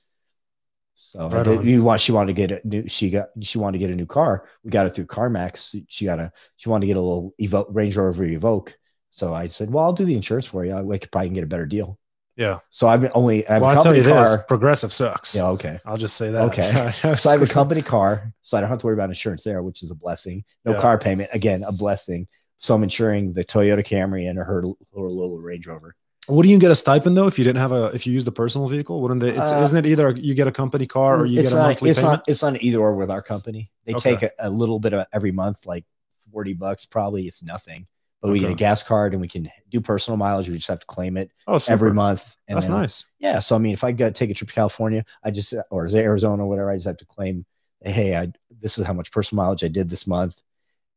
so 0.97 1.29
Right 1.31 1.45
did- 1.45 1.65
you 1.65 1.83
want 1.85 2.01
she 2.01 2.13
wanted 2.13 2.35
to 2.35 2.47
get 2.47 2.65
a 2.65 2.69
new 2.69 2.89
she 2.89 3.11
got 3.11 3.29
she 3.41 3.59
wanted 3.59 3.79
to 3.79 3.85
get 3.87 3.91
a 3.91 3.97
new 3.97 4.07
car. 4.07 4.47
We 4.65 4.71
got 4.71 4.87
it 4.87 4.95
through 4.95 5.07
CarMax. 5.07 5.85
She 5.89 6.05
got 6.05 6.19
a 6.19 6.33
she 6.57 6.69
wanted 6.69 6.83
to 6.83 6.87
get 6.89 6.97
a 6.97 7.01
little 7.01 7.35
Evoque 7.41 7.75
Range 7.75 7.97
Rover 7.97 8.25
Evoque. 8.25 8.73
So 9.11 9.33
I 9.33 9.49
said, 9.49 9.71
well, 9.73 9.85
I'll 9.85 9.93
do 9.95 10.05
the 10.05 10.15
insurance 10.15 10.45
for 10.47 10.65
you. 10.65 10.75
I 10.75 10.99
could 10.99 11.11
probably 11.11 11.31
get 11.31 11.45
a 11.45 11.47
better 11.47 11.67
deal. 11.67 11.99
Yeah. 12.39 12.61
So 12.71 12.87
I've 12.87 13.01
been 13.03 13.11
only 13.15 13.47
I 13.49 13.55
have 13.55 13.63
Well, 13.63 13.71
a 13.71 13.73
I 13.73 13.75
tell 13.75 13.83
company 13.93 14.07
you 14.07 14.15
car. 14.15 14.25
this: 14.25 14.37
progressive 14.47 14.93
sucks. 14.93 15.35
Yeah, 15.35 15.49
okay. 15.49 15.81
I'll 15.85 15.97
just 15.99 16.17
say 16.17 16.31
that. 16.31 16.43
Okay. 16.45 16.71
So 17.17 17.29
I 17.31 17.33
have 17.33 17.43
a 17.43 17.47
company 17.47 17.83
car, 17.83 18.33
so 18.43 18.57
I 18.57 18.61
don't 18.61 18.71
have 18.71 18.79
to 18.79 18.87
worry 18.87 18.95
about 18.95 19.11
insurance 19.11 19.43
there, 19.43 19.63
which 19.63 19.83
is 19.83 19.91
a 19.91 19.95
blessing. 19.95 20.45
No 20.65 20.73
Yeah. 20.73 20.81
car 20.81 20.99
payment, 20.99 21.31
again, 21.33 21.65
a 21.65 21.73
blessing. 21.73 22.29
So 22.59 22.75
I'm 22.75 22.83
insuring 22.85 23.33
the 23.33 23.45
Toyota 23.45 23.85
Camry 23.85 24.29
and 24.29 24.39
her, 24.39 24.45
her 24.45 24.63
little 24.95 25.39
Range 25.39 25.67
Rover. 25.67 25.95
Wouldn't 26.29 26.51
you 26.53 26.59
get 26.59 26.71
a 26.71 26.75
stipend 26.77 27.17
though 27.17 27.27
if 27.27 27.39
you 27.39 27.45
didn't 27.45 27.61
have 27.61 27.73
a 27.73 27.85
if 27.87 28.07
you 28.07 28.13
used 28.13 28.29
a 28.29 28.33
personal 28.33 28.69
vehicle? 28.69 29.01
Wouldn't 29.03 29.21
they? 29.21 29.31
It's, 29.31 29.51
Uh, 29.51 29.63
isn't 29.63 29.77
it 29.85 29.87
either 29.87 30.11
you 30.11 30.35
get 30.35 30.47
a 30.47 30.53
company 30.53 30.87
car 30.87 31.21
or 31.21 31.27
you 31.27 31.43
get 31.43 31.53
a 31.53 31.57
not, 31.57 31.63
monthly 31.69 31.91
it's 31.91 31.99
payment? 31.99 32.19
not 32.19 32.25
it's 32.29 32.43
not 32.43 32.63
either 32.63 32.79
or 32.79 32.95
with 32.95 33.11
our 33.11 33.23
company. 33.23 33.71
They 33.87 33.95
Okay. 33.95 34.15
take 34.17 34.23
a, 34.25 34.31
a 34.39 34.51
little 34.51 34.79
bit 34.79 34.93
of 34.93 35.07
every 35.13 35.33
month, 35.33 35.65
like 35.67 35.85
40 36.33 36.53
bucks, 36.55 36.85
probably 36.85 37.27
it's 37.27 37.43
nothing. 37.43 37.87
But 38.21 38.33
we 38.33 38.41
get 38.41 38.51
a 38.51 38.55
gas 38.55 38.83
card 38.83 39.13
and 39.13 39.21
we 39.21 39.29
can 39.29 39.49
do 39.71 39.81
personal 39.81 40.17
mileage. 40.17 40.49
We 40.49 40.57
just 40.57 40.67
have 40.69 40.81
to 40.81 40.87
claim 40.87 41.17
it 41.17 41.31
oh, 41.47 41.59
every 41.69 41.95
month. 41.95 42.37
And 42.49 42.57
That's 42.57 42.67
then- 42.67 42.75
uh, 42.75 42.81
nice. 42.81 43.07
Yeah. 43.21 43.39
So 43.39 43.55
I 43.55 43.59
mean, 43.59 43.73
if 43.73 43.85
I 43.85 43.93
go 43.93 44.11
take 44.11 44.31
a 44.31 44.35
trip 44.35 44.49
to 44.49 44.55
California, 44.55 45.05
I 45.23 45.31
just 45.31 45.55
uh, 45.55 45.63
or 45.71 45.87
is 45.87 45.95
it 45.95 46.01
Arizona 46.01 46.45
or 46.45 46.49
whatever, 46.49 46.71
I 46.71 46.77
just 46.77 46.87
have 46.87 46.97
to 46.97 47.07
claim, 47.07 47.47
hey, 47.81 48.17
I 48.17 48.33
this 48.61 48.77
is 48.77 48.87
how 48.87 48.93
much 48.93 49.13
personal 49.13 49.45
mileage 49.45 49.63
I 49.63 49.69
did 49.69 49.89
this 49.89 50.07
month, 50.07 50.41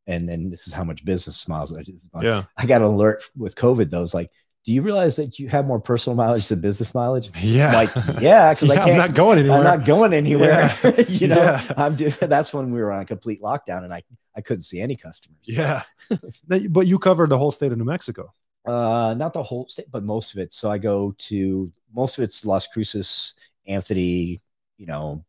and 0.07 0.27
then 0.27 0.49
this 0.49 0.67
is 0.67 0.73
how 0.73 0.83
much 0.83 1.05
business 1.05 1.47
miles 1.47 1.71
I 1.71 1.83
did 1.83 1.97
this 1.97 2.09
month. 2.11 2.25
Yeah. 2.25 2.45
I 2.57 2.65
got 2.65 2.81
an 2.81 2.87
alert 2.87 3.23
with 3.37 3.55
COVID 3.55 3.91
though. 3.91 4.03
It's 4.03 4.15
like, 4.15 4.31
do 4.63 4.71
you 4.71 4.81
realize 4.83 5.15
that 5.15 5.39
you 5.39 5.49
have 5.49 5.65
more 5.65 5.79
personal 5.79 6.15
mileage 6.15 6.47
than 6.47 6.61
business 6.61 6.93
mileage? 6.93 7.31
Yeah. 7.41 7.67
I'm 7.69 7.73
like, 7.73 7.95
yeah, 8.21 8.53
because 8.53 8.69
I 8.69 8.73
Yeah, 8.75 8.79
can't. 8.85 8.91
I'm 8.91 8.97
not 8.97 9.13
going 9.15 9.39
anywhere. 9.39 9.57
I'm 9.57 9.63
not 9.63 9.85
going 9.85 10.13
anywhere. 10.13 10.77
Yeah. 10.83 11.01
you 11.07 11.27
know, 11.27 11.35
Yeah. 11.37 11.73
I'm 11.77 11.95
doing. 11.95 12.13
That's 12.21 12.53
when 12.53 12.71
we 12.71 12.79
were 12.81 12.91
on 12.91 13.01
a 13.01 13.05
complete 13.05 13.41
lockdown, 13.41 13.83
and 13.83 13.93
I 13.93 14.03
I 14.35 14.41
couldn't 14.41 14.63
see 14.63 14.79
any 14.79 14.95
customers. 14.95 15.39
yeah. 15.43 15.83
But 16.69 16.87
you 16.87 16.99
covered 16.99 17.29
the 17.29 17.37
whole 17.37 17.51
state 17.51 17.71
of 17.71 17.77
New 17.77 17.85
Mexico. 17.85 18.33
Uh, 18.65 19.15
not 19.17 19.33
the 19.33 19.41
whole 19.41 19.67
state, 19.67 19.87
but 19.91 20.03
most 20.03 20.33
of 20.33 20.39
it. 20.39 20.53
So 20.53 20.69
I 20.69 20.77
go 20.77 21.15
to 21.29 21.71
most 21.93 22.17
of 22.17 22.23
it's 22.23 22.45
Las 22.45 22.67
Cruces, 22.67 23.33
Anthony, 23.65 24.41
you 24.77 24.85
know, 24.85 25.25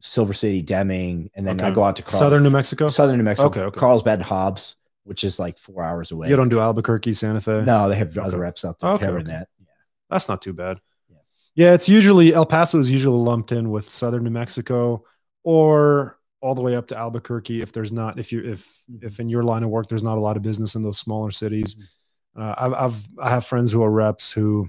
Silver 0.00 0.32
City, 0.32 0.62
Deming, 0.62 1.28
and 1.34 1.44
then 1.44 1.60
I 1.60 1.72
go 1.72 1.82
out 1.82 1.96
to 1.96 2.02
Carl- 2.02 2.18
Southern 2.20 2.44
New 2.44 2.50
Mexico. 2.50 2.86
Southern 2.88 3.16
New 3.18 3.24
Mexico, 3.24 3.48
Okay, 3.48 3.60
okay. 3.62 3.80
Carlsbad, 3.80 4.22
Hobbs, 4.22 4.76
which 5.06 5.24
is 5.24 5.38
like 5.38 5.56
four 5.58 5.82
hours 5.84 6.10
away. 6.10 6.28
You 6.28 6.36
don't 6.36 6.48
do 6.48 6.60
Albuquerque, 6.60 7.12
Santa 7.14 7.40
Fe. 7.40 7.62
no, 7.64 7.88
they 7.88 7.96
have 7.96 8.16
other 8.18 8.38
reps 8.40 8.64
out 8.64 8.78
there 8.80 8.90
Okay, 8.90 9.06
covering 9.06 9.24
okay. 9.26 9.32
that. 9.38 9.48
Yeah. 9.58 9.66
That's 10.10 10.28
not 10.28 10.42
too 10.42 10.52
bad. 10.52 10.78
Yeah. 11.08 11.16
Yeah, 11.54 11.72
it's 11.74 11.88
usually 11.88 12.34
El 12.34 12.44
Paso 12.46 12.78
is 12.78 12.90
usually 12.90 13.16
lumped 13.18 13.52
in 13.52 13.70
with 13.70 13.88
southern 13.88 14.24
New 14.24 14.30
Mexico 14.30 15.04
or 15.44 16.18
all 16.40 16.54
the 16.54 16.62
way 16.62 16.76
up 16.76 16.88
to 16.88 16.96
Albuquerque 16.98 17.62
if 17.62 17.72
there's 17.72 17.92
not 17.92 18.18
if 18.18 18.30
you 18.32 18.42
if 18.44 18.84
Mhm. 18.90 19.02
if 19.04 19.20
in 19.20 19.28
your 19.28 19.42
line 19.42 19.62
of 19.62 19.70
work 19.70 19.86
there's 19.88 20.02
not 20.02 20.18
a 20.18 20.20
lot 20.20 20.36
of 20.36 20.42
business 20.42 20.74
in 20.74 20.82
those 20.82 20.98
smaller 20.98 21.30
cities. 21.30 21.74
Mm-hmm. 21.74 22.42
Uh, 22.42 22.54
I've 22.58 22.74
I've 22.74 23.08
I 23.18 23.30
have 23.30 23.46
friends 23.46 23.72
who 23.72 23.82
are 23.82 23.90
reps 23.90 24.30
who 24.32 24.68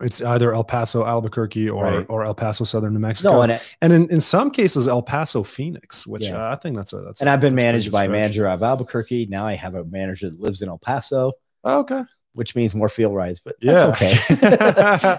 it's 0.00 0.22
either 0.22 0.52
El 0.54 0.64
Paso, 0.64 1.04
Albuquerque, 1.04 1.68
or 1.68 1.82
Right. 1.82 2.06
or 2.08 2.24
El 2.24 2.34
Paso, 2.34 2.64
Southern 2.64 2.92
New 2.94 3.00
Mexico, 3.00 3.32
No, 3.32 3.42
and 3.42 3.52
it, 3.52 3.76
and 3.82 3.92
in, 3.92 4.08
in 4.10 4.20
some 4.20 4.50
cases 4.50 4.86
El 4.88 5.02
Paso, 5.02 5.42
Phoenix, 5.42 6.06
which 6.06 6.26
Yeah. 6.26 6.48
uh, 6.48 6.52
I 6.52 6.56
think 6.56 6.76
that's 6.76 6.92
a 6.92 7.00
that's. 7.00 7.20
and 7.20 7.28
i 7.28 7.32
I've 7.34 7.40
been 7.40 7.54
managed 7.54 7.90
by 7.90 8.04
a 8.04 8.08
manager 8.08 8.46
of 8.48 8.62
Albuquerque. 8.62 9.26
Now 9.26 9.46
I 9.46 9.54
have 9.54 9.74
a 9.74 9.84
manager 9.84 10.30
that 10.30 10.40
lives 10.40 10.62
in 10.62 10.68
El 10.68 10.78
Paso, 10.78 11.32
Oh, 11.64 11.80
okay, 11.80 12.04
which 12.34 12.54
means 12.54 12.74
more 12.74 12.88
field 12.88 13.14
rides, 13.14 13.40
but 13.44 13.56
yeah, 13.60 13.86
okay. 13.86 14.12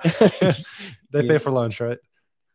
they 1.11 1.23
Yeah. 1.23 1.27
pay 1.27 1.37
for 1.37 1.51
lunch, 1.51 1.81
right? 1.81 1.97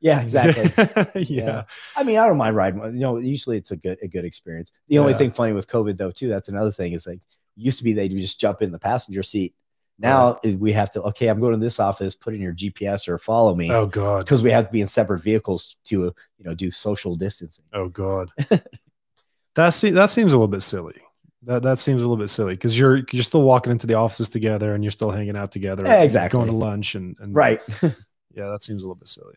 yeah, 0.01 0.21
exactly. 0.23 0.71
yeah. 1.23 1.65
I 1.97 2.03
mean, 2.05 2.19
I 2.19 2.27
don't 2.27 2.37
mind 2.37 2.57
riding. 2.57 2.83
You 2.85 3.01
know, 3.01 3.17
usually 3.19 3.57
it's 3.57 3.71
a 3.71 3.77
good 3.77 3.99
a 4.03 4.09
good 4.09 4.25
experience. 4.25 4.73
The 4.89 4.99
only 4.99 5.13
Yeah. 5.13 5.19
thing 5.19 5.31
funny 5.31 5.53
with 5.53 5.67
COVID 5.67 5.97
though, 5.99 6.11
too, 6.11 6.29
that's 6.29 6.49
another 6.49 6.71
thing 6.73 6.93
is 6.93 7.07
like 7.07 7.21
used 7.57 7.79
to 7.79 7.85
be 7.85 7.93
they 7.93 8.09
would 8.09 8.19
just 8.19 8.41
jump 8.41 8.63
in 8.63 8.73
the 8.73 8.79
passenger 8.79 9.23
seat. 9.23 9.55
Now 9.99 10.39
is 10.43 10.57
we 10.57 10.73
have 10.73 10.91
to 10.93 11.03
okay, 11.03 11.29
I'm 11.29 11.39
going 11.41 11.53
to 11.53 11.59
this 11.61 11.79
office, 11.79 12.15
put 12.17 12.35
in 12.35 12.41
your 12.41 12.53
GPS 12.53 13.07
or 13.09 13.17
follow 13.19 13.55
me 13.55 13.71
Oh 13.71 13.87
God. 13.87 14.25
because 14.25 14.43
we 14.43 14.51
have 14.51 14.67
to 14.67 14.73
be 14.73 14.81
in 14.81 14.89
separate 14.89 15.21
vehicles 15.21 15.77
to 15.85 15.95
you 16.39 16.45
know 16.45 16.55
do 16.55 16.71
social 16.71 17.15
distancing. 17.17 17.65
Oh 17.73 17.89
God. 17.89 18.31
that 19.55 19.71
se- 19.71 19.91
that 19.91 20.11
seems 20.11 20.33
a 20.33 20.37
little 20.37 20.49
bit 20.49 20.63
silly. 20.63 20.97
That 21.45 21.63
that 21.63 21.79
seems 21.79 22.03
a 22.03 22.09
little 22.09 22.21
bit 22.23 22.29
silly 22.31 22.55
because 22.55 22.79
you're 22.79 23.03
you're 23.13 23.23
still 23.23 23.43
walking 23.43 23.71
into 23.71 23.87
the 23.87 23.95
offices 23.95 24.29
together 24.29 24.75
and 24.75 24.83
you're 24.83 24.91
still 24.91 25.11
hanging 25.11 25.37
out 25.37 25.53
together. 25.53 25.85
Yeah, 25.85 26.03
exactly. 26.03 26.39
Going 26.39 26.51
to 26.51 26.57
lunch 26.57 26.95
and, 26.95 27.17
and 27.21 27.35
Right. 27.35 27.61
Yeah, 28.37 28.49
that 28.49 28.65
seems 28.65 28.83
a 28.83 28.87
little 28.87 28.97
bit 28.97 29.07
silly. 29.07 29.37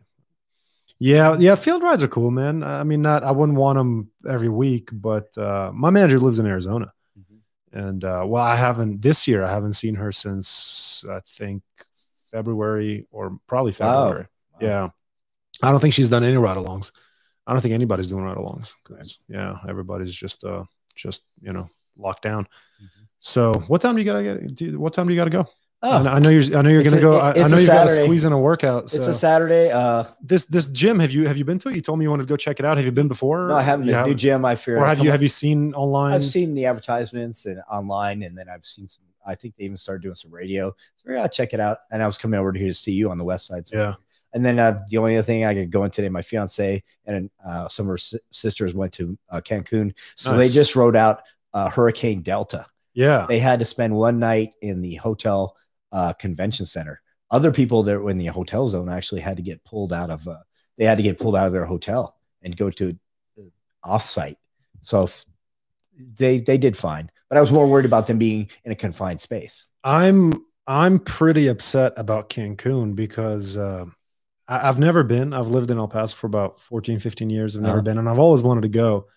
Yeah, 0.97 1.35
yeah, 1.37 1.53
field 1.53 1.83
rides 1.83 2.03
are 2.03 2.07
cool, 2.07 2.31
man. 2.31 2.63
I 2.63 2.83
mean, 2.83 3.03
not 3.03 3.23
I 3.23 3.29
wouldn't 3.29 3.55
want 3.59 3.77
them 3.77 4.09
every 4.27 4.49
week, 4.49 4.89
but 4.91 5.37
uh, 5.37 5.69
my 5.71 5.91
manager 5.91 6.19
lives 6.19 6.39
in 6.39 6.47
Arizona, 6.47 6.91
and 7.85 8.03
uh, 8.03 8.23
well, 8.25 8.43
I 8.43 8.55
haven't 8.55 9.01
this 9.01 9.27
year. 9.27 9.41
I 9.43 9.51
haven't 9.57 9.73
seen 9.81 9.95
her 9.95 10.11
since 10.11 11.03
I 11.09 11.19
think 11.37 11.61
February 12.31 13.05
or 13.11 13.39
probably 13.47 13.71
Wow. 13.79 14.07
February. 14.09 14.27
Yeah, 14.59 14.89
I 15.61 15.71
don't 15.71 15.79
think 15.79 15.93
she's 15.93 16.09
done 16.09 16.23
any 16.23 16.37
ride-alongs. 16.37 16.91
I 17.45 17.53
don't 17.53 17.61
think 17.61 17.73
anybody's 17.73 18.09
doing 18.09 18.23
ride-alongs. 18.23 18.73
'cause, 18.83 19.19
Yeah, 19.29 19.57
everybody's 19.71 20.13
just 20.13 20.43
uh 20.43 20.63
just 20.95 21.21
you 21.41 21.53
know 21.53 21.69
locked 21.97 22.23
down. 22.23 22.43
Mhm. 22.81 23.03
So, 23.19 23.53
what 23.69 23.81
time 23.81 23.95
do 23.95 24.01
you 24.01 24.05
gotta 24.11 24.23
get? 24.23 24.55
Do 24.55 24.65
you, 24.65 24.79
what 24.79 24.93
time 24.93 25.07
do 25.07 25.13
you 25.13 25.19
gotta 25.21 25.29
go? 25.39 25.45
I 25.81 25.99
Oh, 25.99 26.01
know- 26.03 26.09
I 26.11 26.19
know 26.19 26.29
you're. 26.29 26.57
I 26.57 26.61
know 26.63 26.69
you're 26.71 26.81
gonna 26.83 26.97
a- 26.97 27.01
go. 27.01 27.17
I, 27.19 27.29
I 27.31 27.47
know 27.47 27.57
a 27.57 27.61
you 27.61 27.67
gotta 27.67 27.89
squeeze 27.91 28.23
in 28.23 28.31
a 28.33 28.39
workout. 28.39 28.89
So 28.89 28.97
it's 28.99 29.07
a 29.07 29.13
Saturday. 29.13 29.69
Uh, 29.71 30.05
this 30.21 30.45
this 30.45 30.67
gym 30.69 30.99
have 30.99 31.11
you 31.11 31.27
have 31.27 31.37
you 31.37 31.45
been 31.45 31.59
to 31.59 31.69
it? 31.69 31.75
You 31.75 31.81
told 31.81 31.99
me 31.99 32.05
you 32.05 32.09
wanted 32.09 32.23
to 32.23 32.29
go 32.29 32.35
check 32.37 32.59
it 32.59 32.65
out. 32.65 32.77
Have 32.77 32.85
you 32.85 32.91
been 32.91 33.07
before? 33.07 33.47
no, 33.49 33.55
I 33.55 33.61
haven't. 33.61 33.85
Been. 33.85 34.05
New 34.05 34.15
gym. 34.15 34.43
I 34.43 34.55
fear. 34.55 34.77
or 34.79 34.85
have 34.87 34.99
you 35.03 35.11
have 35.11 35.21
you 35.21 35.29
seen 35.29 35.75
online? 35.75 36.13
I've 36.13 36.25
seen 36.25 36.55
the 36.55 36.65
advertisements 36.65 37.45
and 37.45 37.61
online, 37.71 38.23
and 38.23 38.35
then 38.37 38.47
I've 38.49 38.65
seen 38.65 38.87
some. 38.87 39.03
I 39.25 39.35
think 39.35 39.55
they 39.57 39.65
even 39.65 39.77
started 39.77 40.01
doing 40.01 40.15
some 40.15 40.31
radio. 40.33 40.73
So 40.95 41.11
yeah, 41.11 41.21
I'll 41.21 41.29
check 41.29 41.53
it 41.53 41.59
out. 41.59 41.79
And 41.91 42.01
I 42.01 42.07
was 42.07 42.17
coming 42.17 42.39
over 42.39 42.51
here 42.53 42.67
to 42.69 42.73
see 42.73 42.93
you 42.93 43.11
on 43.11 43.17
the 43.19 43.25
west 43.25 43.45
side. 43.45 43.67
So 43.67 43.77
Yeah. 43.77 43.93
And 44.33 44.45
then 44.45 44.57
uh, 44.57 44.79
the 44.89 44.97
only 44.97 45.15
other 45.17 45.23
thing 45.25 45.43
I 45.45 45.53
could 45.53 45.69
go 45.69 45.83
in 45.83 45.91
today, 45.91 46.09
my 46.09 46.21
fiance 46.21 46.81
and 47.05 47.29
uh, 47.45 47.67
some 47.67 47.85
of 47.87 47.89
her 47.91 47.97
si- 47.97 48.19
sisters 48.29 48.73
went 48.73 48.93
to 48.93 49.17
uh, 49.29 49.41
Cancun, 49.41 49.93
so 50.15 50.35
Nice. 50.35 50.47
they 50.47 50.53
just 50.53 50.75
rode 50.75 50.95
out 50.95 51.21
uh, 51.53 51.69
Hurricane 51.69 52.21
Delta. 52.21 52.65
yeah. 52.93 53.25
They 53.27 53.39
had 53.39 53.59
to 53.59 53.65
spend 53.65 53.95
one 53.95 54.17
night 54.19 54.53
in 54.61 54.81
the 54.81 54.95
hotel 54.95 55.55
uh, 55.91 56.13
convention 56.13 56.65
center. 56.65 57.01
Other 57.29 57.51
people 57.51 57.83
that 57.83 57.99
were 57.99 58.09
in 58.09 58.17
the 58.17 58.27
hotel 58.27 58.67
zone 58.67 58.89
actually 58.89 59.21
had 59.21 59.37
to 59.37 59.43
get 59.43 59.63
pulled 59.63 59.91
out 59.93 60.09
of. 60.09 60.27
Uh, 60.27 60.37
they 60.77 60.85
had 60.85 60.97
to 60.97 61.03
get 61.03 61.19
pulled 61.19 61.35
out 61.35 61.47
of 61.47 61.53
their 61.53 61.65
hotel 61.65 62.15
and 62.41 62.55
go 62.55 62.69
to 62.69 62.97
uh, 63.39 63.43
offsite. 63.85 64.35
So 64.81 65.09
they 66.15 66.39
they 66.39 66.57
did 66.57 66.77
fine, 66.77 67.09
but 67.29 67.37
I 67.37 67.41
was 67.41 67.51
more 67.51 67.67
worried 67.67 67.85
about 67.85 68.07
them 68.07 68.17
being 68.19 68.49
in 68.63 68.71
a 68.71 68.75
confined 68.75 69.19
space. 69.21 69.65
I'm 69.83 70.45
I'm 70.67 70.99
pretty 70.99 71.47
upset 71.47 71.93
about 71.97 72.29
Cancun 72.29 72.95
because 72.95 73.57
uh, 73.57 73.85
I, 74.47 74.69
I've 74.69 74.79
never 74.79 75.03
been. 75.03 75.33
I've 75.33 75.47
lived 75.47 75.71
in 75.71 75.77
El 75.77 75.87
Paso 75.87 76.15
for 76.15 76.27
about 76.27 76.61
14, 76.61 76.99
15 76.99 77.29
years. 77.29 77.55
I've 77.55 77.63
never 77.63 77.77
Uh-huh. 77.77 77.83
been, 77.83 77.97
and 77.97 78.07
I've 78.09 78.19
always 78.19 78.43
wanted 78.43 78.61
to 78.61 78.69
go. 78.69 79.07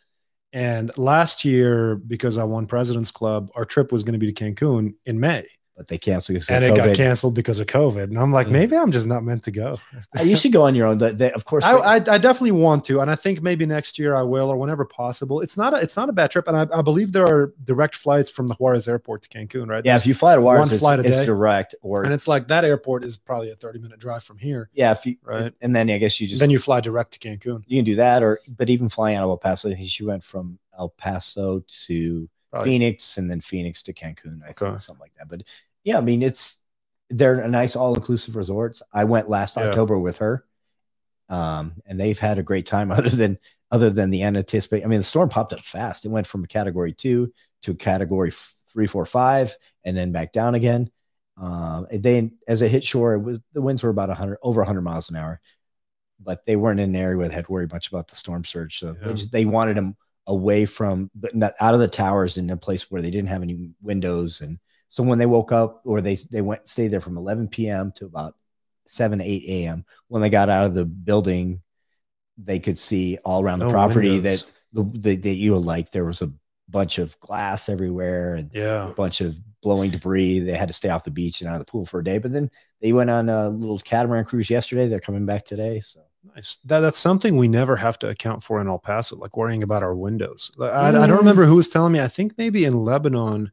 And 0.53 0.91
last 0.99 1.45
year, 1.45 1.95
because 1.97 2.37
I 2.39 2.45
won 2.45 2.67
President's 2.67 3.13
Club, 3.13 3.51
our 3.55 3.65
trip 3.65 3.93
was 3.93 4.03
going 4.03 4.15
to 4.15 4.19
be 4.19 4.33
to 4.33 4.45
Cancun 4.45 4.95
in 5.07 5.21
May. 5.21 5.45
But 5.81 5.89
they 5.89 5.97
canceled 5.97 6.45
and 6.51 6.63
it 6.63 6.77
got 6.77 6.95
canceled 6.95 7.35
because 7.35 7.59
of 7.59 7.67
COVID. 7.67 8.03
And 8.05 8.19
I'm 8.19 8.31
like, 8.35 8.49
Yeah. 8.49 8.53
maybe 8.53 8.77
I'm 8.77 8.91
just 8.91 9.07
not 9.07 9.25
meant 9.25 9.45
to 9.45 9.51
go. 9.51 9.79
Uh, 10.19 10.23
you 10.23 10.37
should 10.37 10.53
go 10.53 10.63
on 10.65 10.75
your 10.75 10.87
own. 10.87 10.99
They- 10.99 11.13
they- 11.13 11.33
of 11.33 11.45
course, 11.47 11.65
I, 11.65 11.73
I, 11.77 11.95
I 11.95 12.19
definitely 12.19 12.51
want 12.51 12.85
to, 12.85 13.01
and 13.01 13.11
I 13.11 13.15
think 13.15 13.41
maybe 13.41 13.65
next 13.65 13.99
year 13.99 14.15
I 14.15 14.21
will, 14.23 14.51
or 14.51 14.59
whenever 14.59 14.85
possible. 14.85 15.41
It's 15.41 15.57
not 15.57 15.73
a 15.73 15.77
it's 15.79 15.97
not 15.97 16.11
a 16.11 16.13
bad 16.13 16.31
trip, 16.31 16.47
and 16.49 16.57
I, 16.57 16.67
I 16.79 16.83
believe 16.83 17.13
there 17.13 17.25
are 17.27 17.55
direct 17.65 17.97
flights 17.97 18.31
from 18.31 18.47
the 18.47 18.55
Juarez 18.57 18.89
Airport 18.89 19.23
to 19.23 19.29
Cancun, 19.31 19.69
right? 19.69 19.77
yeah. 19.83 19.93
There's- 19.93 20.03
If 20.03 20.07
you 20.09 20.15
fly 20.15 20.35
to 20.35 20.43
Juarez, 20.43 20.61
one 20.61 20.69
it's, 20.71 20.79
flight 20.81 20.99
a 21.01 21.03
it's 21.07 21.17
day. 21.17 21.25
direct, 21.25 21.75
or 21.81 22.03
and 22.05 22.13
it's 22.13 22.29
like 22.29 22.49
that 22.49 22.65
airport 22.67 23.05
is 23.05 23.17
probably 23.17 23.51
a 23.51 23.55
30 23.57 23.79
minute 23.79 23.99
drive 23.99 24.23
from 24.23 24.37
here. 24.37 24.69
yeah, 24.75 24.91
if 24.91 25.07
you 25.07 25.17
Right. 25.25 25.55
and 25.63 25.75
then 25.75 25.89
I 25.89 25.97
guess 25.97 26.21
you 26.21 26.27
just 26.29 26.41
then 26.41 26.51
you 26.51 26.59
fly 26.59 26.81
direct 26.83 27.13
to 27.13 27.19
Cancun. 27.21 27.63
you 27.67 27.79
can 27.79 27.85
do 27.87 27.97
that, 27.97 28.23
or 28.23 28.41
but 28.49 28.69
even 28.69 28.91
flying 28.91 29.17
out 29.17 29.25
of 29.25 29.31
El 29.31 29.39
Paso, 29.39 29.73
she 29.75 30.05
went 30.05 30.23
from 30.25 30.59
El 30.79 30.91
Paso 30.91 31.65
to 31.87 32.29
Probably. 32.51 32.69
Phoenix 32.73 33.17
and 33.17 33.31
then 33.31 33.41
Phoenix 33.41 33.81
to 33.85 33.93
Cancun, 33.95 34.43
I 34.45 34.51
Okay. 34.51 34.67
think 34.67 34.81
something 34.81 35.01
like 35.01 35.15
that. 35.19 35.29
But 35.29 35.45
yeah, 35.85 35.99
I 35.99 36.01
mean, 36.01 36.23
it's 36.23 36.57
they're 37.09 37.41
a 37.41 37.49
nice 37.49 37.75
all 37.77 37.95
inclusive 37.95 38.37
resorts. 38.37 38.83
I 38.93 39.05
went 39.05 39.29
last 39.29 39.57
Yeah. 39.57 39.65
October 39.69 39.99
with 39.99 40.19
her, 40.19 40.45
um, 41.29 41.75
and 41.87 41.99
they've 41.99 42.19
had 42.19 42.39
a 42.39 42.43
great 42.43 42.67
time. 42.67 42.91
Other 42.91 43.09
than 43.11 43.39
other 43.73 43.91
than 43.91 44.11
the 44.11 44.25
unanticipated, 44.25 44.85
I 44.85 44.89
mean, 44.89 44.99
the 45.01 45.05
storm 45.05 45.29
popped 45.29 45.53
up 45.53 45.61
fast. 45.65 46.05
It 46.05 46.11
went 46.11 46.27
from 46.27 46.43
a 46.43 46.49
category 46.49 46.93
two 46.93 47.33
to 47.63 47.71
a 47.71 47.75
category 47.75 48.31
f- 48.31 48.57
three, 48.73 48.87
four, 48.87 49.07
five, 49.07 49.55
and 49.85 49.97
then 49.97 50.11
back 50.11 50.33
down 50.33 50.57
again. 50.57 50.91
Um, 51.37 51.87
then 51.93 52.33
as 52.49 52.63
it 52.63 52.71
hit 52.71 52.83
shore, 52.85 53.15
it 53.15 53.21
was 53.21 53.39
the 53.53 53.63
winds 53.63 53.83
were 53.85 53.91
about 53.91 54.09
100 54.09 54.39
over 54.43 54.61
100 54.61 54.81
miles 54.83 55.09
an 55.09 55.17
hour, 55.17 55.41
but 56.19 56.45
they 56.45 56.57
weren't 56.57 56.81
in 56.81 56.91
an 56.91 56.97
area 56.97 57.17
where 57.17 57.29
they 57.29 57.35
had 57.35 57.47
to 57.47 57.53
worry 57.53 57.69
much 57.71 57.89
about 57.89 58.09
the 58.09 58.17
storm 58.17 58.45
surge. 58.45 58.79
So 58.81 58.93
they, 58.95 59.07
Yeah. 59.07 59.13
just, 59.15 59.33
they 59.33 59.45
wanted 59.45 59.77
them 59.77 59.97
away 60.27 60.67
from, 60.67 61.11
but 61.15 61.35
not 61.37 61.55
out 61.61 61.75
of 61.75 61.81
the 61.81 61.89
towers 61.89 62.39
in 62.39 62.51
a 62.51 62.57
place 62.57 62.91
where 62.91 63.01
they 63.01 63.11
didn't 63.11 63.29
have 63.29 63.43
any 63.43 63.71
windows. 63.81 64.41
And 64.41 64.59
so 64.91 65.03
when 65.03 65.19
they 65.19 65.27
woke 65.27 65.51
up 65.53 65.81
or 65.87 66.01
they 66.03 66.17
they 66.31 66.43
went 66.43 66.69
stayed 66.69 66.89
there 66.89 67.01
from 67.01 67.17
11 67.17 67.49
p.m. 67.49 67.93
to 67.97 68.05
about 68.05 68.35
7 68.89 69.21
8 69.21 69.45
a.m. 69.49 69.85
When 70.09 70.21
they 70.21 70.29
got 70.31 70.51
out 70.51 70.67
of 70.67 70.75
the 70.75 70.85
building, 70.85 71.63
they 72.37 72.59
could 72.59 72.79
see 72.79 73.19
all 73.25 73.43
around 73.43 73.61
the 73.61 73.67
No 73.67 73.71
property 73.71 74.11
windows. 74.21 74.43
that 74.43 74.53
the, 74.73 74.99
the 74.99 75.17
that 75.17 75.35
you 75.37 75.53
were 75.53 75.59
like 75.59 75.91
there 75.91 76.05
was 76.05 76.21
a 76.23 76.31
bunch 76.69 76.99
of 76.99 77.19
glass 77.21 77.69
everywhere 77.69 78.35
and 78.35 78.51
Yeah. 78.53 78.91
a 78.91 78.95
bunch 78.95 79.21
of 79.21 79.39
blowing 79.63 79.91
debris. 79.91 80.39
They 80.41 80.53
had 80.53 80.69
to 80.69 80.73
stay 80.75 80.89
off 80.89 81.05
the 81.05 81.11
beach 81.11 81.41
and 81.41 81.49
out 81.49 81.55
of 81.55 81.61
the 81.61 81.71
pool 81.71 81.85
for 81.85 82.01
a 82.01 82.05
day. 82.05 82.19
But 82.19 82.33
then 82.33 82.51
they 82.81 82.93
went 82.93 83.11
on 83.11 83.29
a 83.29 83.49
little 83.51 83.79
catamaran 83.79 84.25
cruise 84.25 84.49
yesterday. 84.51 84.87
They're 84.89 85.01
coming 85.01 85.27
back 85.27 85.45
today. 85.45 85.81
So 85.81 86.01
Nice. 86.35 86.57
That, 86.67 86.81
that's 86.81 86.99
something 86.99 87.37
we 87.37 87.49
never 87.49 87.77
have 87.77 87.99
to 88.01 88.09
account 88.09 88.43
for 88.43 88.61
in 88.61 88.69
El 88.69 88.79
Paso, 88.79 89.17
like 89.17 89.37
worrying 89.39 89.63
about 89.63 89.83
our 89.83 89.95
windows. 89.97 90.51
I, 90.61 90.65
I 90.89 90.93
Mm. 90.93 91.09
don't 91.09 91.17
remember 91.19 91.47
who 91.47 91.57
was 91.57 91.67
telling 91.69 91.93
me. 91.93 92.01
I 92.01 92.09
think 92.09 92.37
maybe 92.37 92.65
in 92.67 92.75
Lebanon, 92.85 93.53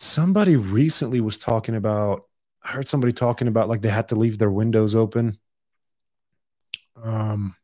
somebody 0.00 0.56
recently 0.56 1.20
was 1.20 1.38
talking 1.38 1.76
about. 1.76 2.24
I 2.64 2.68
heard 2.68 2.88
somebody 2.88 3.12
talking 3.12 3.48
about 3.48 3.68
like 3.68 3.82
they 3.82 3.88
had 3.90 4.08
to 4.08 4.16
leave 4.16 4.38
their 4.38 4.50
windows 4.50 4.94
open. 4.96 5.38
Um, 7.02 7.56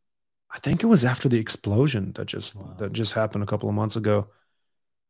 I 0.51 0.59
think 0.61 0.83
it 0.83 0.87
was 0.87 1.05
after 1.05 1.29
the 1.29 1.39
explosion 1.39 2.13
that 2.15 2.27
just 2.27 2.55
Wow. 2.57 2.75
that 2.79 2.93
just 2.93 3.13
happened 3.15 3.43
a 3.43 3.47
couple 3.47 3.69
of 3.69 3.75
months 3.75 3.97
ago. 3.97 4.29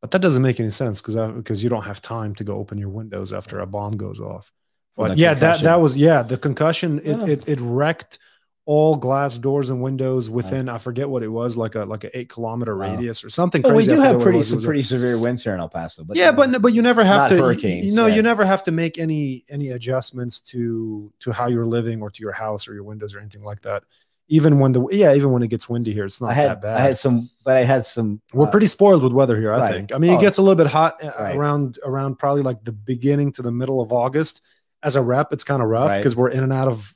But 0.00 0.10
that 0.12 0.22
doesn't 0.22 0.42
make 0.42 0.60
any 0.60 0.70
sense 0.70 1.00
because 1.00 1.16
because 1.34 1.62
you 1.62 1.70
don't 1.70 1.84
have 1.84 2.00
time 2.00 2.34
to 2.36 2.44
go 2.44 2.56
open 2.56 2.78
your 2.78 2.88
windows 2.88 3.32
after 3.32 3.60
a 3.60 3.66
bomb 3.66 3.96
goes 3.96 4.20
off. 4.20 4.52
But 4.96 5.10
the 5.10 5.16
yeah, 5.16 5.34
that 5.34 5.60
that 5.62 5.80
was 5.80 5.96
yeah 5.96 6.22
the 6.22 6.38
concussion. 6.38 6.98
It, 7.00 7.06
Yeah. 7.06 7.26
it 7.26 7.48
it 7.48 7.60
wrecked 7.60 8.18
all 8.68 8.96
glass 8.96 9.38
doors 9.38 9.70
and 9.70 9.80
windows 9.80 10.28
within 10.28 10.68
I 10.68 10.78
forget 10.78 11.08
what 11.08 11.22
it 11.22 11.28
was 11.28 11.56
like 11.56 11.76
a 11.76 11.84
like 11.84 12.02
an 12.02 12.10
eight 12.14 12.28
kilometer 12.28 12.76
Wow. 12.76 12.90
radius 12.96 13.22
or 13.24 13.30
something. 13.30 13.62
But 13.62 13.70
we 13.70 13.84
crazy. 13.84 13.92
I 13.92 13.94
do 13.94 14.00
have 14.02 14.20
pretty 14.20 14.42
some 14.42 14.60
pretty 14.60 14.82
severe 14.82 15.16
winds 15.16 15.44
here 15.44 15.54
in 15.54 15.60
El 15.60 15.68
Paso. 15.68 16.02
But 16.02 16.16
yeah, 16.16 16.32
but 16.32 16.60
but 16.60 16.74
you 16.74 16.82
never 16.82 17.04
have 17.04 17.28
to. 17.28 17.36
hurricanes, 17.38 17.90
You 17.90 17.96
know, 17.96 18.06
yeah. 18.06 18.16
you 18.16 18.22
never 18.22 18.44
have 18.44 18.64
to 18.64 18.72
make 18.72 18.98
any 18.98 19.44
any 19.48 19.70
adjustments 19.70 20.40
to 20.50 21.12
to 21.20 21.30
how 21.30 21.46
you're 21.46 21.64
living 21.64 22.02
or 22.02 22.10
to 22.10 22.20
your 22.20 22.32
house 22.32 22.66
or 22.68 22.74
your 22.74 22.82
windows 22.82 23.14
or 23.14 23.20
anything 23.20 23.42
like 23.44 23.62
that. 23.62 23.84
Even 24.28 24.58
when 24.58 24.72
the 24.72 24.84
yeah, 24.90 25.14
even 25.14 25.30
when 25.30 25.44
it 25.44 25.48
gets 25.50 25.68
windy 25.68 25.92
here, 25.92 26.04
it's 26.04 26.20
not 26.20 26.34
had 26.34 26.48
that 26.50 26.60
bad. 26.60 26.76
I 26.78 26.80
had 26.80 26.96
some, 26.96 27.30
but 27.44 27.56
I 27.56 27.62
had 27.62 27.84
some. 27.86 28.20
We're 28.34 28.48
uh, 28.48 28.50
pretty 28.50 28.66
spoiled 28.66 29.04
with 29.04 29.12
weather 29.12 29.36
here, 29.36 29.52
I 29.52 29.58
right. 29.60 29.72
think. 29.72 29.94
I 29.94 29.98
mean, 29.98 30.10
Oh. 30.10 30.16
it 30.16 30.20
gets 30.20 30.38
a 30.38 30.42
little 30.42 30.56
bit 30.56 30.66
hot 30.66 30.96
uh, 31.04 31.12
Right. 31.20 31.36
around 31.36 31.78
around 31.84 32.16
probably 32.18 32.42
like 32.42 32.64
the 32.64 32.72
beginning 32.72 33.30
to 33.34 33.42
the 33.42 33.52
middle 33.52 33.80
of 33.80 33.92
August. 33.92 34.42
As 34.82 34.94
a 34.94 35.02
rep, 35.02 35.32
it's 35.32 35.42
kind 35.42 35.62
of 35.62 35.68
rough 35.68 35.88
Right. 35.88 35.96
because 35.98 36.14
we're 36.14 36.28
in 36.28 36.44
and 36.44 36.52
out 36.52 36.68
of 36.68 36.94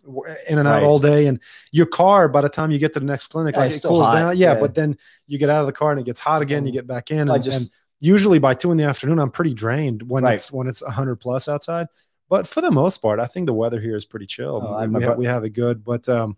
in 0.49 0.59
and 0.59 0.69
out 0.69 0.83
Right. 0.83 0.87
all 0.87 0.99
day, 0.99 1.27
and 1.27 1.41
your 1.73 1.87
car 1.87 2.29
by 2.29 2.41
the 2.43 2.49
time 2.49 2.71
you 2.71 2.79
get 2.79 2.93
to 2.95 3.01
the 3.01 3.07
next 3.07 3.29
clinic, 3.29 3.55
Yeah, 3.57 3.63
like 3.63 3.73
it 3.73 3.83
cools 3.83 4.07
hot, 4.07 4.15
down. 4.15 4.37
Yeah, 4.37 4.53
yeah. 4.55 4.61
but 4.61 4.75
then 4.75 4.97
you 5.27 5.39
get 5.39 5.51
out 5.51 5.61
of 5.63 5.67
the 5.67 5.73
car 5.73 5.91
and 5.91 6.01
it 6.01 6.05
gets 6.05 6.21
hot 6.21 6.43
again. 6.43 6.65
You 6.65 6.71
Um, 6.71 6.75
get 6.75 6.87
back 6.87 7.11
in, 7.11 7.29
and, 7.31 7.43
just- 7.43 7.61
and 7.63 7.71
usually 7.99 8.39
by 8.39 8.55
two 8.55 8.71
in 8.71 8.77
the 8.77 8.85
afternoon, 8.85 9.19
I'm 9.19 9.31
pretty 9.31 9.55
drained 9.55 10.09
when 10.09 10.25
Right. 10.25 10.35
it's 10.35 10.53
when 10.53 10.69
it's 10.69 10.83
100 10.83 11.17
plus 11.17 11.49
outside. 11.49 11.89
But 12.29 12.47
for 12.47 12.61
the 12.61 12.71
most 12.71 12.99
part, 12.99 13.19
I 13.19 13.25
think 13.27 13.47
the 13.47 13.55
weather 13.55 13.81
here 13.81 13.97
is 13.97 14.05
pretty 14.05 14.27
chill. 14.27 14.63
Oh, 14.65 14.87
we, 14.87 15.03
have, 15.03 15.17
we 15.19 15.25
have 15.27 15.43
it 15.45 15.51
good, 15.51 15.83
but 15.83 16.09
um, 16.09 16.37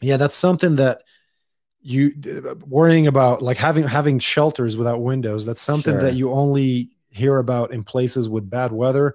yeah, 0.00 0.18
that's 0.18 0.36
something 0.36 0.76
that 0.76 1.02
you 1.80 2.12
worrying 2.66 3.06
about 3.06 3.42
like 3.42 3.56
having 3.56 3.84
having 3.86 4.18
shelters 4.18 4.76
without 4.76 5.00
windows 5.02 5.44
that's 5.46 5.60
something 5.62 5.94
Sure. 5.94 6.02
that 6.02 6.14
you 6.14 6.32
only 6.32 6.90
hear 7.10 7.38
about 7.38 7.72
in 7.72 7.82
places 7.84 8.28
with 8.28 8.50
bad 8.50 8.72
weather 8.72 9.14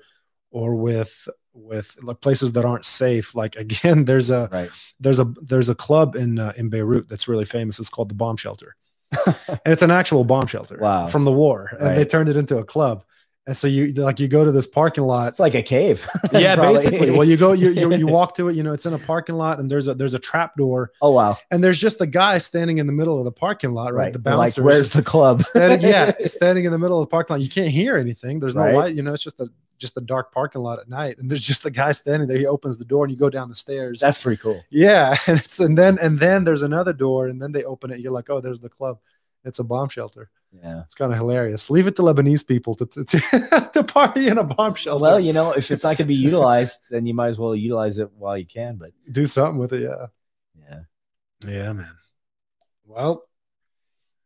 or 0.51 0.75
with 0.75 1.27
with 1.53 1.97
like 2.01 2.21
places 2.21 2.53
that 2.53 2.63
aren't 2.65 2.85
safe 2.85 3.35
like 3.35 3.55
again 3.65 4.05
there's 4.05 4.29
a 4.31 4.47
right. 4.51 4.69
there's 4.99 5.19
a 5.19 5.25
there's 5.41 5.69
a 5.69 5.75
club 5.75 6.15
in 6.15 6.39
uh, 6.39 6.53
in 6.55 6.69
Beirut 6.69 7.07
that's 7.09 7.27
really 7.27 7.45
famous 7.45 7.79
it's 7.79 7.89
called 7.89 8.09
the 8.09 8.15
bomb 8.15 8.37
shelter 8.37 8.75
and 9.25 9.59
it's 9.65 9.81
an 9.81 9.91
actual 9.91 10.23
bomb 10.23 10.47
shelter 10.47 10.77
Wow. 10.79 11.07
from 11.07 11.25
the 11.25 11.31
war 11.31 11.75
and 11.79 11.97
they 11.97 12.05
turned 12.05 12.29
it 12.29 12.37
into 12.37 12.57
a 12.57 12.63
club 12.63 13.03
and 13.47 13.57
so 13.57 13.67
you 13.67 13.87
like 13.93 14.19
you 14.19 14.27
go 14.27 14.45
to 14.45 14.51
this 14.51 14.67
parking 14.67 15.03
lot 15.03 15.29
It's 15.29 15.39
like 15.39 15.55
a 15.55 15.63
cave. 15.63 16.07
yeah 16.31 16.55
basically 16.55 17.09
well 17.09 17.23
you 17.23 17.37
go 17.37 17.53
you, 17.53 17.71
you 17.71 17.93
you 17.95 18.05
walk 18.17 18.35
to 18.35 18.49
it 18.49 18.55
you 18.55 18.61
know 18.63 18.71
it's 18.71 18.85
in 18.85 18.93
a 18.93 18.99
parking 18.99 19.35
lot 19.35 19.59
and 19.59 19.69
there's 19.69 19.87
a 19.87 19.95
there's 19.95 20.13
a 20.13 20.19
trap 20.19 20.55
door 20.57 20.91
oh 21.01 21.11
wow. 21.11 21.37
and 21.49 21.63
there's 21.63 21.79
just 21.79 21.97
the 21.97 22.05
guy 22.07 22.37
standing 22.37 22.77
in 22.77 22.85
the 22.87 22.93
middle 22.93 23.17
of 23.17 23.25
the 23.25 23.31
parking 23.31 23.71
lot, 23.71 23.93
right? 23.93 24.05
Right. 24.05 24.13
The 24.13 24.19
bouncer, 24.19 24.61
Like, 24.61 24.65
where's 24.65 24.93
the 24.93 25.01
club? 25.03 25.41
standing, 25.43 25.81
yeah, 25.81 26.11
standing 26.25 26.65
in 26.65 26.71
the 26.71 26.77
middle 26.79 26.99
of 26.99 27.07
the 27.07 27.11
parking 27.11 27.33
lot. 27.35 27.41
You 27.41 27.49
can't 27.49 27.69
hear 27.71 27.97
anything. 27.97 28.39
There's 28.39 28.55
no 28.55 28.61
Right. 28.61 28.75
light. 28.75 28.95
You 28.95 29.01
know, 29.03 29.13
it's 29.13 29.23
just 29.23 29.39
a 29.39 29.49
just 29.79 29.97
a 29.97 30.01
dark 30.01 30.31
parking 30.31 30.61
lot 30.61 30.77
at 30.79 30.87
night, 30.87 31.17
and 31.17 31.27
there's 31.29 31.41
just 31.41 31.65
a 31.65 31.71
guy 31.71 31.91
standing 31.91 32.27
there. 32.27 32.37
He 32.37 32.45
opens 32.45 32.77
the 32.77 32.85
door, 32.85 33.03
and 33.05 33.11
you 33.11 33.17
go 33.17 33.31
down 33.31 33.49
the 33.49 33.55
stairs. 33.55 33.99
That's 33.99 34.21
pretty 34.21 34.39
cool. 34.39 34.61
yeah, 34.69 35.15
and 35.27 35.39
it's 35.39 35.59
and 35.59 35.75
then 35.75 35.97
and 35.99 36.19
then 36.19 36.43
there's 36.43 36.61
another 36.61 36.93
door, 36.93 37.27
and 37.27 37.41
then 37.41 37.51
they 37.51 37.63
open 37.63 37.89
it. 37.89 37.99
You're 37.99 38.11
like, 38.11 38.29
oh, 38.29 38.39
there's 38.41 38.59
the 38.59 38.69
club. 38.69 38.99
It's 39.43 39.57
a 39.57 39.63
bomb 39.63 39.89
shelter. 39.89 40.29
Yeah. 40.51 40.81
It's 40.81 40.95
kind 40.95 41.11
of 41.11 41.17
hilarious. 41.17 41.69
Leave 41.69 41.87
it 41.87 41.95
to 41.95 42.01
Lebanese 42.01 42.45
people 42.45 42.75
to 42.75 42.85
to, 42.85 43.03
to, 43.05 43.69
to 43.73 43.83
party 43.83 44.27
in 44.27 44.37
a 44.37 44.43
bomb 44.43 44.75
shelter. 44.75 45.01
Well, 45.01 45.19
you 45.19 45.33
know, 45.33 45.53
if 45.53 45.71
it's 45.71 45.83
not 45.83 45.97
going 45.97 45.97
to 45.97 46.05
be 46.05 46.15
utilized, 46.15 46.79
then 46.89 47.05
you 47.05 47.13
might 47.13 47.29
as 47.29 47.39
well 47.39 47.55
utilize 47.55 47.97
it 47.99 48.11
while 48.17 48.37
you 48.37 48.45
can. 48.45 48.75
But 48.75 48.91
do 49.11 49.27
something 49.27 49.59
with 49.59 49.73
it. 49.73 49.83
Yeah. 49.83 50.07
yeah. 50.69 50.79
Yeah, 51.45 51.73
man. 51.73 51.95
Well, 52.85 53.23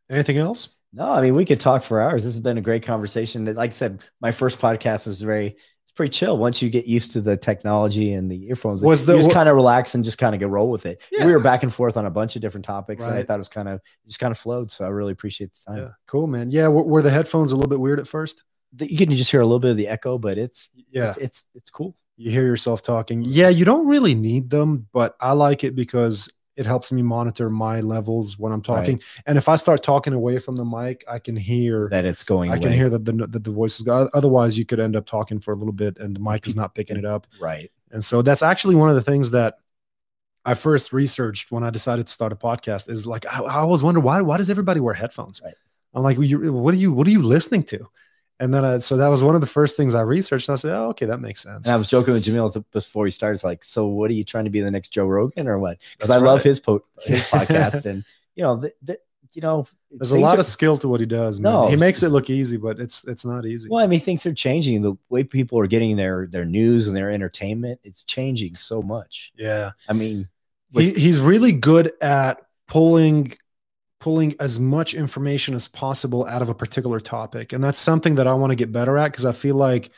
anything 0.10 0.38
else? 0.38 0.70
No, 0.92 1.12
I 1.12 1.22
mean, 1.22 1.36
we 1.36 1.46
could 1.46 1.60
talk 1.60 1.84
for 1.84 2.02
hours. 2.02 2.24
This 2.24 2.36
has 2.36 2.42
been 2.42 2.58
a 2.58 2.62
great 2.62 2.84
conversation. 2.84 3.46
Like 3.46 3.72
I 3.72 3.72
said, 3.72 4.02
my 4.22 4.32
first 4.32 4.60
podcast 4.60 5.08
is 5.08 5.22
very, 5.22 5.48
it's 5.48 5.58
pretty 5.96 6.12
chill. 6.12 6.38
Once 6.38 6.62
you 6.62 6.70
get 6.70 6.86
used 6.86 7.12
to 7.14 7.22
the 7.22 7.38
technology 7.38 8.14
and 8.14 8.30
the 8.30 8.48
earphones, 8.48 8.82
Was 8.84 9.02
you 9.02 9.08
the- 9.08 9.18
just 9.18 9.32
kind 9.32 9.50
of 9.50 9.56
relax 9.56 9.96
and 9.96 10.04
just 10.04 10.18
kind 10.18 10.36
of 10.36 10.40
get 10.40 10.50
roll 10.50 10.70
with 10.70 10.86
it. 10.86 11.02
Yeah. 11.12 11.26
We 11.26 11.32
were 11.32 11.40
back 11.40 11.64
and 11.64 11.74
forth 11.74 11.98
on 11.98 12.06
a 12.06 12.10
bunch 12.12 12.36
of 12.36 12.42
different 12.42 12.66
topics, 12.66 13.04
and 13.06 13.14
I 13.14 13.24
thought 13.24 13.36
it 13.36 13.40
was 13.40 13.50
kind 13.50 13.68
of 13.70 13.82
just 14.06 14.20
kind 14.20 14.32
of 14.32 14.38
flowed. 14.38 14.72
So 14.72 14.86
I 14.86 14.90
really 14.90 15.14
appreciate 15.14 15.52
the 15.54 15.72
time. 15.72 15.78
Yeah, 15.84 15.90
cool, 16.08 16.28
man. 16.28 16.52
Yeah, 16.52 16.68
were, 16.68 16.84
were 16.84 17.02
the 17.02 17.10
headphones 17.12 17.52
a 17.52 17.56
little 17.56 17.70
bit 17.70 17.80
weird 17.80 18.00
at 18.00 18.08
first? 18.08 18.44
The- 18.74 18.92
You 18.92 18.98
can 18.98 19.12
just 19.14 19.32
hear 19.32 19.42
a 19.42 19.46
little 19.46 19.60
bit 19.60 19.72
of 19.72 19.78
the 19.78 19.88
echo, 19.88 20.18
but 20.18 20.38
it's 20.38 20.70
Yeah, 20.92 21.10
it's 21.10 21.18
it's, 21.18 21.46
it's 21.56 21.70
cool. 21.70 21.96
you 22.18 22.30
hear 22.32 22.46
yourself 22.46 22.82
talking. 22.82 23.24
Yeah, 23.26 23.50
you 23.50 23.64
don't 23.66 23.88
really 23.88 24.16
need 24.16 24.50
them, 24.50 24.88
but 24.94 25.16
I 25.22 25.32
like 25.32 25.64
it 25.64 25.76
because 25.76 26.30
it 26.56 26.66
helps 26.66 26.92
me 26.92 27.02
monitor 27.02 27.50
my 27.50 27.82
levels 27.82 28.40
when 28.40 28.52
I'm 28.52 28.62
talking. 28.62 29.02
And 29.26 29.38
if 29.38 29.50
I 29.50 29.56
start 29.56 29.84
talking 29.84 30.14
away 30.14 30.40
from 30.40 30.56
the 30.56 30.66
mic, 30.66 31.04
I 31.08 31.20
can 31.20 31.36
hear. 31.36 31.90
That 31.90 32.06
it's 32.06 32.24
going. 32.24 32.52
I 32.52 32.60
can 32.60 32.72
hear 32.72 32.90
that 32.90 33.06
the 33.06 33.12
that 33.28 33.44
the 33.44 33.52
voice 33.52 33.78
is. 33.78 33.84
go- 33.84 34.10
Otherwise, 34.14 34.58
you 34.58 34.66
could 34.66 34.80
end 34.80 34.96
up 34.96 35.06
talking 35.06 35.40
for 35.40 35.52
a 35.52 35.56
little 35.56 35.74
bit, 35.74 35.98
and 35.98 36.16
the 36.16 36.20
mic 36.22 36.48
is 36.48 36.56
not 36.62 36.74
picking 36.76 36.98
it 36.98 37.06
up. 37.06 37.28
right. 37.40 37.70
And 37.92 38.04
so 38.04 38.22
that's 38.22 38.44
actually 38.44 38.76
one 38.76 38.90
of 38.90 38.96
the 38.96 39.02
things 39.02 39.32
that 39.32 39.58
I 40.44 40.54
first 40.54 40.92
researched 40.92 41.52
when 41.52 41.64
I 41.64 41.70
decided 41.70 42.08
to 42.08 42.12
start 42.12 42.32
a 42.34 42.36
podcast. 42.36 42.90
Is 42.90 43.08
like 43.08 43.26
I, 43.26 43.42
I 43.42 43.56
always 43.60 43.84
wonder 43.84 44.00
why 44.00 44.22
why 44.22 44.38
does 44.38 44.50
everybody 44.50 44.80
wear 44.80 44.94
headphones? 44.94 45.42
Right. 45.44 45.54
I'm 45.94 46.04
like, 46.04 46.18
well, 46.18 46.26
you, 46.28 46.52
what 46.52 46.74
are 46.74 46.78
you 46.78 46.92
what 46.92 47.08
are 47.08 47.12
you 47.12 47.22
listening 47.22 47.64
to? 47.64 47.88
And 48.40 48.54
then 48.54 48.66
I, 48.66 48.78
so 48.80 48.98
that 48.98 49.08
was 49.08 49.24
one 49.24 49.36
of 49.36 49.42
the 49.42 49.48
first 49.48 49.78
things 49.78 49.96
I 49.96 50.02
researched, 50.02 50.50
and 50.50 50.54
I 50.54 50.58
said, 50.58 50.72
oh, 50.76 50.90
okay, 50.90 51.06
that 51.06 51.20
makes 51.22 51.42
sense. 51.42 51.68
And 51.68 51.74
I 51.74 51.78
was 51.78 51.88
joking 51.88 52.14
with 52.14 52.26
Jamil 52.26 52.64
before 52.72 53.06
he 53.06 53.12
starts, 53.12 53.44
like, 53.46 53.64
so 53.64 53.88
what 53.88 54.12
are 54.12 54.14
you 54.14 54.26
trying 54.26 54.44
to 54.44 54.50
be 54.50 54.60
the 54.62 54.72
next 54.72 54.90
Joe 54.90 55.06
Rogan 55.06 55.48
or 55.48 55.58
what? 55.58 55.78
Because 55.98 56.10
I 56.10 56.18
love 56.18 56.44
his 56.44 56.60
po- 56.60 56.84
his 57.02 57.22
podcast, 57.24 57.86
and 57.86 58.04
you 58.36 58.44
know, 58.44 58.60
th- 58.60 58.74
th- 58.86 59.00
you 59.32 59.42
know, 59.42 59.68
There's 59.92 60.12
a 60.14 60.20
lot 60.20 60.38
are- 60.38 60.42
of 60.42 60.46
skill 60.46 60.78
to 60.78 60.88
what 60.88 61.00
he 61.02 61.06
does. 61.06 61.40
Man. 61.42 61.52
No. 61.52 61.68
he 61.68 61.76
makes 61.76 62.04
it 62.04 62.10
look 62.10 62.30
easy, 62.30 62.58
but 62.58 62.80
it's 62.80 63.06
it's 63.06 63.26
not 63.26 63.46
easy. 63.46 63.70
Well, 63.70 63.84
I 63.84 63.88
mean, 63.88 64.00
things 64.02 64.26
are 64.26 64.34
changing. 64.34 64.82
The 64.82 64.96
way 65.10 65.24
people 65.24 65.60
are 65.60 65.68
getting 65.68 65.96
their 65.98 66.28
their 66.28 66.46
news 66.46 66.88
and 66.88 66.96
their 66.96 67.10
entertainment, 67.12 67.80
it's 67.84 68.04
changing 68.04 68.56
so 68.56 68.82
much. 68.82 69.32
Yeah, 69.38 69.72
I 69.90 69.94
mean, 69.94 70.28
he, 70.74 70.92
he's 70.92 71.20
really 71.22 71.52
good 71.54 71.92
at 72.02 72.42
pulling 72.68 73.34
pulling 74.06 74.36
as 74.40 74.60
much 74.60 74.94
information 74.94 75.56
as 75.56 75.68
possible 75.68 76.28
out 76.28 76.44
of 76.44 76.50
a 76.50 76.54
particular 76.54 77.00
topic 77.00 77.54
and 77.54 77.64
that's 77.64 77.80
something 77.80 78.14
that 78.14 78.28
i 78.28 78.34
want 78.36 78.52
to 78.52 78.56
get 78.56 78.72
better 78.72 79.00
at 79.00 79.12
because 79.12 79.26
i 79.26 79.32
feel 79.32 79.56
like 79.56 79.90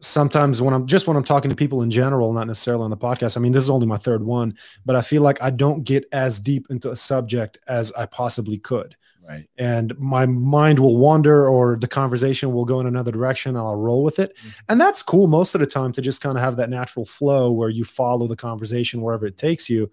sometimes 0.00 0.60
when 0.60 0.74
I'm 0.74 0.86
just 0.86 1.06
when 1.06 1.16
I'm 1.16 1.24
talking 1.24 1.50
to 1.50 1.56
people 1.56 1.82
in 1.82 1.90
general, 1.90 2.32
not 2.32 2.46
necessarily 2.46 2.84
on 2.84 2.90
the 2.90 2.96
podcast. 2.96 3.36
I 3.36 3.40
mean, 3.40 3.52
this 3.52 3.64
is 3.64 3.70
only 3.70 3.86
my 3.86 3.98
third 3.98 4.24
one, 4.24 4.54
but 4.86 4.96
I 4.96 5.02
feel 5.02 5.20
like 5.20 5.42
I 5.42 5.50
don't 5.50 5.84
get 5.84 6.06
as 6.10 6.40
deep 6.40 6.66
into 6.70 6.90
a 6.90 6.96
subject 6.96 7.58
as 7.68 7.92
I 7.92 8.06
possibly 8.06 8.56
could. 8.56 8.96
Right. 9.28 9.46
And 9.58 9.96
my 9.98 10.24
mind 10.24 10.78
will 10.78 10.96
wander 10.96 11.46
or 11.46 11.76
the 11.76 11.86
conversation 11.86 12.52
will 12.52 12.64
go 12.64 12.80
in 12.80 12.86
another 12.86 13.12
direction. 13.12 13.56
I'll 13.56 13.76
roll 13.76 14.02
with 14.02 14.18
it. 14.18 14.34
Mm-hmm. 14.36 14.48
And 14.70 14.80
that's 14.80 15.02
cool 15.02 15.26
most 15.26 15.54
of 15.54 15.60
the 15.60 15.66
time 15.66 15.92
to 15.92 16.00
just 16.00 16.22
kind 16.22 16.38
of 16.38 16.42
have 16.42 16.56
that 16.56 16.70
natural 16.70 17.04
flow 17.04 17.52
where 17.52 17.68
you 17.68 17.84
follow 17.84 18.26
the 18.26 18.36
conversation 18.36 19.02
wherever 19.02 19.26
it 19.26 19.36
takes 19.36 19.68
you. 19.68 19.90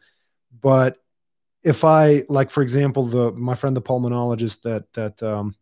But 0.62 0.98
if 1.68 1.84
I 1.84 2.24
like, 2.30 2.50
for 2.50 2.64
example, 2.64 3.08
the 3.08 3.32
my 3.34 3.54
friend 3.54 3.76
the 3.76 3.82
pulmonologist 3.82 4.62
that 4.62 4.92
that 4.94 5.22
um 5.22 5.54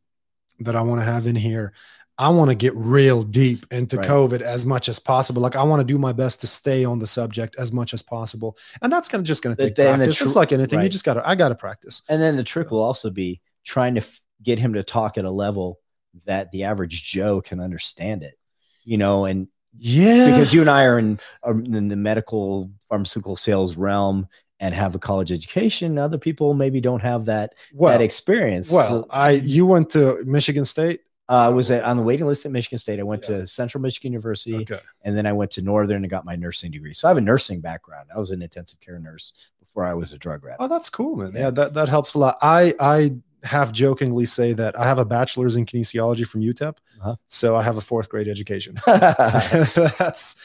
that 0.60 0.76
I 0.76 0.82
want 0.82 1.02
to 1.02 1.06
have 1.06 1.26
in 1.26 1.36
here, 1.36 1.74
I 2.18 2.30
want 2.30 2.52
to 2.52 2.56
get 2.56 2.76
real 2.76 3.24
deep 3.24 3.66
into 3.72 3.98
right. 3.98 4.08
COVID 4.08 4.42
as 4.42 4.68
much 4.68 4.88
as 4.88 5.00
possible. 5.00 5.42
Like 5.42 5.56
I 5.56 5.64
want 5.64 5.80
to 5.80 5.84
do 5.84 5.98
my 5.98 6.14
best 6.14 6.42
to 6.42 6.48
stay 6.48 6.86
on 6.86 7.00
the 7.00 7.08
subject 7.08 7.56
as 7.58 7.74
much 7.74 7.92
as 7.92 8.04
possible, 8.04 8.56
and 8.84 8.94
that's 8.94 9.08
gonna 9.08 9.24
just 9.24 9.42
gonna 9.44 9.56
take 9.56 9.74
then 9.74 9.96
practice. 9.96 10.18
Tr- 10.18 10.24
just 10.26 10.36
like 10.36 10.52
anything, 10.52 10.78
right. 10.78 10.84
you 10.84 10.90
just 10.90 11.06
gotta 11.06 11.28
I 11.28 11.34
gotta 11.34 11.56
practice. 11.56 12.04
And 12.08 12.22
then 12.22 12.38
the 12.38 12.44
trick 12.44 12.70
will 12.70 12.84
also 12.84 13.10
be 13.10 13.42
trying 13.64 13.96
to 13.96 14.02
f- 14.02 14.22
get 14.44 14.60
him 14.60 14.74
to 14.74 14.84
talk 14.84 15.18
at 15.18 15.26
a 15.26 15.32
level 15.32 15.80
that 16.26 16.52
the 16.52 16.66
average 16.66 17.04
Joe 17.04 17.42
can 17.42 17.60
understand 17.60 18.22
it. 18.22 18.38
You 18.84 18.98
know, 18.98 19.26
and 19.26 19.48
yeah, 19.76 20.30
because 20.30 20.54
you 20.54 20.62
and 20.62 20.70
I 20.70 20.84
are 20.84 21.00
in, 21.00 21.20
are 21.42 21.60
in 21.60 21.88
the 21.88 21.96
medical 21.96 22.72
pharmaceutical 22.88 23.36
sales 23.36 23.76
realm 23.76 24.28
and 24.60 24.74
have 24.74 24.96
a 24.96 25.00
college 25.00 25.32
education. 25.32 25.98
Other 25.98 26.18
people 26.18 26.54
maybe 26.54 26.82
don't 26.82 27.02
have 27.02 27.26
that 27.26 27.56
well, 27.74 27.92
that 27.92 28.04
experience. 28.04 28.72
Well, 28.72 29.04
so, 29.04 29.08
I 29.10 29.32
you 29.32 29.66
went 29.66 29.90
to 29.92 30.24
Michigan 30.26 30.66
State. 30.66 31.02
Uh, 31.28 31.34
I 31.34 31.50
was 31.50 31.72
on 31.72 31.98
the 31.98 32.04
waiting 32.04 32.28
list 32.28 32.46
at 32.46 32.52
Michigan 32.52 32.78
State. 32.78 33.00
I 33.00 33.04
went 33.04 33.24
yeah. 33.24 33.38
to 33.38 33.48
Central 33.48 33.82
Michigan 33.82 34.14
University, 34.14 34.58
okay. 34.58 34.80
and 35.04 35.18
then 35.18 35.26
I 35.26 35.34
went 35.34 35.52
to 35.52 35.62
Northern 35.62 36.04
and 36.04 36.10
got 36.10 36.24
my 36.24 36.36
nursing 36.36 36.72
degree. 36.72 36.94
So 36.94 37.08
I 37.08 37.10
have 37.10 37.18
a 37.18 37.22
nursing 37.22 37.62
background. 37.62 38.10
I 38.16 38.20
was 38.20 38.30
an 38.30 38.44
intensive 38.44 38.80
care 38.80 39.00
nurse 39.00 39.34
before 39.60 39.86
I 39.86 39.96
was 39.96 40.14
a 40.14 40.20
drug 40.20 40.44
rat. 40.44 40.58
Oh, 40.60 40.68
that's 40.68 40.90
cool, 40.90 41.16
man. 41.16 41.32
Yeah, 41.34 41.40
yeah 41.40 41.50
that, 41.52 41.74
that 41.74 41.90
helps 41.90 42.14
a 42.14 42.20
lot. 42.20 42.38
I 42.44 42.76
I 42.80 43.16
half 43.44 43.72
jokingly 43.72 44.26
say 44.26 44.54
that 44.54 44.78
I 44.78 44.86
have 44.86 45.00
a 45.00 45.06
bachelor's 45.06 45.56
in 45.56 45.66
kinesiology 45.66 46.28
from 46.28 46.42
UTEP, 46.42 46.78
uh-huh. 47.02 47.16
so 47.26 47.56
I 47.56 47.64
have 47.64 47.78
a 47.78 47.82
fourth 47.82 48.08
grade 48.08 48.28
education. 48.28 48.76
that's 48.86 50.36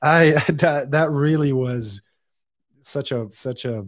I 0.00 0.40
that 0.48 0.92
that 0.92 1.10
really 1.10 1.52
was 1.52 2.00
such 2.88 3.12
a 3.12 3.28
such 3.30 3.64
a 3.64 3.86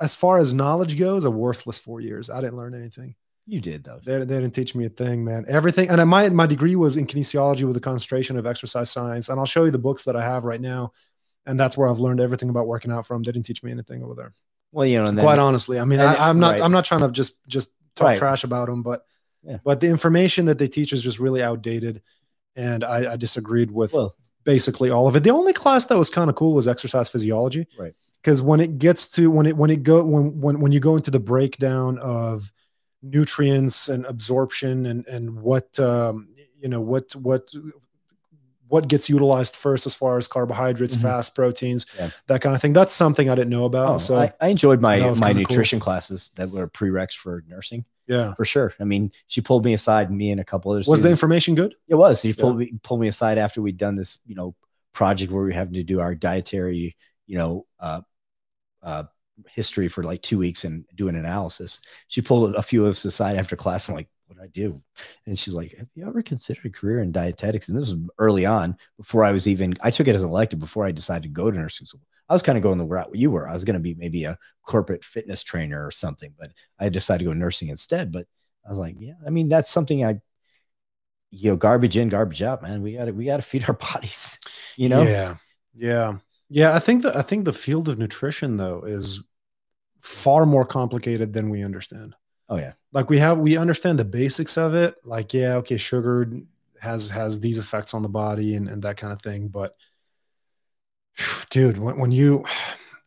as 0.00 0.14
far 0.14 0.38
as 0.38 0.52
knowledge 0.52 0.98
goes, 0.98 1.24
a 1.24 1.30
worthless 1.30 1.78
four 1.78 2.00
years. 2.00 2.28
I 2.28 2.40
didn't 2.40 2.56
learn 2.56 2.74
anything. 2.74 3.14
You 3.46 3.60
did 3.60 3.84
though. 3.84 4.00
They, 4.04 4.18
they 4.18 4.40
didn't 4.40 4.52
teach 4.52 4.74
me 4.74 4.86
a 4.86 4.88
thing, 4.88 5.24
man. 5.24 5.44
Everything, 5.48 5.88
and 5.88 6.00
I, 6.00 6.04
my 6.04 6.28
my 6.30 6.46
degree 6.46 6.76
was 6.76 6.96
in 6.96 7.06
kinesiology 7.06 7.64
with 7.64 7.76
a 7.76 7.80
concentration 7.80 8.36
of 8.36 8.46
exercise 8.46 8.90
science. 8.90 9.28
And 9.28 9.38
I'll 9.38 9.46
show 9.46 9.64
you 9.64 9.70
the 9.70 9.78
books 9.78 10.04
that 10.04 10.16
I 10.16 10.22
have 10.22 10.44
right 10.44 10.60
now, 10.60 10.92
and 11.44 11.58
that's 11.58 11.76
where 11.76 11.88
I've 11.88 11.98
learned 11.98 12.20
everything 12.20 12.48
about 12.48 12.66
working 12.66 12.92
out 12.92 13.06
from. 13.06 13.22
They 13.22 13.32
didn't 13.32 13.46
teach 13.46 13.62
me 13.62 13.72
anything 13.72 14.02
over 14.02 14.14
there. 14.14 14.34
Well, 14.70 14.86
you 14.86 14.98
know, 14.98 15.04
and 15.04 15.18
then, 15.18 15.24
quite 15.24 15.38
honestly, 15.38 15.78
I 15.78 15.84
mean, 15.84 16.00
I, 16.00 16.30
am 16.30 16.38
not 16.38 16.52
right. 16.52 16.62
I'm 16.62 16.72
not 16.72 16.84
trying 16.84 17.00
to 17.00 17.10
just 17.10 17.44
just 17.46 17.72
talk 17.94 18.06
right. 18.06 18.18
trash 18.18 18.44
about 18.44 18.68
them, 18.68 18.82
but 18.82 19.04
yeah. 19.42 19.58
but 19.64 19.80
the 19.80 19.88
information 19.88 20.46
that 20.46 20.58
they 20.58 20.68
teach 20.68 20.92
is 20.92 21.02
just 21.02 21.18
really 21.18 21.42
outdated, 21.42 22.00
and 22.56 22.84
I, 22.84 23.12
I 23.12 23.16
disagreed 23.16 23.70
with 23.70 23.92
well, 23.92 24.14
basically 24.44 24.90
all 24.90 25.08
of 25.08 25.16
it. 25.16 25.22
The 25.22 25.30
only 25.30 25.52
class 25.52 25.86
that 25.86 25.98
was 25.98 26.10
kind 26.10 26.30
of 26.30 26.36
cool 26.36 26.54
was 26.54 26.68
exercise 26.68 27.08
physiology, 27.08 27.66
right? 27.78 27.94
Because 28.16 28.42
when 28.42 28.60
it 28.60 28.78
gets 28.78 29.08
to 29.08 29.30
when 29.30 29.46
it 29.46 29.56
when 29.56 29.70
it 29.70 29.82
go 29.82 30.04
when 30.04 30.40
when 30.40 30.60
when 30.60 30.72
you 30.72 30.80
go 30.80 30.96
into 30.96 31.10
the 31.10 31.20
breakdown 31.20 31.98
of 31.98 32.52
nutrients 33.02 33.88
and 33.88 34.06
absorption 34.06 34.86
and 34.86 35.06
and 35.06 35.40
what 35.40 35.78
um, 35.80 36.28
you 36.60 36.68
know 36.68 36.80
what 36.80 37.14
what 37.16 37.50
what 38.72 38.88
gets 38.88 39.10
utilized 39.10 39.54
first 39.54 39.84
as 39.84 39.94
far 39.94 40.16
as 40.16 40.26
carbohydrates, 40.26 40.94
mm-hmm. 40.94 41.08
fast 41.08 41.34
proteins, 41.34 41.84
yeah. 41.98 42.08
that 42.26 42.40
kind 42.40 42.54
of 42.54 42.62
thing. 42.62 42.72
That's 42.72 42.94
something 42.94 43.28
I 43.28 43.34
didn't 43.34 43.50
know 43.50 43.66
about. 43.66 43.94
Oh, 43.94 43.96
so 43.98 44.16
I, 44.18 44.32
I, 44.40 44.48
enjoyed 44.48 44.80
my 44.80 44.98
my 45.20 45.34
nutrition 45.34 45.78
cool. 45.78 45.84
classes 45.84 46.30
that 46.36 46.50
were 46.50 46.66
prereqs 46.68 47.14
for 47.14 47.44
nursing. 47.46 47.84
Yeah, 48.06 48.34
for 48.34 48.44
sure. 48.44 48.74
I 48.80 48.84
mean, 48.84 49.12
she 49.26 49.40
pulled 49.40 49.64
me 49.64 49.74
aside, 49.74 50.10
me 50.10 50.30
and 50.30 50.40
a 50.40 50.44
couple 50.44 50.72
others. 50.72 50.88
Was 50.88 50.98
students. 50.98 51.20
the 51.20 51.24
information 51.24 51.54
good? 51.54 51.74
It 51.88 51.94
was. 51.94 52.20
She 52.20 52.32
pulled 52.32 52.58
me 52.58 52.72
pulled 52.82 53.00
me 53.00 53.08
aside 53.08 53.38
after 53.38 53.62
we'd 53.62 53.76
done 53.76 53.94
this, 53.94 54.18
you 54.26 54.34
know, 54.34 54.54
project 54.92 55.32
where 55.32 55.42
we 55.42 55.48
were 55.48 55.54
having 55.54 55.74
to 55.74 55.82
do 55.82 56.00
our 56.00 56.14
dietary, 56.14 56.96
you 57.26 57.38
know, 57.38 57.66
uh, 57.80 58.00
uh, 58.82 59.04
history 59.48 59.88
for 59.88 60.02
like 60.02 60.22
two 60.22 60.38
weeks 60.38 60.64
and 60.64 60.84
do 60.94 61.08
an 61.08 61.16
analysis. 61.16 61.80
She 62.08 62.22
pulled 62.22 62.54
a 62.54 62.62
few 62.62 62.84
of 62.84 62.92
us 62.92 63.04
aside 63.04 63.36
after 63.36 63.56
class. 63.56 63.88
I'm 63.88 63.94
like, 63.94 64.08
what 64.26 64.36
do 64.36 64.42
I 64.42 64.48
do? 64.48 64.82
And 65.26 65.38
she's 65.38 65.54
like, 65.54 65.76
have 65.76 65.88
you 65.94 66.06
ever 66.06 66.22
considered 66.22 66.66
a 66.66 66.70
career 66.70 67.00
in 67.00 67.12
dietetics? 67.12 67.68
And 67.68 67.78
this 67.78 67.92
was 67.92 68.00
early 68.18 68.46
on 68.46 68.76
before 68.96 69.24
I 69.24 69.32
was 69.32 69.46
even, 69.46 69.74
I 69.80 69.90
took 69.90 70.08
it 70.08 70.14
as 70.14 70.22
an 70.22 70.28
elective 70.28 70.58
before 70.58 70.86
I 70.86 70.92
decided 70.92 71.22
to 71.24 71.28
go 71.28 71.50
to 71.50 71.58
nursing 71.58 71.86
school. 71.86 72.00
I 72.32 72.34
was 72.34 72.40
kind 72.40 72.56
of 72.56 72.62
going 72.62 72.78
the 72.78 72.86
route 72.86 73.10
you 73.12 73.30
were. 73.30 73.46
I 73.46 73.52
was 73.52 73.66
going 73.66 73.74
to 73.74 73.82
be 73.82 73.92
maybe 73.92 74.24
a 74.24 74.38
corporate 74.66 75.04
fitness 75.04 75.42
trainer 75.42 75.86
or 75.86 75.90
something, 75.90 76.32
but 76.38 76.50
I 76.80 76.88
decided 76.88 77.18
to 77.18 77.30
go 77.30 77.34
nursing 77.34 77.68
instead. 77.68 78.10
But 78.10 78.26
I 78.66 78.70
was 78.70 78.78
like, 78.78 78.96
yeah, 78.98 79.12
I 79.26 79.28
mean, 79.28 79.50
that's 79.50 79.68
something 79.68 80.02
I, 80.02 80.22
you 81.30 81.50
know, 81.50 81.56
garbage 81.58 81.98
in, 81.98 82.08
garbage 82.08 82.42
out, 82.42 82.62
man. 82.62 82.80
We 82.80 82.94
got 82.94 83.04
to, 83.04 83.12
we 83.12 83.26
got 83.26 83.36
to 83.36 83.42
feed 83.50 83.68
our 83.68 83.74
bodies, 83.74 84.38
you 84.76 84.88
know? 84.88 85.02
Yeah. 85.02 85.36
Yeah. 85.76 86.16
Yeah. 86.48 86.74
I 86.74 86.78
think 86.78 87.02
that, 87.02 87.14
I 87.14 87.20
think 87.20 87.44
the 87.44 87.52
field 87.52 87.90
of 87.90 87.98
nutrition 87.98 88.56
though 88.56 88.84
is 88.86 89.22
far 90.00 90.46
more 90.46 90.64
complicated 90.64 91.34
than 91.34 91.50
we 91.50 91.62
understand. 91.62 92.14
Oh 92.48 92.56
yeah. 92.56 92.72
Like 92.92 93.10
we 93.10 93.18
have 93.18 93.40
we 93.40 93.58
understand 93.58 93.98
the 93.98 94.06
basics 94.06 94.56
of 94.56 94.72
it. 94.72 94.94
Like, 95.04 95.34
yeah, 95.34 95.56
okay, 95.56 95.76
sugar 95.76 96.32
has 96.80 97.10
has 97.10 97.40
these 97.40 97.58
effects 97.58 97.92
on 97.92 98.00
the 98.00 98.08
body 98.08 98.54
and, 98.54 98.70
and 98.70 98.80
that 98.84 98.96
kind 98.96 99.12
of 99.12 99.20
thing. 99.20 99.48
But 99.48 99.76
dude, 101.50 101.78
when, 101.78 101.98
when 101.98 102.10
you 102.10 102.44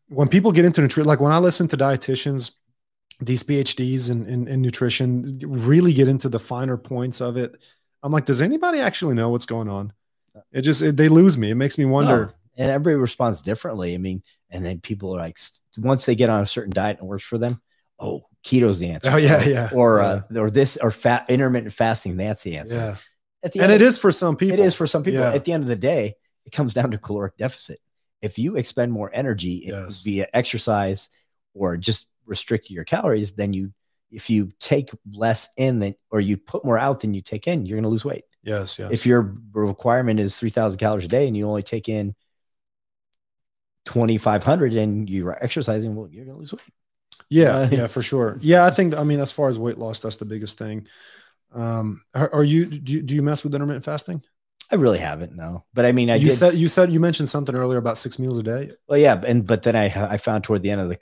when 0.09 0.27
people 0.27 0.51
get 0.51 0.65
into 0.65 0.81
nutrition, 0.81 1.07
like 1.07 1.19
when 1.19 1.31
I 1.31 1.39
listen 1.39 1.67
to 1.69 1.77
dietitians, 1.77 2.51
these 3.19 3.43
PhDs 3.43 4.11
in, 4.11 4.27
in, 4.27 4.47
in 4.47 4.61
nutrition 4.61 5.39
really 5.45 5.93
get 5.93 6.07
into 6.07 6.29
the 6.29 6.39
finer 6.39 6.77
points 6.77 7.21
of 7.21 7.37
it. 7.37 7.55
I'm 8.03 8.11
like, 8.11 8.25
does 8.25 8.41
anybody 8.41 8.79
actually 8.79 9.15
know 9.15 9.29
what's 9.29 9.45
going 9.45 9.69
on? 9.69 9.93
It 10.51 10.61
just 10.61 10.81
it, 10.81 10.97
they 10.97 11.09
lose 11.09 11.37
me. 11.37 11.51
It 11.51 11.55
makes 11.55 11.77
me 11.77 11.85
wonder. 11.85 12.25
No. 12.25 12.31
And 12.57 12.69
everybody 12.69 12.95
responds 12.95 13.41
differently. 13.41 13.95
I 13.95 13.97
mean, 13.97 14.23
and 14.49 14.63
then 14.63 14.79
people 14.79 15.13
are 15.13 15.19
like, 15.19 15.37
once 15.77 16.05
they 16.05 16.15
get 16.15 16.29
on 16.29 16.41
a 16.41 16.45
certain 16.45 16.71
diet 16.71 16.99
and 16.99 17.05
it 17.05 17.09
works 17.09 17.25
for 17.25 17.37
them, 17.37 17.61
oh, 17.99 18.27
keto's 18.45 18.79
the 18.79 18.91
answer. 18.91 19.11
Oh 19.11 19.17
yeah, 19.17 19.43
yeah. 19.43 19.69
Or 19.73 19.97
yeah. 19.97 20.37
uh, 20.37 20.39
or 20.39 20.49
this 20.49 20.77
or 20.77 20.91
fat 20.91 21.29
intermittent 21.29 21.73
fasting. 21.73 22.15
That's 22.15 22.43
the 22.43 22.57
answer. 22.57 22.75
Yeah. 22.75 22.95
At 23.43 23.51
the 23.51 23.59
and 23.59 23.71
it 23.71 23.81
of, 23.81 23.87
is 23.87 23.97
for 23.97 24.11
some 24.11 24.37
people. 24.37 24.59
It 24.59 24.65
is 24.65 24.73
for 24.75 24.87
some 24.87 25.03
people. 25.03 25.21
Yeah. 25.21 25.33
At 25.33 25.43
the 25.43 25.51
end 25.51 25.63
of 25.63 25.67
the 25.69 25.75
day, 25.75 26.15
it 26.45 26.51
comes 26.51 26.73
down 26.73 26.91
to 26.91 26.97
caloric 26.97 27.35
deficit. 27.37 27.79
If 28.21 28.39
you 28.39 28.55
expend 28.55 28.91
more 28.91 29.09
energy 29.13 29.65
yes. 29.67 30.03
via 30.03 30.27
exercise 30.33 31.09
or 31.53 31.77
just 31.77 32.07
restrict 32.25 32.69
your 32.69 32.83
calories, 32.83 33.33
then 33.33 33.53
you 33.53 33.71
if 34.11 34.29
you 34.29 34.51
take 34.59 34.91
less 35.11 35.49
in 35.57 35.79
than 35.79 35.95
or 36.09 36.21
you 36.21 36.37
put 36.37 36.63
more 36.63 36.77
out 36.77 37.01
than 37.01 37.13
you 37.13 37.21
take 37.21 37.47
in, 37.47 37.65
you're 37.65 37.75
going 37.75 37.83
to 37.83 37.89
lose 37.89 38.05
weight. 38.05 38.23
Yes, 38.43 38.79
yes. 38.79 38.91
If 38.91 39.05
your 39.05 39.35
requirement 39.53 40.19
is 40.19 40.37
3000 40.39 40.79
calories 40.79 41.05
a 41.05 41.07
day 41.09 41.27
and 41.27 41.35
you 41.35 41.47
only 41.47 41.63
take 41.63 41.89
in 41.89 42.15
2500 43.85 44.73
and 44.75 45.09
you're 45.09 45.43
exercising, 45.43 45.95
well, 45.95 46.07
you're 46.09 46.25
going 46.25 46.35
to 46.35 46.39
lose 46.39 46.53
weight. 46.53 46.61
Yeah, 47.29 47.57
uh, 47.57 47.69
yeah, 47.71 47.87
for 47.87 48.01
sure. 48.01 48.37
Yeah, 48.41 48.65
I 48.65 48.69
think 48.69 48.95
I 48.95 49.03
mean 49.03 49.19
as 49.19 49.31
far 49.31 49.49
as 49.49 49.57
weight 49.57 49.77
loss, 49.77 49.99
that's 49.99 50.17
the 50.17 50.25
biggest 50.25 50.57
thing. 50.57 50.87
Um, 51.53 52.01
are, 52.13 52.33
are 52.35 52.43
you 52.43 52.65
do, 52.65 52.93
you 52.93 53.01
do 53.01 53.15
you 53.15 53.23
mess 53.23 53.43
with 53.43 53.55
intermittent 53.55 53.85
fasting? 53.85 54.23
I 54.71 54.75
really 54.75 54.99
haven't, 54.99 55.35
no. 55.35 55.65
But 55.73 55.85
I 55.85 55.91
mean, 55.91 56.09
I 56.09 56.15
you 56.15 56.29
did, 56.29 56.37
said 56.37 56.55
you 56.55 56.67
said 56.67 56.91
you 56.91 56.99
mentioned 56.99 57.29
something 57.29 57.55
earlier 57.55 57.77
about 57.77 57.97
six 57.97 58.17
meals 58.19 58.37
a 58.37 58.43
day. 58.43 58.71
Well, 58.87 58.97
yeah, 58.97 59.21
and 59.25 59.45
but 59.45 59.63
then 59.63 59.75
I 59.75 59.85
I 59.85 60.17
found 60.17 60.43
toward 60.43 60.63
the 60.63 60.71
end 60.71 60.81
of 60.81 60.89
the 60.89 60.99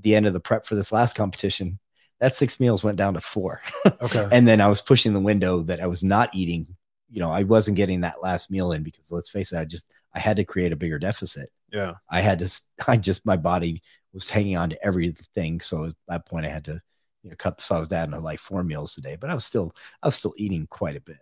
the 0.00 0.14
end 0.14 0.26
of 0.26 0.32
the 0.32 0.40
prep 0.40 0.64
for 0.64 0.74
this 0.74 0.92
last 0.92 1.16
competition 1.16 1.78
that 2.20 2.34
six 2.34 2.58
meals 2.58 2.82
went 2.82 2.96
down 2.96 3.14
to 3.14 3.20
four. 3.20 3.60
Okay, 4.00 4.26
and 4.32 4.46
then 4.46 4.60
I 4.60 4.68
was 4.68 4.80
pushing 4.80 5.12
the 5.12 5.20
window 5.20 5.60
that 5.62 5.80
I 5.80 5.86
was 5.86 6.02
not 6.02 6.34
eating. 6.34 6.76
You 7.10 7.20
know, 7.20 7.30
I 7.30 7.44
wasn't 7.44 7.76
getting 7.76 8.00
that 8.00 8.22
last 8.22 8.50
meal 8.50 8.72
in 8.72 8.82
because 8.82 9.12
let's 9.12 9.30
face 9.30 9.52
it, 9.52 9.58
I 9.58 9.64
just 9.64 9.92
I 10.14 10.18
had 10.18 10.36
to 10.38 10.44
create 10.44 10.72
a 10.72 10.76
bigger 10.76 10.98
deficit. 10.98 11.50
Yeah, 11.72 11.94
I 12.10 12.20
had 12.20 12.40
to. 12.40 12.60
I 12.88 12.96
just 12.96 13.24
my 13.24 13.36
body 13.36 13.82
was 14.14 14.30
hanging 14.30 14.56
on 14.56 14.70
to 14.70 14.84
everything. 14.84 15.60
So 15.60 15.86
at 15.86 15.94
that 16.08 16.26
point, 16.26 16.46
I 16.46 16.48
had 16.48 16.64
to, 16.66 16.80
you 17.22 17.30
know, 17.30 17.36
cut. 17.36 17.60
So 17.60 17.76
I 17.76 17.80
was 17.80 17.88
down 17.88 18.10
to 18.12 18.20
like 18.20 18.38
four 18.38 18.62
meals 18.62 18.96
a 18.96 19.02
day, 19.02 19.16
but 19.20 19.28
I 19.28 19.34
was 19.34 19.44
still, 19.44 19.74
I 20.02 20.06
was 20.06 20.14
still 20.14 20.32
eating 20.36 20.66
quite 20.68 20.96
a 20.96 21.00
bit. 21.00 21.18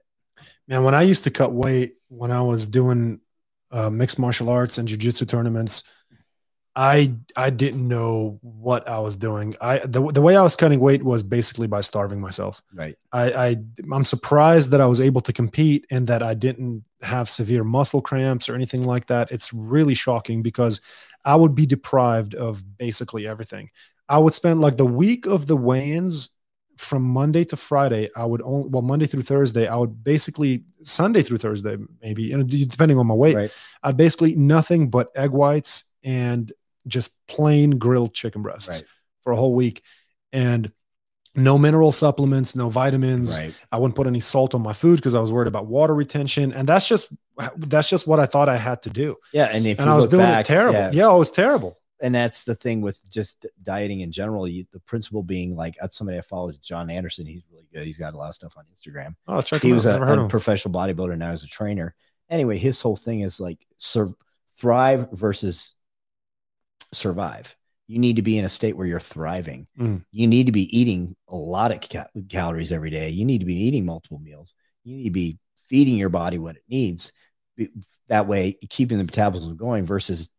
Man, 0.69 0.85
when 0.85 0.95
I 0.95 1.03
used 1.03 1.25
to 1.25 1.31
cut 1.31 1.53
weight, 1.53 1.95
when 2.09 2.31
I 2.31 2.43
was 2.43 2.67
doing 2.67 3.21
uh, 3.71 3.91
mixed 3.91 4.19
martial 4.19 4.49
arts 4.49 4.79
and 4.79 4.89
jujitsu 4.89 5.29
tournaments, 5.29 5.85
I 6.75 7.15
I 7.37 7.51
didn't 7.51 7.87
know 7.87 8.39
what 8.41 8.89
I 8.89 8.99
was 9.01 9.17
doing. 9.17 9.55
I 9.61 9.79
the, 9.79 10.11
the 10.11 10.23
way 10.23 10.37
I 10.37 10.43
was 10.43 10.57
cutting 10.57 10.81
weight 10.81 11.03
was 11.03 11.23
basically 11.23 11.67
by 11.67 11.83
starving 11.83 12.21
myself. 12.21 12.63
Right. 12.73 12.97
I, 13.13 13.33
I 13.33 13.57
I'm 13.93 14.05
surprised 14.05 14.71
that 14.71 14.81
I 14.81 14.87
was 14.87 15.01
able 15.01 15.21
to 15.23 15.33
compete 15.35 15.87
and 15.91 16.07
that 16.07 16.23
I 16.23 16.33
didn't 16.33 16.85
have 17.03 17.29
severe 17.29 17.63
muscle 17.63 18.01
cramps 18.01 18.49
or 18.49 18.55
anything 18.55 18.85
like 18.85 19.07
that. 19.07 19.31
It's 19.31 19.53
really 19.53 19.95
shocking 19.95 20.43
because 20.43 20.81
I 21.25 21.37
would 21.37 21.55
be 21.55 21.67
deprived 21.67 22.35
of 22.35 22.79
basically 22.79 23.27
everything. 23.27 23.71
I 24.09 24.19
would 24.19 24.35
spend 24.35 24.61
like 24.61 24.77
the 24.77 24.87
week 24.87 25.27
of 25.27 25.47
the 25.47 25.57
weigh-ins 25.57 26.31
from 26.83 27.03
Monday 27.03 27.45
to 27.45 27.57
Friday, 27.57 28.09
I 28.17 28.25
would 28.25 28.43
only 28.43 28.69
well 28.69 28.83
Monday 28.83 29.07
through 29.07 29.23
Thursday, 29.23 29.67
I 29.69 29.77
would 29.77 30.03
basically 30.05 30.65
Sunday 30.83 31.23
through 31.23 31.39
Thursday, 31.39 31.77
maybe, 32.03 32.33
and 32.33 32.49
depending 32.49 32.99
on 32.99 33.07
my 33.07 33.15
weight, 33.15 33.37
Right. 33.37 33.51
I'd 33.83 33.97
basically 33.97 34.35
nothing 34.35 34.91
but 34.91 35.09
egg 35.15 35.31
whites 35.31 35.85
and 36.03 36.53
just 36.87 37.25
plain 37.29 37.79
grilled 37.79 38.13
chicken 38.15 38.43
breasts 38.43 38.69
Right. 38.69 38.85
for 39.21 39.33
a 39.33 39.37
whole 39.37 39.55
week, 39.55 39.83
and 40.33 40.73
no 41.35 41.57
mineral 41.57 41.93
supplements, 41.93 42.55
no 42.55 42.69
vitamins. 42.69 43.39
Right. 43.39 43.55
I 43.71 43.79
wouldn't 43.79 43.95
put 43.97 44.07
any 44.07 44.21
salt 44.21 44.55
on 44.55 44.61
my 44.63 44.75
food 44.75 44.97
because 44.97 45.15
I 45.15 45.21
was 45.21 45.33
worried 45.33 45.49
about 45.49 45.67
water 45.67 45.95
retention, 45.95 46.53
and 46.53 46.69
that's 46.69 46.87
just 46.89 47.09
that's 47.57 47.89
just 47.89 48.07
what 48.07 48.21
I 48.21 48.27
thought 48.27 48.49
I 48.51 48.57
had 48.57 48.83
to 48.83 48.91
do, 48.91 49.17
Yeah. 49.33 49.47
And 49.47 49.67
if 49.67 49.79
and 49.79 49.87
you 49.87 49.93
I 49.93 49.97
was 49.97 50.07
doing 50.07 50.27
back, 50.27 50.45
it 50.45 50.49
terrible. 50.49 50.79
yeah, 50.79 50.91
Yeah. 50.93 51.15
it 51.15 51.19
was 51.19 51.31
terrible. 51.31 51.79
And 52.03 52.15
that's 52.15 52.45
the 52.45 52.55
thing 52.55 52.81
with 52.81 53.01
just 53.09 53.47
dieting 53.63 54.01
in 54.01 54.13
general. 54.13 54.47
You, 54.47 54.67
the 54.73 54.81
principle 54.81 55.23
being 55.23 55.57
like 55.57 55.77
that's 55.81 55.97
somebody 55.97 56.19
I 56.19 56.23
follow, 56.23 56.51
is 56.51 56.59
John 56.59 56.91
Anderson. 56.91 57.25
He's 57.27 57.45
really 57.51 57.69
good. 57.73 57.87
He's 57.87 57.99
got 57.99 58.15
a 58.15 58.17
lot 58.19 58.29
of 58.29 58.35
stuff 58.35 58.55
on 58.57 58.65
Instagram. 58.65 59.15
Oh, 59.29 59.41
check 59.41 59.63
he 59.63 59.69
him 59.69 59.77
was 59.77 59.87
out. 59.87 60.07
a, 60.07 60.25
a 60.25 60.29
professional 60.29 60.75
bodybuilder 60.75 61.17
now 61.17 61.31
as 61.31 61.43
a 61.43 61.49
trainer. 61.49 61.95
Anyway, 62.29 62.59
his 62.59 62.81
whole 62.81 62.97
thing 62.97 63.21
is 63.21 63.41
like 63.41 63.65
thrive 64.59 65.09
versus 65.13 65.75
survive. 66.93 67.57
You 67.87 67.99
need 67.99 68.17
to 68.17 68.23
be 68.23 68.39
in 68.39 68.45
a 68.45 68.49
state 68.49 68.77
where 68.77 68.87
you're 68.87 69.01
thriving. 69.01 69.67
Mm. 69.79 70.05
You 70.13 70.27
need 70.27 70.47
to 70.47 70.53
be 70.53 70.77
eating 70.77 71.15
a 71.29 71.37
lot 71.37 71.73
of 71.73 71.81
ca- 71.81 72.09
calories 72.29 72.73
every 72.73 72.91
day. 72.91 73.11
You 73.11 73.25
need 73.25 73.39
to 73.39 73.45
be 73.45 73.65
eating 73.65 73.85
multiple 73.85 74.19
meals. 74.19 74.55
You 74.85 74.97
need 74.97 75.05
to 75.05 75.11
be 75.11 75.39
feeding 75.69 75.97
your 75.97 76.09
body 76.09 76.39
what 76.39 76.57
it 76.57 76.63
needs. 76.69 77.13
That 78.09 78.27
way, 78.27 78.57
keeping 78.71 78.99
the 78.99 79.05
metabolism 79.05 79.57
going 79.57 79.85
versus 79.85 80.31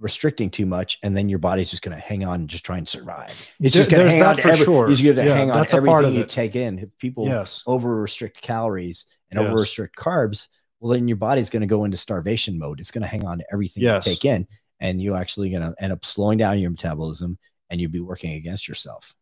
restricting 0.00 0.50
too 0.50 0.66
much, 0.66 0.98
and 1.02 1.16
then 1.16 1.28
your 1.28 1.38
body's 1.38 1.70
just 1.70 1.82
going 1.82 1.94
to 1.96 2.02
hang 2.02 2.24
on 2.24 2.40
and 2.40 2.48
just 2.48 2.64
try 2.64 2.78
and 2.78 2.88
survive. 2.88 3.50
It's 3.60 3.74
just 3.76 3.90
going 3.90 4.04
to 4.04 4.10
hang 4.10 4.20
that 4.20 4.36
on 4.36 4.42
for 4.42 4.48
every, 4.48 4.64
sure. 4.64 4.90
You're 4.90 5.14
going 5.14 5.26
to 5.26 5.30
Yeah, 5.32 5.36
hang 5.36 5.50
on 5.50 5.56
that's 5.58 5.70
to 5.72 5.76
a 5.76 5.80
everything 5.80 6.14
you 6.14 6.24
take 6.24 6.56
in. 6.56 6.78
If 6.78 6.88
people 6.98 7.26
Yes. 7.26 7.62
over 7.66 8.00
restrict 8.00 8.40
calories 8.40 9.04
and 9.30 9.38
Yes. 9.38 9.46
over 9.48 9.60
restrict 9.60 9.96
carbs, 9.96 10.48
well, 10.80 10.92
then 10.94 11.06
your 11.06 11.18
body's 11.18 11.50
going 11.50 11.60
to 11.60 11.66
go 11.66 11.84
into 11.84 11.98
starvation 11.98 12.58
mode. 12.58 12.80
It's 12.80 12.90
going 12.90 13.02
to 13.02 13.08
hang 13.08 13.26
on 13.26 13.38
to 13.38 13.44
everything 13.52 13.82
Yes. 13.82 14.06
you 14.06 14.12
take 14.14 14.24
in, 14.24 14.46
and 14.80 15.02
you're 15.02 15.16
actually 15.16 15.50
going 15.50 15.62
to 15.62 15.74
end 15.78 15.92
up 15.92 16.04
slowing 16.04 16.38
down 16.38 16.58
your 16.58 16.70
metabolism, 16.70 17.38
and 17.68 17.80
you'll 17.80 17.90
be 17.90 18.00
working 18.00 18.32
against 18.32 18.66
yourself. 18.66 19.14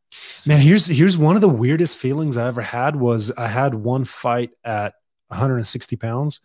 Man, 0.47 0.61
here's 0.61 0.87
here's 0.87 1.19
one 1.19 1.35
of 1.35 1.43
the 1.43 1.49
weirdest 1.51 1.99
feelings 1.99 2.37
I 2.39 2.47
ever 2.47 2.63
had 2.63 2.97
was 2.97 3.31
I 3.33 3.49
had 3.49 3.75
one 3.75 4.05
fight 4.05 4.51
at 4.65 4.95
160 5.27 5.97
pounds, 5.97 6.41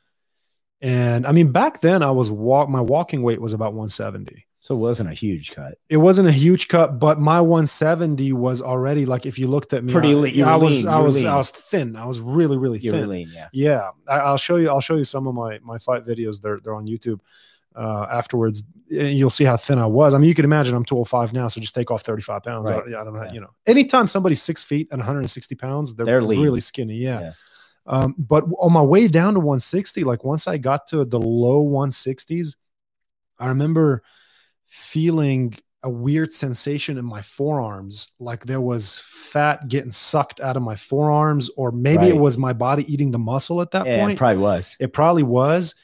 and 0.83 1.25
I 1.25 1.31
mean 1.31 1.51
back 1.51 1.79
then 1.81 2.03
I 2.03 2.11
was 2.11 2.29
walk 2.29 2.69
my 2.69 2.81
walking 2.81 3.23
weight 3.23 3.41
was 3.41 3.53
about 3.53 3.73
170. 3.73 4.45
So 4.59 4.75
it 4.75 4.77
wasn't 4.77 5.09
a 5.09 5.13
huge 5.13 5.51
cut. 5.51 5.77
It 5.89 5.97
wasn't 5.97 6.29
a 6.29 6.31
huge 6.31 6.69
cut, 6.69 6.97
but 6.97 7.19
my 7.19 7.41
170 7.41 8.31
was 8.31 8.61
already 8.61 9.05
like 9.05 9.25
if 9.25 9.37
you 9.37 9.47
looked 9.47 9.73
at 9.73 9.83
me, 9.83 9.91
Pretty 9.91 10.11
I, 10.11 10.15
lean. 10.15 10.43
I 10.43 10.55
was 10.55 10.83
lean. 10.83 10.87
I 10.87 10.99
was 10.99 11.15
lean. 11.17 11.27
I 11.27 11.35
was 11.35 11.49
thin. 11.49 11.95
I 11.97 12.05
was 12.05 12.21
really 12.21 12.55
really 12.57 12.79
You 12.79 12.91
thin. 12.91 13.09
lean, 13.09 13.29
yeah. 13.33 13.47
Yeah, 13.51 13.89
I, 14.07 14.19
I'll 14.19 14.37
show 14.37 14.55
you. 14.57 14.69
I'll 14.69 14.79
show 14.79 14.95
you 14.95 15.03
some 15.03 15.27
of 15.27 15.33
my 15.35 15.59
my 15.63 15.77
fight 15.79 16.05
videos. 16.05 16.39
They're 16.41 16.59
they're 16.63 16.75
on 16.75 16.87
YouTube. 16.87 17.19
Uh, 17.75 18.05
afterwards, 18.11 18.61
and 18.91 19.17
you'll 19.17 19.31
see 19.31 19.45
how 19.45 19.57
thin 19.57 19.79
I 19.79 19.87
was. 19.87 20.13
I 20.13 20.19
mean, 20.19 20.27
you 20.27 20.35
can 20.35 20.45
imagine 20.45 20.75
I'm 20.75 20.85
205 20.85 21.33
now, 21.33 21.47
so 21.47 21.59
just 21.59 21.73
take 21.73 21.89
off 21.89 22.03
35 22.03 22.43
pounds. 22.43 22.69
I, 22.69 22.75
Right. 22.75 22.85
don't- 22.85 22.93
I 22.95 23.03
don't 23.03 23.13
know. 23.15 23.23
Yeah. 23.23 23.33
You 23.33 23.41
know, 23.41 23.49
anytime 23.65 24.05
somebody's 24.05 24.43
six 24.43 24.63
feet 24.63 24.87
and 24.91 24.99
160 24.99 25.55
pounds, 25.55 25.95
they're, 25.95 26.05
They're 26.05 26.21
really 26.21 26.59
skinny. 26.59 26.97
Yeah. 26.97 27.19
Yeah. 27.19 27.31
Um, 27.85 28.15
but 28.17 28.45
on 28.59 28.71
my 28.71 28.81
way 28.81 29.07
down 29.07 29.33
to 29.33 29.39
160, 29.39 30.03
like 30.03 30.23
once 30.23 30.47
I 30.47 30.57
got 30.57 30.87
to 30.87 31.03
the 31.03 31.19
low 31.19 31.63
160s, 31.63 32.55
I 33.39 33.47
remember 33.47 34.03
feeling 34.67 35.55
a 35.83 35.89
weird 35.89 36.31
sensation 36.31 36.97
in 36.97 37.03
my 37.03 37.21
forearms, 37.21 38.11
like 38.17 38.45
there 38.45 38.61
was 38.61 38.99
fat 39.05 39.67
getting 39.67 39.91
sucked 39.91 40.39
out 40.39 40.55
of 40.55 40.63
my 40.63 40.77
forearms, 40.77 41.49
or 41.57 41.71
maybe 41.71 42.07
it 42.07 42.17
was 42.17 42.37
my 42.37 42.53
body 42.53 42.91
eating 42.91 43.11
the 43.11 43.19
muscle 43.19 43.61
at 43.61 43.71
that 43.71 43.85
Yeah, 43.85 43.99
point. 43.99 44.13
it 44.13 44.17
probably 44.17 44.41
was. 44.41 44.77
It 44.79 44.93
probably 44.93 45.23
was 45.23 45.75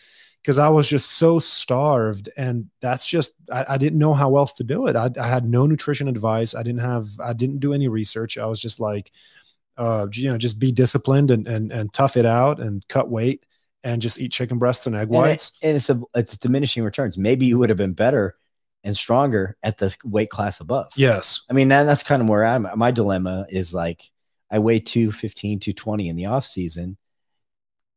because 0.41 0.57
I 0.57 0.69
was 0.69 0.87
just 0.87 1.11
so 1.11 1.37
starved. 1.39 2.29
And 2.37 2.69
that's 2.79 3.05
just, 3.05 3.33
I, 3.51 3.65
I 3.69 3.77
didn't 3.77 3.99
know 3.99 4.13
how 4.13 4.37
else 4.37 4.53
to 4.53 4.63
do 4.63 4.87
it. 4.87 4.95
I, 4.95 5.09
I 5.19 5.27
had 5.27 5.43
no 5.43 5.65
nutrition 5.65 6.07
advice. 6.07 6.55
I 6.55 6.63
didn't 6.63 6.79
have, 6.79 7.09
I 7.19 7.33
didn't 7.33 7.59
do 7.59 7.73
any 7.73 7.89
research. 7.89 8.37
I 8.37 8.45
was 8.45 8.61
just 8.61 8.79
like, 8.79 9.11
uh, 9.79 10.07
you 10.11 10.29
know, 10.29 10.37
just 10.37 10.59
be 10.59 10.71
disciplined 10.71 11.31
and, 11.31 11.47
and, 11.47 11.71
and 11.71 11.91
tough 11.93 12.15
it 12.17 12.25
out 12.25 12.59
and 12.59 12.87
cut 12.89 13.09
weight 13.09 13.45
and 13.83 14.01
just 14.01 14.19
eat 14.19 14.31
chicken 14.31 14.59
breasts 14.59 14.85
and 14.85 14.95
egg 14.95 15.07
And, 15.07 15.15
it- 15.15 15.17
whites. 15.17 15.53
and 15.63 15.75
it's 15.77 15.89
a 15.89 15.99
it's 16.13 16.37
diminishing 16.37 16.83
returns. 16.83 17.17
Maybe 17.17 17.45
you 17.47 17.57
would 17.57 17.69
have 17.69 17.77
been 17.77 17.93
better 17.93 18.35
and 18.83 18.95
stronger 18.95 19.57
at 19.63 19.77
the 19.77 19.95
weight 20.05 20.29
class 20.29 20.59
above. 20.59 20.91
yes. 20.95 21.41
I 21.49 21.53
mean, 21.53 21.69
that, 21.69 21.83
that's 21.85 22.03
kind 22.03 22.21
of 22.21 22.29
where 22.29 22.45
I'm. 22.45 22.67
My 22.75 22.91
dilemma 22.91 23.45
is 23.49 23.73
like 23.73 24.03
I 24.51 24.59
weigh 24.59 24.79
215, 24.79 25.59
220 25.59 26.07
in 26.09 26.15
the 26.15 26.25
off 26.27 26.45
season, 26.45 26.97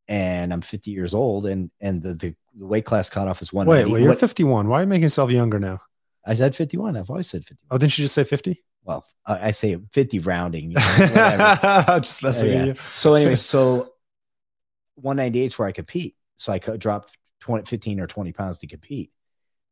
and 0.08 0.52
I'm 0.52 0.60
50 0.60 0.90
years 0.90 1.14
old, 1.14 1.46
and 1.46 1.70
and 1.80 2.02
the 2.02 2.14
the, 2.14 2.34
the 2.58 2.66
weight 2.66 2.84
class 2.84 3.08
cutoff 3.08 3.42
is 3.42 3.52
one. 3.52 3.66
Wait, 3.66 3.88
wait, 3.88 4.02
you're 4.02 4.14
51. 4.14 4.68
Why 4.68 4.78
are 4.78 4.80
you 4.82 4.86
making 4.86 5.04
yourself 5.04 5.30
younger 5.30 5.58
now? 5.58 5.80
I 6.26 6.34
said 6.34 6.54
51. 6.54 6.96
I've 6.96 7.10
always 7.10 7.28
said 7.28 7.44
51. 7.44 7.58
Oh, 7.70 7.78
didn't 7.78 7.96
you 7.98 8.02
just 8.04 8.14
say 8.14 8.24
50? 8.24 8.62
Well, 8.84 9.06
I, 9.26 9.48
I 9.48 9.50
say 9.52 9.76
50 9.92 10.18
rounding. 10.20 10.70
you 10.70 10.76
know. 10.76 10.82
I'm 11.62 12.02
just 12.02 12.22
messing 12.22 12.50
Yeah, 12.50 12.54
with 12.56 12.66
yeah. 12.66 12.72
you. 12.74 12.80
So 12.94 13.14
anyway, 13.14 13.34
so 13.36 13.92
198 14.96 15.44
is 15.46 15.58
where 15.58 15.68
I 15.68 15.72
compete. 15.72 16.16
So 16.36 16.52
I 16.52 16.58
could 16.58 16.80
drop 16.80 17.08
20, 17.40 17.64
15 17.66 18.00
or 18.00 18.06
20 18.06 18.32
pounds 18.32 18.58
to 18.58 18.66
compete 18.66 19.10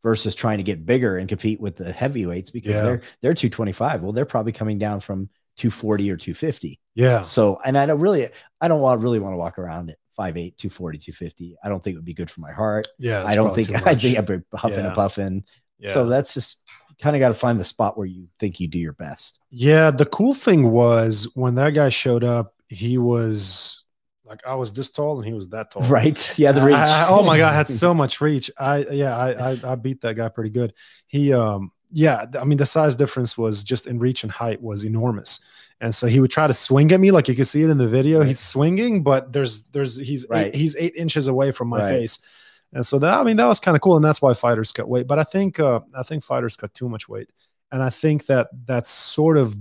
versus 0.02 0.34
trying 0.34 0.58
to 0.58 0.64
get 0.64 0.86
bigger 0.86 1.18
and 1.18 1.28
compete 1.28 1.60
with 1.60 1.76
the 1.76 1.92
heavyweights 1.92 2.50
because 2.50 2.76
Yeah. 2.76 2.82
they're 2.82 3.02
they're 3.22 3.34
225. 3.34 4.02
Well, 4.02 4.12
they're 4.12 4.24
probably 4.24 4.52
coming 4.52 4.78
down 4.78 5.00
from 5.00 5.28
240 5.56 6.10
or 6.10 6.16
250. 6.16 6.80
Yeah. 6.94 7.20
So, 7.22 7.60
and 7.64 7.76
I 7.76 7.86
don't 7.86 8.00
really, 8.00 8.28
I 8.60 8.68
don't 8.68 8.80
want 8.80 9.02
really 9.02 9.18
want 9.18 9.34
to 9.34 9.36
walk 9.36 9.58
around 9.58 9.90
at 9.90 9.98
5'8, 10.18 10.56
240, 10.56 10.98
250. 10.98 11.56
I 11.62 11.68
don't 11.68 11.82
think 11.82 11.94
it 11.94 11.98
would 11.98 12.04
be 12.04 12.14
good 12.14 12.30
for 12.30 12.40
my 12.40 12.52
heart. 12.52 12.88
Yeah. 12.98 13.24
I 13.24 13.34
don't 13.34 13.54
think, 13.54 13.70
I 13.86 13.94
think 13.94 14.16
I'd 14.18 14.26
be 14.26 14.38
huffing 14.54 14.78
Yeah. 14.78 14.86
and 14.86 14.94
puffing. 14.94 15.44
yeah. 15.78 15.92
So 15.92 16.06
that's 16.06 16.32
just 16.34 16.59
kind 17.00 17.16
of 17.16 17.20
got 17.20 17.28
to 17.28 17.34
find 17.34 17.58
the 17.58 17.64
spot 17.64 17.96
where 17.96 18.06
you 18.06 18.28
think 18.38 18.60
you 18.60 18.68
do 18.68 18.78
your 18.78 18.92
best. 18.92 19.38
Yeah, 19.50 19.90
the 19.90 20.06
cool 20.06 20.34
thing 20.34 20.70
was 20.70 21.28
when 21.34 21.54
that 21.56 21.70
guy 21.70 21.88
showed 21.88 22.22
up, 22.24 22.54
he 22.68 22.98
was 22.98 23.84
like 24.24 24.46
I 24.46 24.54
was 24.54 24.72
this 24.72 24.90
tall 24.90 25.18
and 25.18 25.26
he 25.26 25.32
was 25.32 25.48
that 25.48 25.70
tall. 25.72 25.82
Right. 25.82 26.18
Yeah. 26.38 26.52
The 26.52 26.62
reach. 26.62 26.76
I- 26.76 27.04
I- 27.04 27.08
oh 27.08 27.22
my 27.24 27.38
god, 27.38 27.52
I 27.52 27.56
had 27.56 27.68
so 27.84 27.92
much 27.94 28.20
reach. 28.20 28.50
I 28.58 28.78
yeah, 28.90 29.16
I, 29.16 29.52
I 29.52 29.60
I 29.72 29.74
beat 29.74 30.00
that 30.02 30.14
guy 30.14 30.28
pretty 30.28 30.50
good. 30.50 30.72
He 31.06 31.32
um 31.32 31.70
yeah, 31.92 32.26
I 32.40 32.44
mean 32.44 32.58
the 32.58 32.66
size 32.66 32.94
difference 32.94 33.36
was 33.36 33.64
just 33.64 33.86
in 33.88 33.98
reach 33.98 34.22
and 34.22 34.30
height 34.30 34.62
was 34.62 34.84
enormous. 34.84 35.40
And 35.80 35.94
so 35.94 36.06
he 36.06 36.20
would 36.20 36.30
try 36.30 36.46
to 36.46 36.52
swing 36.54 36.92
at 36.92 37.00
me, 37.00 37.10
like 37.10 37.26
you 37.26 37.34
can 37.34 37.46
see 37.46 37.62
it 37.62 37.70
in 37.70 37.78
the 37.78 37.88
video. 37.88 38.22
He's 38.22 38.38
swinging, 38.38 39.02
but 39.02 39.32
there's 39.32 39.62
there's 39.72 39.98
he's 39.98 40.26
Right. 40.30 40.48
eight, 40.48 40.54
he's 40.54 40.76
eight 40.76 40.94
inches 40.94 41.26
away 41.26 41.50
from 41.52 41.68
my 41.68 41.78
Right. 41.80 41.88
face. 41.88 42.18
And 42.72 42.86
so 42.86 42.98
that 43.00 43.18
I 43.18 43.24
mean 43.24 43.36
that 43.36 43.46
was 43.46 43.60
kind 43.60 43.74
of 43.76 43.80
cool, 43.80 43.96
and 43.96 44.04
that's 44.04 44.22
why 44.22 44.32
fighters 44.34 44.72
cut 44.72 44.88
weight. 44.88 45.06
But 45.06 45.18
I 45.18 45.24
think 45.24 45.58
uh, 45.58 45.80
I 45.94 46.02
think 46.02 46.22
fighters 46.24 46.56
cut 46.56 46.72
too 46.72 46.88
much 46.88 47.08
weight, 47.08 47.30
and 47.72 47.82
I 47.82 47.90
think 47.90 48.26
that 48.26 48.48
that's 48.64 48.90
sort 48.90 49.36
of 49.36 49.56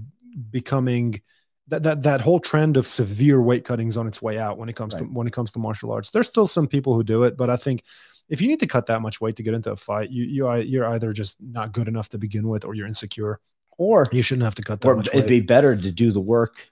becoming 0.51 1.21
that 1.67 1.83
that 1.83 2.03
that 2.03 2.21
whole 2.21 2.39
trend 2.39 2.77
of 2.77 2.85
severe 2.85 3.41
weight 3.41 3.65
cutting 3.65 3.87
is 3.87 3.97
on 3.97 4.07
its 4.07 4.21
way 4.21 4.37
out 4.37 4.57
when 4.57 4.69
it 4.69 4.75
comes 4.75 4.93
to 4.95 5.03
when 5.05 5.27
it 5.27 5.33
comes 5.33 5.51
to 5.51 5.59
martial 5.59 5.91
arts. 5.91 6.11
There's 6.11 6.27
still 6.27 6.47
some 6.47 6.67
people 6.67 6.93
who 6.93 7.03
do 7.03 7.23
it, 7.23 7.35
but 7.35 7.49
I 7.49 7.57
think 7.57 7.83
if 8.29 8.41
you 8.41 8.47
need 8.47 8.59
to 8.59 8.67
cut 8.67 8.85
that 8.87 9.01
much 9.01 9.19
weight 9.19 9.35
to 9.37 9.43
get 9.43 9.55
into 9.55 9.71
a 9.71 9.75
fight, 9.75 10.11
you 10.11 10.23
you 10.25 10.55
you're 10.57 10.85
either 10.85 11.11
just 11.11 11.37
not 11.41 11.71
good 11.71 11.87
enough 11.87 12.09
to 12.09 12.17
begin 12.19 12.47
with, 12.47 12.63
or 12.63 12.75
you're 12.75 12.87
insecure. 12.87 13.39
or 13.77 14.07
You 14.11 14.21
shouldn't 14.21 14.43
have 14.45 14.55
to 14.55 14.61
cut 14.61 14.81
that 14.81 14.87
or 14.87 14.95
much 14.95 15.07
it'd 15.07 15.21
weight. 15.21 15.27
be 15.29 15.39
better 15.39 15.75
to 15.75 15.91
do 15.91 16.11
the 16.11 16.21
work 16.21 16.69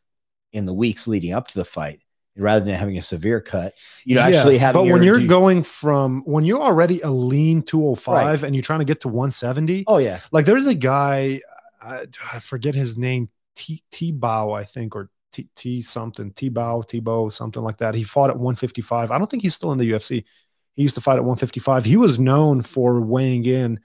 in 0.53 0.65
the 0.65 0.73
weeks 0.73 1.07
leading 1.07 1.33
up 1.33 1.47
to 1.47 1.55
the 1.59 1.65
fight 1.65 2.01
rather 2.37 2.63
than 2.63 2.75
having 2.75 2.97
a 2.97 3.01
severe 3.01 3.41
cut. 3.41 3.73
You 4.05 4.15
know, 4.15 4.21
actually 4.21 4.53
Yes, 4.53 4.61
having 4.61 4.83
but 4.85 4.91
when 4.93 5.03
your- 5.03 5.19
you're 5.19 5.27
going 5.27 5.63
from 5.63 6.21
when 6.25 6.45
you're 6.45 6.61
already 6.61 7.01
a 7.01 7.09
lean 7.09 7.61
205 7.61 8.43
and 8.43 8.55
you're 8.55 8.63
trying 8.63 8.79
to 8.79 8.85
get 8.85 9.01
to 9.01 9.07
170, 9.07 9.83
oh 9.87 9.97
yeah, 9.97 10.19
like 10.31 10.45
there's 10.45 10.65
a 10.67 10.75
guy 10.75 11.41
I, 11.81 12.05
I 12.33 12.39
forget 12.39 12.75
his 12.75 12.97
name 12.97 13.29
T 13.55 13.81
T 13.91 14.11
Bow 14.11 14.51
I 14.51 14.63
think 14.63 14.95
or 14.95 15.09
T 15.31 15.47
T 15.55 15.81
something 15.81 16.31
T 16.31 16.49
Bow 16.49 16.81
T 16.81 16.99
Bow 16.99 17.29
something 17.29 17.61
like 17.63 17.77
that. 17.77 17.95
He 17.95 18.03
fought 18.03 18.29
at 18.29 18.37
155. 18.37 19.11
I 19.11 19.17
don't 19.17 19.29
think 19.29 19.43
he's 19.43 19.53
still 19.55 19.71
in 19.71 19.77
the 19.77 19.89
UFC. 19.91 20.23
He 20.75 20.83
used 20.83 20.95
to 20.95 21.01
fight 21.01 21.15
at 21.17 21.23
155. 21.23 21.85
He 21.85 21.97
was 21.97 22.19
known 22.19 22.61
for 22.61 23.01
weighing 23.01 23.45
in 23.45 23.79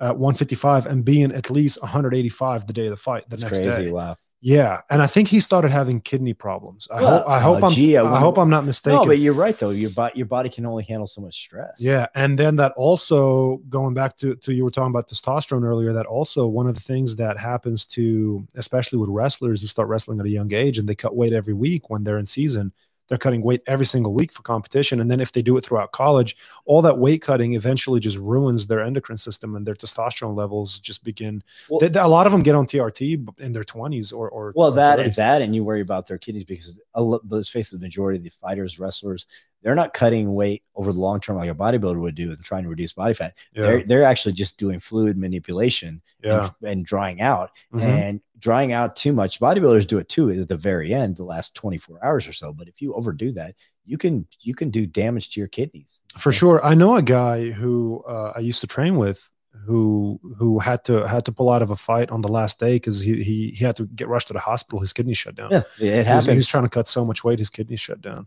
at 0.00 0.18
155 0.18 0.86
and 0.86 1.04
being 1.04 1.30
at 1.32 1.48
least 1.50 1.80
185 1.80 2.66
the 2.66 2.72
day 2.72 2.86
of 2.86 2.90
the 2.90 2.96
fight 2.96 3.22
the 3.28 3.36
that's 3.36 3.42
next 3.44 3.60
crazy. 3.60 3.84
day. 3.84 3.90
Wow. 3.92 4.16
Yeah, 4.46 4.82
and 4.90 5.00
I 5.00 5.06
think 5.06 5.28
he 5.28 5.40
started 5.40 5.70
having 5.70 6.02
kidney 6.02 6.34
problems. 6.34 6.86
I 6.90 7.00
Well, 7.00 7.18
hope 7.20 7.28
I 7.30 7.40
hope 7.40 7.62
uh, 7.62 7.66
I'm 7.66 7.72
gee, 7.72 7.96
I 7.96 8.04
I 8.04 8.20
hope 8.20 8.36
I'm 8.36 8.50
not 8.50 8.66
mistaken. 8.66 8.98
No, 8.98 9.06
but 9.06 9.18
you're 9.18 9.32
right 9.32 9.58
though. 9.58 9.70
Your 9.70 9.88
body, 9.88 10.18
your 10.18 10.26
body 10.26 10.50
can 10.50 10.66
only 10.66 10.84
handle 10.84 11.06
so 11.06 11.22
much 11.22 11.34
stress. 11.34 11.76
Yeah, 11.78 12.08
and 12.14 12.38
then 12.38 12.56
that 12.56 12.72
also 12.76 13.62
going 13.70 13.94
back 13.94 14.18
to 14.18 14.36
to 14.36 14.52
you 14.52 14.64
were 14.64 14.70
talking 14.70 14.90
about 14.90 15.08
testosterone 15.08 15.64
earlier. 15.64 15.94
That 15.94 16.04
also 16.04 16.46
one 16.46 16.66
of 16.66 16.74
the 16.74 16.82
things 16.82 17.16
that 17.16 17.38
happens 17.38 17.86
to 17.86 18.46
especially 18.54 18.98
with 18.98 19.08
wrestlers 19.08 19.62
who 19.62 19.66
start 19.66 19.88
wrestling 19.88 20.20
at 20.20 20.26
a 20.26 20.30
young 20.30 20.52
age 20.52 20.76
and 20.76 20.86
they 20.86 20.94
cut 20.94 21.16
weight 21.16 21.32
every 21.32 21.54
week 21.54 21.88
when 21.88 22.04
they're 22.04 22.18
in 22.18 22.26
season. 22.26 22.74
They're 23.08 23.18
cutting 23.18 23.42
weight 23.42 23.60
every 23.66 23.86
single 23.86 24.14
week 24.14 24.32
for 24.32 24.42
competition. 24.42 25.00
And 25.00 25.10
then 25.10 25.20
if 25.20 25.32
they 25.32 25.42
do 25.42 25.56
it 25.56 25.64
throughout 25.64 25.92
college, 25.92 26.36
all 26.64 26.80
that 26.82 26.98
weight 26.98 27.20
cutting 27.22 27.54
eventually 27.54 28.00
just 28.00 28.16
ruins 28.16 28.66
their 28.66 28.80
endocrine 28.80 29.18
system 29.18 29.56
and 29.56 29.66
their 29.66 29.74
testosterone 29.74 30.34
levels 30.36 30.80
just 30.80 31.04
begin. 31.04 31.42
Well- 31.68 31.80
They- 31.80 31.98
a 32.00 32.08
lot 32.08 32.26
of 32.26 32.32
them 32.32 32.42
get 32.42 32.54
on 32.54 32.66
TRT 32.66 33.26
in 33.38 33.52
their 33.52 33.64
20s 33.64 34.12
or, 34.12 34.28
or 34.30 34.52
Well, 34.56 34.68
or 34.68 34.76
that 34.76 34.98
30s. 34.98 35.06
is 35.08 35.16
that, 35.16 35.42
and 35.42 35.54
you 35.54 35.64
worry 35.64 35.80
about 35.82 36.06
their 36.06 36.18
kidneys 36.18 36.44
because 36.44 36.78
a 36.94 37.02
let's 37.02 37.48
face 37.48 37.72
it, 37.72 37.76
the 37.76 37.82
majority 37.84 38.18
of 38.18 38.24
the 38.24 38.30
fighters, 38.30 38.78
wrestlers, 38.78 39.26
they're 39.64 39.74
not 39.74 39.94
cutting 39.94 40.34
weight 40.34 40.62
over 40.76 40.92
the 40.92 41.00
long 41.00 41.20
term 41.20 41.36
like 41.36 41.50
a 41.50 41.54
bodybuilder 41.54 41.98
would 41.98 42.14
do 42.14 42.30
and 42.30 42.44
trying 42.44 42.62
to 42.62 42.68
reduce 42.68 42.92
body 42.92 43.14
fat. 43.14 43.34
Yeah. 43.54 43.62
They're 43.62 43.82
they're 43.84 44.04
actually 44.04 44.34
just 44.34 44.58
doing 44.58 44.78
fluid 44.78 45.16
manipulation 45.18 46.02
yeah. 46.22 46.50
and, 46.62 46.70
and 46.70 46.86
drying 46.86 47.20
out. 47.20 47.50
Mhm. 47.72 47.82
And 47.82 48.20
drying 48.38 48.72
out 48.72 48.94
too 48.94 49.12
much, 49.12 49.40
bodybuilders 49.40 49.86
do 49.86 49.98
it 49.98 50.08
too 50.08 50.30
at 50.30 50.46
the 50.48 50.56
very 50.56 50.92
end, 50.94 51.16
the 51.16 51.24
last 51.24 51.54
24 51.54 52.04
hours 52.04 52.28
or 52.28 52.32
so. 52.32 52.52
But 52.52 52.68
if 52.68 52.80
you 52.82 52.92
overdo 52.92 53.32
that, 53.32 53.54
you 53.86 53.98
can 53.98 54.26
you 54.40 54.54
can 54.54 54.70
do 54.70 54.86
damage 54.86 55.30
to 55.30 55.40
your 55.40 55.48
kidneys. 55.48 56.02
for 56.16 56.32
sure 56.32 56.64
i 56.64 56.72
know 56.74 56.96
a 56.96 57.02
guy 57.02 57.50
who 57.50 58.02
uh, 58.08 58.32
i 58.34 58.38
used 58.40 58.60
to 58.60 58.66
train 58.66 58.96
with 58.96 59.30
who 59.66 60.18
who 60.38 60.58
had 60.58 60.82
to 60.84 61.06
had 61.06 61.24
to 61.24 61.32
pull 61.32 61.50
out 61.50 61.62
of 61.62 61.70
a 61.70 61.76
fight 61.76 62.10
on 62.10 62.20
the 62.22 62.28
last 62.28 62.58
day 62.58 62.74
because 62.74 63.00
he, 63.00 63.22
he 63.22 63.50
he 63.50 63.64
had 63.64 63.76
to 63.76 63.84
get 63.86 64.08
rushed 64.08 64.28
to 64.28 64.32
the 64.32 64.40
hospital 64.40 64.80
his 64.80 64.92
kidney 64.92 65.14
shut 65.14 65.34
down 65.34 65.50
Yeah, 65.50 65.62
it 65.78 66.06
he 66.06 66.12
was, 66.14 66.26
he 66.26 66.34
was 66.34 66.48
trying 66.48 66.64
to 66.64 66.70
cut 66.70 66.88
so 66.88 67.04
much 67.04 67.22
weight 67.24 67.38
his 67.38 67.50
kidney 67.50 67.76
shut 67.76 68.00
down 68.00 68.26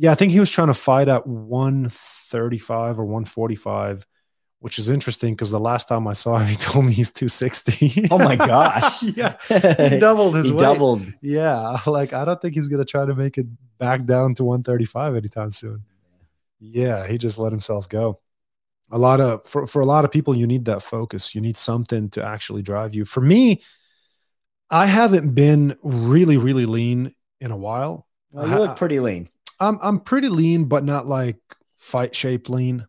yeah 0.00 0.10
i 0.10 0.14
think 0.14 0.32
he 0.32 0.40
was 0.40 0.50
trying 0.50 0.68
to 0.68 0.74
fight 0.74 1.08
at 1.08 1.26
135 1.26 2.98
or 2.98 3.04
145 3.04 4.06
which 4.60 4.78
is 4.78 4.90
interesting 4.90 5.34
because 5.34 5.50
the 5.50 5.60
last 5.60 5.88
time 5.88 6.08
i 6.08 6.12
saw 6.12 6.38
him 6.38 6.48
he 6.48 6.54
told 6.68 6.86
me 6.86 6.92
he's 6.92 7.12
260 7.12 8.08
oh 8.10 8.18
my 8.18 8.34
gosh. 8.52 9.02
yeah 9.02 9.36
he 9.88 9.98
doubled 9.98 10.34
his 10.34 10.46
he 10.46 10.52
weight. 10.52 10.60
doubled. 10.60 11.02
yeah 11.22 11.78
like 11.86 12.12
i 12.12 12.24
don't 12.24 12.40
think 12.40 12.54
he's 12.54 12.68
gonna 12.68 12.84
try 12.84 13.04
to 13.04 13.14
make 13.14 13.38
it 13.38 13.46
back 13.78 14.04
down 14.04 14.34
to 14.34 14.44
135 14.44 15.16
anytime 15.16 15.50
soon. 15.50 15.82
Yeah 16.58 17.06
he 17.06 17.16
just 17.16 17.38
let 17.38 17.50
himself 17.50 17.88
go. 17.88 18.20
A 18.92 18.98
lot 18.98 19.20
of 19.20 19.46
for, 19.46 19.66
for 19.66 19.80
a 19.80 19.86
lot 19.86 20.04
of 20.04 20.12
people 20.12 20.34
you 20.34 20.46
need 20.46 20.66
that 20.66 20.82
focus. 20.82 21.34
You 21.34 21.40
need 21.40 21.56
something 21.56 22.10
to 22.10 22.22
actually 22.22 22.60
drive 22.62 22.94
you. 22.94 23.04
For 23.06 23.22
me 23.22 23.62
i 24.68 24.84
haven't 24.86 25.34
been 25.34 25.76
really 25.82 26.36
really 26.36 26.66
lean 26.66 27.14
in 27.40 27.50
a 27.50 27.56
while. 27.56 28.06
Well, 28.32 28.48
you 28.48 28.56
look 28.56 28.76
pretty 28.76 29.00
lean. 29.00 29.28
I'm 29.60 29.78
i'm 29.82 30.00
pretty 30.00 30.28
lean 30.28 30.64
but 30.64 30.84
not 30.84 31.06
like 31.06 31.38
fight 31.76 32.14
shape 32.14 32.48
lean 32.48 32.86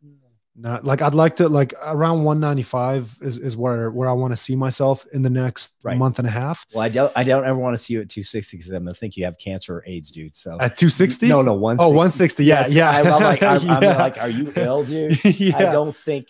not 0.55 0.83
like 0.83 1.01
i'd 1.01 1.13
like 1.13 1.37
to 1.37 1.47
like 1.47 1.73
around 1.81 2.23
195 2.23 3.17
is 3.21 3.37
is 3.39 3.55
where 3.57 3.89
where 3.89 4.09
i 4.09 4.13
want 4.13 4.31
to 4.33 4.37
see 4.37 4.55
myself 4.55 5.05
in 5.13 5.21
the 5.21 5.29
next 5.29 5.77
Right. 5.83 5.97
month 5.97 6.19
and 6.19 6.27
a 6.27 6.31
half 6.31 6.65
Well, 6.73 6.83
I 6.83 6.89
don't. 6.89 7.11
I 7.15 7.23
don't 7.23 7.43
ever 7.45 7.57
want 7.57 7.75
to 7.75 7.81
see 7.81 7.93
you 7.95 8.01
at 8.01 8.09
260 8.09 8.57
because 8.57 8.69
I'm 8.69 8.83
gonna 8.83 8.93
think 8.93 9.17
you 9.17 9.25
have 9.25 9.37
cancer 9.39 9.77
or 9.77 9.83
AIDS, 9.87 10.11
dude. 10.11 10.35
So 10.35 10.51
at 10.59 10.77
260 10.77 11.27
No, 11.27 11.41
no, 11.41 11.53
160. 11.53 11.83
Oh, 11.83 11.89
160. 11.97 12.45
Yeah, 12.45 12.59
Yes, 12.59 12.73
yeah. 12.75 12.89
I, 12.91 12.99
am 12.99 13.23
like, 13.23 13.41
I'm, 13.41 13.67
I'm 13.67 13.81
like, 13.97 14.17
are 14.19 14.29
you 14.29 14.53
ill, 14.55 14.83
dude? 14.83 15.17
yeah. 15.39 15.57
I 15.57 15.61
don't 15.71 15.95
think. 15.95 16.27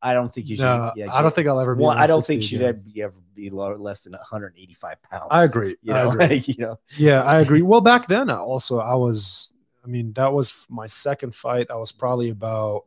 I 0.00 0.14
don't 0.14 0.32
think 0.32 0.48
you 0.48 0.56
should. 0.56 0.62
no, 0.62 0.92
yeah, 0.96 1.12
I 1.12 1.20
don't 1.20 1.34
think 1.34 1.46
I'll 1.46 1.60
ever 1.60 1.74
be. 1.74 1.82
Well, 1.84 1.90
I 1.90 2.06
don't 2.06 2.24
think 2.24 2.40
160 2.40 2.46
should 2.46 2.62
ever 2.62 2.78
be, 2.78 3.02
ever 3.02 3.14
be 3.34 3.50
lower, 3.50 3.76
less 3.76 4.04
than 4.04 4.14
185 4.14 5.02
pounds. 5.02 5.26
I 5.30 5.44
agree. 5.44 5.76
You 5.82 5.92
I 5.92 6.00
agree. 6.10 6.36
you 6.46 6.54
know. 6.56 6.78
Yeah, 6.96 7.20
I 7.22 7.40
agree. 7.40 7.60
Well, 7.60 7.82
back 7.82 8.06
then, 8.06 8.30
I 8.30 8.38
also 8.38 8.78
I 8.78 8.94
was. 8.94 9.52
I 9.84 9.86
mean, 9.86 10.12
that 10.14 10.32
was 10.32 10.66
my 10.68 10.86
second 10.86 11.34
fight. 11.34 11.70
I 11.70 11.76
was 11.76 11.92
probably 11.92 12.30
about 12.30 12.84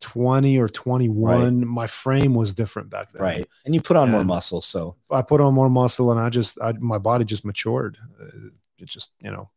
twenty 0.00 0.58
or 0.58 0.68
twenty-one. 0.68 1.66
My 1.66 1.86
frame 1.86 2.34
was 2.34 2.54
different 2.54 2.90
back 2.90 3.12
then. 3.12 3.22
Right, 3.22 3.48
and 3.64 3.74
you 3.74 3.80
put 3.80 3.96
on 3.96 4.10
more 4.10 4.24
muscle, 4.24 4.60
so 4.60 4.96
I 5.10 5.22
put 5.22 5.40
on 5.40 5.54
more 5.54 5.70
muscle, 5.70 6.10
and 6.10 6.20
I 6.20 6.28
just, 6.28 6.60
I, 6.60 6.72
my 6.72 6.98
body 6.98 7.24
just 7.24 7.44
matured. 7.44 7.98
Uh, 8.20 8.50
It 8.78 8.88
just, 8.88 9.12
you 9.20 9.30
know, 9.30 9.48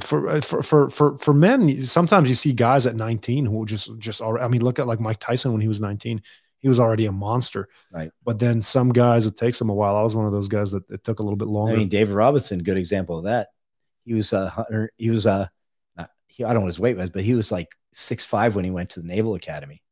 for 0.00 0.28
uh, 0.28 0.40
for 0.42 0.62
for 0.62 0.90
for 0.90 1.16
for 1.16 1.32
men, 1.32 1.82
sometimes 1.86 2.28
you 2.28 2.34
see 2.34 2.52
guys 2.52 2.86
at 2.86 2.94
nineteen 2.94 3.46
who 3.46 3.64
just 3.64 3.90
just. 3.98 4.20
alre- 4.20 4.42
I 4.42 4.48
mean, 4.48 4.62
look 4.62 4.78
at 4.78 4.86
like 4.86 5.00
Mike 5.00 5.18
Tyson 5.18 5.52
when 5.52 5.62
he 5.62 5.68
was 5.68 5.80
nineteen. 5.80 6.20
He 6.58 6.68
was 6.68 6.80
already 6.80 7.06
a 7.06 7.12
monster. 7.12 7.68
Right. 7.92 8.10
But 8.24 8.38
then 8.38 8.60
some 8.62 8.92
guys, 8.92 9.26
it 9.26 9.36
takes 9.36 9.58
them 9.58 9.70
a 9.70 9.74
while. 9.74 9.96
I 9.96 10.02
was 10.02 10.14
one 10.16 10.26
of 10.26 10.32
those 10.32 10.48
guys 10.48 10.72
that 10.72 10.90
it 10.90 11.04
took 11.04 11.20
a 11.20 11.22
little 11.22 11.36
bit 11.38 11.48
longer. 11.48 11.72
I 11.72 11.76
mean, 11.76 11.88
David 11.88 12.14
Robinson, 12.14 12.62
good 12.64 12.76
example 12.76 13.16
of 13.16 13.24
that. 13.24 13.48
He 14.08 14.14
was 14.14 14.32
a 14.32 14.48
hundred. 14.48 14.90
He 14.96 15.10
was 15.10 15.26
a. 15.26 15.50
He, 16.28 16.44
I 16.44 16.48
don't 16.48 16.56
know 16.56 16.60
what 16.62 16.68
his 16.68 16.80
weight 16.80 16.96
was, 16.96 17.10
but 17.10 17.24
he 17.24 17.34
was 17.34 17.52
like 17.52 17.68
six 17.92 18.24
five 18.24 18.56
when 18.56 18.64
he 18.64 18.70
went 18.70 18.88
to 18.90 19.00
the 19.00 19.06
Naval 19.06 19.34
Academy, 19.34 19.82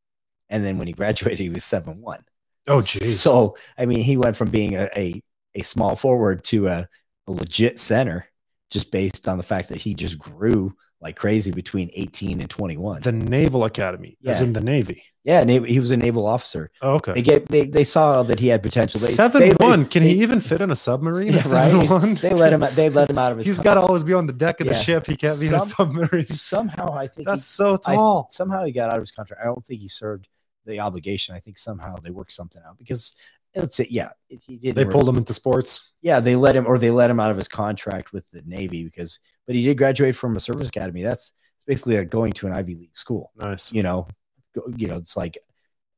and 0.48 0.64
then 0.64 0.78
when 0.78 0.86
he 0.86 0.94
graduated, 0.94 1.38
he 1.38 1.50
was 1.50 1.64
seven 1.64 2.00
one. 2.00 2.24
oh, 2.66 2.80
geez. 2.80 3.20
So 3.20 3.58
I 3.76 3.84
mean, 3.84 4.00
he 4.00 4.16
went 4.16 4.36
from 4.36 4.48
being 4.48 4.74
a 4.74 4.88
a, 4.96 5.22
a 5.54 5.62
small 5.62 5.96
forward 5.96 6.44
to 6.44 6.68
a, 6.68 6.88
a 7.26 7.30
legit 7.30 7.78
center, 7.78 8.26
just 8.70 8.90
based 8.90 9.28
on 9.28 9.36
the 9.36 9.44
fact 9.44 9.68
that 9.68 9.82
he 9.82 9.92
just 9.92 10.18
grew 10.18 10.74
like 11.00 11.16
crazy 11.16 11.50
between 11.52 11.90
eighteen 11.94 12.40
and 12.40 12.48
twenty 12.48 12.76
one. 12.76 13.02
the 13.02 13.12
Naval 13.12 13.64
Academy, 13.64 14.16
as 14.24 14.42
in 14.42 14.52
the 14.52 14.60
Navy. 14.60 15.02
Yeah, 15.24 15.44
he 15.44 15.80
was 15.80 15.90
a 15.90 15.96
naval 15.96 16.24
officer. 16.24 16.70
Oh, 16.80 17.00
They 17.00 17.10
okay. 17.10 17.22
get 17.22 17.48
they, 17.48 17.66
they 17.66 17.82
saw 17.82 18.22
that 18.22 18.38
he 18.38 18.46
had 18.46 18.62
potential. 18.62 19.00
They, 19.00 19.08
Seven 19.08 19.40
they, 19.42 19.50
one. 19.54 19.84
Can 19.86 20.04
they, 20.04 20.10
he 20.14 20.22
even 20.22 20.38
fit 20.38 20.60
in 20.62 20.70
a 20.70 20.76
submarine? 20.76 21.32
Yeah, 21.32 21.40
seven 21.40 21.80
right? 21.80 21.90
one. 21.90 22.14
They 22.14 22.32
let 22.32 22.52
him. 22.52 22.64
They 22.76 22.88
let 22.90 23.10
him 23.10 23.18
out 23.18 23.32
of 23.32 23.38
his. 23.38 23.46
He's 23.48 23.58
got 23.58 23.74
to 23.74 23.80
always 23.80 24.04
be 24.04 24.14
on 24.14 24.26
the 24.26 24.32
deck 24.32 24.60
of 24.60 24.68
the 24.68 24.74
Yeah. 24.74 24.80
ship. 24.80 25.06
He 25.06 25.16
can't 25.16 25.38
be 25.40 25.48
in 25.48 25.54
a 25.54 25.58
submarine. 25.60 26.26
somehow. 26.28 26.92
I 26.94 27.08
think 27.08 27.26
he- 27.28 27.32
That's 27.32 27.44
so 27.46 27.74
I- 27.86 27.94
tall. 27.96 28.28
somehow 28.30 28.64
he 28.64 28.70
got 28.72 28.90
out 28.90 28.96
of 28.98 29.02
his 29.02 29.10
contract. 29.10 29.42
I 29.42 29.46
don't 29.46 29.66
think 29.66 29.80
he 29.80 29.88
served 29.88 30.28
the 30.64 30.78
obligation. 30.78 31.34
I 31.34 31.40
think 31.40 31.58
somehow 31.58 31.96
they 31.96 32.10
worked 32.10 32.32
something 32.32 32.62
out 32.64 32.78
because 32.78 33.16
it's 33.62 33.80
it. 33.80 33.90
Yeah, 33.90 34.10
he 34.28 34.56
did. 34.56 34.74
they 34.74 34.84
pulled 34.84 35.08
him 35.08 35.16
into 35.16 35.32
sports. 35.32 35.92
Yeah, 36.02 36.20
they 36.20 36.36
let 36.36 36.54
him, 36.56 36.66
or 36.66 36.78
they 36.78 36.90
let 36.90 37.10
him 37.10 37.20
out 37.20 37.30
of 37.30 37.36
his 37.36 37.48
contract 37.48 38.12
with 38.12 38.28
the 38.30 38.42
Navy 38.46 38.84
because. 38.84 39.18
But 39.46 39.54
he 39.54 39.64
did 39.64 39.78
graduate 39.78 40.16
from 40.16 40.36
a 40.36 40.40
service 40.40 40.68
academy. 40.68 41.02
That's 41.02 41.32
basically 41.66 41.96
like 41.98 42.10
going 42.10 42.32
to 42.34 42.46
an 42.48 42.52
Ivy 42.52 42.74
League 42.74 42.96
school. 42.96 43.30
Nice. 43.36 43.72
You 43.72 43.82
know, 43.84 44.08
go, 44.54 44.62
you 44.76 44.88
know, 44.88 44.96
it's 44.96 45.16
like 45.16 45.38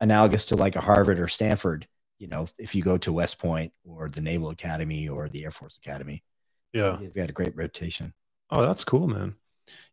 analogous 0.01 0.45
to 0.47 0.57
like 0.57 0.77
a 0.77 0.81
Harvard 0.81 1.19
or 1.19 1.29
Stanford. 1.29 1.87
You 2.19 2.27
know, 2.29 2.47
if 2.59 2.75
you 2.75 2.83
go 2.83 2.99
to 2.99 3.13
West 3.13 3.39
Point 3.39 3.73
or 3.85 4.09
the 4.09 4.21
Naval 4.21 4.51
Academy 4.51 5.09
or 5.09 5.29
the 5.29 5.45
Air 5.45 5.51
Force 5.51 5.79
Academy, 5.79 6.23
Yeah. 6.73 6.97
they've 7.01 7.15
got 7.15 7.31
a 7.31 7.33
great 7.33 7.57
rotation. 7.57 8.13
Oh, 8.51 8.63
that's 8.63 8.85
cool, 8.85 9.09
man. 9.09 9.35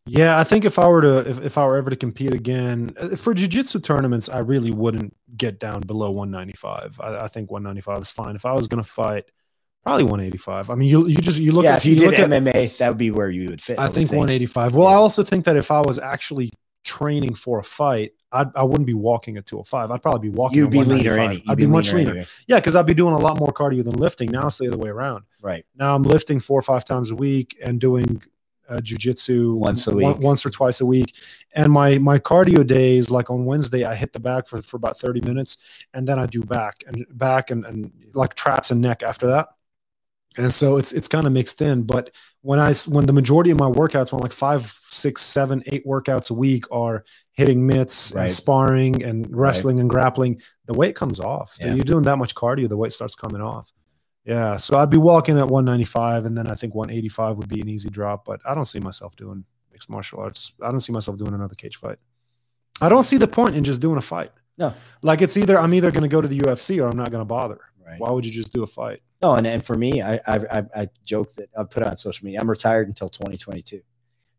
Yeah, 0.08 0.38
I 0.38 0.44
think 0.44 0.66
if 0.66 0.78
I 0.78 0.88
were 0.88 1.02
to 1.02 1.30
if, 1.30 1.40
if 1.44 1.58
I 1.58 1.66
were 1.66 1.78
ever 1.78 1.90
to 1.90 1.96
compete 1.96 2.34
again 2.34 2.92
uh, 3.00 3.16
for 3.16 3.34
jiu-jitsu 3.34 3.80
tournaments, 3.80 4.30
I 4.30 4.40
really 4.40 4.72
wouldn't 4.72 5.16
get 5.36 5.60
down 5.60 5.82
below 5.82 6.12
195. 6.12 7.00
I, 7.02 7.24
I 7.24 7.28
think 7.28 7.50
195 7.50 8.02
is 8.02 8.12
fine. 8.12 8.36
If 8.36 8.46
I 8.46 8.54
was 8.54 8.68
gonna 8.68 8.84
fight, 8.84 9.26
probably 9.84 10.04
185. 10.04 10.70
I 10.70 10.76
mean, 10.76 10.90
you 10.90 11.08
you 11.08 11.18
just 11.18 11.40
you 11.40 11.52
look 11.52 11.64
yeah, 11.64 11.74
at 11.74 11.80
if 11.80 11.86
you 11.86 11.96
you 11.96 12.02
did 12.02 12.12
look 12.12 12.20
at 12.20 12.30
MMA, 12.30 12.78
that 12.78 12.90
would 12.90 12.98
be 12.98 13.12
where 13.12 13.30
you 13.30 13.50
would 13.50 13.62
fit. 13.62 13.80
I 13.80 13.86
would 13.86 13.94
think 13.94 14.12
185. 14.12 14.76
Well, 14.76 14.88
Yeah. 14.88 14.94
I 14.94 14.96
also 14.96 15.24
think 15.24 15.46
that 15.46 15.56
if 15.56 15.72
I 15.72 15.82
was 15.82 15.98
actually 15.98 16.52
training 16.84 17.34
for 17.34 17.60
a 17.60 17.64
fight, 17.64 18.14
I'd, 18.32 18.56
I 18.56 18.64
wouldn't 18.64 18.86
be 18.86 18.94
walking 18.94 19.38
at 19.38 19.46
205. 19.46 19.92
I'd 19.92 20.02
probably 20.02 20.30
be 20.30 20.36
walking. 20.36 20.60
You'd 20.60 20.70
be 20.70 20.84
leaner. 20.84 21.18
Any. 21.18 21.44
I'd 21.48 21.58
be, 21.58 21.66
much 21.66 21.92
leaner. 21.92 22.12
anyway. 22.12 22.28
Yeah, 22.48 22.58
because 22.58 22.76
I'd 22.76 22.86
be 22.86 22.94
doing 22.94 23.14
a 23.14 23.20
lot 23.20 23.40
more 23.40 23.52
cardio 23.52 23.84
than 23.84 23.96
lifting. 23.96 24.32
Now 24.32 24.48
it's 24.48 24.58
the 24.58 24.68
other 24.68 24.78
way 24.78 24.90
around. 24.90 25.24
Right. 25.42 25.66
Now 25.76 25.96
I'm 25.96 26.04
lifting 26.04 26.40
four 26.40 26.60
or 26.60 26.62
five 26.62 26.86
times 26.86 27.10
a 27.10 27.16
week 27.16 27.58
and 27.64 27.82
doing 27.82 28.22
uh, 28.70 28.78
jujitsu 28.78 29.56
Once 29.56 29.88
a 29.88 29.92
one- 29.96 29.98
week. 30.14 30.18
once 30.20 30.46
or 30.46 30.50
twice 30.50 30.82
a 30.82 30.86
week. 30.86 31.14
And 31.54 31.72
my 31.72 31.98
my 32.00 32.20
cardio 32.20 32.66
days, 32.66 33.10
like 33.10 33.30
on 33.30 33.46
Wednesday, 33.46 33.84
I 33.86 33.96
hit 33.96 34.14
the 34.14 34.20
back 34.20 34.48
for, 34.48 34.62
for 34.62 34.78
about 34.78 35.00
30 35.00 35.22
minutes, 35.22 35.58
and 35.94 36.08
then 36.08 36.20
I 36.20 36.26
do 36.26 36.42
back 36.42 36.76
and 36.88 37.06
back 37.12 37.52
and, 37.52 37.66
and 37.66 37.92
like 38.14 38.36
traps 38.36 38.72
and 38.72 38.82
neck 38.82 39.04
after 39.04 39.28
that. 39.28 39.50
And 40.38 40.52
so 40.54 40.76
it's 40.76 40.92
it's 40.92 41.08
kind 41.08 41.26
of 41.26 41.32
mixed 41.32 41.62
in. 41.62 41.84
But 41.84 42.12
when 42.42 42.60
I 42.60 42.74
when 42.90 43.06
the 43.06 43.14
majority 43.14 43.52
of 43.52 43.58
my 43.60 43.70
workouts, 43.70 44.12
when 44.12 44.22
like 44.22 44.34
five, 44.34 44.70
six, 44.88 45.22
seven, 45.22 45.64
eight 45.68 45.86
workouts 45.86 46.30
a 46.30 46.34
week 46.34 46.66
are 46.72 47.06
hitting 47.32 47.66
mitts 47.66 48.12
Right. 48.14 48.24
and 48.24 48.32
sparring 48.32 49.02
and 49.02 49.34
wrestling 49.34 49.80
and 49.80 49.90
grappling, 49.90 50.42
the 50.66 50.74
weight 50.74 50.96
comes 50.96 51.22
off. 51.22 51.56
Yeah. 51.60 51.74
You're 51.76 51.86
doing 51.86 52.04
that 52.04 52.18
much 52.18 52.36
cardio, 52.36 52.68
the 52.68 52.76
weight 52.76 52.92
starts 52.92 53.16
coming 53.16 53.42
off. 53.42 53.72
Yeah, 54.26 54.58
so 54.58 54.80
I'd 54.80 54.90
be 54.90 54.98
walking 54.98 55.38
at 55.38 55.48
195, 55.48 56.26
and 56.26 56.36
then 56.36 56.48
I 56.48 56.56
think 56.56 56.74
185 56.74 57.38
would 57.38 57.48
be 57.48 57.62
an 57.62 57.70
easy 57.70 57.90
drop. 57.90 58.26
But 58.26 58.42
I 58.44 58.56
don't 58.56 58.66
see 58.66 58.80
myself 58.80 59.16
doing 59.16 59.46
mixed 59.72 59.90
martial 59.90 60.20
arts. 60.20 60.54
I 60.62 60.72
don't 60.72 60.80
see 60.80 60.92
myself 60.92 61.18
doing 61.18 61.34
another 61.34 61.54
cage 61.54 61.78
fight. 61.78 62.00
I 62.82 62.90
don't 62.90 63.04
see 63.04 63.18
the 63.18 63.28
point 63.28 63.56
in 63.56 63.64
just 63.64 63.82
doing 63.82 63.98
a 63.98 64.02
fight. 64.02 64.32
No. 64.58 64.74
like 65.02 65.22
it's 65.22 65.36
either 65.36 65.60
I'm 65.60 65.74
either 65.74 65.92
going 65.92 66.04
to 66.04 66.08
go 66.08 66.22
to 66.22 66.30
the 66.30 66.40
UFC 66.40 66.82
or 66.82 66.88
I'm 66.88 66.98
not 66.98 67.12
going 67.12 67.22
to 67.22 67.26
bother. 67.26 67.60
Right. 67.86 68.00
Why 68.00 68.10
would 68.10 68.26
you 68.26 68.32
just 68.32 68.54
do 68.54 68.64
a 68.64 68.68
fight? 68.68 69.02
No, 69.22 69.36
and, 69.36 69.46
and 69.46 69.64
for 69.64 69.76
me, 69.76 70.02
I, 70.02 70.16
I 70.16 70.36
I 70.52 70.64
I 70.76 70.88
joke 71.04 71.32
that 71.34 71.50
I 71.58 71.64
put 71.66 71.84
it 71.84 71.90
on 71.90 71.98
social 71.98 72.26
media. 72.26 72.40
I'm 72.40 72.50
retired 72.50 72.88
until 72.88 73.10
2022. 73.10 73.82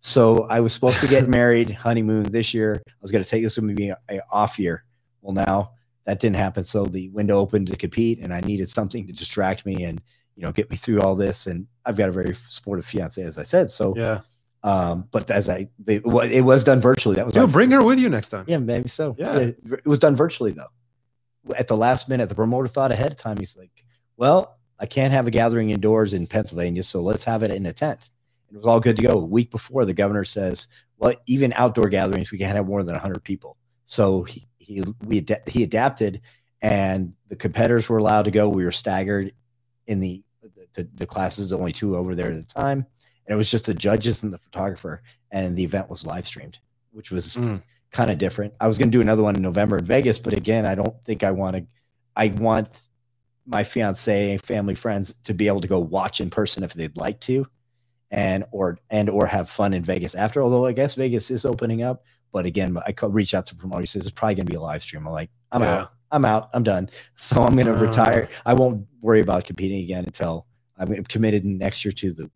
So 0.00 0.44
I 0.44 0.60
was 0.60 0.72
supposed 0.72 1.00
to 1.00 1.06
get 1.06 1.28
married, 1.40 1.70
honeymoon 1.70 2.24
this 2.24 2.54
year. 2.54 2.82
I 2.86 2.92
was 3.00 3.12
going 3.12 3.22
to 3.22 3.28
take 3.28 3.42
this 3.42 3.56
would 3.56 3.76
be 3.76 3.90
a, 3.90 3.98
a 4.10 4.20
off 4.32 4.58
year. 4.58 4.84
Well, 5.20 5.34
now 5.34 5.72
that 6.06 6.20
didn't 6.20 6.36
happen. 6.36 6.64
So 6.64 6.86
the 6.86 7.10
window 7.10 7.38
opened 7.38 7.66
to 7.66 7.76
compete, 7.76 8.20
and 8.20 8.32
I 8.32 8.40
needed 8.40 8.68
something 8.68 9.06
to 9.06 9.12
distract 9.12 9.66
me 9.66 9.84
and 9.84 10.00
you 10.36 10.42
know 10.42 10.52
get 10.52 10.70
me 10.70 10.76
through 10.76 11.02
all 11.02 11.16
this. 11.16 11.46
And 11.46 11.66
I've 11.84 11.96
got 11.96 12.08
a 12.08 12.12
very 12.12 12.34
supportive 12.34 12.86
fiance, 12.86 13.20
as 13.22 13.38
I 13.38 13.42
said. 13.42 13.70
So, 13.70 13.94
Yeah, 13.96 14.20
um, 14.62 15.08
but 15.10 15.30
as 15.30 15.48
I 15.48 15.68
they, 15.78 15.96
it 15.96 16.44
was 16.44 16.64
done 16.64 16.80
virtually. 16.80 17.16
That 17.16 17.26
was 17.26 17.52
bring 17.52 17.70
her 17.72 17.84
with 17.84 17.98
you 17.98 18.08
next 18.08 18.30
time. 18.30 18.44
Yeah, 18.48 18.58
maybe 18.58 18.88
so. 18.88 19.14
Yeah. 19.18 19.36
it, 19.36 19.58
it 19.64 19.86
was 19.86 19.98
done 19.98 20.16
virtually 20.16 20.52
though. 20.52 21.54
At 21.56 21.68
the 21.68 21.76
last 21.76 22.08
minute, 22.08 22.28
the 22.28 22.34
promoter 22.34 22.66
thought 22.66 22.90
ahead 22.90 23.12
of 23.12 23.16
time. 23.16 23.36
He's 23.36 23.56
like, 23.56 23.70
"Well, 24.16 24.58
I 24.78 24.86
can't 24.86 25.12
have 25.12 25.26
a 25.26 25.30
gathering 25.30 25.70
indoors 25.70 26.14
in 26.14 26.26
Pennsylvania, 26.26 26.82
so 26.82 27.00
let's 27.00 27.24
have 27.24 27.42
it 27.42 27.50
in 27.50 27.66
a 27.66 27.72
tent." 27.72 28.10
It 28.50 28.56
was 28.56 28.66
all 28.66 28.80
good 28.80 28.96
to 28.96 29.02
go. 29.02 29.20
A 29.20 29.24
week 29.24 29.50
before, 29.50 29.84
the 29.84 29.94
governor 29.94 30.24
says, 30.24 30.68
"Well, 30.98 31.14
even 31.26 31.52
outdoor 31.52 31.88
gatherings, 31.88 32.30
we 32.32 32.38
can't 32.38 32.56
have 32.56 32.66
more 32.66 32.82
than 32.82 32.94
100 32.94 33.22
people." 33.22 33.56
So 33.84 34.24
he 34.24 34.48
he 34.66 34.82
we 35.04 35.18
ad- 35.18 35.42
he 35.46 35.62
adapted, 35.62 36.20
and 36.60 37.14
the 37.28 37.36
competitors 37.36 37.88
were 37.88 37.98
allowed 37.98 38.22
to 38.24 38.30
go. 38.30 38.48
We 38.48 38.64
were 38.64 38.72
staggered 38.72 39.32
in 39.86 40.00
the 40.00 40.22
the, 40.74 40.88
the 40.94 41.06
classes, 41.06 41.52
only 41.52 41.72
two 41.72 41.96
over 41.96 42.14
there 42.14 42.30
at 42.30 42.34
the 42.36 42.42
time, 42.42 42.78
and 43.26 43.34
it 43.34 43.36
was 43.36 43.50
just 43.50 43.64
the 43.64 43.74
judges 43.74 44.22
and 44.22 44.32
the 44.32 44.38
photographer, 44.38 45.02
and 45.30 45.56
the 45.56 45.64
event 45.64 45.88
was 45.88 46.04
live 46.04 46.26
streamed, 46.26 46.58
which 46.90 47.10
was 47.10 47.36
Mm. 47.36 47.62
kind 47.92 48.10
of 48.10 48.18
different. 48.18 48.52
I 48.60 48.66
was 48.66 48.76
going 48.76 48.90
to 48.90 48.96
do 48.96 49.00
another 49.00 49.22
one 49.22 49.36
in 49.36 49.42
November 49.42 49.78
in 49.78 49.84
Vegas, 49.84 50.18
but 50.18 50.32
again, 50.34 50.66
I 50.66 50.74
don't 50.74 50.94
think 51.04 51.22
I 51.24 51.30
want 51.30 51.56
to. 51.56 51.66
I 52.14 52.28
want 52.28 52.88
my 53.46 53.62
fiance, 53.62 54.36
family, 54.38 54.74
friends 54.74 55.14
to 55.24 55.32
be 55.32 55.46
able 55.46 55.60
to 55.60 55.68
go 55.68 55.78
watch 55.78 56.20
in 56.20 56.30
person 56.30 56.64
if 56.64 56.74
they'd 56.74 56.96
like 56.96 57.20
to, 57.20 57.46
and 58.10 58.44
or 58.50 58.78
and 58.90 59.08
or 59.08 59.26
have 59.26 59.48
fun 59.48 59.72
in 59.72 59.84
Vegas 59.84 60.14
after. 60.14 60.42
Although 60.42 60.66
I 60.66 60.72
guess 60.72 60.94
Vegas 60.96 61.30
is 61.30 61.44
opening 61.44 61.82
up, 61.82 62.04
but 62.32 62.46
again, 62.46 62.76
I 62.86 62.92
could 62.92 63.14
reach 63.14 63.34
out 63.34 63.46
to 63.46 63.54
promoters. 63.56 63.90
Says 63.90 64.02
it's 64.02 64.10
probably 64.10 64.34
going 64.36 64.46
to 64.46 64.50
be 64.52 64.56
a 64.56 64.60
live 64.60 64.82
stream. 64.82 65.06
I'm 65.06 65.12
like, 65.12 65.30
I'm 65.52 65.62
Yeah. 65.62 65.74
out. 65.80 65.92
I'm 66.12 66.24
out. 66.24 66.50
I'm 66.54 66.62
done. 66.62 66.88
So 67.16 67.42
I'm 67.42 67.54
going 67.54 67.66
to 67.66 67.74
Uh. 67.76 67.80
retire. 67.80 68.28
I 68.44 68.54
won't 68.54 68.86
worry 69.00 69.20
about 69.20 69.44
competing 69.44 69.82
again 69.82 70.04
until 70.04 70.46
I'm 70.78 71.04
committed 71.04 71.44
next 71.44 71.84
year 71.84 71.92
to 71.92 72.12
the 72.12 72.30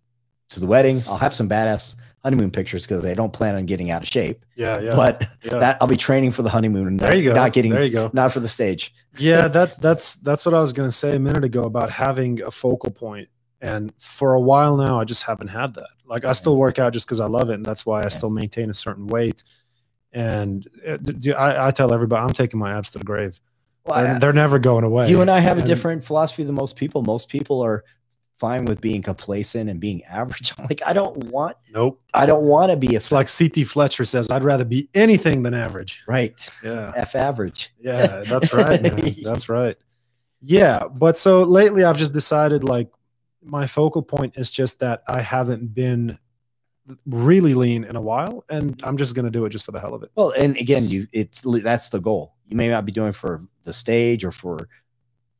to 0.51 0.59
the 0.59 0.67
wedding. 0.67 1.01
I'll 1.07 1.17
have 1.19 1.33
some 1.33 1.49
badass 1.49 1.95
honeymoon 2.25 2.51
pictures 2.51 2.83
because 2.83 3.07
I 3.07 3.15
don't 3.15 3.33
plan 3.33 3.55
on 3.55 3.67
getting 3.67 3.93
out 3.93 4.03
of 4.03 4.09
shape. 4.09 4.45
Yeah, 4.57 4.81
yeah. 4.81 4.97
But 4.97 5.29
yeah. 5.45 5.59
that 5.59 5.79
I'll 5.81 5.87
be 5.87 5.97
training 5.97 6.33
for 6.33 6.43
the 6.43 6.49
honeymoon 6.51 6.89
and 6.89 6.99
there 6.99 7.15
you 7.15 7.31
go. 7.31 7.35
not 7.35 7.53
getting 7.53 7.71
there 7.71 7.85
you 7.85 7.91
go. 7.93 8.11
not 8.12 8.33
for 8.33 8.41
the 8.41 8.49
stage. 8.49 8.93
yeah 9.19 9.47
that 9.49 9.81
that's 9.81 10.15
that's 10.17 10.45
what 10.47 10.55
i 10.55 10.61
was 10.61 10.73
going 10.73 10.89
to 10.89 10.95
say 10.97 11.15
a 11.17 11.19
minute 11.21 11.43
ago 11.45 11.65
about 11.65 11.91
having 11.91 12.41
a 12.43 12.51
focal 12.51 12.91
point 12.91 13.29
and 13.61 13.93
for 13.99 14.35
a 14.35 14.41
while 14.41 14.77
now 14.77 15.01
i 15.01 15.05
just 15.05 15.25
haven't 15.25 15.49
had 15.49 15.75
that 15.75 15.89
like 16.07 16.25
i 16.25 16.31
still 16.33 16.57
work 16.57 16.79
out 16.79 16.93
just 16.93 17.07
because 17.07 17.19
i 17.21 17.27
love 17.27 17.51
it 17.51 17.55
and 17.55 17.65
that's 17.65 17.85
why 17.85 18.05
i 18.05 18.09
still 18.09 18.31
maintain 18.31 18.71
a 18.71 18.75
certain 18.75 19.07
weight 19.09 19.43
and 20.12 20.66
uh, 20.87 20.95
I, 20.95 20.97
d- 20.97 21.32
I, 21.32 21.69
I 21.69 21.70
tell 21.70 21.93
everybody 21.93 22.23
i'm 22.23 22.32
taking 22.32 22.59
my 22.59 22.73
abs 22.77 22.91
to 22.91 22.99
the 22.99 23.05
grave 23.05 23.41
Well, 23.85 24.03
they're, 24.03 24.15
I- 24.15 24.19
they're 24.19 24.32
never 24.32 24.59
going 24.59 24.85
away 24.85 25.09
you 25.09 25.20
and 25.20 25.31
I 25.31 25.39
have 25.41 25.59
a 25.59 25.62
different 25.62 26.03
philosophy 26.05 26.45
than 26.45 26.55
most 26.55 26.77
people. 26.77 27.03
Most 27.03 27.28
people 27.28 27.61
are 27.62 27.85
fine 28.39 28.65
with 28.65 28.81
being 28.81 29.03
complacent 29.03 29.69
and 29.69 29.78
being 29.78 30.03
average. 30.05 30.53
I'm 30.59 30.65
like, 30.70 30.81
I 30.87 30.93
don't 30.95 31.16
want 31.24 31.57
nope 31.73 32.01
I 32.15 32.24
don't 32.27 32.45
want 32.45 32.70
to 32.70 32.77
be 32.77 32.95
a 32.95 32.97
it's 32.97 33.12
like 33.12 33.28
ct 33.28 33.66
fletcher 33.66 34.05
says 34.07 34.31
i'd 34.31 34.43
rather 34.45 34.65
be 34.65 34.89
anything 34.95 35.43
than 35.43 35.53
average 35.55 36.03
right 36.09 36.49
yeah 36.65 36.93
F 36.97 37.15
average. 37.15 37.73
Yeah, 37.78 38.23
that's 38.27 38.53
right. 38.61 38.81
man. 38.82 39.15
That's 39.23 39.49
right. 39.49 39.77
Yeah, 40.43 40.85
but 40.89 41.16
so 41.19 41.43
lately 41.43 41.85
I've 41.85 41.99
just 41.99 42.15
decided 42.15 42.65
like 42.65 42.89
my 43.43 43.66
focal 43.66 44.03
point 44.03 44.35
is 44.37 44.51
just 44.51 44.81
that 44.81 45.03
I 45.07 45.20
haven't 45.20 45.74
been 45.74 46.16
really 47.07 47.55
lean 47.55 47.85
in 47.85 47.97
a 47.97 48.01
while 48.01 48.45
and 48.49 48.81
I'm 48.85 48.97
just 48.97 49.15
going 49.15 49.25
to 49.25 49.31
do 49.31 49.45
it 49.45 49.51
just 49.51 49.65
for 49.65 49.73
the 49.73 49.81
hell 49.81 49.95
of 49.95 50.03
it. 50.03 50.11
Well, 50.15 50.31
and 50.39 50.57
again, 50.57 50.89
you 50.89 51.07
it's 51.12 51.41
that's 51.43 51.89
the 51.91 52.01
goal. 52.01 52.35
You 52.49 52.57
may 52.57 52.69
not 52.69 52.85
be 52.87 52.93
doing 52.93 53.12
for 53.12 53.47
the 53.65 53.73
stage 53.73 54.25
or 54.25 54.33
for 54.33 54.69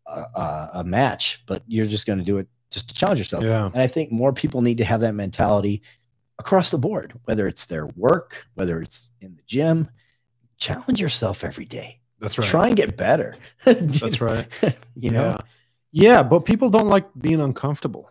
a, 0.07 0.21
a, 0.35 0.71
a 0.75 0.85
match, 0.85 1.43
but 1.47 1.63
you're 1.67 1.87
just 1.87 2.07
going 2.07 2.19
to 2.19 2.25
do 2.25 2.39
it 2.39 2.49
just 2.71 2.89
to 2.89 2.95
challenge 2.95 3.19
yourself. 3.19 3.45
Yeah. 3.45 3.67
And 3.67 3.83
I 3.83 3.87
think 3.87 4.13
more 4.13 4.33
people 4.33 4.63
need 4.63 4.79
to 4.79 4.85
have 4.85 5.01
that 5.01 5.15
mentality 5.15 5.83
across 6.39 6.71
the 6.71 6.79
board, 6.79 7.13
whether 7.25 7.47
it's 7.49 7.67
their 7.67 7.87
work, 7.87 8.47
whether 8.55 8.81
it's 8.81 9.13
in 9.21 9.37
the 9.37 9.43
gym. 9.47 9.89
Challenge 10.57 11.01
yourself 11.01 11.43
every 11.43 11.65
day. 11.65 12.01
That's 12.19 12.39
right. 12.39 12.47
Try 12.47 12.67
and 12.67 12.77
get 12.77 12.97
better. 12.97 13.37
That's 13.65 14.21
right. 14.21 14.47
you 14.95 15.11
know, 15.11 15.37
Yeah. 15.93 16.13
yeah, 16.13 16.23
but 16.23 16.41
people 16.45 16.69
don't 16.69 16.89
like 16.89 17.07
being 17.19 17.41
uncomfortable. 17.41 18.11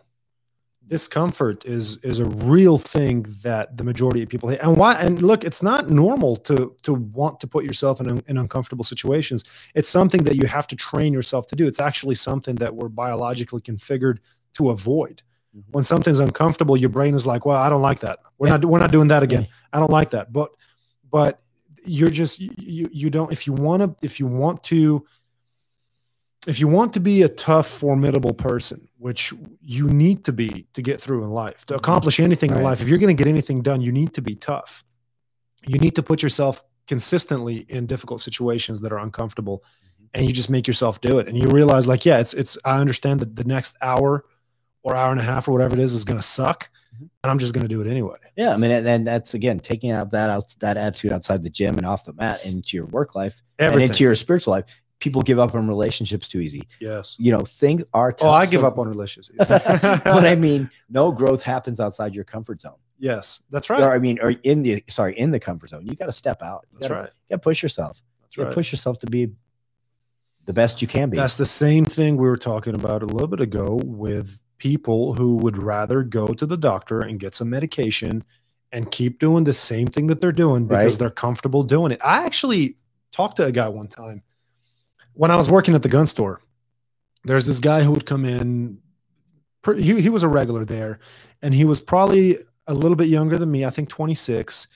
Discomfort 0.90 1.64
is 1.64 1.98
is 1.98 2.18
a 2.18 2.24
real 2.24 2.76
thing 2.76 3.24
that 3.44 3.76
the 3.78 3.84
majority 3.84 4.24
of 4.24 4.28
people 4.28 4.48
hate. 4.48 4.58
And 4.60 4.76
why? 4.76 4.94
And 4.94 5.22
look, 5.22 5.44
it's 5.44 5.62
not 5.62 5.88
normal 5.88 6.36
to 6.48 6.74
to 6.82 6.92
want 6.92 7.38
to 7.40 7.46
put 7.46 7.64
yourself 7.64 8.00
in, 8.00 8.22
in 8.26 8.36
uncomfortable 8.36 8.82
situations. 8.84 9.44
It's 9.76 9.88
something 9.88 10.24
that 10.24 10.34
you 10.34 10.48
have 10.48 10.66
to 10.66 10.74
train 10.76 11.12
yourself 11.12 11.46
to 11.48 11.54
do. 11.56 11.68
It's 11.68 11.78
actually 11.78 12.16
something 12.16 12.56
that 12.56 12.74
we're 12.74 12.88
biologically 12.88 13.60
configured 13.60 14.18
to 14.54 14.70
avoid. 14.70 15.22
Mhm. 15.56 15.62
When 15.70 15.84
something's 15.84 16.18
uncomfortable, 16.18 16.76
your 16.76 16.90
brain 16.90 17.14
is 17.14 17.24
like, 17.24 17.46
"Well, 17.46 17.56
I 17.56 17.68
don't 17.68 17.82
like 17.82 18.00
that. 18.00 18.18
We're 18.38 18.48
Yeah. 18.48 18.56
not 18.56 18.64
we're 18.64 18.80
not 18.80 18.90
doing 18.90 19.08
that 19.08 19.22
again. 19.22 19.46
I 19.72 19.78
don't 19.78 19.92
like 19.92 20.10
that." 20.10 20.32
But 20.32 20.50
but 21.08 21.40
you're 21.86 22.10
just 22.10 22.40
you, 22.40 22.88
you 22.92 23.10
don't 23.10 23.30
if 23.30 23.46
you 23.46 23.52
want 23.52 23.80
to 23.82 24.04
if 24.04 24.18
you 24.18 24.26
want 24.26 24.64
to 24.64 25.06
if 26.46 26.58
you 26.58 26.68
want 26.68 26.92
to 26.94 27.00
be 27.00 27.22
a 27.22 27.28
tough, 27.28 27.66
formidable 27.68 28.32
person, 28.34 28.88
which 28.98 29.32
you 29.60 29.86
need 29.88 30.24
to 30.24 30.32
be 30.32 30.66
to 30.72 30.82
get 30.82 31.00
through 31.00 31.22
in 31.24 31.30
life, 31.30 31.64
to 31.66 31.74
accomplish 31.74 32.18
anything 32.20 32.50
in 32.50 32.62
life, 32.62 32.80
if 32.80 32.88
you're 32.88 32.98
going 32.98 33.14
to 33.14 33.22
get 33.22 33.28
anything 33.30 33.62
done, 33.62 33.80
you 33.80 33.92
need 33.92 34.14
to 34.14 34.22
be 34.22 34.34
tough. 34.34 34.84
You 35.66 35.78
need 35.78 35.94
to 35.96 36.02
put 36.02 36.22
yourself 36.22 36.64
consistently 36.86 37.66
in 37.68 37.86
difficult 37.86 38.20
situations 38.20 38.80
that 38.80 38.92
are 38.92 38.98
uncomfortable 38.98 39.62
and 40.14 40.26
you 40.26 40.32
just 40.32 40.50
make 40.50 40.66
yourself 40.66 41.00
do 41.00 41.18
it. 41.18 41.28
And 41.28 41.36
you 41.40 41.48
realize, 41.48 41.86
like, 41.86 42.04
yeah, 42.04 42.18
it's, 42.18 42.34
it's, 42.34 42.58
I 42.64 42.80
understand 42.80 43.20
that 43.20 43.36
the 43.36 43.44
next 43.44 43.76
hour 43.80 44.24
or 44.82 44.94
hour 44.96 45.12
and 45.12 45.20
a 45.20 45.24
half 45.24 45.46
or 45.46 45.52
whatever 45.52 45.74
it 45.74 45.78
is 45.78 45.92
is 45.92 46.04
going 46.04 46.18
to 46.18 46.26
suck. 46.26 46.68
Mhm. 46.96 47.08
And 47.22 47.30
I'm 47.30 47.38
just 47.38 47.54
going 47.54 47.62
to 47.62 47.68
do 47.68 47.80
it 47.80 47.86
anyway. 47.86 48.16
Yeah, 48.34 48.52
I 48.52 48.56
mean, 48.56 48.70
and 48.70 48.84
then 48.84 49.04
that's 49.04 49.34
again 49.34 49.60
taking 49.60 49.90
out 49.92 50.10
that 50.10 50.30
out 50.30 50.56
that 50.60 50.76
attitude 50.76 51.12
outside 51.12 51.42
the 51.42 51.50
gym 51.50 51.76
and 51.76 51.86
off 51.86 52.04
the 52.06 52.14
mat 52.14 52.44
into 52.44 52.76
your 52.76 52.86
work 52.86 53.14
life 53.14 53.40
Everything. 53.58 53.82
and 53.82 53.90
into 53.90 54.04
your 54.04 54.14
spiritual 54.14 54.52
life. 54.52 54.64
People 55.00 55.22
give 55.22 55.38
up 55.38 55.54
on 55.54 55.66
relationships 55.66 56.28
too 56.28 56.40
easy. 56.40 56.62
yes. 56.80 57.16
You 57.18 57.32
know, 57.32 57.40
things 57.40 57.84
are 57.92 58.12
tough. 58.12 58.26
Oh, 58.28 58.30
I 58.30 58.46
give 58.46 58.60
so- 58.60 58.66
up 58.68 58.78
on 58.78 58.86
relationships. 58.88 59.38
but 59.48 60.06
I 60.26 60.36
mean, 60.36 60.70
no 60.88 61.10
growth 61.10 61.42
happens 61.42 61.80
outside 61.80 62.14
your 62.14 62.24
comfort 62.24 62.60
zone. 62.60 62.76
yes, 62.98 63.42
that's 63.50 63.68
Or 63.70 63.74
right. 63.74 63.82
I 63.82 63.98
mean, 63.98 64.18
or 64.20 64.30
in 64.42 64.62
the 64.62 64.84
sorry, 64.88 65.18
in 65.18 65.30
the 65.30 65.40
comfort 65.40 65.70
zone. 65.70 65.86
You 65.86 65.94
got 65.96 66.06
to 66.06 66.12
step 66.12 66.42
out. 66.42 66.66
You 66.70 66.78
That's 66.78 66.88
gotta, 66.88 67.00
right. 67.00 67.10
You 67.10 67.34
got 67.34 67.42
to 67.42 67.44
push 67.44 67.62
yourself. 67.62 68.02
That's 68.22 68.36
You 68.36 68.44
right. 68.44 68.52
push 68.52 68.70
yourself 68.72 68.98
to 69.00 69.06
be 69.06 69.30
the 70.46 70.52
best 70.52 70.82
you 70.82 70.88
can 70.88 71.10
be. 71.10 71.16
That's 71.16 71.36
the 71.36 71.46
same 71.46 71.84
thing 71.84 72.16
we 72.16 72.28
were 72.28 72.36
talking 72.36 72.74
about 72.74 73.02
a 73.02 73.06
little 73.06 73.28
bit 73.28 73.40
ago 73.40 73.80
with 73.84 74.42
people 74.58 75.14
who 75.14 75.36
would 75.36 75.56
rather 75.56 76.02
go 76.02 76.26
to 76.28 76.44
the 76.44 76.56
doctor 76.56 77.00
and 77.00 77.18
get 77.18 77.34
some 77.34 77.48
medication 77.48 78.22
and 78.72 78.90
keep 78.90 79.18
doing 79.18 79.44
the 79.44 79.52
same 79.52 79.86
thing 79.86 80.06
that 80.08 80.20
they're 80.20 80.30
doing 80.32 80.66
because 80.66 80.94
Right. 80.94 80.98
they're 80.98 81.10
comfortable 81.10 81.62
doing 81.62 81.92
it. 81.92 82.00
I 82.04 82.24
actually 82.24 82.76
talked 83.12 83.36
to 83.38 83.46
a 83.46 83.52
guy 83.52 83.68
one 83.68 83.88
time 83.88 84.22
when 85.14 85.30
I 85.30 85.36
was 85.36 85.50
working 85.50 85.74
at 85.74 85.82
the 85.82 85.88
gun 85.88 86.06
store. 86.06 86.40
There's 87.24 87.46
this 87.46 87.60
guy 87.60 87.82
who 87.82 87.90
would 87.90 88.06
come 88.06 88.24
in. 88.24 88.78
He, 89.76 90.00
he 90.00 90.08
was 90.08 90.22
a 90.22 90.28
regular 90.28 90.64
there, 90.64 91.00
and 91.42 91.52
he 91.52 91.64
was 91.64 91.80
probably 91.80 92.38
a 92.66 92.74
little 92.74 92.96
bit 92.96 93.08
younger 93.08 93.36
than 93.36 93.50
me. 93.50 93.64
I 93.64 93.70
think 93.70 93.90
26, 93.90 94.68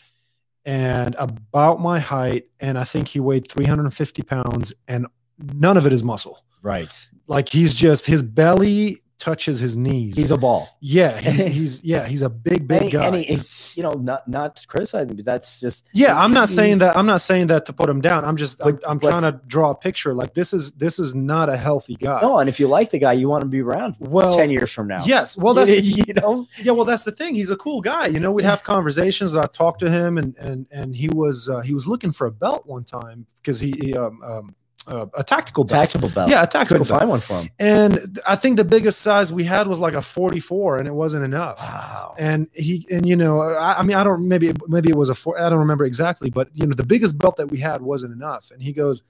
and 0.66 1.16
about 1.18 1.80
my 1.80 2.00
height. 2.00 2.46
And 2.60 2.78
I 2.78 2.84
think 2.84 3.08
he 3.08 3.20
weighed 3.20 3.50
350 3.50 4.22
pounds, 4.22 4.74
and 4.86 5.06
none 5.38 5.76
of 5.76 5.86
it 5.86 5.92
is 5.92 6.04
muscle 6.04 6.44
right. 6.62 7.08
like 7.26 7.48
he's 7.48 7.74
just 7.74 8.06
his 8.06 8.22
belly 8.22 8.98
touches 9.24 9.58
his 9.58 9.74
knees. 9.74 10.16
He's 10.16 10.30
a 10.30 10.36
ball. 10.36 10.68
yeah, 10.80 11.18
he's, 11.30 11.44
he's 11.56 11.84
yeah, 11.84 12.06
he's 12.06 12.20
a 12.20 12.28
big 12.28 12.68
big 12.68 12.82
And, 12.82 12.92
guy. 12.92 13.06
and 13.06 13.16
he, 13.16 13.40
you 13.74 13.82
know, 13.82 13.92
not 13.94 14.28
not 14.28 14.62
criticizing, 14.68 15.16
but 15.16 15.24
that's 15.24 15.60
just 15.60 15.86
yeah, 15.94 16.12
I'm 16.22 16.32
not 16.34 16.50
he- 16.50 16.54
saying 16.54 16.78
that. 16.78 16.94
I'm 16.94 17.06
not 17.06 17.22
saying 17.22 17.46
that 17.46 17.64
to 17.66 17.72
put 17.72 17.88
him 17.88 18.02
down. 18.02 18.26
I'm 18.26 18.36
just 18.36 18.62
I'm, 18.62 18.78
I'm 18.86 19.00
trying 19.00 19.22
to 19.22 19.32
draw 19.46 19.70
a 19.70 19.74
picture. 19.74 20.12
Like 20.12 20.34
this 20.34 20.52
is 20.52 20.72
this 20.72 20.98
is 20.98 21.14
not 21.14 21.48
a 21.48 21.56
healthy 21.56 21.96
guy. 21.96 22.20
No, 22.20 22.38
and 22.38 22.48
if 22.50 22.60
you 22.60 22.68
like 22.68 22.90
the 22.90 22.98
guy, 22.98 23.14
you 23.14 23.30
want 23.30 23.42
to 23.42 23.48
be 23.48 23.62
around 23.62 23.96
well, 23.98 24.36
ten 24.36 24.50
years 24.50 24.70
from 24.70 24.88
now. 24.88 25.02
yes. 25.06 25.38
Well, 25.38 25.54
that's 25.54 25.70
you 26.08 26.14
know. 26.14 26.46
yeah. 26.62 26.72
Well, 26.72 26.84
that's 26.84 27.04
the 27.04 27.12
thing. 27.12 27.34
He's 27.34 27.50
a 27.50 27.56
cool 27.56 27.80
guy. 27.80 28.06
You 28.08 28.20
know, 28.20 28.30
we'd 28.30 28.44
have 28.44 28.62
conversations. 28.62 29.32
That 29.32 29.42
I 29.44 29.48
talked 29.48 29.80
to 29.80 29.90
him, 29.90 30.18
and 30.18 30.36
and 30.36 30.66
and 30.70 30.94
he 30.94 31.08
was 31.08 31.48
uh, 31.48 31.60
he 31.60 31.72
was 31.72 31.86
looking 31.86 32.12
for 32.12 32.26
a 32.26 32.30
belt 32.30 32.66
one 32.66 32.84
time 32.84 33.26
because 33.40 33.60
he, 33.60 33.72
he 33.80 33.94
um, 33.94 34.20
um 34.22 34.54
uh, 34.86 35.06
a 35.14 35.24
tactical 35.24 35.64
belt. 35.64 35.90
Tactical 35.90 36.08
belt. 36.08 36.30
Yeah, 36.30 36.42
a 36.42 36.46
tactical 36.46 36.84
couldn't 36.84 36.88
belt. 36.88 37.00
find 37.00 37.10
one 37.10 37.20
for 37.20 37.40
him. 37.40 37.48
And 37.58 38.20
I 38.26 38.36
think 38.36 38.56
the 38.56 38.64
biggest 38.64 39.00
size 39.02 39.32
we 39.32 39.44
had 39.44 39.66
was 39.66 39.78
like 39.80 39.94
a 39.94 40.02
44, 40.02 40.78
and 40.78 40.88
it 40.88 40.94
wasn't 40.94 41.24
enough. 41.24 41.58
Wow. 41.58 42.14
and 42.18 42.48
he 42.52 42.86
and 42.90 43.06
you 43.06 43.16
know 43.16 43.40
I, 43.40 43.78
I 43.78 43.82
mean 43.82 43.96
i 43.96 44.04
don't 44.04 44.28
maybe 44.28 44.52
maybe 44.68 44.90
it 44.90 44.96
was 44.96 45.10
a 45.10 45.14
four 45.14 45.40
i 45.40 45.48
don't 45.48 45.58
remember 45.58 45.84
exactly 45.84 46.30
but 46.30 46.48
you 46.54 46.66
know 46.66 46.74
the 46.74 46.84
biggest 46.84 47.18
belt 47.18 47.36
that 47.36 47.50
we 47.50 47.58
had 47.58 47.82
wasn't 47.82 48.12
enough 48.12 48.50
and 48.52 48.62
he 48.62 48.72
goes 48.72 49.02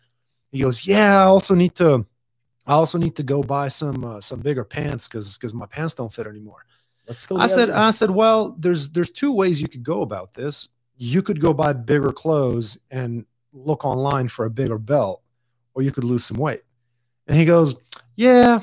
he 0.51 0.61
goes 0.61 0.87
yeah 0.87 1.21
i 1.21 1.25
also 1.25 1.55
need 1.55 1.75
to 1.75 2.07
i 2.67 2.73
also 2.73 2.97
need 2.99 3.15
to 3.17 3.23
go 3.23 3.43
buy 3.43 3.69
some 3.69 4.05
uh, 4.05 4.21
some 4.21 4.41
bigger 4.41 4.65
pants 4.65 5.09
because 5.09 5.37
because 5.37 5.53
my 5.53 5.67
pants 5.67 5.93
don't 5.95 6.13
fit 6.13 6.27
anymore 6.27 6.65
Let's 7.07 7.27
go. 7.27 7.37
i 7.37 7.47
said 7.47 7.69
i 7.71 7.91
said 7.91 8.11
well 8.11 8.57
there's 8.59 8.91
there's 8.91 9.11
two 9.11 9.33
ways 9.33 9.61
you 9.61 9.69
could 9.69 9.85
go 9.85 10.01
about 10.03 10.35
this 10.35 10.69
you 10.97 11.21
could 11.23 11.41
go 11.41 11.53
buy 11.53 11.73
bigger 11.73 12.11
clothes 12.11 12.79
and 12.91 13.27
look 13.53 13.85
online 13.85 14.29
for 14.29 14.45
a 14.47 14.51
bigger 14.51 14.79
belt 14.79 15.23
or 15.75 15.83
you 15.83 15.93
could 15.93 16.05
lose 16.05 16.25
some 16.25 16.37
weight 16.39 16.63
and 17.27 17.37
he 17.37 17.45
goes 17.45 17.75
yeah 18.17 18.61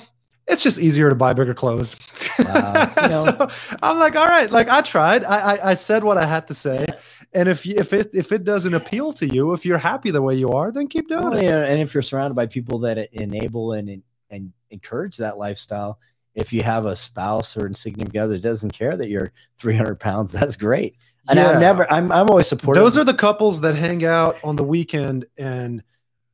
it's 0.48 0.64
just 0.64 0.80
easier 0.80 1.08
to 1.08 1.16
buy 1.16 1.34
bigger 1.34 1.54
clothes. 1.54 1.96
Wow. 2.40 2.92
You 3.02 3.02
know. 3.10 3.24
so 3.24 3.50
I'm 3.82 4.00
like, 4.00 4.18
all 4.18 4.26
right, 4.26 4.52
like 4.52 4.68
I 4.70 4.82
tried. 4.82 5.24
I, 5.24 5.38
I 5.56 5.70
I 5.70 5.74
said 5.76 6.04
what 6.04 6.18
I 6.18 6.26
had 6.26 6.48
to 6.48 6.54
say, 6.54 6.88
and 7.32 7.48
if 7.48 7.66
you, 7.66 7.76
if 7.78 7.94
it 7.94 8.10
if 8.14 8.34
it 8.34 8.44
doesn't 8.44 8.74
appeal 8.74 9.14
to 9.14 9.28
you, 9.28 9.54
if 9.54 9.66
you're 9.66 9.78
happy 9.78 10.12
the 10.12 10.22
way 10.22 10.36
you 10.36 10.50
are, 10.52 10.72
then 10.72 10.88
keep 10.88 11.08
doing 11.08 11.24
Well, 11.24 11.34
it. 11.36 11.44
yeah, 11.44 11.64
and 11.66 11.80
if 11.80 11.94
you're 11.94 12.02
surrounded 12.02 12.34
by 12.36 12.48
people 12.48 12.80
that 12.80 12.98
enable 13.14 13.72
and 13.74 14.02
and 14.30 14.52
encourage 14.72 15.18
that 15.18 15.38
lifestyle, 15.38 16.00
if 16.36 16.52
you 16.52 16.64
have 16.64 16.86
a 16.86 16.98
spouse 16.98 17.56
or 17.56 17.72
significant 17.74 18.22
other 18.22 18.34
that 18.34 18.42
doesn't 18.42 18.72
care 18.72 18.98
that 18.98 19.08
you're 19.10 19.32
300 19.60 20.00
pounds, 20.02 20.32
that's 20.34 20.58
great. 20.58 20.96
And 21.30 21.38
Yeah. 21.38 21.52
I'm 21.52 21.60
never, 21.62 21.90
I'm, 21.90 22.12
I'm 22.12 22.30
always 22.30 22.48
supportive. 22.48 22.82
Those 22.84 22.98
are 22.98 23.04
the 23.06 23.14
couples 23.14 23.62
that 23.62 23.76
hang 23.76 24.04
out 24.04 24.38
on 24.44 24.56
the 24.58 24.64
weekend 24.64 25.26
and 25.38 25.84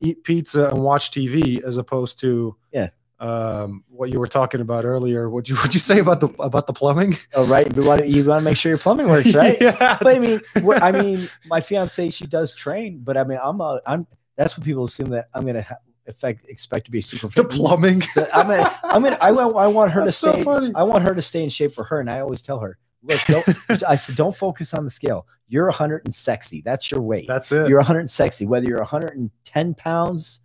eat 0.02 0.24
pizza 0.24 0.70
and 0.70 0.84
watch 0.84 1.12
TV, 1.12 1.62
as 1.64 1.78
opposed 1.78 2.20
to 2.20 2.56
Yeah. 2.72 2.90
um, 3.20 3.84
what 3.90 4.10
you 4.12 4.20
were 4.20 4.28
talking 4.28 4.62
about 4.62 4.86
earlier. 4.86 5.30
What 5.30 5.50
you 5.50 5.56
what 5.56 5.74
you 5.74 5.80
say 5.80 6.00
about 6.00 6.20
the 6.20 6.28
about 6.40 6.68
the 6.68 6.74
plumbing? 6.74 7.16
oh, 7.34 7.46
right. 7.46 7.66
You 7.76 7.84
want 7.84 8.02
to, 8.04 8.08
you 8.08 8.24
want 8.24 8.42
to 8.42 8.46
make 8.46 8.58
sure 8.58 8.70
your 8.70 8.78
plumbing 8.80 9.08
works, 9.10 9.34
right? 9.44 9.58
yeah. 9.60 9.98
but 10.02 10.16
I 10.16 10.20
mean, 10.20 10.42
what, 10.62 10.84
I 10.84 10.92
mean, 10.92 11.28
my 11.48 11.62
fiance, 11.62 12.10
she 12.12 12.28
does 12.28 12.54
train, 12.54 13.00
but 13.04 13.18
I 13.18 13.24
mean, 13.24 13.40
I'm, 13.42 13.60
a, 13.62 13.82
I'm, 13.86 14.06
that's 14.36 14.58
what 14.58 14.66
people 14.66 14.84
assume 14.84 15.10
that 15.10 15.30
I'm 15.34 15.44
going 15.44 15.56
to 15.56 15.64
ha- 15.64 15.78
effect, 16.06 16.46
expect 16.48 16.86
to 16.86 16.92
be 16.92 17.02
super 17.02 17.28
the 17.30 17.44
plumbing. 17.48 18.04
I'm 18.34 18.48
gonna, 18.48 18.80
I'm 18.84 19.04
gonna, 19.04 19.18
I 19.20 19.32
want, 19.34 19.56
I 19.58 19.68
want 19.68 19.92
her 19.94 20.02
to 20.02 20.06
That's 20.06 20.18
so 20.18 20.34
stay. 20.34 20.44
funny. 20.44 20.72
I 20.76 20.84
want 20.84 21.04
her 21.04 21.16
to 21.16 21.22
stay 21.22 21.42
in 21.44 21.50
shape 21.50 21.74
for 21.74 21.84
her, 21.86 22.00
and 22.00 22.10
I 22.10 22.20
always 22.20 22.42
tell 22.44 22.60
her, 22.60 22.78
look, 23.04 23.20
don't, 23.28 23.48
I 23.88 23.96
said, 23.96 24.16
don't 24.16 24.36
focus 24.36 24.74
on 24.74 24.84
the 24.84 24.90
scale. 24.90 25.28
You're 25.48 25.68
100 25.68 26.04
and 26.06 26.14
sexy. 26.14 26.62
That's 26.62 26.92
your 26.92 27.02
weight. 27.02 27.28
That's 27.28 27.52
it. 27.52 27.70
You're 27.70 27.80
100 27.80 28.00
and 28.00 28.12
sexy. 28.12 28.46
Whether 28.46 28.68
you're 28.68 28.80
110 28.80 29.74
pounds, 29.76 30.42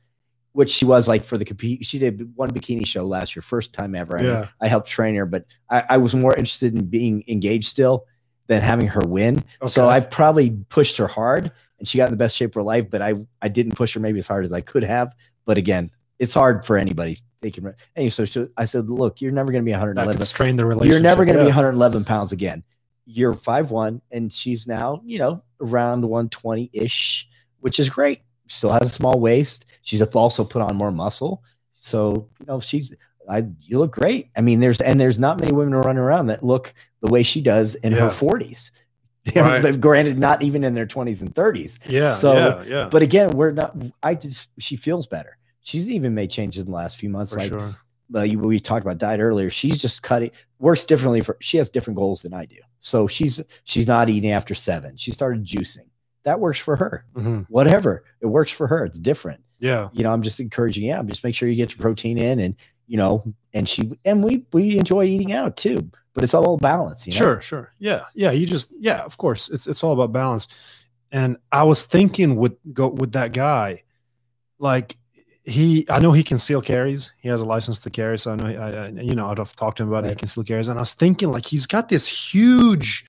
which 0.52 0.70
she 0.70 0.84
was 0.84 1.08
like 1.08 1.24
for 1.24 1.38
the 1.38 1.44
compete, 1.44 1.84
she 1.84 1.98
did 1.98 2.30
one 2.36 2.50
bikini 2.50 2.86
show 2.86 3.04
last 3.04 3.34
year, 3.34 3.42
first 3.42 3.72
time 3.72 3.94
ever. 3.94 4.18
I, 4.18 4.22
mean, 4.22 4.30
Yeah. 4.30 4.48
I 4.60 4.68
helped 4.68 4.88
train 4.88 5.14
her, 5.16 5.26
but 5.26 5.46
I, 5.70 5.84
I 5.90 5.96
was 5.98 6.14
more 6.14 6.34
interested 6.36 6.74
in 6.74 6.86
being 6.86 7.24
engaged 7.26 7.68
still 7.68 8.06
than 8.46 8.60
having 8.60 8.86
her 8.88 9.00
win. 9.00 9.42
So 9.66 9.88
I 9.88 10.00
probably 10.00 10.50
pushed 10.68 10.98
her 10.98 11.06
hard, 11.06 11.50
and 11.78 11.88
she 11.88 11.96
got 11.98 12.06
in 12.06 12.10
the 12.10 12.16
best 12.18 12.36
shape 12.36 12.50
of 12.50 12.54
her 12.56 12.62
life. 12.62 12.90
But 12.90 13.02
I, 13.02 13.14
I 13.40 13.48
didn't 13.48 13.76
push 13.76 13.94
her 13.94 14.00
maybe 14.00 14.18
as 14.18 14.26
hard 14.26 14.44
as 14.44 14.52
I 14.52 14.60
could 14.60 14.84
have. 14.84 15.14
But 15.44 15.58
again, 15.58 15.90
it's 16.18 16.34
hard 16.34 16.64
for 16.64 16.76
anybody. 16.76 17.18
They 17.40 17.50
can. 17.50 17.74
And 17.96 18.12
so 18.12 18.24
she, 18.24 18.46
I 18.56 18.64
said, 18.66 18.88
look, 18.88 19.20
you're 19.20 19.32
never 19.32 19.50
going 19.50 19.64
to 19.64 19.66
be 19.68 19.72
111. 19.72 20.18
could 20.18 20.26
strain 20.26 20.56
the 20.56 20.64
relationship. 20.66 20.92
You're 20.92 21.02
never 21.02 21.24
going 21.24 21.36
to 21.38 21.42
be 21.44 21.48
111 21.48 22.04
pounds 22.04 22.32
again. 22.32 22.62
You're 23.04 23.34
five 23.34 23.70
one, 23.72 24.00
and 24.12 24.32
she's 24.32 24.66
now, 24.66 25.02
you 25.04 25.18
know, 25.18 25.42
around 25.60 26.02
120 26.02 26.70
ish, 26.72 27.28
which 27.60 27.80
is 27.80 27.90
great. 27.90 28.22
Still 28.46 28.70
has 28.70 28.82
a 28.90 28.94
small 28.94 29.18
waist. 29.18 29.64
She's 29.82 30.00
also 30.02 30.44
put 30.44 30.62
on 30.62 30.76
more 30.76 30.92
muscle. 30.92 31.42
So, 31.72 32.28
you 32.38 32.46
know, 32.46 32.60
she's, 32.60 32.94
I, 33.28 33.44
you 33.62 33.80
look 33.80 33.90
great. 33.92 34.28
I 34.36 34.40
mean, 34.40 34.60
there's, 34.60 34.80
and 34.80 35.00
there's 35.00 35.18
not 35.18 35.40
many 35.40 35.52
women 35.52 35.74
running 35.74 35.98
around 35.98 36.26
that 36.28 36.44
look 36.44 36.72
the 37.00 37.08
way 37.10 37.24
she 37.24 37.40
does 37.40 37.74
in 37.76 37.92
Yeah. 37.92 38.00
her 38.00 38.08
40s. 38.10 38.70
You 39.24 39.40
know, 39.40 39.60
Right. 39.60 39.80
granted, 39.80 40.18
not 40.18 40.42
even 40.42 40.64
in 40.64 40.74
their 40.74 40.86
20s 40.86 41.22
and 41.22 41.32
30s. 41.32 41.78
Yeah. 41.88 42.12
So, 42.14 42.34
yeah. 42.34 42.62
Yeah. 42.68 42.88
But 42.90 43.02
again, 43.02 43.30
we're 43.30 43.52
not, 43.52 43.76
I 44.02 44.16
just, 44.16 44.48
she 44.58 44.74
feels 44.74 45.06
better. 45.06 45.38
She's 45.62 45.88
even 45.90 46.14
made 46.14 46.30
changes 46.30 46.60
in 46.60 46.66
the 46.66 46.72
last 46.76 46.96
few 46.96 47.08
months. 47.08 47.32
for 47.32 47.38
like, 47.38 47.48
sure. 47.48 47.74
uh, 48.14 48.22
you, 48.22 48.38
we 48.38 48.58
talked 48.60 48.84
about 48.84 48.98
diet 48.98 49.20
earlier. 49.20 49.48
She's 49.50 49.78
just 49.78 50.02
cutting 50.02 50.30
works 50.58 50.84
differently 50.84 51.20
for 51.20 51.36
she 51.40 51.56
has 51.56 51.70
different 51.70 51.96
goals 51.96 52.22
than 52.22 52.34
I 52.34 52.46
do. 52.46 52.56
So 52.78 53.06
she's 53.06 53.40
she's 53.64 53.86
not 53.86 54.08
eating 54.08 54.30
after 54.32 54.54
seven. 54.54 54.96
She 54.96 55.12
started 55.12 55.44
juicing. 55.44 55.86
That 56.24 56.40
works 56.40 56.58
for 56.58 56.76
her. 56.76 57.04
Mhm. 57.14 57.46
Whatever. 57.48 58.04
It 58.20 58.26
works 58.26 58.52
for 58.52 58.66
her. 58.68 58.84
It's 58.84 58.98
different. 58.98 59.42
Yeah. 59.58 59.88
You 59.92 60.02
know, 60.02 60.12
I'm 60.12 60.22
just 60.22 60.40
encouraging, 60.40 60.84
yeah, 60.84 61.02
just 61.04 61.22
make 61.22 61.34
sure 61.36 61.48
you 61.48 61.54
get 61.56 61.70
your 61.72 61.80
protein 61.82 62.18
in 62.18 62.38
and 62.40 62.56
you 62.88 62.96
know, 62.96 63.24
and 63.54 63.68
she 63.68 63.92
and 64.04 64.22
we 64.24 64.44
we 64.52 64.76
enjoy 64.76 65.04
eating 65.04 65.32
out 65.32 65.56
too, 65.56 65.88
but 66.14 66.24
it's 66.24 66.34
all 66.34 66.56
balance, 66.58 67.06
you 67.06 67.12
know. 67.12 67.18
Sure, 67.18 67.40
sure. 67.40 67.72
Yeah, 67.78 68.04
yeah. 68.14 68.32
You 68.32 68.44
just 68.46 68.70
yeah, 68.78 69.02
of 69.02 69.16
course. 69.16 69.48
It's 69.48 69.66
it's 69.68 69.82
all 69.84 69.92
about 69.92 70.12
balance. 70.12 70.48
And 71.12 71.36
I 71.52 71.62
was 71.62 71.84
thinking 71.84 72.36
with 72.36 72.56
go 72.74 72.88
with 72.88 73.12
that 73.12 73.32
guy, 73.32 73.84
like 74.58 74.96
he, 75.44 75.84
I 75.90 75.98
know 75.98 76.12
he 76.12 76.22
conceal 76.22 76.60
carries. 76.62 77.12
He 77.20 77.28
has 77.28 77.40
a 77.40 77.44
license 77.44 77.78
to 77.80 77.90
carry, 77.90 78.18
so 78.18 78.32
I 78.32 78.36
know. 78.36 78.46
I, 78.46 78.70
I 78.70 78.88
you 78.88 79.14
know, 79.14 79.28
I'd 79.28 79.38
have 79.38 79.56
talked 79.56 79.78
to 79.78 79.82
him 79.82 79.88
about 79.88 80.04
it. 80.04 80.10
He 80.10 80.16
conceal 80.16 80.44
carries, 80.44 80.68
and 80.68 80.78
I 80.78 80.82
was 80.82 80.92
thinking 80.94 81.30
like 81.30 81.46
he's 81.46 81.66
got 81.66 81.88
this 81.88 82.06
huge, 82.06 83.04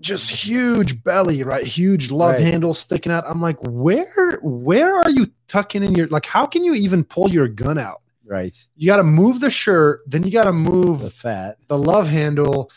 just 0.00 0.30
huge 0.30 1.02
belly, 1.02 1.42
right? 1.42 1.64
Huge 1.66 2.10
love 2.10 2.32
Right. 2.34 2.42
handle 2.42 2.74
sticking 2.74 3.10
out. 3.12 3.24
I'm 3.26 3.40
like, 3.40 3.56
where, 3.62 4.38
where 4.42 4.96
are 4.98 5.10
you 5.10 5.30
tucking 5.48 5.82
in 5.82 5.94
your 5.94 6.06
like? 6.08 6.26
How 6.26 6.46
can 6.46 6.62
you 6.64 6.74
even 6.74 7.02
pull 7.04 7.30
your 7.30 7.48
gun 7.48 7.78
out? 7.78 8.02
Right. 8.24 8.56
You 8.76 8.86
got 8.86 8.96
to 8.96 9.04
move 9.04 9.40
the 9.40 9.50
shirt, 9.50 10.00
then 10.06 10.22
you 10.24 10.30
got 10.32 10.44
to 10.44 10.52
move 10.52 11.00
The 11.02 11.10
fat. 11.10 11.58
the 11.68 11.78
love 11.78 12.08
handle 12.08 12.70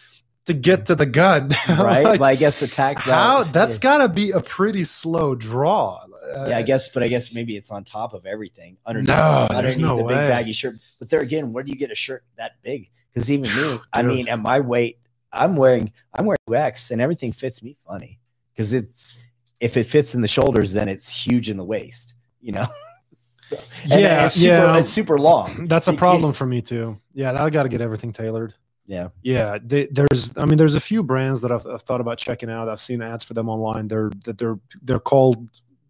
to 0.45 0.53
get 0.53 0.85
to 0.87 0.95
the 0.95 1.05
gun. 1.07 1.51
Right. 1.67 2.03
Like, 2.03 2.19
but 2.19 2.25
I 2.25 2.35
guess 2.35 2.59
the 2.59 2.67
tack 2.67 2.99
how 2.99 3.43
that- 3.43 3.53
that's 3.53 3.77
got 3.79 3.97
to 3.99 4.09
be 4.09 4.31
a 4.31 4.39
pretty 4.41 4.83
slow 4.83 5.35
draw. 5.35 5.99
Uh, 6.29 6.47
yeah, 6.49 6.57
I 6.57 6.61
guess, 6.61 6.89
but 6.89 7.03
I 7.03 7.07
guess 7.07 7.33
maybe 7.33 7.57
it's 7.57 7.71
on 7.71 7.83
top 7.83 8.13
of 8.13 8.25
everything 8.25 8.77
underneath, 8.85 9.09
No, 9.09 9.47
underneath 9.49 9.77
no 9.77 9.97
the 9.97 10.03
big 10.03 10.15
baggy 10.15 10.53
shirt. 10.53 10.75
But 10.99 11.09
there 11.09 11.21
again, 11.21 11.51
where 11.53 11.63
do 11.63 11.71
you 11.71 11.77
get 11.77 11.91
a 11.91 11.95
shirt 11.95 12.23
that 12.37 12.61
big? 12.61 12.89
Because 13.13 13.31
even 13.31 13.49
me, 13.55 13.79
I 13.93 14.01
mean, 14.03 14.27
at 14.27 14.39
my 14.39 14.59
weight, 14.59 14.99
I'm 15.31 15.55
wearing 15.55 15.91
I'm 16.13 16.25
wearing 16.25 16.37
X, 16.51 16.91
and 16.91 17.01
everything 17.01 17.31
fits 17.31 17.63
me 17.63 17.77
funny 17.87 18.19
because 18.53 18.73
it's 18.73 19.15
if 19.59 19.77
it 19.77 19.85
fits 19.85 20.15
in 20.15 20.21
the 20.21 20.27
shoulders, 20.27 20.73
then 20.73 20.87
it's 20.87 21.13
huge 21.15 21.49
in 21.49 21.57
the 21.57 21.65
waist. 21.65 22.15
You 22.41 22.53
know. 22.53 22.67
so, 23.11 23.57
Yeah, 23.85 24.25
it's 24.25 24.35
super, 24.35 24.47
yeah. 24.47 24.77
it's 24.77 24.89
super 24.89 25.17
long. 25.17 25.65
That's 25.67 25.87
a 25.87 25.93
problem 25.93 26.33
for 26.33 26.45
me 26.45 26.61
too. 26.61 26.99
Yeah, 27.13 27.43
I 27.43 27.49
got 27.49 27.63
to 27.63 27.69
get 27.69 27.81
everything 27.81 28.13
tailored. 28.13 28.53
Yeah, 28.85 29.09
Yeah, 29.21 29.59
they, 29.63 29.85
there's. 29.85 30.31
I 30.35 30.45
mean, 30.45 30.57
there's 30.57 30.73
a 30.73 30.79
few 30.79 31.03
brands 31.03 31.41
that 31.41 31.51
I've, 31.51 31.67
I've 31.67 31.83
thought 31.83 32.01
about 32.01 32.17
checking 32.17 32.49
out. 32.49 32.67
I've 32.67 32.79
seen 32.79 33.03
ads 33.03 33.23
for 33.23 33.35
them 33.35 33.47
online. 33.47 33.87
They're 33.87 34.09
that 34.25 34.39
they're 34.39 34.57
they're 34.81 34.99
called 34.99 35.47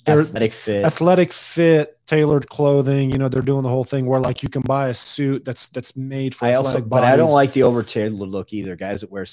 athletic 0.10 0.54
fit. 0.54 0.86
athletic 0.86 1.34
fit 1.34 1.98
tailored 2.08 2.50
clothing. 2.50 3.12
You 3.12 3.18
know, 3.18 3.30
they're 3.30 3.42
doing 3.42 3.64
the 3.64 3.70
whole 3.70 3.84
thing 3.84 4.06
where 4.06 4.20
like 4.20 4.42
you 4.44 4.50
can 4.50 4.62
buy 4.64 4.90
a 4.90 4.94
suit 4.94 5.46
that's 5.46 5.68
that's 5.68 5.96
made 5.96 6.34
for 6.36 6.46
I 6.46 6.54
also, 6.56 6.82
but 6.82 7.04
I 7.04 7.16
don't 7.16 7.32
like 7.32 7.54
the 7.54 7.64
over 7.64 7.84
tailored 7.84 8.30
look 8.30 8.52
either. 8.54 8.76
Guys 8.76 9.02
that 9.02 9.12
wear 9.12 9.26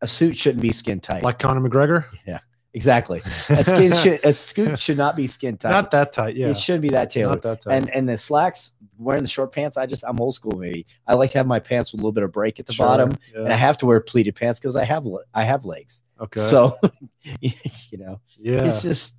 a 0.00 0.06
suit 0.06 0.36
shouldn't 0.36 0.62
be 0.62 0.72
skin 0.72 1.00
tight. 1.00 1.22
like 1.22 1.38
Conor 1.38 1.60
McGregor. 1.68 2.06
Yeah. 2.26 2.40
Exactly, 2.74 3.22
a 3.48 3.64
skin 3.64 3.94
should 3.94 4.22
a 4.22 4.34
suit 4.34 4.78
should 4.78 4.98
not 4.98 5.16
be 5.16 5.26
skin 5.26 5.56
tight. 5.56 5.70
Not 5.70 5.90
that 5.92 6.12
tight. 6.12 6.36
Yeah, 6.36 6.48
It 6.48 6.58
shouldn't 6.58 6.82
be 6.82 6.90
that 6.90 7.08
tailored. 7.10 7.36
not 7.36 7.42
that 7.42 7.60
tight. 7.62 7.74
and 7.74 7.88
and 7.88 8.06
the 8.06 8.18
slacks 8.18 8.72
wearing 8.98 9.22
the 9.22 9.28
short 9.28 9.52
pants 9.52 9.76
i 9.76 9.84
just 9.84 10.02
i'm 10.08 10.18
old 10.20 10.34
school 10.34 10.56
maybe 10.58 10.86
i 11.06 11.12
like 11.12 11.30
to 11.30 11.36
have 11.38 11.46
my 11.46 11.58
pants 11.60 11.92
with 11.92 12.00
a 12.00 12.02
little 12.02 12.12
bit 12.12 12.22
of 12.22 12.32
break 12.32 12.58
at 12.58 12.64
the 12.64 12.72
Sure, 12.72 12.86
bottom 12.86 13.12
yeah. 13.34 13.40
and 13.44 13.52
i 13.52 13.56
have 13.56 13.76
to 13.76 13.84
wear 13.84 14.00
pleated 14.00 14.34
pants 14.34 14.58
because 14.58 14.74
i 14.74 14.84
have 14.84 15.06
i 15.34 15.44
have 15.44 15.66
legs 15.66 16.02
okay. 16.18 16.40
so 16.40 16.74
you 17.40 17.52
know 17.98 18.20
yeah. 18.38 18.64
it's 18.64 18.80
just 18.80 19.14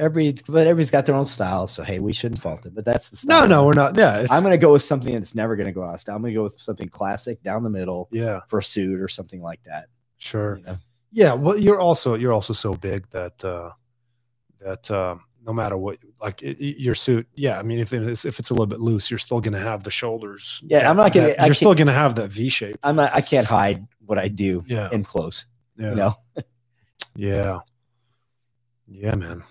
every 0.00 0.34
but 0.48 0.66
everybody's 0.66 0.90
got 0.90 1.06
their 1.06 1.14
own 1.14 1.24
style 1.26 1.66
so 1.68 1.82
hey 1.82 1.98
we 2.00 2.12
shouldn't 2.12 2.40
fault 2.42 2.64
it 2.66 2.74
but 2.74 2.84
that's 2.84 3.10
the 3.10 3.16
No, 3.28 3.36
style. 3.40 3.48
no, 3.48 3.64
we're 3.66 3.74
not. 3.74 3.96
Yeah, 3.96 4.26
i'm 4.30 4.42
gonna 4.42 4.56
go 4.58 4.72
with 4.72 4.82
something 4.82 5.12
that's 5.14 5.34
never 5.34 5.54
gonna 5.56 5.72
go 5.72 5.82
out 5.82 5.94
of 5.94 6.00
style 6.00 6.16
i'm 6.16 6.22
gonna 6.22 6.34
go 6.34 6.42
with 6.42 6.58
something 6.60 6.88
classic 6.88 7.42
down 7.42 7.62
the 7.62 7.70
middle 7.70 8.08
yeah, 8.10 8.40
for 8.48 8.58
a 8.58 8.62
suit 8.64 9.00
or 9.00 9.08
something 9.08 9.40
like 9.40 9.60
that 9.64 9.86
sure. 10.18 10.56
you 10.58 10.64
know? 10.64 10.78
Yeah, 11.12 11.32
well, 11.34 11.56
you're 11.58 11.80
also 11.80 12.14
you're 12.14 12.32
also 12.32 12.52
so 12.52 12.74
big 12.74 13.08
that 13.10 13.44
uh 13.44 13.70
that 14.60 14.88
uh, 14.90 15.16
no 15.44 15.52
matter 15.52 15.76
what, 15.76 15.98
like 16.20 16.40
it, 16.42 16.60
it- 16.60 16.78
your 16.80 16.94
suit. 16.94 17.26
Yeah, 17.34 17.58
I 17.58 17.62
mean, 17.62 17.78
if 17.80 17.92
it's 17.92 18.24
if 18.24 18.38
it's 18.38 18.50
a 18.50 18.52
little 18.54 18.66
bit 18.66 18.78
loose, 18.78 19.10
you're 19.10 19.18
still 19.18 19.40
gonna 19.40 19.58
have 19.58 19.82
the 19.82 19.90
shoulders. 19.90 20.62
Yeah, 20.64 20.80
that- 20.80 20.88
I'm 20.90 20.96
not 20.96 21.12
gonna- 21.12 21.34
that- 21.34 21.46
You're 21.46 21.54
still 21.54 21.74
gonna 21.74 21.92
have 21.94 22.14
that 22.16 22.30
V 22.30 22.48
shape. 22.48 22.78
i'm 22.84 22.94
not 22.96 23.10
i 23.12 23.20
can't 23.22 23.46
hide 23.46 23.86
what 24.06 24.18
i 24.18 24.28
do 24.28 24.62
Yeah, 24.66 24.88
in 24.92 25.02
close 25.02 25.46
yeah, 25.76 25.88
you 25.90 25.94
know 25.96 26.14
yeah, 27.16 27.58
yeah, 28.86 29.14
man. 29.16 29.42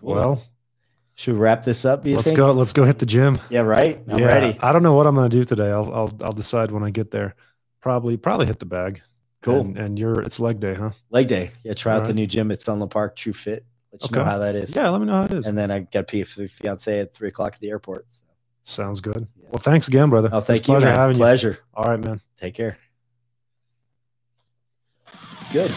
Cool. 0.00 0.14
Well, 0.14 0.42
should 1.14 1.34
we 1.34 1.40
wrap 1.40 1.62
this 1.62 1.84
up 1.84 2.04
let's 2.06 2.24
think? 2.24 2.36
go. 2.36 2.50
Let's 2.52 2.72
go 2.72 2.84
hit 2.84 2.98
the 2.98 3.06
gym. 3.06 3.38
yeah 3.50 3.60
right 3.60 4.00
i'm 4.08 4.18
yeah, 4.18 4.26
ready 4.26 4.58
I 4.60 4.72
don't 4.72 4.82
know 4.82 4.94
what 4.94 5.06
I'm 5.06 5.14
gonna 5.14 5.28
do 5.28 5.44
today. 5.44 5.70
I'll 5.70 5.92
I'll 5.92 6.12
I'll 6.22 6.32
decide 6.32 6.70
when 6.70 6.82
I 6.82 6.90
get 6.90 7.10
there. 7.10 7.34
Probably 7.80 8.16
probably 8.16 8.46
hit 8.46 8.58
the 8.58 8.66
bag. 8.66 9.02
cool 9.42 9.60
And, 9.60 9.76
and 9.78 9.98
you're 9.98 10.20
it's 10.22 10.40
leg 10.40 10.60
day, 10.60 10.74
huh? 10.74 10.90
leg 11.10 11.26
day. 11.28 11.50
Yeah, 11.62 11.74
try 11.74 11.94
out 11.94 12.02
All 12.02 12.06
the 12.08 12.14
new 12.14 12.26
gym 12.26 12.50
at 12.50 12.62
Sunland 12.62 12.90
Park, 12.90 13.16
True 13.16 13.32
Fit. 13.34 13.64
Let 13.92 14.10
you 14.10 14.16
know 14.16 14.24
how 14.24 14.38
that 14.38 14.54
is. 14.54 14.74
Yeah, 14.76 14.88
let 14.88 15.00
me 15.00 15.06
know 15.08 15.14
how 15.14 15.24
it 15.24 15.32
is. 15.32 15.46
And 15.46 15.58
then 15.58 15.70
I 15.70 15.80
got 15.80 15.92
to 15.92 16.02
pee 16.04 16.22
fiance 16.24 17.00
at 17.00 17.12
three 17.12 17.28
o'clock 17.28 17.54
at 17.54 17.60
the 17.60 17.70
airport. 17.70 18.06
So. 18.08 18.24
Sounds 18.62 19.00
good. 19.00 19.26
Yeah. 19.36 19.48
Well, 19.50 19.58
thanks 19.58 19.88
again, 19.88 20.10
brother. 20.10 20.28
Oh, 20.32 20.38
It's 20.38 20.46
thank 20.46 20.60
you. 20.60 20.74
pleasure 20.74 20.86
man. 20.86 20.96
having 20.96 21.16
you. 21.16 21.20
Pleasure. 21.20 21.58
All 21.74 21.84
right, 21.84 21.98
man. 21.98 22.20
Take 22.38 22.54
care. 22.54 22.78
It's 25.40 25.52
Good. 25.52 25.72